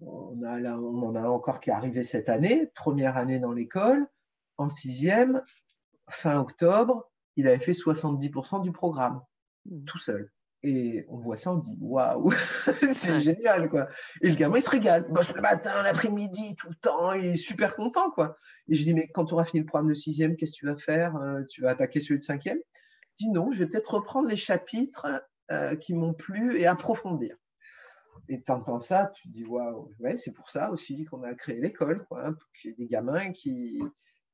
On, 0.00 0.42
a 0.42 0.58
on 0.76 1.02
en 1.02 1.14
a 1.14 1.28
encore 1.28 1.60
qui 1.60 1.70
est 1.70 1.72
arrivé 1.72 2.02
cette 2.02 2.28
année, 2.28 2.66
première 2.74 3.16
année 3.16 3.38
dans 3.38 3.52
l'école, 3.52 4.08
en 4.58 4.68
sixième, 4.68 5.42
fin 6.08 6.38
octobre, 6.38 7.10
il 7.36 7.48
avait 7.48 7.58
fait 7.58 7.72
70% 7.72 8.62
du 8.62 8.72
programme, 8.72 9.20
hmm. 9.66 9.84
tout 9.84 9.98
seul. 9.98 10.30
Et 10.64 11.04
on 11.08 11.18
voit 11.18 11.34
ça, 11.34 11.52
on 11.52 11.56
dit 11.56 11.76
waouh, 11.80 12.30
c'est 12.92 13.20
génial 13.20 13.68
quoi. 13.68 13.88
Et 14.20 14.30
le 14.30 14.36
gamin 14.36 14.58
il 14.58 14.62
se 14.62 14.70
régale. 14.70 15.06
le 15.08 15.40
matin, 15.40 15.82
l'après-midi, 15.82 16.54
tout 16.54 16.68
le 16.68 16.76
temps, 16.76 17.12
il 17.12 17.26
est 17.26 17.34
super 17.34 17.74
content 17.74 18.12
quoi. 18.12 18.36
Et 18.68 18.76
je 18.76 18.84
dis 18.84 18.94
mais 18.94 19.08
quand 19.08 19.24
tu 19.24 19.34
auras 19.34 19.44
fini 19.44 19.60
le 19.60 19.66
programme 19.66 19.88
de 19.88 19.94
sixième, 19.94 20.36
qu'est-ce 20.36 20.52
que 20.52 20.58
tu 20.58 20.66
vas 20.66 20.76
faire 20.76 21.16
euh, 21.16 21.42
Tu 21.50 21.62
vas 21.62 21.70
attaquer 21.70 21.98
celui 21.98 22.18
de 22.18 22.22
cinquième? 22.22 22.58
Il 23.18 23.26
dit 23.26 23.30
non, 23.30 23.50
je 23.50 23.58
vais 23.58 23.66
peut-être 23.66 23.94
reprendre 23.94 24.28
les 24.28 24.36
chapitres 24.36 25.08
euh, 25.50 25.74
qui 25.74 25.94
m'ont 25.94 26.14
plu 26.14 26.56
et 26.56 26.66
approfondir. 26.68 27.36
Et 28.28 28.40
tu 28.40 28.52
entends 28.52 28.78
ça, 28.78 29.10
tu 29.16 29.28
te 29.28 29.32
dis 29.32 29.44
waouh, 29.44 29.90
ouais, 29.98 30.14
c'est 30.14 30.32
pour 30.32 30.48
ça 30.48 30.70
aussi 30.70 31.04
qu'on 31.06 31.24
a 31.24 31.34
créé 31.34 31.60
l'école, 31.60 32.04
quoi, 32.06 32.24
hein, 32.24 32.34
pour 32.34 32.52
qu'il 32.52 32.70
y 32.70 32.72
ait 32.72 32.76
des 32.76 32.86
gamins 32.86 33.32
qui, 33.32 33.80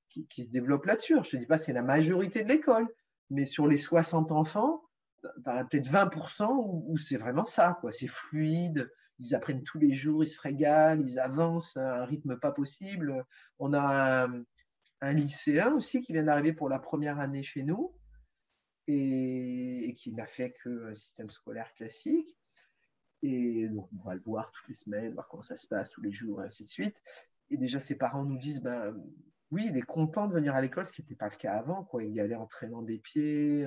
qui, 0.09 0.42
se 0.42 0.50
développent 0.50 0.86
là-dessus. 0.86 1.14
Je 1.14 1.18
ne 1.18 1.22
te 1.24 1.36
dis 1.36 1.46
pas 1.46 1.56
c'est 1.56 1.72
la 1.72 1.82
majorité 1.82 2.42
de 2.42 2.48
l'école, 2.48 2.88
mais 3.30 3.44
sur 3.44 3.66
les 3.66 3.76
60 3.76 4.32
enfants, 4.32 4.82
tu 5.22 5.28
as 5.46 5.64
peut-être 5.64 5.88
20% 5.88 6.46
où, 6.86 6.96
c'est 6.96 7.16
vraiment 7.16 7.44
ça. 7.44 7.80
C'est 7.90 8.09
fluide, 8.09 8.90
ils 9.18 9.34
apprennent 9.34 9.64
tous 9.64 9.78
les 9.78 9.92
jours, 9.92 10.22
ils 10.22 10.28
se 10.28 10.40
régalent, 10.40 11.00
ils 11.00 11.18
avancent 11.18 11.76
à 11.76 12.02
un 12.02 12.04
rythme 12.04 12.38
pas 12.38 12.52
possible. 12.52 13.24
On 13.59 13.72
a 13.72 14.28
un, 15.00 15.12
lycéen 15.12 15.72
aussi 15.74 16.00
qui 16.00 16.12
vient 16.12 16.24
d'arriver 16.24 16.52
pour 16.52 16.68
la 16.68 16.78
première 16.78 17.18
année 17.18 17.42
chez 17.42 17.62
nous 17.62 17.94
et, 18.86 19.94
qui 19.96 20.12
n'a 20.12 20.26
fait 20.26 20.54
que 20.62 20.90
un 20.90 20.94
système 20.94 21.30
scolaire 21.30 21.72
classique. 21.74 22.36
Et 23.22 23.68
donc, 23.68 23.88
on 23.92 24.09
va 24.09 24.14
le 24.14 24.20
voir 24.20 24.52
toutes 24.52 24.68
les 24.68 24.74
semaines, 24.74 25.12
voir 25.12 25.26
comment 25.28 25.42
ça 25.42 25.56
se 25.56 25.66
passe 25.66 25.90
tous 25.90 26.00
les 26.00 26.12
jours, 26.12 26.40
et 26.40 26.46
ainsi 26.46 26.62
de 26.62 26.68
suite. 26.68 26.96
Et 27.50 27.56
déjà, 27.56 27.80
ses 27.80 27.96
parents 27.96 28.24
nous 28.24 28.38
disent, 28.38 28.62
ben, 28.62 28.94
oui, 29.51 29.66
il 29.70 29.76
est 29.76 29.82
content 29.82 30.26
de 30.26 30.34
venir 30.34 30.55
à 30.55 30.61
l'école, 30.61 30.86
ce 30.86 30.92
qui 30.92 31.03
n'était 31.03 31.14
pas 31.14 31.28
le 31.28 31.36
cas 31.36 31.53
avant. 31.53 31.84
Quoi. 31.84 32.05
Il 32.05 32.12
y 32.12 32.20
allait 32.20 32.34
en 32.34 32.46
traînant 32.46 32.82
des 32.82 32.99
pieds. 32.99 33.66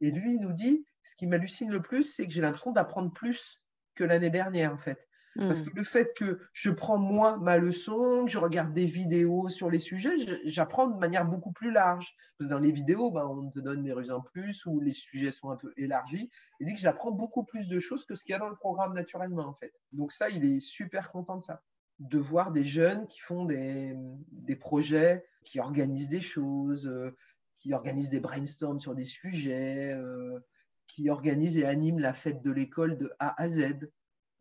Et 0.00 0.10
lui, 0.10 0.34
il 0.34 0.40
nous 0.40 0.52
dit, 0.52 0.84
ce 1.02 1.16
qui 1.16 1.26
m'hallucine 1.26 1.70
le 1.70 1.80
plus, 1.80 2.02
c'est 2.02 2.26
que 2.26 2.32
j'ai 2.32 2.42
l'impression 2.42 2.72
d'apprendre 2.72 3.12
plus 3.12 3.62
que 3.94 4.04
l'année 4.04 4.30
dernière, 4.30 4.72
en 4.72 4.78
fait. 4.78 5.06
Parce 5.38 5.62
que 5.62 5.68
hmm. 5.68 5.76
le 5.76 5.84
fait 5.84 6.14
que 6.16 6.40
je 6.54 6.70
prends 6.70 6.96
moi 6.96 7.36
ma 7.36 7.58
leçon, 7.58 8.24
que 8.24 8.30
je 8.30 8.38
regarde 8.38 8.72
des 8.72 8.86
vidéos 8.86 9.50
sur 9.50 9.70
les 9.70 9.78
sujets, 9.78 10.14
j'apprends 10.44 10.86
de 10.86 10.96
manière 10.98 11.26
beaucoup 11.26 11.52
plus 11.52 11.70
large. 11.70 12.16
Parce 12.38 12.48
que 12.48 12.54
dans 12.54 12.60
les 12.60 12.72
vidéos, 12.72 13.10
ben, 13.10 13.26
on 13.26 13.50
te 13.50 13.60
donne 13.60 13.82
des 13.82 13.92
ruses 13.92 14.10
en 14.10 14.22
plus 14.22 14.64
ou 14.64 14.80
les 14.80 14.94
sujets 14.94 15.32
sont 15.32 15.50
un 15.50 15.56
peu 15.56 15.74
élargis. 15.76 16.30
Et 16.60 16.64
dit 16.64 16.74
que 16.74 16.80
j'apprends 16.80 17.10
beaucoup 17.10 17.44
plus 17.44 17.68
de 17.68 17.78
choses 17.78 18.06
que 18.06 18.14
ce 18.14 18.24
qu'il 18.24 18.32
y 18.32 18.34
a 18.34 18.38
dans 18.38 18.48
le 18.48 18.56
programme 18.56 18.94
naturellement, 18.94 19.46
en 19.46 19.54
fait. 19.54 19.74
Donc 19.92 20.10
ça, 20.10 20.30
il 20.30 20.42
est 20.44 20.60
super 20.60 21.10
content 21.12 21.36
de 21.36 21.42
ça 21.42 21.62
de 21.98 22.18
voir 22.18 22.52
des 22.52 22.64
jeunes 22.64 23.06
qui 23.06 23.20
font 23.20 23.44
des, 23.44 24.56
projets, 24.58 25.26
qui 25.44 25.60
organisent 25.60 26.08
des 26.08 26.20
choses, 26.20 26.86
euh, 26.86 27.16
qui 27.58 27.72
organisent 27.72 28.10
des 28.10 28.20
brainstorms 28.20 28.80
sur 28.80 28.94
des 28.94 29.04
sujets, 29.04 29.92
euh, 29.92 30.38
qui 30.86 31.08
organisent 31.10 31.58
et 31.58 31.64
animent 31.64 31.98
la 31.98 32.14
fête 32.14 32.42
de 32.42 32.50
l'école 32.50 32.98
de 32.98 33.12
A 33.18 33.40
à 33.40 33.48
Z. 33.48 33.90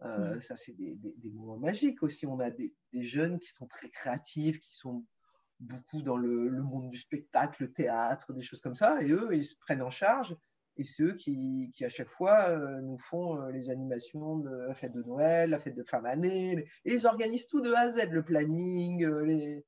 Euh. 0.01 0.39
Ça, 0.39 0.55
c'est 0.55 0.73
des, 0.73 0.97
moments 1.31 1.57
magiques 1.57 2.03
aussi. 2.03 2.27
On 2.27 2.39
a 2.39 2.51
des, 2.51 2.73
jeunes 2.93 3.39
qui 3.39 3.51
sont 3.51 3.67
très 3.67 3.89
créatifs, 3.89 4.59
qui 4.59 4.75
sont 4.75 5.05
beaucoup 5.59 6.01
dans 6.01 6.17
le, 6.17 6.49
le, 6.49 6.61
monde 6.61 6.89
du 6.89 6.97
spectacle, 6.97 7.63
le 7.63 7.71
théâtre, 7.71 8.33
des 8.33 8.41
choses 8.41 8.61
comme 8.61 8.75
ça. 8.75 9.01
Et 9.01 9.09
eux, 9.09 9.29
ils 9.33 9.43
se 9.43 9.55
prennent 9.55 9.81
en 9.81 9.89
charge 9.89 10.35
et 10.77 10.83
c'est 10.83 11.03
eux 11.03 11.13
qui, 11.13 11.71
à 11.81 11.89
chaque 11.89 12.09
fois, 12.09 12.49
euh, 12.49 12.81
nous 12.81 12.97
font 12.97 13.41
euh, 13.41 13.51
les 13.51 13.69
animations 13.69 14.39
de 14.39 14.49
la 14.49 14.73
fête 14.73 14.93
de 14.93 15.03
Noël, 15.03 15.49
la 15.49 15.59
fête 15.59 15.75
de 15.75 15.83
fin 15.83 16.01
d'année. 16.01 16.67
Et 16.83 16.93
ils 16.93 17.07
organisent 17.07 17.47
tout 17.47 17.61
de 17.61 17.71
A 17.71 17.81
à 17.81 17.89
Z, 17.89 18.09
le 18.11 18.23
planning, 18.23 19.03
euh, 19.05 19.21
les, 19.21 19.65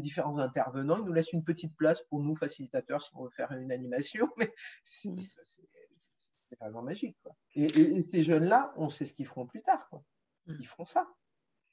différents 0.00 0.38
intervenants. 0.38 0.98
Ils 0.98 1.04
nous 1.04 1.12
laissent 1.12 1.32
une 1.32 1.44
petite 1.44 1.76
place 1.76 2.02
pour 2.02 2.20
nous, 2.20 2.34
facilitateurs, 2.34 3.02
si 3.02 3.10
on 3.14 3.24
veut 3.24 3.30
faire 3.30 3.50
une 3.52 3.72
animation. 3.72 4.28
Mais 4.36 4.52
c'est 4.82 5.10
vraiment 6.60 6.82
magique. 6.82 7.16
Et, 7.54 8.00
ces 8.00 8.22
jeunes-là, 8.22 8.72
on 8.76 8.90
sait 8.90 9.06
ce 9.06 9.14
qu'ils 9.14 9.26
feront 9.26 9.46
plus 9.46 9.62
tard. 9.62 9.88
Quoi. 9.90 10.04
Mm. 10.46 10.54
Ils 10.60 10.66
feront 10.66 10.84
ça. 10.84 11.08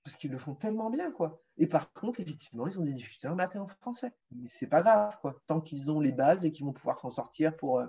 Parce 0.03 0.15
qu'ils 0.15 0.32
le 0.32 0.39
font 0.39 0.55
tellement 0.55 0.89
bien. 0.89 1.11
Quoi. 1.11 1.39
Et 1.57 1.67
par 1.67 1.93
contre, 1.93 2.19
effectivement, 2.19 2.65
ils 2.65 2.79
ont 2.79 2.84
des 2.84 2.93
difficultés 2.93 3.27
en 3.27 3.38
et 3.38 3.57
en 3.57 3.67
français. 3.67 4.11
Mais 4.32 4.47
c'est 4.47 4.67
pas 4.67 4.82
grave. 4.82 5.17
Quoi. 5.21 5.39
Tant 5.45 5.61
qu'ils 5.61 5.91
ont 5.91 5.99
les 5.99 6.11
bases 6.11 6.45
et 6.45 6.51
qu'ils 6.51 6.65
vont 6.65 6.73
pouvoir 6.73 6.97
s'en 6.97 7.11
sortir 7.11 7.55
pour 7.55 7.84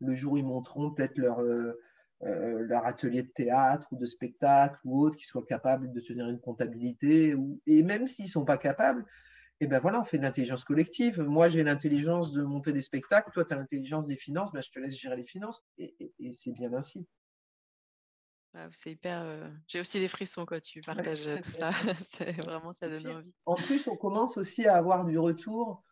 le 0.00 0.14
jour 0.14 0.34
où 0.34 0.36
ils 0.36 0.44
monteront 0.44 0.90
peut-être 0.90 1.18
leur, 1.18 1.40
euh, 1.40 1.78
euh, 2.22 2.60
leur 2.60 2.86
atelier 2.86 3.22
de 3.22 3.30
théâtre 3.30 3.86
ou 3.92 3.96
de 3.96 4.06
spectacle 4.06 4.78
ou 4.84 5.02
autre, 5.02 5.16
qui 5.16 5.26
soient 5.26 5.44
capables 5.44 5.92
de 5.92 6.00
tenir 6.00 6.28
une 6.28 6.40
comptabilité. 6.40 7.34
Ou... 7.34 7.60
Et 7.66 7.82
même 7.82 8.06
s'ils 8.06 8.24
ne 8.24 8.30
sont 8.30 8.44
pas 8.44 8.58
capables, 8.58 9.04
eh 9.60 9.66
ben 9.66 9.78
voilà, 9.80 10.00
on 10.00 10.04
fait 10.04 10.18
de 10.18 10.22
l'intelligence 10.22 10.64
collective. 10.64 11.20
Moi, 11.20 11.48
j'ai 11.48 11.62
l'intelligence 11.62 12.32
de 12.32 12.42
monter 12.42 12.72
des 12.72 12.80
spectacles, 12.80 13.30
toi, 13.32 13.44
tu 13.44 13.54
as 13.54 13.56
l'intelligence 13.56 14.06
des 14.06 14.16
finances, 14.16 14.52
ben, 14.52 14.60
je 14.60 14.70
te 14.70 14.78
laisse 14.78 14.96
gérer 14.96 15.16
les 15.16 15.24
finances. 15.24 15.62
Et, 15.78 15.94
c'est 16.32 16.52
bien 16.52 16.72
ainsi. 16.74 17.06
c'est 18.72 18.92
hyper. 18.92 19.50
J'ai 19.66 19.80
aussi 19.80 19.98
des 19.98 20.08
frissons 20.08 20.44
quand 20.44 20.60
tu 20.60 20.80
partages 20.82 21.28
tout 21.42 21.50
ça. 21.50 21.70
c'est 22.00 22.32
vraiment 22.32 22.72
ça 22.72 22.88
donne 22.88 23.06
envie. 23.08 23.34
En 23.46 23.54
plus, 23.54 23.88
on 23.88 23.96
commence 23.96 24.36
aussi 24.36 24.66
à 24.66 24.76
avoir 24.76 25.06
du 25.06 25.18
retour 25.18 25.82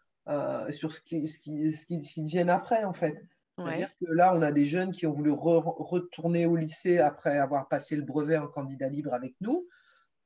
sur 0.71 0.93
ce 0.93 1.01
qui, 1.01 1.27
ce 1.27 1.39
qui, 1.39 1.71
ce 1.71 1.87
qui, 1.87 2.39
après, 2.41 2.85
en 2.85 2.93
fait. 2.93 3.17
C'est-à-dire 3.59 3.91
que 4.01 4.07
là, 4.13 4.35
on 4.35 4.43
a 4.43 4.53
des 4.53 4.67
jeunes 4.67 4.91
qui 4.91 5.07
ont 5.07 5.13
voulu 5.13 5.31
retourner 5.31 6.47
au 6.47 6.57
lycée 6.57 6.99
après 6.99 7.39
avoir 7.39 7.69
passé 7.69 7.95
le 7.95 8.03
brevet 8.03 8.37
en 8.37 8.49
candidat 8.49 8.89
libre 8.89 9.15
avec 9.15 9.35
nous. 9.41 9.69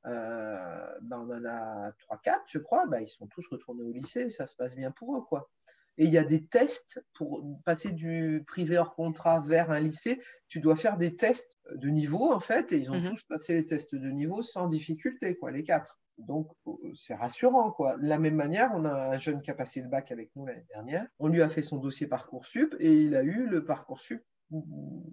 Euh, 0.06 0.98
ben 1.02 1.18
on 1.18 1.34
en 1.34 1.44
a 1.44 1.90
3-4, 2.10 2.38
je 2.46 2.58
crois. 2.58 2.86
Ben, 2.86 3.00
ils 3.00 3.08
sont 3.08 3.26
tous 3.26 3.46
retournés 3.48 3.82
au 3.82 3.92
lycée. 3.92 4.30
Ça 4.30 4.46
se 4.46 4.56
passe 4.56 4.76
bien 4.76 4.90
pour 4.90 5.16
eux. 5.16 5.22
Quoi. 5.22 5.50
Et 5.98 6.04
il 6.04 6.10
y 6.10 6.18
a 6.18 6.24
des 6.24 6.44
tests 6.46 7.04
pour 7.12 7.44
passer 7.64 7.90
du 7.90 8.44
privé 8.46 8.78
hors 8.78 8.94
contrat 8.94 9.40
vers 9.40 9.70
un 9.70 9.80
lycée. 9.80 10.20
Tu 10.48 10.60
dois 10.60 10.76
faire 10.76 10.96
des 10.96 11.16
tests 11.16 11.58
de 11.74 11.88
niveau, 11.88 12.32
en 12.32 12.40
fait. 12.40 12.72
Et 12.72 12.78
ils 12.78 12.90
ont 12.90 12.98
mhm. 12.98 13.10
tous 13.10 13.24
passé 13.24 13.54
les 13.54 13.66
tests 13.66 13.94
de 13.94 14.08
niveau 14.08 14.40
sans 14.40 14.68
difficulté, 14.68 15.36
quoi, 15.36 15.50
les 15.50 15.64
quatre. 15.64 15.98
Donc, 16.18 16.50
euh, 16.66 16.72
c'est 16.94 17.14
rassurant. 17.14 17.70
Quoi. 17.70 17.96
De 17.96 18.06
la 18.06 18.18
même 18.18 18.34
manière, 18.34 18.70
on 18.74 18.84
a 18.84 19.14
un 19.14 19.18
jeune 19.18 19.40
qui 19.40 19.50
a 19.50 19.54
passé 19.54 19.80
le 19.80 19.88
bac 19.88 20.10
avec 20.10 20.34
nous 20.34 20.46
l'année 20.46 20.66
dernière. 20.68 21.06
On 21.18 21.28
lui 21.28 21.42
a 21.42 21.48
fait 21.48 21.62
son 21.62 21.78
dossier 21.78 22.06
Parcoursup 22.06 22.74
et 22.80 22.92
il 22.92 23.14
a 23.14 23.22
eu 23.22 23.46
le 23.46 23.64
Parcoursup 23.64 24.22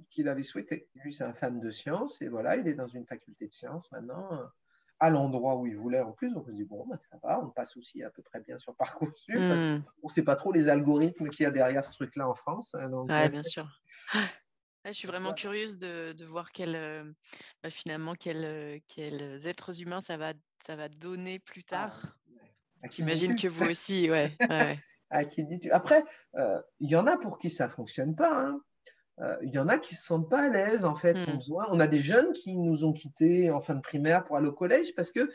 qu'il 0.09 0.27
avait 0.29 0.43
souhaité. 0.43 0.87
Lui, 0.95 1.13
c'est 1.13 1.23
un 1.23 1.33
fan 1.33 1.59
de 1.59 1.69
sciences 1.69 2.21
et 2.21 2.27
voilà, 2.27 2.55
il 2.57 2.67
est 2.67 2.73
dans 2.73 2.87
une 2.87 3.05
faculté 3.05 3.47
de 3.47 3.53
sciences 3.53 3.91
maintenant, 3.91 4.29
à 4.99 5.09
l'endroit 5.09 5.57
où 5.57 5.67
il 5.67 5.77
voulait 5.77 6.01
en 6.01 6.11
plus. 6.11 6.33
Donc, 6.33 6.45
on 6.47 6.51
se 6.51 6.55
dit, 6.55 6.63
bon, 6.63 6.85
bah, 6.87 6.97
ça 6.97 7.17
va, 7.21 7.39
on 7.43 7.49
passe 7.49 7.77
aussi 7.77 8.01
à 8.01 8.09
peu 8.09 8.23
près 8.23 8.39
bien 8.39 8.57
sur 8.57 8.75
Parcoursup 8.75 9.35
parce 9.35 9.61
hmm. 9.61 9.83
qu'on 10.01 10.07
ne 10.07 10.11
sait 10.11 10.23
pas 10.23 10.35
trop 10.35 10.51
les 10.51 10.69
algorithmes 10.69 11.29
qu'il 11.29 11.43
y 11.43 11.47
a 11.47 11.51
derrière 11.51 11.85
ce 11.85 11.93
truc-là 11.93 12.27
en 12.27 12.35
France. 12.35 12.73
Hein, 12.75 12.89
donc, 12.89 13.09
ouais, 13.09 13.25
euh, 13.25 13.29
bien 13.29 13.43
sûr. 13.43 13.67
je 14.85 14.91
suis 14.91 15.07
vraiment 15.07 15.33
curieuse 15.33 15.77
de, 15.77 16.13
de 16.13 16.25
voir 16.25 16.51
quel, 16.51 16.75
euh, 16.75 17.03
bah, 17.61 17.69
finalement 17.69 18.15
quels, 18.15 18.81
quels 18.87 19.47
êtres 19.47 19.81
humains 19.81 20.01
ça 20.01 20.17
va 20.17 20.33
ça 20.65 20.75
va 20.75 20.89
donner 20.89 21.39
plus 21.39 21.63
ah, 21.71 21.89
tard. 21.89 22.17
J'imagine 22.89 23.35
que 23.35 23.47
vous 23.47 23.65
aussi, 23.65 24.09
ouais. 24.11 24.35
à 25.09 25.25
qui 25.25 25.43
dis-tu? 25.43 25.71
Après, 25.71 26.03
euh, 26.35 26.61
il 26.79 26.89
y 26.89 26.95
en 26.95 27.07
a 27.07 27.17
pour 27.17 27.39
qui 27.39 27.49
ça 27.49 27.69
fonctionne 27.69 28.15
pas. 28.15 28.31
Hein. 28.31 28.59
Euh, 29.19 29.37
il 29.43 29.53
y 29.53 29.59
en 29.59 29.67
a 29.67 29.77
qui 29.77 29.95
se 29.95 30.03
sentent 30.03 30.29
pas 30.29 30.43
à 30.43 30.49
l'aise 30.49 30.85
en 30.85 30.95
fait. 30.95 31.13
Hmm. 31.13 31.39
On, 31.69 31.79
a 31.79 31.87
des 31.87 32.01
jeunes 32.01 32.33
qui 32.33 32.55
nous 32.55 32.83
ont 32.83 32.93
quittés 32.93 33.49
en 33.49 33.61
fin 33.61 33.75
de 33.75 33.81
primaire 33.81 34.25
pour 34.25 34.37
aller 34.37 34.47
au 34.47 34.53
collège 34.53 34.93
parce 34.95 35.11
que 35.11 35.31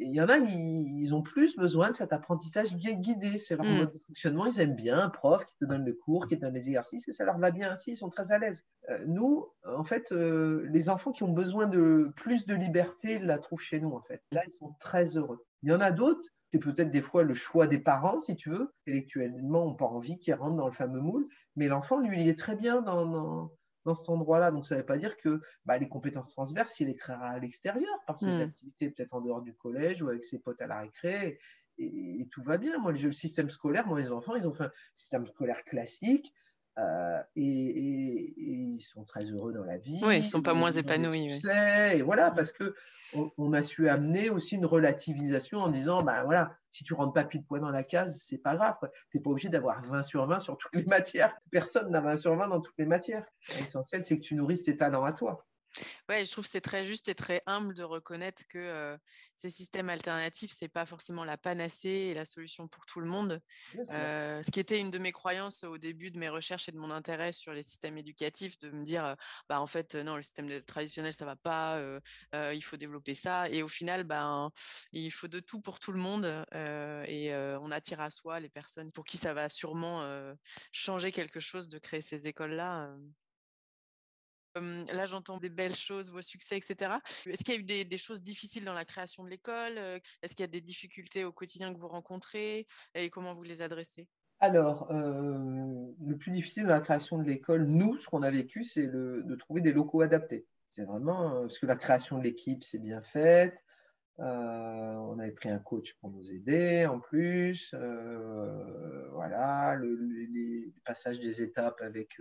il 0.00 0.14
y 0.14 0.20
en 0.20 0.28
a, 0.28 0.38
ils, 0.38 1.14
ont 1.14 1.22
plus 1.22 1.56
besoin 1.56 1.90
de 1.90 1.94
cet 1.94 2.12
apprentissage 2.12 2.74
guidé. 2.74 3.36
C'est 3.36 3.56
leur 3.56 3.66
hmm. 3.66 3.78
mode 3.78 3.92
de 3.92 3.98
fonctionnement. 3.98 4.46
Ils 4.46 4.60
aiment 4.60 4.74
bien 4.74 4.98
un 4.98 5.10
prof 5.10 5.44
qui 5.44 5.56
te 5.56 5.64
donne 5.66 5.84
le 5.84 5.92
cours, 5.92 6.26
qui 6.26 6.36
te 6.36 6.40
donne 6.40 6.54
les 6.54 6.68
exercices, 6.68 7.06
et 7.08 7.12
ça 7.12 7.24
leur 7.24 7.38
va 7.38 7.50
bien 7.50 7.70
ainsi. 7.70 7.92
Ils 7.92 7.96
sont 7.96 8.08
très 8.08 8.32
à 8.32 8.38
l'aise. 8.38 8.64
Euh, 8.88 9.04
nous, 9.06 9.46
en 9.64 9.84
fait, 9.84 10.12
euh, 10.12 10.66
les 10.70 10.88
enfants 10.88 11.12
qui 11.12 11.22
ont 11.22 11.32
besoin 11.32 11.66
de 11.66 12.10
plus 12.16 12.46
de 12.46 12.54
liberté 12.54 13.18
la 13.18 13.38
trouvent 13.38 13.60
chez 13.60 13.80
nous. 13.80 13.92
En 13.92 14.00
fait, 14.00 14.22
là, 14.32 14.42
ils 14.46 14.52
sont 14.52 14.74
très 14.80 15.16
heureux. 15.16 15.44
Il 15.62 15.70
y 15.70 15.72
en 15.72 15.80
a 15.80 15.90
d'autres. 15.90 16.28
C'est 16.52 16.58
peut-être 16.58 16.90
des 16.90 17.02
fois 17.02 17.22
le 17.22 17.34
choix 17.34 17.68
des 17.68 17.78
parents, 17.78 18.18
si 18.18 18.34
tu 18.34 18.50
veux. 18.50 18.72
Intellectuellement, 18.86 19.66
on 19.66 19.70
n'a 19.70 19.76
pas 19.76 19.84
envie 19.84 20.18
qu'ils 20.18 20.34
rentrent 20.34 20.56
dans 20.56 20.66
le 20.66 20.72
fameux 20.72 21.00
moule, 21.00 21.28
mais 21.54 21.68
l'enfant, 21.68 22.00
lui, 22.00 22.20
il 22.20 22.28
est 22.28 22.38
très 22.38 22.56
bien 22.56 22.82
dans 22.82 23.06
dans 23.06 23.52
cet 23.94 24.08
endroit-là. 24.08 24.50
Donc, 24.50 24.66
ça 24.66 24.74
ne 24.74 24.80
veut 24.80 24.86
pas 24.86 24.98
dire 24.98 25.16
que 25.16 25.40
bah, 25.64 25.78
les 25.78 25.88
compétences 25.88 26.30
transverses, 26.30 26.78
il 26.80 26.88
les 26.88 26.94
créera 26.94 27.30
à 27.30 27.38
l'extérieur, 27.38 27.92
par 28.06 28.20
ses 28.20 28.38
hmm. 28.38 28.42
activités 28.42 28.90
peut-être 28.90 29.14
en 29.14 29.20
dehors 29.20 29.42
du 29.42 29.54
collège 29.54 30.02
ou 30.02 30.08
avec 30.08 30.24
ses 30.24 30.38
potes 30.38 30.60
à 30.60 30.66
la 30.66 30.80
récré. 30.80 31.38
Et, 31.78 32.28
tout 32.30 32.42
va 32.42 32.58
bien. 32.58 32.78
Moi, 32.78 32.92
le 32.92 33.12
système 33.12 33.48
scolaire, 33.48 33.86
moi, 33.86 33.98
les 33.98 34.12
enfants, 34.12 34.34
ils 34.34 34.46
ont 34.46 34.52
fait 34.52 34.64
un 34.64 34.72
système 34.94 35.26
scolaire 35.26 35.64
classique. 35.64 36.32
Euh, 36.78 37.20
et, 37.36 38.34
ils 38.36 38.80
sont 38.80 39.04
très 39.04 39.30
heureux 39.30 39.52
dans 39.52 39.64
la 39.64 39.76
vie. 39.76 40.00
Oui, 40.02 40.16
ils 40.16 40.22
ne 40.22 40.26
sont 40.26 40.42
pas 40.42 40.54
moins 40.54 40.70
épanouis. 40.70 41.28
Et 41.92 42.02
voilà, 42.02 42.30
mm. 42.30 42.34
parce 42.34 42.52
que 42.52 42.74
on, 43.36 43.52
a 43.52 43.62
su 43.62 43.88
amener 43.88 44.30
aussi 44.30 44.54
une 44.54 44.66
relativisation 44.66 45.58
en 45.58 45.68
disant, 45.68 46.02
bah 46.02 46.22
voilà, 46.24 46.54
si 46.70 46.84
tu 46.84 46.94
rentres 46.94 47.12
pas 47.12 47.24
pile 47.24 47.44
poids 47.44 47.58
dans 47.58 47.70
la 47.70 47.82
case, 47.82 48.22
c'est 48.26 48.38
pas 48.38 48.54
grave. 48.54 48.76
Tu 49.10 49.16
n'es 49.16 49.22
pas 49.22 49.30
obligé 49.30 49.48
d'avoir 49.48 49.82
20 49.82 50.02
sur 50.02 50.26
20 50.26 50.38
sur 50.38 50.56
toutes 50.56 50.74
les 50.74 50.84
matières. 50.86 51.36
Personne 51.50 51.90
n'a 51.90 52.00
20 52.00 52.16
sur 52.16 52.36
20 52.36 52.48
dans 52.48 52.60
toutes 52.60 52.78
les 52.78 52.86
matières. 52.86 53.26
L'essentiel, 53.58 54.02
c'est 54.02 54.16
que 54.16 54.22
tu 54.22 54.34
nourrisses 54.34 54.62
tes 54.62 54.76
talents 54.76 55.04
à 55.04 55.12
toi. 55.12 55.44
Ouais, 56.08 56.24
je 56.24 56.30
trouve 56.32 56.44
que 56.44 56.50
c'est 56.50 56.60
très 56.60 56.84
juste 56.84 57.08
et 57.08 57.14
très 57.14 57.42
humble 57.46 57.74
de 57.74 57.82
reconnaître 57.82 58.42
que 58.48 58.98
ces 59.34 59.50
systèmes 59.50 59.88
alternatifs, 59.88 60.52
c'est 60.54 60.68
pas 60.68 60.86
forcément 60.86 61.24
la 61.24 61.38
panacée 61.38 61.88
et 61.88 62.14
la 62.14 62.24
solution 62.26 62.68
pour 62.68 62.84
tout 62.86 63.00
le 63.00 63.06
monde. 63.06 63.40
ce 64.42 64.50
qui 64.50 64.60
était 64.60 64.80
une 64.80 64.90
de 64.90 64.98
mes 64.98 65.12
croyances 65.12 65.64
au 65.64 65.78
début 65.78 66.10
de 66.10 66.18
mes 66.18 66.28
recherches 66.28 66.68
et 66.68 66.72
de 66.72 66.78
mon 66.78 66.90
intérêt 66.90 67.32
sur 67.32 67.52
les 67.52 67.62
systèmes 67.62 67.98
éducatifs, 67.98 68.58
de 68.58 68.70
me 68.70 68.84
dire, 68.84 69.16
bah 69.48 69.60
en 69.60 69.66
fait, 69.66 69.94
non, 69.94 70.16
le 70.16 70.22
système 70.22 70.62
traditionnel, 70.62 71.12
ça 71.12 71.24
va 71.24 71.36
pas, 71.36 71.80
il 72.34 72.62
faut 72.62 72.76
développer 72.76 73.14
ça. 73.14 73.48
Et 73.48 73.62
au 73.62 73.68
final, 73.68 74.04
ben, 74.04 74.50
il 74.92 75.10
faut 75.10 75.28
de 75.28 75.40
tout 75.40 75.60
pour 75.60 75.78
tout 75.78 75.92
le 75.92 76.00
monde 76.00 76.44
et 76.52 77.32
on 77.60 77.70
attire 77.70 78.00
à 78.00 78.10
soi 78.10 78.40
les 78.40 78.50
personnes 78.50 78.92
pour 78.92 79.04
qui 79.04 79.18
ça 79.18 79.34
va 79.34 79.48
sûrement 79.48 80.04
changer 80.72 81.12
quelque 81.12 81.40
chose 81.40 81.68
de 81.68 81.78
créer 81.78 82.02
ces 82.02 82.26
écoles-là 82.26 82.94
là, 84.56 85.06
j'entends 85.06 85.38
des 85.38 85.48
belles 85.48 85.76
choses, 85.76 86.10
vos 86.10 86.22
succès, 86.22 86.56
etc. 86.56 86.96
Est-ce 87.26 87.44
qu'il 87.44 87.54
y 87.54 87.56
a 87.56 87.60
eu 87.60 87.84
des, 87.84 87.98
choses 87.98 88.22
difficiles 88.22 88.64
dans 88.64 88.74
la 88.74 88.84
création 88.84 89.24
de 89.24 89.28
l'école 89.28 89.78
Est-ce 90.22 90.34
qu'il 90.34 90.42
y 90.42 90.44
a 90.44 90.48
des 90.48 90.60
difficultés 90.60 91.24
au 91.24 91.32
quotidien 91.32 91.72
que 91.72 91.78
vous 91.78 91.88
rencontrez? 91.88 92.66
Et 92.94 93.10
comment 93.10 93.34
vous 93.34 93.44
les 93.44 93.62
adressez? 93.62 94.08
Alors, 94.40 94.88
le 94.90 96.14
plus 96.16 96.32
difficile 96.32 96.64
dans 96.64 96.70
la 96.70 96.80
création 96.80 97.18
de 97.18 97.24
l'école, 97.24 97.66
nous, 97.66 97.98
ce 97.98 98.06
qu'on 98.06 98.22
a 98.22 98.30
vécu, 98.30 98.64
c'est 98.64 98.86
de 98.86 99.34
trouver 99.36 99.60
des 99.60 99.72
locaux 99.72 100.00
adaptés. 100.00 100.46
C'est 100.72 100.84
vraiment 100.84 101.42
parce 101.42 101.58
que 101.58 101.66
la 101.66 101.76
création 101.76 102.18
de 102.18 102.24
l'équipe, 102.24 102.62
c'est 102.62 102.78
bien 102.78 103.00
faite. 103.02 103.54
on 104.18 105.18
avait 105.18 105.32
pris 105.32 105.50
un 105.50 105.58
coach 105.58 105.94
pour 106.00 106.10
nous 106.10 106.32
aider 106.32 106.86
en 106.86 107.00
plus. 107.00 107.74
voilà, 109.12 109.74
le, 109.74 109.96
les 110.32 110.72
passages 110.84 111.20
des 111.20 111.42
étapes 111.42 111.80
avec 111.80 112.18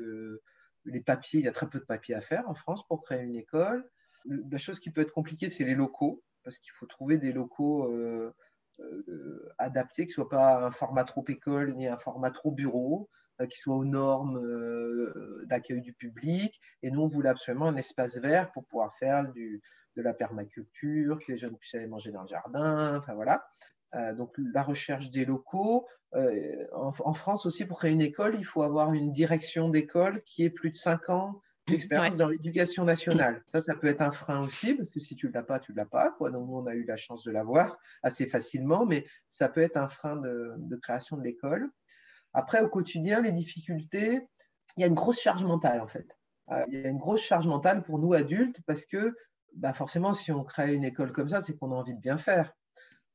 les 0.85 1.01
papiers, 1.01 1.39
il 1.39 1.45
y 1.45 1.49
a 1.49 1.51
très 1.51 1.69
peu 1.69 1.79
de 1.79 1.85
papiers 1.85 2.15
à 2.15 2.21
faire 2.21 2.47
en 2.49 2.55
France 2.55 2.85
pour 2.87 3.03
créer 3.03 3.23
une 3.23 3.35
école. 3.35 3.89
La 4.25 4.57
chose 4.57 4.79
qui 4.79 4.91
peut 4.91 5.01
être 5.01 5.13
compliquée, 5.13 5.49
c'est 5.49 5.63
les 5.63 5.75
locaux, 5.75 6.23
parce 6.43 6.57
qu'il 6.59 6.71
faut 6.73 6.85
trouver 6.85 7.17
des 7.17 7.31
locaux 7.31 7.91
euh, 7.91 8.33
euh, 8.79 9.53
adaptés, 9.57 10.05
qui 10.05 10.11
ne 10.11 10.13
soient 10.13 10.29
pas 10.29 10.65
un 10.65 10.71
format 10.71 11.03
trop 11.03 11.23
école 11.27 11.73
ni 11.75 11.87
un 11.87 11.97
format 11.97 12.31
trop 12.31 12.51
bureau, 12.51 13.09
euh, 13.41 13.47
qui 13.47 13.57
soient 13.57 13.75
aux 13.75 13.85
normes 13.85 14.41
d'accueil 15.45 15.81
du 15.81 15.93
public. 15.93 16.59
Et 16.83 16.91
nous, 16.91 17.01
on 17.01 17.07
voulait 17.07 17.29
absolument 17.29 17.67
un 17.67 17.77
espace 17.77 18.17
vert 18.17 18.51
pour 18.51 18.65
pouvoir 18.65 18.93
faire 18.97 19.31
de 19.33 19.61
la 20.01 20.13
permaculture, 20.13 21.17
que 21.17 21.31
les 21.31 21.37
jeunes 21.37 21.57
puissent 21.57 21.75
aller 21.75 21.87
manger 21.87 22.11
dans 22.11 22.21
le 22.21 22.27
jardin, 22.27 22.97
enfin 22.97 23.13
voilà. 23.13 23.45
Euh, 23.95 24.13
donc 24.13 24.35
la 24.53 24.63
recherche 24.63 25.09
des 25.11 25.25
locaux. 25.25 25.87
Euh, 26.15 26.65
en, 26.73 27.13
France 27.13 27.45
aussi, 27.45 27.65
pour 27.65 27.79
créer 27.79 27.91
une 27.91 28.01
école, 28.01 28.35
il 28.37 28.43
faut 28.43 28.63
avoir 28.63 28.93
une 28.93 29.11
direction 29.11 29.69
d'école 29.69 30.23
qui 30.23 30.43
ait 30.43 30.49
plus 30.49 30.71
de 30.71 30.75
5 30.75 31.09
ans 31.09 31.41
d'expérience 31.67 32.17
dans 32.17 32.27
l'éducation 32.27 32.83
nationale. 32.83 33.43
Ça, 33.45 33.61
ça 33.61 33.75
peut 33.75 33.87
être 33.87 34.01
un 34.01 34.11
frein 34.11 34.39
aussi, 34.39 34.73
parce 34.73 34.91
que 34.91 34.99
si 34.99 35.15
tu 35.15 35.27
ne 35.27 35.33
l'as 35.33 35.43
pas, 35.43 35.59
tu 35.59 35.71
ne 35.71 35.77
l'as 35.77 35.85
pas. 35.85 36.11
Quoi. 36.17 36.31
Donc 36.31 36.47
nous, 36.47 36.57
on 36.57 36.65
a 36.65 36.73
eu 36.73 36.83
la 36.83 36.95
chance 36.95 37.23
de 37.23 37.31
l'avoir 37.31 37.77
assez 38.01 38.25
facilement, 38.25 38.85
mais 38.85 39.05
ça 39.29 39.49
peut 39.49 39.61
être 39.61 39.77
un 39.77 39.87
frein 39.87 40.15
de, 40.15 40.75
création 40.81 41.17
de 41.17 41.23
l'école. 41.23 41.69
Après, 42.33 42.61
au 42.61 42.69
quotidien, 42.69 43.21
les 43.21 43.31
difficultés, 43.31 44.19
il 44.77 44.81
y 44.81 44.83
a 44.83 44.87
une 44.87 44.95
grosse 44.95 45.19
charge 45.19 45.43
mentale 45.43 45.81
en 45.81 45.87
fait. 45.87 46.07
Euh, 46.51 46.63
il 46.69 46.79
y 46.79 46.85
a 46.85 46.89
une 46.89 46.97
grosse 46.97 47.21
charge 47.21 47.47
mentale 47.47 47.83
pour 47.83 47.99
nous 47.99 48.13
adultes 48.13 48.61
parce 48.65 48.85
que 48.85 49.15
bah 49.55 49.73
forcément, 49.73 50.11
si 50.11 50.31
on 50.31 50.43
crée 50.43 50.75
une 50.75 50.83
école 50.83 51.11
comme 51.11 51.27
ça, 51.27 51.41
c'est 51.41 51.57
qu'on 51.57 51.71
a 51.71 51.75
envie 51.75 51.95
de 51.95 51.99
bien 51.99 52.17
faire. 52.17 52.53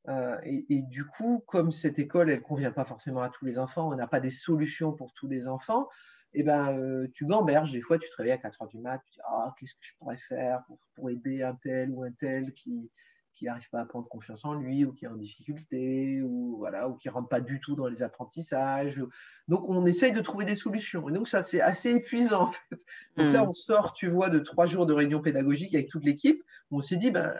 Euh, 0.07 0.37
et, 0.43 0.83
du 0.83 1.05
coup, 1.05 1.43
comme 1.47 1.71
cette 1.71 1.97
école, 1.99 2.29
elle 2.29 2.39
ne 2.39 2.43
convient 2.43 2.71
pas 2.71 2.85
forcément 2.85 3.21
à 3.21 3.29
tous 3.29 3.45
les 3.45 3.57
enfants, 3.57 3.91
on 3.91 3.95
n'a 3.95 4.07
pas 4.07 4.19
des 4.19 4.29
solutions 4.29 4.93
pour 4.93 5.13
tous 5.13 5.27
les 5.27 5.47
enfants, 5.47 5.89
et 6.33 6.41
eh 6.41 6.43
ben, 6.43 6.77
euh, 6.77 7.07
tu 7.13 7.25
gamberges. 7.25 7.71
Des 7.71 7.81
fois, 7.81 7.97
tu 7.97 8.09
te 8.09 8.15
réveilles 8.17 8.33
à 8.33 8.37
4 8.37 8.61
heures 8.61 8.67
du 8.67 8.77
mat, 8.77 8.99
tu 9.05 9.13
dis 9.13 9.21
ah, 9.25 9.55
qu'est-ce 9.57 9.73
que 9.73 9.79
je 9.81 9.93
pourrais 9.97 10.17
faire 10.17 10.63
pour, 10.95 11.09
aider 11.09 11.41
un 11.43 11.55
tel 11.55 11.91
ou 11.91 12.03
un 12.03 12.11
tel 12.11 12.53
qui 12.53 12.91
qui 13.35 13.45
n'arrive 13.45 13.69
pas 13.69 13.81
à 13.81 13.85
prendre 13.85 14.07
confiance 14.07 14.45
en 14.45 14.53
lui 14.53 14.85
ou 14.85 14.93
qui 14.93 15.05
est 15.05 15.09
en 15.09 15.17
difficulté 15.17 16.21
ou 16.21 16.55
voilà 16.57 16.87
ou 16.87 16.95
qui 16.95 17.09
rentre 17.09 17.27
pas 17.27 17.41
du 17.41 17.59
tout 17.59 17.75
dans 17.75 17.87
les 17.87 18.01
apprentissages. 18.01 19.03
Donc 19.47 19.67
on 19.67 19.85
essaye 19.85 20.13
de 20.13 20.21
trouver 20.21 20.45
des 20.45 20.55
solutions. 20.55 21.09
Et 21.09 21.11
donc 21.11 21.27
ça 21.27 21.41
c'est 21.41 21.61
assez 21.61 21.91
épuisant. 21.91 22.43
En 22.43 22.51
fait. 22.51 22.75
Donc 23.17 23.33
là 23.33 23.43
hmm. 23.43 23.49
on 23.49 23.51
sort, 23.51 23.93
tu 23.93 24.07
vois, 24.07 24.29
de 24.29 24.39
trois 24.39 24.65
jours 24.65 24.85
de 24.85 24.93
réunion 24.93 25.21
pédagogique 25.21 25.75
avec 25.75 25.89
toute 25.89 26.05
l'équipe. 26.05 26.41
On 26.71 26.79
s'est 26.79 26.95
dit 26.95 27.11
ben 27.11 27.33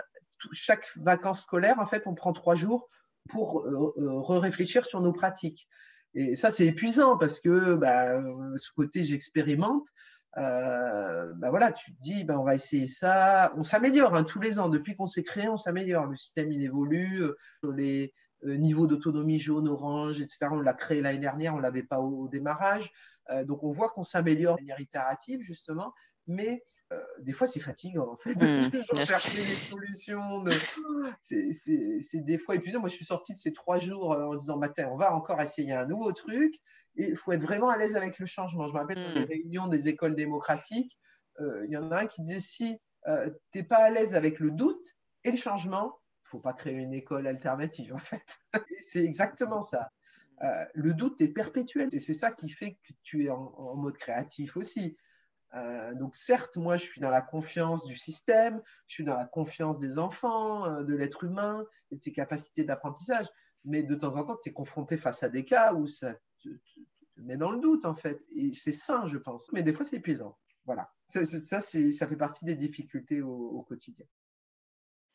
chaque 0.51 0.85
vacances 0.97 1.43
scolaire, 1.43 1.79
en 1.79 1.85
fait, 1.85 2.07
on 2.07 2.15
prend 2.15 2.33
trois 2.33 2.55
jours 2.55 2.89
pour 3.29 3.61
euh, 3.61 3.93
euh, 3.97 4.39
réfléchir 4.39 4.85
sur 4.85 5.01
nos 5.01 5.13
pratiques. 5.13 5.67
Et 6.13 6.35
ça, 6.35 6.51
c'est 6.51 6.67
épuisant 6.67 7.17
parce 7.17 7.39
que 7.39 7.75
bah, 7.75 8.21
ce 8.55 8.69
côté 8.71 9.03
j'expérimente, 9.03 9.87
euh, 10.37 11.33
bah 11.35 11.49
voilà, 11.49 11.73
tu 11.73 11.93
te 11.93 12.01
dis, 12.01 12.23
bah, 12.23 12.39
on 12.39 12.43
va 12.43 12.55
essayer 12.55 12.87
ça. 12.87 13.53
On 13.57 13.63
s'améliore 13.63 14.15
hein, 14.15 14.23
tous 14.23 14.39
les 14.39 14.59
ans. 14.59 14.69
Depuis 14.69 14.95
qu'on 14.95 15.07
s'est 15.07 15.23
créé, 15.23 15.49
on 15.49 15.57
s'améliore. 15.57 16.05
Le 16.05 16.15
système, 16.15 16.51
il 16.51 16.63
évolue. 16.63 17.23
Les 17.75 18.13
niveaux 18.43 18.87
d'autonomie 18.87 19.39
jaune, 19.39 19.67
orange, 19.67 20.21
etc., 20.21 20.47
on 20.51 20.61
l'a 20.61 20.73
créé 20.73 21.01
l'année 21.01 21.19
dernière, 21.19 21.53
on 21.53 21.57
ne 21.57 21.63
l'avait 21.63 21.83
pas 21.83 21.99
au, 21.99 22.27
démarrage. 22.29 22.91
donc, 23.43 23.63
on 23.63 23.71
voit 23.71 23.89
qu'on 23.89 24.03
s'améliore 24.03 24.55
de 24.55 24.61
manière 24.61 24.79
itérative, 24.79 25.41
justement. 25.41 25.93
Mais 26.27 26.63
des 27.19 27.33
fois, 27.33 27.47
c'est 27.47 27.59
fatigant, 27.59 28.11
en 28.11 28.17
fait, 28.17 28.35
de 28.35 28.45
mmh, 28.45 28.71
toujours 28.71 29.05
chercher 29.05 29.43
des 29.43 29.55
solutions. 29.55 30.43
De... 30.43 30.51
C'est 31.21 32.23
des 32.23 32.37
fois 32.37 32.55
épuisant. 32.55 32.79
Moi, 32.79 32.89
je 32.89 32.95
suis 32.95 33.05
sortie 33.05 33.33
de 33.33 33.37
ces 33.37 33.53
trois 33.53 33.79
jours 33.79 34.11
en 34.11 34.33
se 34.33 34.41
disant, 34.41 34.57
bah, 34.57 34.71
on 34.91 34.97
va 34.97 35.13
encore 35.13 35.41
essayer 35.41 35.73
un 35.73 35.85
nouveau 35.85 36.11
truc. 36.11 36.53
Et 36.97 37.09
il 37.09 37.15
faut 37.17 37.33
être 37.33 37.41
vraiment 37.41 37.69
à 37.69 37.77
l'aise 37.77 37.95
avec 37.95 38.19
le 38.19 38.25
changement. 38.25 38.67
Je 38.67 38.73
me 38.73 38.77
rappelle 38.77 38.97
dans 38.97 39.19
les 39.19 39.25
mmh. 39.25 39.29
réunions 39.29 39.67
des 39.67 39.89
écoles 39.89 40.15
démocratiques, 40.15 40.97
il 41.39 41.69
y 41.69 41.77
en 41.77 41.91
a 41.91 42.01
un 42.01 42.07
qui 42.07 42.21
disait, 42.21 42.39
si 42.39 42.77
tu 43.05 43.11
n'es 43.55 43.63
pas 43.63 43.77
à 43.77 43.89
l'aise 43.89 44.15
avec 44.15 44.39
le 44.39 44.51
doute 44.51 44.95
et 45.25 45.31
le 45.31 45.37
changement, 45.37 45.99
il 46.25 46.27
ne 46.27 46.29
faut 46.29 46.39
pas 46.39 46.53
créer 46.53 46.75
une 46.75 46.93
école 46.93 47.27
alternative, 47.27 47.93
en 47.93 47.99
fait. 47.99 48.39
c'est 48.79 49.03
exactement 49.03 49.61
ça. 49.61 49.91
Euh, 50.43 50.65
le 50.73 50.93
doute 50.93 51.21
est 51.21 51.29
perpétuel 51.29 51.89
et 51.91 51.99
c'est 51.99 52.13
ça 52.13 52.31
qui 52.31 52.49
fait 52.49 52.73
que 52.83 52.93
tu 53.03 53.25
es 53.25 53.29
en, 53.29 53.75
mode 53.75 53.95
créatif 53.95 54.57
aussi. 54.57 54.97
Euh, 55.55 55.93
donc 55.93 56.15
certes, 56.15 56.57
moi, 56.57 56.77
je 56.77 56.83
suis 56.83 57.01
dans 57.01 57.09
la 57.09 57.21
confiance 57.21 57.85
du 57.85 57.95
système, 57.95 58.61
je 58.87 58.95
suis 58.95 59.03
dans 59.03 59.15
la 59.15 59.25
confiance 59.25 59.79
des 59.79 59.99
enfants, 59.99 60.65
euh, 60.65 60.83
de 60.83 60.93
l'être 60.95 61.23
humain 61.23 61.65
et 61.91 61.95
de 61.95 62.03
ses 62.03 62.11
capacités 62.11 62.63
d'apprentissage. 62.63 63.27
Mais 63.63 63.81
de 63.81 63.95
temps 63.95 64.17
en 64.17 64.23
temps, 64.23 64.37
tu 64.41 64.49
es 64.49 64.53
confronté 64.53 64.97
face 64.97 65.23
à 65.23 65.29
des 65.29 65.45
cas 65.45 65.73
où 65.73 65.87
ça 65.87 66.13
te, 66.43 66.49
met 67.17 67.37
dans 67.37 67.51
le 67.51 67.59
doute, 67.59 67.85
en 67.85 67.93
fait. 67.93 68.23
Et 68.35 68.51
c'est 68.51 68.71
sain, 68.71 69.07
je 69.07 69.17
pense. 69.17 69.51
Mais 69.53 69.63
des 69.63 69.73
fois, 69.73 69.85
c'est 69.85 69.95
épuisant. 69.95 70.37
Voilà. 70.65 70.91
Ça, 71.07 71.23
ça, 71.23 71.59
ça 71.59 72.07
fait 72.07 72.15
partie 72.17 72.45
des 72.45 72.55
difficultés 72.55 73.21
au 73.21 73.61
quotidien. 73.63 74.05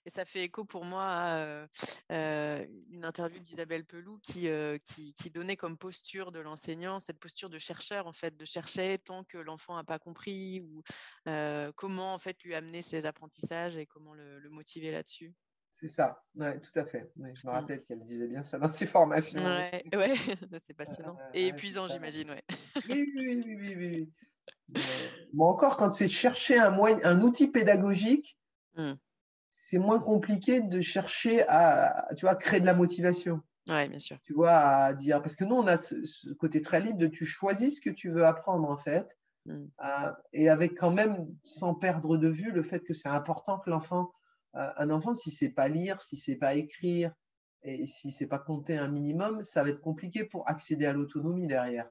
Et 0.06 0.10
ça 0.10 0.24
fait 0.24 0.44
écho 0.44 0.64
pour 0.64 0.84
moi 0.84 1.04
à 1.04 1.66
une 2.08 3.04
interview 3.04 3.38
d'Isabelle 3.40 3.84
Peloux 3.84 4.18
qui, 4.22 4.48
qui, 5.14 5.30
donnait 5.30 5.56
comme 5.56 5.76
posture 5.76 6.32
de 6.32 6.40
l'enseignant 6.40 7.00
cette 7.00 7.18
posture 7.18 7.50
de 7.50 7.58
chercheur, 7.58 8.06
en 8.06 8.12
fait, 8.12 8.36
de 8.36 8.44
chercher 8.44 8.98
tant 8.98 9.24
que 9.24 9.38
l'enfant 9.38 9.76
n'a 9.76 9.84
pas 9.84 9.98
compris 9.98 10.60
ou 10.60 10.82
comment 11.76 12.14
en 12.14 12.18
fait 12.18 12.42
lui 12.42 12.54
amener 12.54 12.82
ses 12.82 13.06
apprentissages 13.06 13.76
et 13.76 13.86
comment 13.86 14.14
le, 14.14 14.48
motiver 14.50 14.90
là-dessus. 14.90 15.34
C'est 15.80 15.88
ça, 15.88 16.22
ouais, 16.34 16.60
tout 16.60 16.78
à 16.78 16.84
fait. 16.84 17.10
je 17.16 17.22
me 17.22 17.30
mmh. 17.30 17.48
rappelle 17.48 17.82
qu'elle 17.84 18.04
disait 18.04 18.26
bien 18.26 18.42
ça 18.42 18.58
dans 18.58 18.70
ses 18.70 18.86
formations. 18.86 19.38
Ouais, 19.42 19.82
ouais. 19.94 20.14
c'est 20.66 20.74
passionnant. 20.74 21.16
et 21.32 21.46
épuisant, 21.48 21.88
j'imagine, 21.88 22.30
ouais. 22.30 22.44
oui, 22.88 23.10
oui, 23.16 23.42
oui, 23.46 23.56
oui, 23.56 23.74
oui. 23.76 24.82
Bon, 25.32 25.46
encore, 25.46 25.76
quand 25.78 25.90
c'est 25.90 26.08
chercher 26.08 26.58
un, 26.58 26.70
moyen, 26.70 27.00
un 27.04 27.20
outil 27.22 27.48
pédagogique, 27.48 28.36
mmh 28.76 28.92
c'est 29.70 29.78
moins 29.78 30.00
compliqué 30.00 30.60
de 30.60 30.80
chercher 30.80 31.44
à, 31.46 32.08
tu 32.16 32.26
vois, 32.26 32.34
créer 32.34 32.58
de 32.58 32.66
la 32.66 32.74
motivation. 32.74 33.40
Oui, 33.68 33.88
bien 33.88 34.00
sûr. 34.00 34.18
Tu 34.20 34.32
vois, 34.32 34.58
à 34.58 34.94
dire, 34.94 35.22
parce 35.22 35.36
que 35.36 35.44
nous, 35.44 35.54
on 35.54 35.68
a 35.68 35.76
ce, 35.76 36.32
côté 36.34 36.60
très 36.60 36.80
libre 36.80 36.98
de 36.98 37.06
tu 37.06 37.24
choisis 37.24 37.76
ce 37.76 37.80
que 37.80 37.90
tu 37.90 38.10
veux 38.10 38.26
apprendre, 38.26 38.68
en 38.68 38.76
fait, 38.76 39.16
mm. 39.46 39.66
euh, 39.84 40.12
et 40.32 40.48
avec 40.48 40.74
quand 40.76 40.90
même, 40.90 41.28
sans 41.44 41.76
perdre 41.76 42.16
de 42.16 42.26
vue, 42.26 42.50
le 42.50 42.64
fait 42.64 42.80
que 42.80 42.94
c'est 42.94 43.08
important 43.08 43.60
que 43.60 43.70
l'enfant, 43.70 44.10
euh, 44.56 44.72
un 44.76 44.90
enfant, 44.90 45.12
s'il 45.12 45.32
ne 45.32 45.36
sait 45.36 45.50
pas 45.50 45.68
lire, 45.68 46.00
s'il 46.00 46.16
ne 46.16 46.22
sait 46.22 46.36
pas 46.36 46.54
écrire, 46.54 47.12
et 47.62 47.86
s'il 47.86 48.08
ne 48.08 48.14
sait 48.14 48.26
pas 48.26 48.40
compter 48.40 48.76
un 48.76 48.88
minimum, 48.88 49.44
ça 49.44 49.62
va 49.62 49.68
être 49.68 49.80
compliqué 49.80 50.24
pour 50.24 50.48
accéder 50.48 50.86
à 50.86 50.92
l'autonomie 50.92 51.46
derrière. 51.46 51.88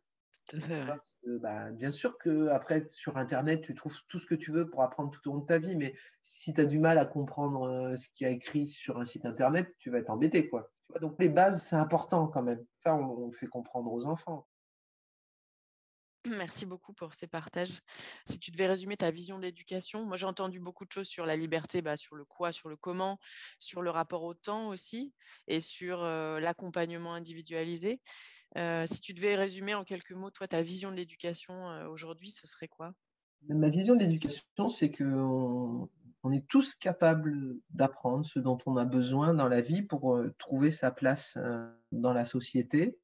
Bah, 1.41 1.69
bien 1.71 1.91
sûr 1.91 2.17
que 2.17 2.47
après 2.47 2.87
sur 2.89 3.17
Internet, 3.17 3.61
tu 3.61 3.75
trouves 3.75 3.95
tout 4.07 4.19
ce 4.19 4.25
que 4.25 4.35
tu 4.35 4.51
veux 4.51 4.69
pour 4.69 4.83
apprendre 4.83 5.11
tout 5.11 5.29
au 5.29 5.33
long 5.33 5.39
de 5.39 5.45
ta 5.45 5.57
vie, 5.57 5.75
mais 5.75 5.95
si 6.21 6.53
tu 6.53 6.61
as 6.61 6.65
du 6.65 6.79
mal 6.79 6.97
à 6.97 7.05
comprendre 7.05 7.63
euh, 7.63 7.95
ce 7.95 8.07
qui 8.15 8.25
a 8.25 8.29
écrit 8.29 8.67
sur 8.67 8.99
un 8.99 9.03
site 9.03 9.25
Internet, 9.25 9.73
tu 9.79 9.89
vas 9.89 9.99
être 9.99 10.09
embêté. 10.09 10.49
Quoi. 10.49 10.71
Donc 11.01 11.15
les 11.19 11.29
bases, 11.29 11.63
c'est 11.63 11.75
important 11.75 12.27
quand 12.27 12.41
même. 12.41 12.63
Ça, 12.79 12.95
on, 12.95 13.31
fait 13.31 13.47
comprendre 13.47 13.91
aux 13.91 14.05
enfants. 14.07 14.47
Merci 16.27 16.65
beaucoup 16.65 16.93
pour 16.93 17.13
ces 17.13 17.27
partages. 17.27 17.79
Si 18.25 18.39
tu 18.39 18.51
devais 18.51 18.67
résumer 18.67 18.97
ta 18.97 19.09
vision 19.09 19.37
de 19.37 19.43
l'éducation, 19.43 20.05
moi 20.05 20.17
j'ai 20.17 20.25
entendu 20.25 20.59
beaucoup 20.59 20.85
de 20.85 20.91
choses 20.91 21.07
sur 21.07 21.25
la 21.25 21.37
liberté, 21.37 21.81
bah, 21.81 21.95
sur 21.95 22.15
le 22.15 22.25
quoi, 22.25 22.51
sur 22.51 22.67
le 22.67 22.75
comment, 22.75 23.19
sur 23.57 23.81
le 23.81 23.89
rapport 23.89 24.23
au 24.23 24.33
temps 24.33 24.67
aussi, 24.67 25.13
et 25.47 25.61
sur 25.61 26.03
euh, 26.03 26.39
l'accompagnement 26.39 27.13
individualisé 27.13 28.01
si 28.55 29.01
tu 29.01 29.13
devais 29.13 29.35
résumer 29.35 29.73
en 29.75 29.83
quelques 29.83 30.11
mots, 30.11 30.31
toi, 30.31 30.47
ta 30.47 30.61
vision 30.61 30.91
de 30.91 30.95
l'éducation 30.95 31.87
aujourd'hui, 31.89 32.31
ce 32.31 32.47
serait 32.47 32.67
quoi? 32.67 32.93
Ma 33.47 33.69
vision 33.69 33.95
de 33.95 33.99
l'éducation, 33.99 34.69
c'est 34.69 34.91
qu'on 34.91 35.89
on 36.23 36.31
est 36.31 36.45
tous 36.47 36.75
capables 36.75 37.55
d'apprendre 37.69 38.25
ce 38.25 38.39
dont 38.39 38.57
on 38.65 38.75
a 38.75 38.85
besoin 38.85 39.33
dans 39.33 39.47
la 39.47 39.61
vie 39.61 39.81
pour 39.81 40.21
trouver 40.37 40.71
sa 40.71 40.91
place 40.91 41.37
dans 41.91 42.13
la 42.13 42.25
société. 42.25 42.97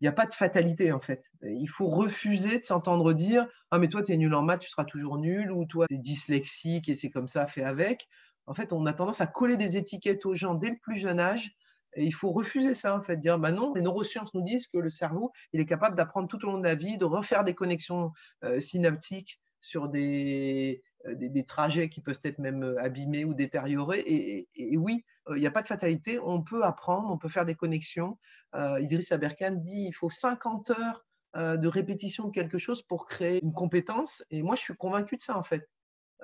Il 0.00 0.04
n'y 0.04 0.08
a 0.08 0.12
pas 0.12 0.26
de 0.26 0.32
fatalité 0.32 0.92
en 0.92 1.00
fait. 1.00 1.30
Il 1.42 1.68
faut 1.68 1.88
refuser 1.88 2.58
de 2.58 2.64
s'entendre 2.64 3.12
dire 3.12 3.46
Ah, 3.70 3.78
mais 3.78 3.88
toi, 3.88 4.02
tu 4.02 4.12
es 4.12 4.16
nul 4.16 4.34
en 4.34 4.42
maths, 4.42 4.60
tu 4.60 4.70
seras 4.70 4.84
toujours 4.84 5.18
nul, 5.18 5.52
ou 5.52 5.66
toi, 5.66 5.86
tu 5.88 5.94
es 5.94 5.98
dyslexique 5.98 6.88
et 6.88 6.94
c'est 6.94 7.10
comme 7.10 7.28
ça, 7.28 7.46
fait 7.46 7.64
avec. 7.64 8.08
En 8.46 8.54
fait, 8.54 8.72
on 8.72 8.86
a 8.86 8.92
tendance 8.92 9.20
à 9.20 9.26
coller 9.26 9.56
des 9.56 9.76
étiquettes 9.76 10.24
aux 10.24 10.34
gens 10.34 10.54
dès 10.54 10.70
le 10.70 10.78
plus 10.80 10.96
jeune 10.96 11.20
âge 11.20 11.54
et 11.94 12.04
il 12.04 12.12
faut 12.12 12.30
refuser 12.30 12.74
ça, 12.74 12.94
en 12.94 13.00
fait, 13.00 13.16
dire 13.16 13.38
bah 13.38 13.52
non, 13.52 13.74
les 13.74 13.82
neurosciences 13.82 14.32
nous 14.34 14.42
disent 14.42 14.68
que 14.68 14.78
le 14.78 14.90
cerveau, 14.90 15.32
il 15.52 15.60
est 15.60 15.66
capable 15.66 15.96
d'apprendre 15.96 16.28
tout 16.28 16.42
au 16.44 16.50
long 16.50 16.58
de 16.58 16.64
la 16.64 16.74
vie, 16.74 16.98
de 16.98 17.04
refaire 17.04 17.44
des 17.44 17.54
connexions 17.54 18.12
euh, 18.44 18.60
synaptiques 18.60 19.40
sur 19.58 19.88
des, 19.88 20.82
euh, 21.06 21.14
des, 21.16 21.44
trajets 21.44 21.88
qui 21.88 22.00
peuvent 22.00 22.20
être 22.22 22.38
même 22.38 22.62
euh, 22.62 22.80
abîmés 22.82 23.24
ou 23.24 23.34
détériorés. 23.34 24.04
Et, 24.06 24.76
oui, 24.76 25.04
il 25.30 25.40
n'y 25.40 25.46
a 25.46 25.50
pas 25.50 25.62
de 25.62 25.68
fatalité, 25.68 26.18
on 26.20 26.42
peut 26.42 26.64
apprendre, 26.64 27.10
on 27.10 27.18
peut 27.18 27.28
faire 27.28 27.44
des 27.44 27.54
connexions. 27.54 28.18
Idriss 28.54 29.12
Aberkan 29.12 29.52
dit 29.52 29.84
il 29.86 29.92
faut 29.92 30.10
50 30.10 30.70
heures 30.70 31.04
de 31.36 31.68
répétition 31.68 32.24
de 32.26 32.32
quelque 32.32 32.58
chose 32.58 32.82
pour 32.82 33.04
créer 33.04 33.40
une 33.44 33.52
compétence. 33.52 34.24
Et 34.30 34.42
moi, 34.42 34.56
je 34.56 34.62
suis 34.62 34.74
convaincu 34.74 35.16
de 35.16 35.22
ça, 35.22 35.38
en 35.38 35.44
fait. 35.44 35.68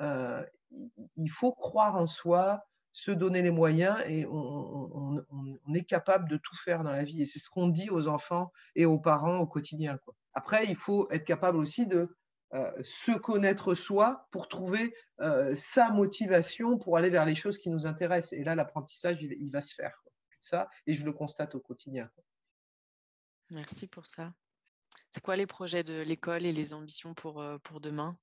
il 0.01 1.31
faut 1.31 1.53
croire 1.53 1.95
en 1.95 2.07
soi, 2.07 2.65
se 2.97 3.11
donner 3.11 3.43
les 3.43 3.51
moyens 3.51 3.99
et 4.07 4.25
on, 4.25 5.23
est 5.75 5.85
capable 5.85 6.31
de 6.31 6.39
tout 6.39 6.57
faire 6.57 6.83
dans 6.83 6.93
la 6.93 7.05
vie. 7.05 7.21
Et 7.21 7.25
c'est 7.27 7.39
ce 7.39 7.51
qu'on 7.51 7.69
dit 7.69 7.91
aux 7.91 8.09
enfants 8.09 8.51
et 8.75 8.87
aux 8.87 8.99
parents 8.99 9.37
au 9.37 9.47
quotidien. 9.47 9.99
Quoi. 9.99 10.15
Après, 10.33 10.65
il 10.65 10.77
faut 10.77 11.07
être 11.11 11.27
capable 11.27 11.59
aussi 11.59 11.87
de 11.87 12.17
euh, 12.55 12.73
se 12.83 13.13
connaître 13.13 13.75
soi 13.75 14.27
pour 14.31 14.49
trouver 14.49 14.95
euh, 15.21 15.55
sa 15.55 15.91
motivation 15.91 16.79
pour 16.79 16.97
aller 16.97 17.11
vers 17.11 17.27
les 17.27 17.35
choses 17.35 17.59
qui 17.59 17.69
nous 17.69 17.87
intéressent. 17.87 18.33
Et 18.33 18.45
là, 18.45 18.55
l'apprentissage, 18.55 19.19
il, 19.21 19.51
va 19.51 19.61
se 19.61 19.75
faire. 19.75 20.03
Ça, 20.41 20.67
et 20.87 20.95
je 20.95 21.05
le 21.05 21.13
constate 21.13 21.55
au 21.55 21.61
quotidien. 21.61 22.09
Merci 23.51 23.89
pour 23.89 24.07
ça. 24.07 24.33
C'est 25.11 25.23
quoi 25.23 25.37
les 25.37 25.47
projets 25.47 25.85
de 25.85 26.01
l'école 26.01 26.47
et 26.47 26.53
les 26.53 26.73
ambitions 26.73 27.13
pour, 27.13 27.43
euh, 27.43 27.59
pour 27.59 27.83
demain? 27.83 28.17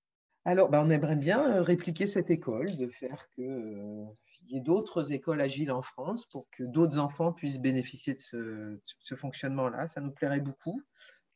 Alors, 0.46 0.70
bah, 0.70 0.82
on 0.86 0.90
aimerait 0.90 1.16
bien 1.16 1.64
répliquer 1.64 2.06
cette 2.06 2.30
école, 2.30 2.76
de 2.76 2.88
faire 2.88 3.30
que 3.36 4.06
il 4.46 4.52
y 4.52 4.58
ait 4.58 4.62
d'autres 4.62 5.14
écoles 5.14 5.42
agiles 5.42 5.72
en 5.72 5.82
France 5.82 6.26
pour 6.26 6.50
que 6.52 6.64
d'autres 6.64 7.00
enfants 7.00 7.32
puissent 7.32 7.60
bénéficier 7.60 8.14
de 8.14 8.82
ce, 9.00 9.16
fonctionnement-là. 9.16 9.88
Ça 9.88 10.02
nous 10.02 10.12
plairait 10.12 10.42
beaucoup. 10.42 10.82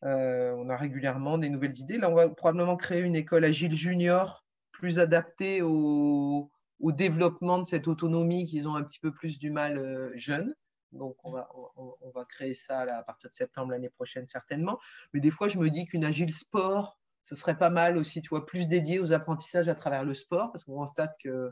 Euh, 0.03 0.53
on 0.57 0.69
a 0.69 0.75
régulièrement 0.75 1.37
des 1.37 1.49
nouvelles 1.49 1.77
idées. 1.77 1.97
Là, 1.97 2.09
on 2.09 2.15
va 2.15 2.29
probablement 2.29 2.75
créer 2.75 3.01
une 3.01 3.15
école 3.15 3.45
agile 3.45 3.73
junior 3.73 4.45
plus 4.71 4.99
adaptée 4.99 5.61
au, 5.61 6.51
développement 6.81 7.59
de 7.59 7.65
cette 7.65 7.87
autonomie 7.87 8.45
qu'ils 8.45 8.67
ont 8.67 8.75
un 8.75 8.83
petit 8.83 8.99
peu 8.99 9.11
plus 9.11 9.39
du 9.39 9.51
mal 9.51 9.77
euh, 9.77 10.11
jeunes. 10.15 10.53
Donc, 10.91 11.15
on 11.23 11.31
va, 11.31 11.49
on, 11.75 12.09
va 12.13 12.23
créer 12.25 12.53
ça 12.53 12.81
à 12.81 13.03
partir 13.03 13.29
de 13.29 13.35
septembre 13.35 13.71
l'année 13.71 13.89
prochaine, 13.89 14.25
certainement. 14.27 14.79
Mais 15.13 15.19
des 15.19 15.31
fois, 15.31 15.47
je 15.49 15.57
me 15.57 15.69
dis 15.69 15.85
qu'une 15.85 16.05
agile 16.05 16.33
sport, 16.33 16.97
ce 17.27 17.35
serait 17.35 17.57
pas 17.57 17.69
mal 17.69 17.97
aussi, 17.97 18.21
tu 18.21 18.29
vois, 18.29 18.45
plus 18.45 18.69
dédié 18.69 19.01
aux 19.01 19.11
apprentissages 19.11 19.67
à 19.67 19.75
travers 19.75 20.05
le 20.05 20.13
sport, 20.13 20.49
parce 20.49 20.63
qu'on 20.63 20.75
constate 20.75 21.13
que 21.21 21.51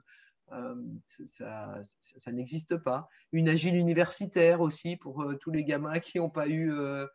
euh, 0.54 0.76
ça, 1.26 2.32
n'existe 2.32 2.78
pas. 2.78 3.10
Une 3.34 3.50
agile 3.50 3.76
universitaire 3.76 4.62
aussi 4.62 4.96
pour 4.96 5.24
euh, 5.24 5.36
tous 5.36 5.52
les 5.52 5.66
gamins 5.66 6.00
qui 6.00 6.18
n'ont 6.18 6.30
pas 6.30 6.48
eu 6.48 6.72
euh, 6.72 7.06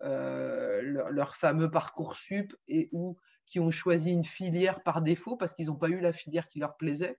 leur, 0.00 1.36
fameux 1.36 1.70
parcours 1.70 2.16
sup 2.16 2.56
et 2.68 2.88
ou 2.90 3.18
qui 3.44 3.60
ont 3.60 3.70
choisi 3.70 4.12
une 4.12 4.24
filière 4.24 4.82
par 4.82 5.02
défaut 5.02 5.36
parce 5.36 5.54
qu'ils 5.54 5.66
n'ont 5.66 5.76
pas 5.76 5.90
eu 5.90 6.00
la 6.00 6.12
filière 6.12 6.48
qui 6.48 6.58
leur 6.58 6.78
plaisait. 6.78 7.18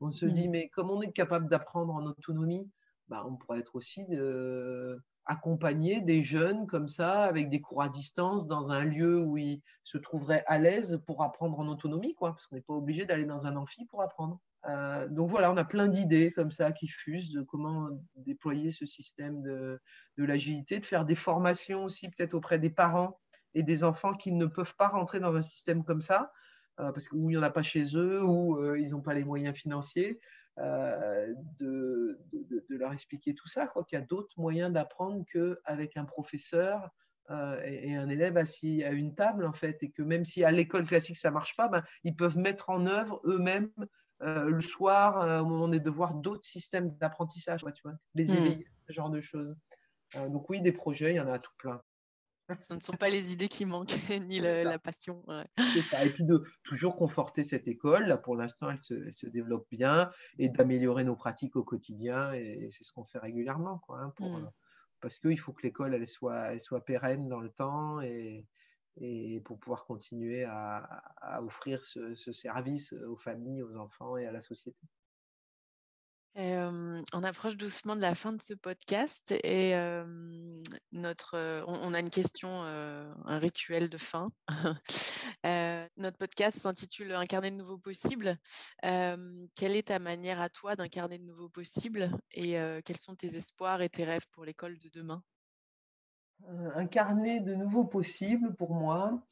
On 0.00 0.10
se 0.10 0.26
dit, 0.26 0.46
mmh. 0.46 0.52
mais 0.52 0.68
comme 0.68 0.90
on 0.90 1.02
est 1.02 1.10
capable 1.10 1.48
d'apprendre 1.48 1.92
en 1.92 2.06
autonomie, 2.06 2.70
bah, 3.08 3.24
on 3.26 3.34
pourrait 3.34 3.58
être 3.58 3.74
aussi 3.74 4.06
de, 4.06 5.02
accompagner 5.26 6.00
des 6.00 6.22
jeunes 6.22 6.66
comme 6.66 6.88
ça, 6.88 7.24
avec 7.24 7.48
des 7.48 7.60
cours 7.60 7.82
à 7.82 7.88
distance, 7.88 8.46
dans 8.46 8.70
un 8.70 8.84
lieu 8.84 9.20
où 9.20 9.36
ils 9.36 9.60
se 9.84 9.98
trouveraient 9.98 10.44
à 10.46 10.58
l'aise 10.58 11.02
pour 11.06 11.22
apprendre 11.22 11.58
en 11.58 11.66
autonomie, 11.68 12.14
quoi, 12.14 12.30
parce 12.30 12.46
qu'on 12.46 12.56
n'est 12.56 12.62
pas 12.62 12.74
obligé 12.74 13.06
d'aller 13.06 13.24
dans 13.24 13.46
un 13.46 13.56
amphi 13.56 13.84
pour 13.86 14.02
apprendre. 14.02 14.40
Euh, 14.68 15.08
donc 15.08 15.28
voilà, 15.30 15.52
on 15.52 15.56
a 15.56 15.64
plein 15.64 15.88
d'idées 15.88 16.32
comme 16.32 16.50
ça 16.50 16.72
qui 16.72 16.88
fusent 16.88 17.30
de 17.30 17.42
comment 17.42 17.88
déployer 18.16 18.70
ce 18.70 18.86
système 18.86 19.42
de, 19.42 19.80
l'agilité, 20.16 20.78
de 20.78 20.84
faire 20.84 21.04
des 21.04 21.14
formations 21.14 21.84
aussi 21.84 22.08
peut-être 22.08 22.34
auprès 22.34 22.58
des 22.58 22.70
parents 22.70 23.18
et 23.54 23.62
des 23.62 23.84
enfants 23.84 24.12
qui 24.12 24.32
ne 24.32 24.46
peuvent 24.46 24.74
pas 24.76 24.88
rentrer 24.88 25.20
dans 25.20 25.36
un 25.36 25.42
système 25.42 25.84
comme 25.84 26.00
ça, 26.00 26.32
parce 26.76 27.08
qu'il 27.08 27.18
n'y 27.20 27.36
en 27.36 27.42
a 27.42 27.50
pas 27.50 27.62
chez 27.62 27.96
eux, 27.96 28.22
ou 28.22 28.56
euh, 28.58 28.78
ils 28.78 28.90
n'ont 28.90 29.00
pas 29.00 29.14
les 29.14 29.24
moyens 29.24 29.56
financiers, 29.56 30.20
de, 30.58 32.18
leur 32.70 32.92
expliquer 32.92 33.34
tout 33.34 33.48
ça, 33.48 33.70
qu'il 33.86 33.98
y 33.98 34.02
a 34.02 34.04
d'autres 34.04 34.38
moyens 34.38 34.72
d'apprendre 34.72 35.24
qu'avec 35.30 35.96
un 35.96 36.04
professeur 36.04 36.90
et, 37.30 37.94
un 37.94 38.08
élève 38.08 38.38
assis 38.38 38.82
à 38.84 38.90
une 38.90 39.14
table, 39.14 39.44
en 39.44 39.52
fait, 39.52 39.82
et 39.82 39.90
que 39.90 40.02
même 40.02 40.24
si 40.24 40.44
à 40.44 40.50
l'école 40.50 40.86
classique 40.86 41.18
ça 41.18 41.30
marche 41.30 41.56
pas, 41.56 41.68
ben, 41.68 41.82
ils 42.04 42.16
peuvent 42.16 42.38
mettre 42.38 42.70
en 42.70 42.86
œuvre 42.86 43.20
eux-mêmes 43.24 43.70
le 44.20 44.60
soir, 44.62 45.42
au 45.42 45.46
moment 45.46 45.68
des 45.68 45.80
devoirs, 45.80 46.14
d'autres 46.14 46.46
systèmes 46.46 46.96
d'apprentissage, 46.96 47.60
tu 47.74 47.82
vois, 47.82 47.98
les 48.14 48.32
hmm. 48.32 48.36
éveiller, 48.36 48.66
ce 48.76 48.92
genre 48.92 49.10
de 49.10 49.20
choses. 49.20 49.56
donc 50.14 50.48
oui, 50.48 50.62
des 50.62 50.72
projets, 50.72 51.12
il 51.12 51.16
y 51.16 51.20
en 51.20 51.30
a 51.30 51.38
tout 51.38 51.52
plein. 51.58 51.82
Ce 52.60 52.74
ne 52.74 52.80
sont 52.80 52.92
pas 52.92 53.10
les 53.10 53.32
idées 53.32 53.48
qui 53.48 53.64
manquent, 53.64 53.96
ni 54.28 54.38
la 54.40 54.78
passion. 54.78 55.24
Et 55.58 56.10
puis 56.10 56.24
de 56.24 56.42
toujours 56.64 56.96
conforter 56.96 57.42
cette 57.42 57.66
école. 57.66 58.06
Là, 58.06 58.16
pour 58.16 58.36
l'instant, 58.36 58.70
elle 58.70 58.82
se, 58.82 59.26
développe 59.26 59.66
bien 59.70 60.10
et 60.38 60.48
d'améliorer 60.48 61.04
nos 61.04 61.16
pratiques 61.16 61.56
au 61.56 61.64
quotidien. 61.64 62.32
Et, 62.32 62.68
c'est 62.70 62.84
ce 62.84 62.92
qu'on 62.92 63.04
fait 63.04 63.18
régulièrement. 63.18 63.78
Quoi, 63.78 64.00
hein, 64.00 64.12
pour, 64.16 64.38
mmh. 64.38 64.50
Parce 65.00 65.18
qu'il 65.18 65.38
faut 65.38 65.52
que 65.52 65.62
l'école 65.62 65.94
elle 65.94 66.08
soit, 66.08 66.52
elle 66.52 66.60
soit 66.60 66.84
pérenne 66.84 67.28
dans 67.28 67.40
le 67.40 67.50
temps 67.50 68.00
et, 68.00 68.46
et 68.98 69.40
pour 69.40 69.58
pouvoir 69.58 69.84
continuer 69.84 70.44
à, 70.44 71.02
offrir 71.42 71.84
ce, 71.84 72.14
service 72.14 72.92
aux 72.92 73.16
familles, 73.16 73.62
aux 73.62 73.76
enfants 73.76 74.16
et 74.16 74.26
à 74.26 74.32
la 74.32 74.40
société 74.40 74.78
on 76.38 77.22
approche 77.22 77.56
doucement 77.56 77.96
de 77.96 78.00
la 78.00 78.14
fin 78.14 78.32
de 78.32 78.42
ce 78.42 78.52
podcast 78.52 79.32
et 79.42 79.74
notre, 80.92 81.64
on, 81.66 81.94
a 81.94 82.00
une 82.00 82.10
question, 82.10 82.62
un 82.62 83.38
rituel 83.38 83.88
de 83.88 83.96
fin. 83.96 84.26
notre 85.96 86.18
podcast 86.18 86.58
s'intitule 86.58 87.12
Incarner 87.14 87.50
de 87.50 87.56
nouveaux 87.56 87.78
possibles. 87.78 88.38
quelle 88.82 89.76
est 89.76 89.88
ta 89.88 89.98
manière 89.98 90.40
à 90.40 90.50
toi 90.50 90.76
d'incarner 90.76 91.18
de 91.18 91.24
nouveaux 91.24 91.48
possibles 91.48 92.10
et 92.32 92.58
quels 92.84 92.98
sont 92.98 93.16
tes 93.16 93.36
espoirs 93.36 93.80
et 93.80 93.88
tes 93.88 94.04
rêves 94.04 94.26
pour 94.32 94.44
l'école 94.44 94.78
de 94.78 94.90
demain? 94.90 95.22
Incarner 96.74 97.40
de 97.40 97.54
nouveaux 97.54 97.86
possibles, 97.86 98.54
pour 98.56 98.74
moi, 98.74 99.26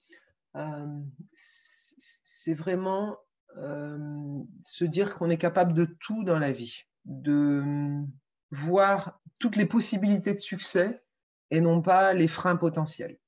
c'est 1.32 2.54
vraiment 2.54 3.18
se 3.54 4.84
dire 4.86 5.14
qu'on 5.14 5.28
est 5.28 5.38
capable 5.38 5.74
de 5.74 5.84
tout 6.00 6.24
dans 6.24 6.38
la 6.38 6.50
vie 6.50 6.86
de 7.04 7.60
hum, 7.62 8.10
voir 8.50 9.20
toutes 9.40 9.56
les 9.56 9.66
possibilités 9.66 10.34
de 10.34 10.40
succès 10.40 11.02
et 11.50 11.60
non 11.60 11.82
pas 11.82 12.12
les 12.14 12.28
freins 12.28 12.56
potentiels. 12.56 13.18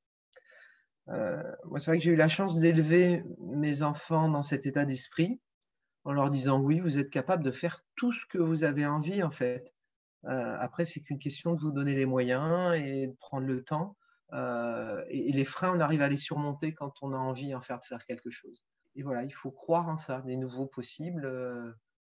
Euh, 1.09 1.43
moi, 1.65 1.79
c'est 1.79 1.91
vrai 1.91 1.99
que 1.99 2.05
j'ai 2.05 2.13
eu 2.13 2.17
la 2.17 2.29
chance 2.29 2.59
d'élever 2.59 3.23
mes 3.41 3.83
enfants 3.83 4.29
dans 4.29 4.43
cet 4.43 4.67
état 4.67 4.85
d'esprit 4.85 5.41
en 6.05 6.13
leur 6.13 6.31
disant 6.31 6.61
oui, 6.61 6.81
vous 6.81 6.99
êtes 6.99 7.11
capable 7.11 7.45
de 7.45 7.53
faire 7.53 7.85
tout 7.97 8.13
ce 8.13 8.27
que 8.27 8.39
vous 8.39 8.65
avez 8.65 8.87
envie 8.87 9.23
en 9.23 9.31
fait. 9.31 9.73
Euh, 10.25 10.57
après, 10.59 10.85
c'est 10.85 11.01
qu'une 11.01 11.19
question 11.19 11.55
de 11.55 11.61
vous 11.61 11.71
donner 11.71 11.95
les 11.95 12.07
moyens 12.07 12.75
et 12.75 13.07
de 13.09 13.13
prendre 13.13 13.47
le 13.47 13.63
temps. 13.63 13.97
Euh, 14.33 15.05
et, 15.09 15.31
les 15.31 15.45
freins, 15.45 15.77
on 15.77 15.81
arrive 15.81 16.03
à 16.03 16.09
les 16.09 16.17
surmonter 16.17 16.75
quand 16.75 16.95
on 17.03 17.13
a 17.13 17.17
envie 17.17 17.55
en 17.55 17.61
faire 17.61 17.79
de 17.79 17.85
faire 17.85 18.05
quelque 18.05 18.31
chose. 18.31 18.65
Et 18.97 19.03
voilà, 19.03 19.23
il 19.23 19.33
faut 19.33 19.53
croire 19.53 19.89
en 19.89 19.97
ça. 19.97 20.23
Les 20.27 20.37
nouveaux 20.37 20.67
possibles 20.67 21.31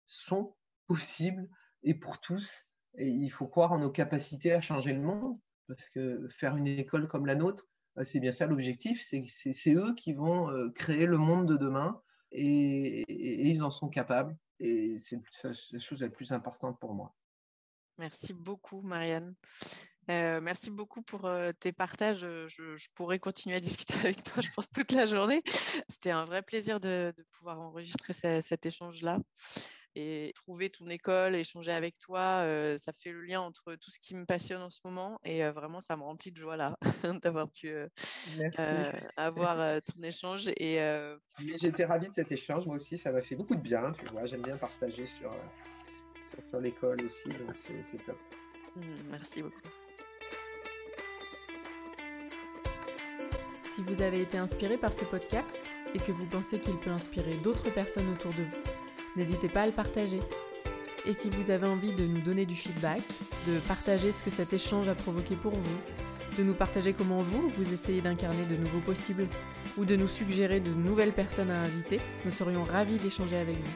sont 0.07 0.55
possibles 0.87 1.49
et 1.83 1.95
pour 1.95 2.21
tous. 2.21 2.65
Il 2.99 3.31
faut 3.31 3.47
croire 3.47 3.73
en 3.73 3.79
nos 3.79 3.91
capacités 3.91 4.53
à 4.53 4.61
changer 4.61 4.93
le 4.93 5.01
monde, 5.01 5.37
parce 5.67 5.89
que 5.89 6.29
faire 6.29 6.57
une 6.57 6.67
école 6.67 7.09
comme 7.09 7.27
la 7.27 7.35
nôtre, 7.35 7.67
euh, 7.99 8.05
c'est 8.05 8.21
bien 8.21 8.33
ça 8.33 8.47
l'objectif, 8.47 9.03
c'est 9.03 9.75
eux 9.75 9.95
qui 9.95 10.13
vont 10.13 10.51
euh, 10.51 10.71
créer 10.71 11.07
le 11.07 11.19
monde 11.19 11.47
de 11.47 11.57
demain, 11.57 12.01
et, 12.31 13.05
ils 13.09 13.63
en 13.63 13.71
sont 13.71 13.89
capables, 13.89 14.37
et 14.59 14.99
c'est 14.99 15.19
la 15.45 15.79
chose 15.79 16.01
la 16.01 16.09
plus 16.09 16.33
importante 16.33 16.79
pour 16.79 16.95
moi. 16.95 17.15
Merci 17.99 18.33
beaucoup, 18.33 18.81
Marianne. 18.81 19.35
Euh, 20.11 20.41
merci 20.41 20.71
beaucoup 20.71 21.03
pour 21.03 21.31
tes 21.61 21.73
partages. 21.73 22.21
Je, 22.21 22.89
pourrais 22.95 23.19
continuer 23.19 23.57
à 23.57 23.61
discuter 23.61 23.95
avec 23.95 24.25
toi, 24.25 24.43
je 24.43 24.49
pense, 24.55 24.71
toute 24.71 24.93
la 24.93 25.07
journée. 25.07 25.43
C'était 25.89 26.11
un 26.11 26.25
vrai 26.25 26.43
plaisir 26.43 26.81
de, 26.81 27.15
pouvoir 27.33 27.61
enregistrer 27.61 28.15
cet 28.41 28.67
échange-là 28.67 29.19
et 29.95 30.33
trouver 30.35 30.71
ton 30.71 30.89
école, 30.89 31.35
échanger 31.35 31.73
avec 31.73 31.99
toi, 31.99 32.45
ça 32.79 32.93
fait 32.93 33.13
le 33.13 33.23
lien 33.23 33.41
entre 33.41 33.75
tout 33.75 33.91
ce 33.91 33.99
qui 33.99 34.15
me 34.15 34.25
passionne 34.25 34.63
en 34.63 34.71
ce 34.71 34.81
moment 34.85 35.19
et 35.25 35.43
vraiment 35.51 35.81
ça 35.81 35.97
me 35.97 36.03
remplit 36.03 36.33
de 36.33 36.39
joie 36.39 36.57
là 36.57 36.77
d'avoir 37.23 37.51
pu 37.51 37.75
avoir 39.17 39.83
ton 39.83 40.03
échange 40.03 40.49
et 40.57 40.81
j'étais 41.61 41.85
ravie 41.85 42.09
de 42.09 42.15
cet 42.15 42.33
échange 42.33 42.67
moi 42.67 42.77
aussi 42.77 42.97
ça 42.97 43.13
m'a 43.13 43.23
fait 43.23 43.37
beaucoup 43.37 43.55
de 43.55 43.61
bien 43.61 43.93
tu 43.93 44.07
vois 44.07 44.25
j'aime 44.25 44.43
bien 44.43 44.57
partager 44.57 45.07
sur, 45.07 45.31
sur, 46.49 46.61
l'école 46.61 47.05
aussi 47.05 47.29
donc 47.29 47.57
c'est 47.91 48.05
top. 48.05 48.19
Mmh, 48.77 48.83
merci 49.11 49.43
beaucoup. 49.43 49.61
Si 53.75 53.83
vous 53.83 54.03
avez 54.03 54.21
été 54.21 54.39
inspiré 54.39 54.77
par 54.77 54.93
ce 54.93 55.05
podcast 55.05 55.59
et 55.95 55.99
que 55.99 56.13
vous 56.13 56.27
pensez 56.27 56.59
qu'il 56.59 56.77
peut 56.77 56.91
inspirer 56.91 57.35
d'autres 57.43 57.71
personnes 57.71 58.11
autour 58.13 58.33
de 58.35 58.43
vous 58.43 58.82
n'hésitez 59.17 59.49
pas 59.49 59.63
à 59.63 59.67
le 59.67 59.73
partager. 59.73 60.21
Et 61.05 61.13
si 61.13 61.31
vous 61.31 61.51
avez 61.51 61.67
envie 61.67 61.93
de 61.93 62.05
nous 62.05 62.21
donner 62.21 62.47
du 62.47 62.55
feedback, 62.55 63.03
de 63.47 63.59
partager 63.67 64.13
ce 64.13 64.23
que 64.23 64.31
cet 64.31 64.53
échange 64.53 64.89
a 64.89 64.95
provoqué 64.95 65.35
pour 65.35 65.53
vous, 65.53 65.79
de 66.39 66.45
nous 66.45 66.55
partager 66.55 66.93
comment 66.93 67.21
vous, 67.21 67.49
vous 67.49 67.73
essayez 67.73 68.01
d'incarner 68.01 68.45
de 68.45 68.57
nouveaux 68.57 68.81
possibles, 68.81 69.27
ou 69.77 69.85
de 69.85 69.97
nous 69.97 70.09
suggérer 70.09 70.61
de 70.61 70.71
nouvelles 70.71 71.13
personnes 71.13 71.51
à 71.51 71.61
inviter, 71.61 71.99
nous 72.25 72.31
serions 72.31 72.63
ravis 72.63 72.97
d'échanger 72.97 73.37
avec 73.37 73.57
vous. 73.57 73.73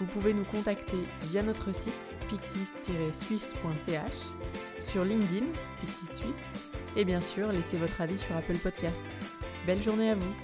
Vous 0.00 0.06
pouvez 0.06 0.32
nous 0.32 0.44
contacter 0.44 0.98
via 1.24 1.42
notre 1.42 1.72
site 1.72 1.92
pixis-suisse.ch, 2.28 4.16
sur 4.80 5.04
LinkedIn, 5.04 5.46
Pixis 5.80 6.16
Suisse, 6.16 6.36
et 6.96 7.04
bien 7.04 7.20
sûr 7.20 7.52
laisser 7.52 7.76
votre 7.76 8.00
avis 8.00 8.18
sur 8.18 8.36
Apple 8.36 8.58
Podcast. 8.58 9.04
Belle 9.66 9.82
journée 9.82 10.10
à 10.10 10.14
vous 10.14 10.34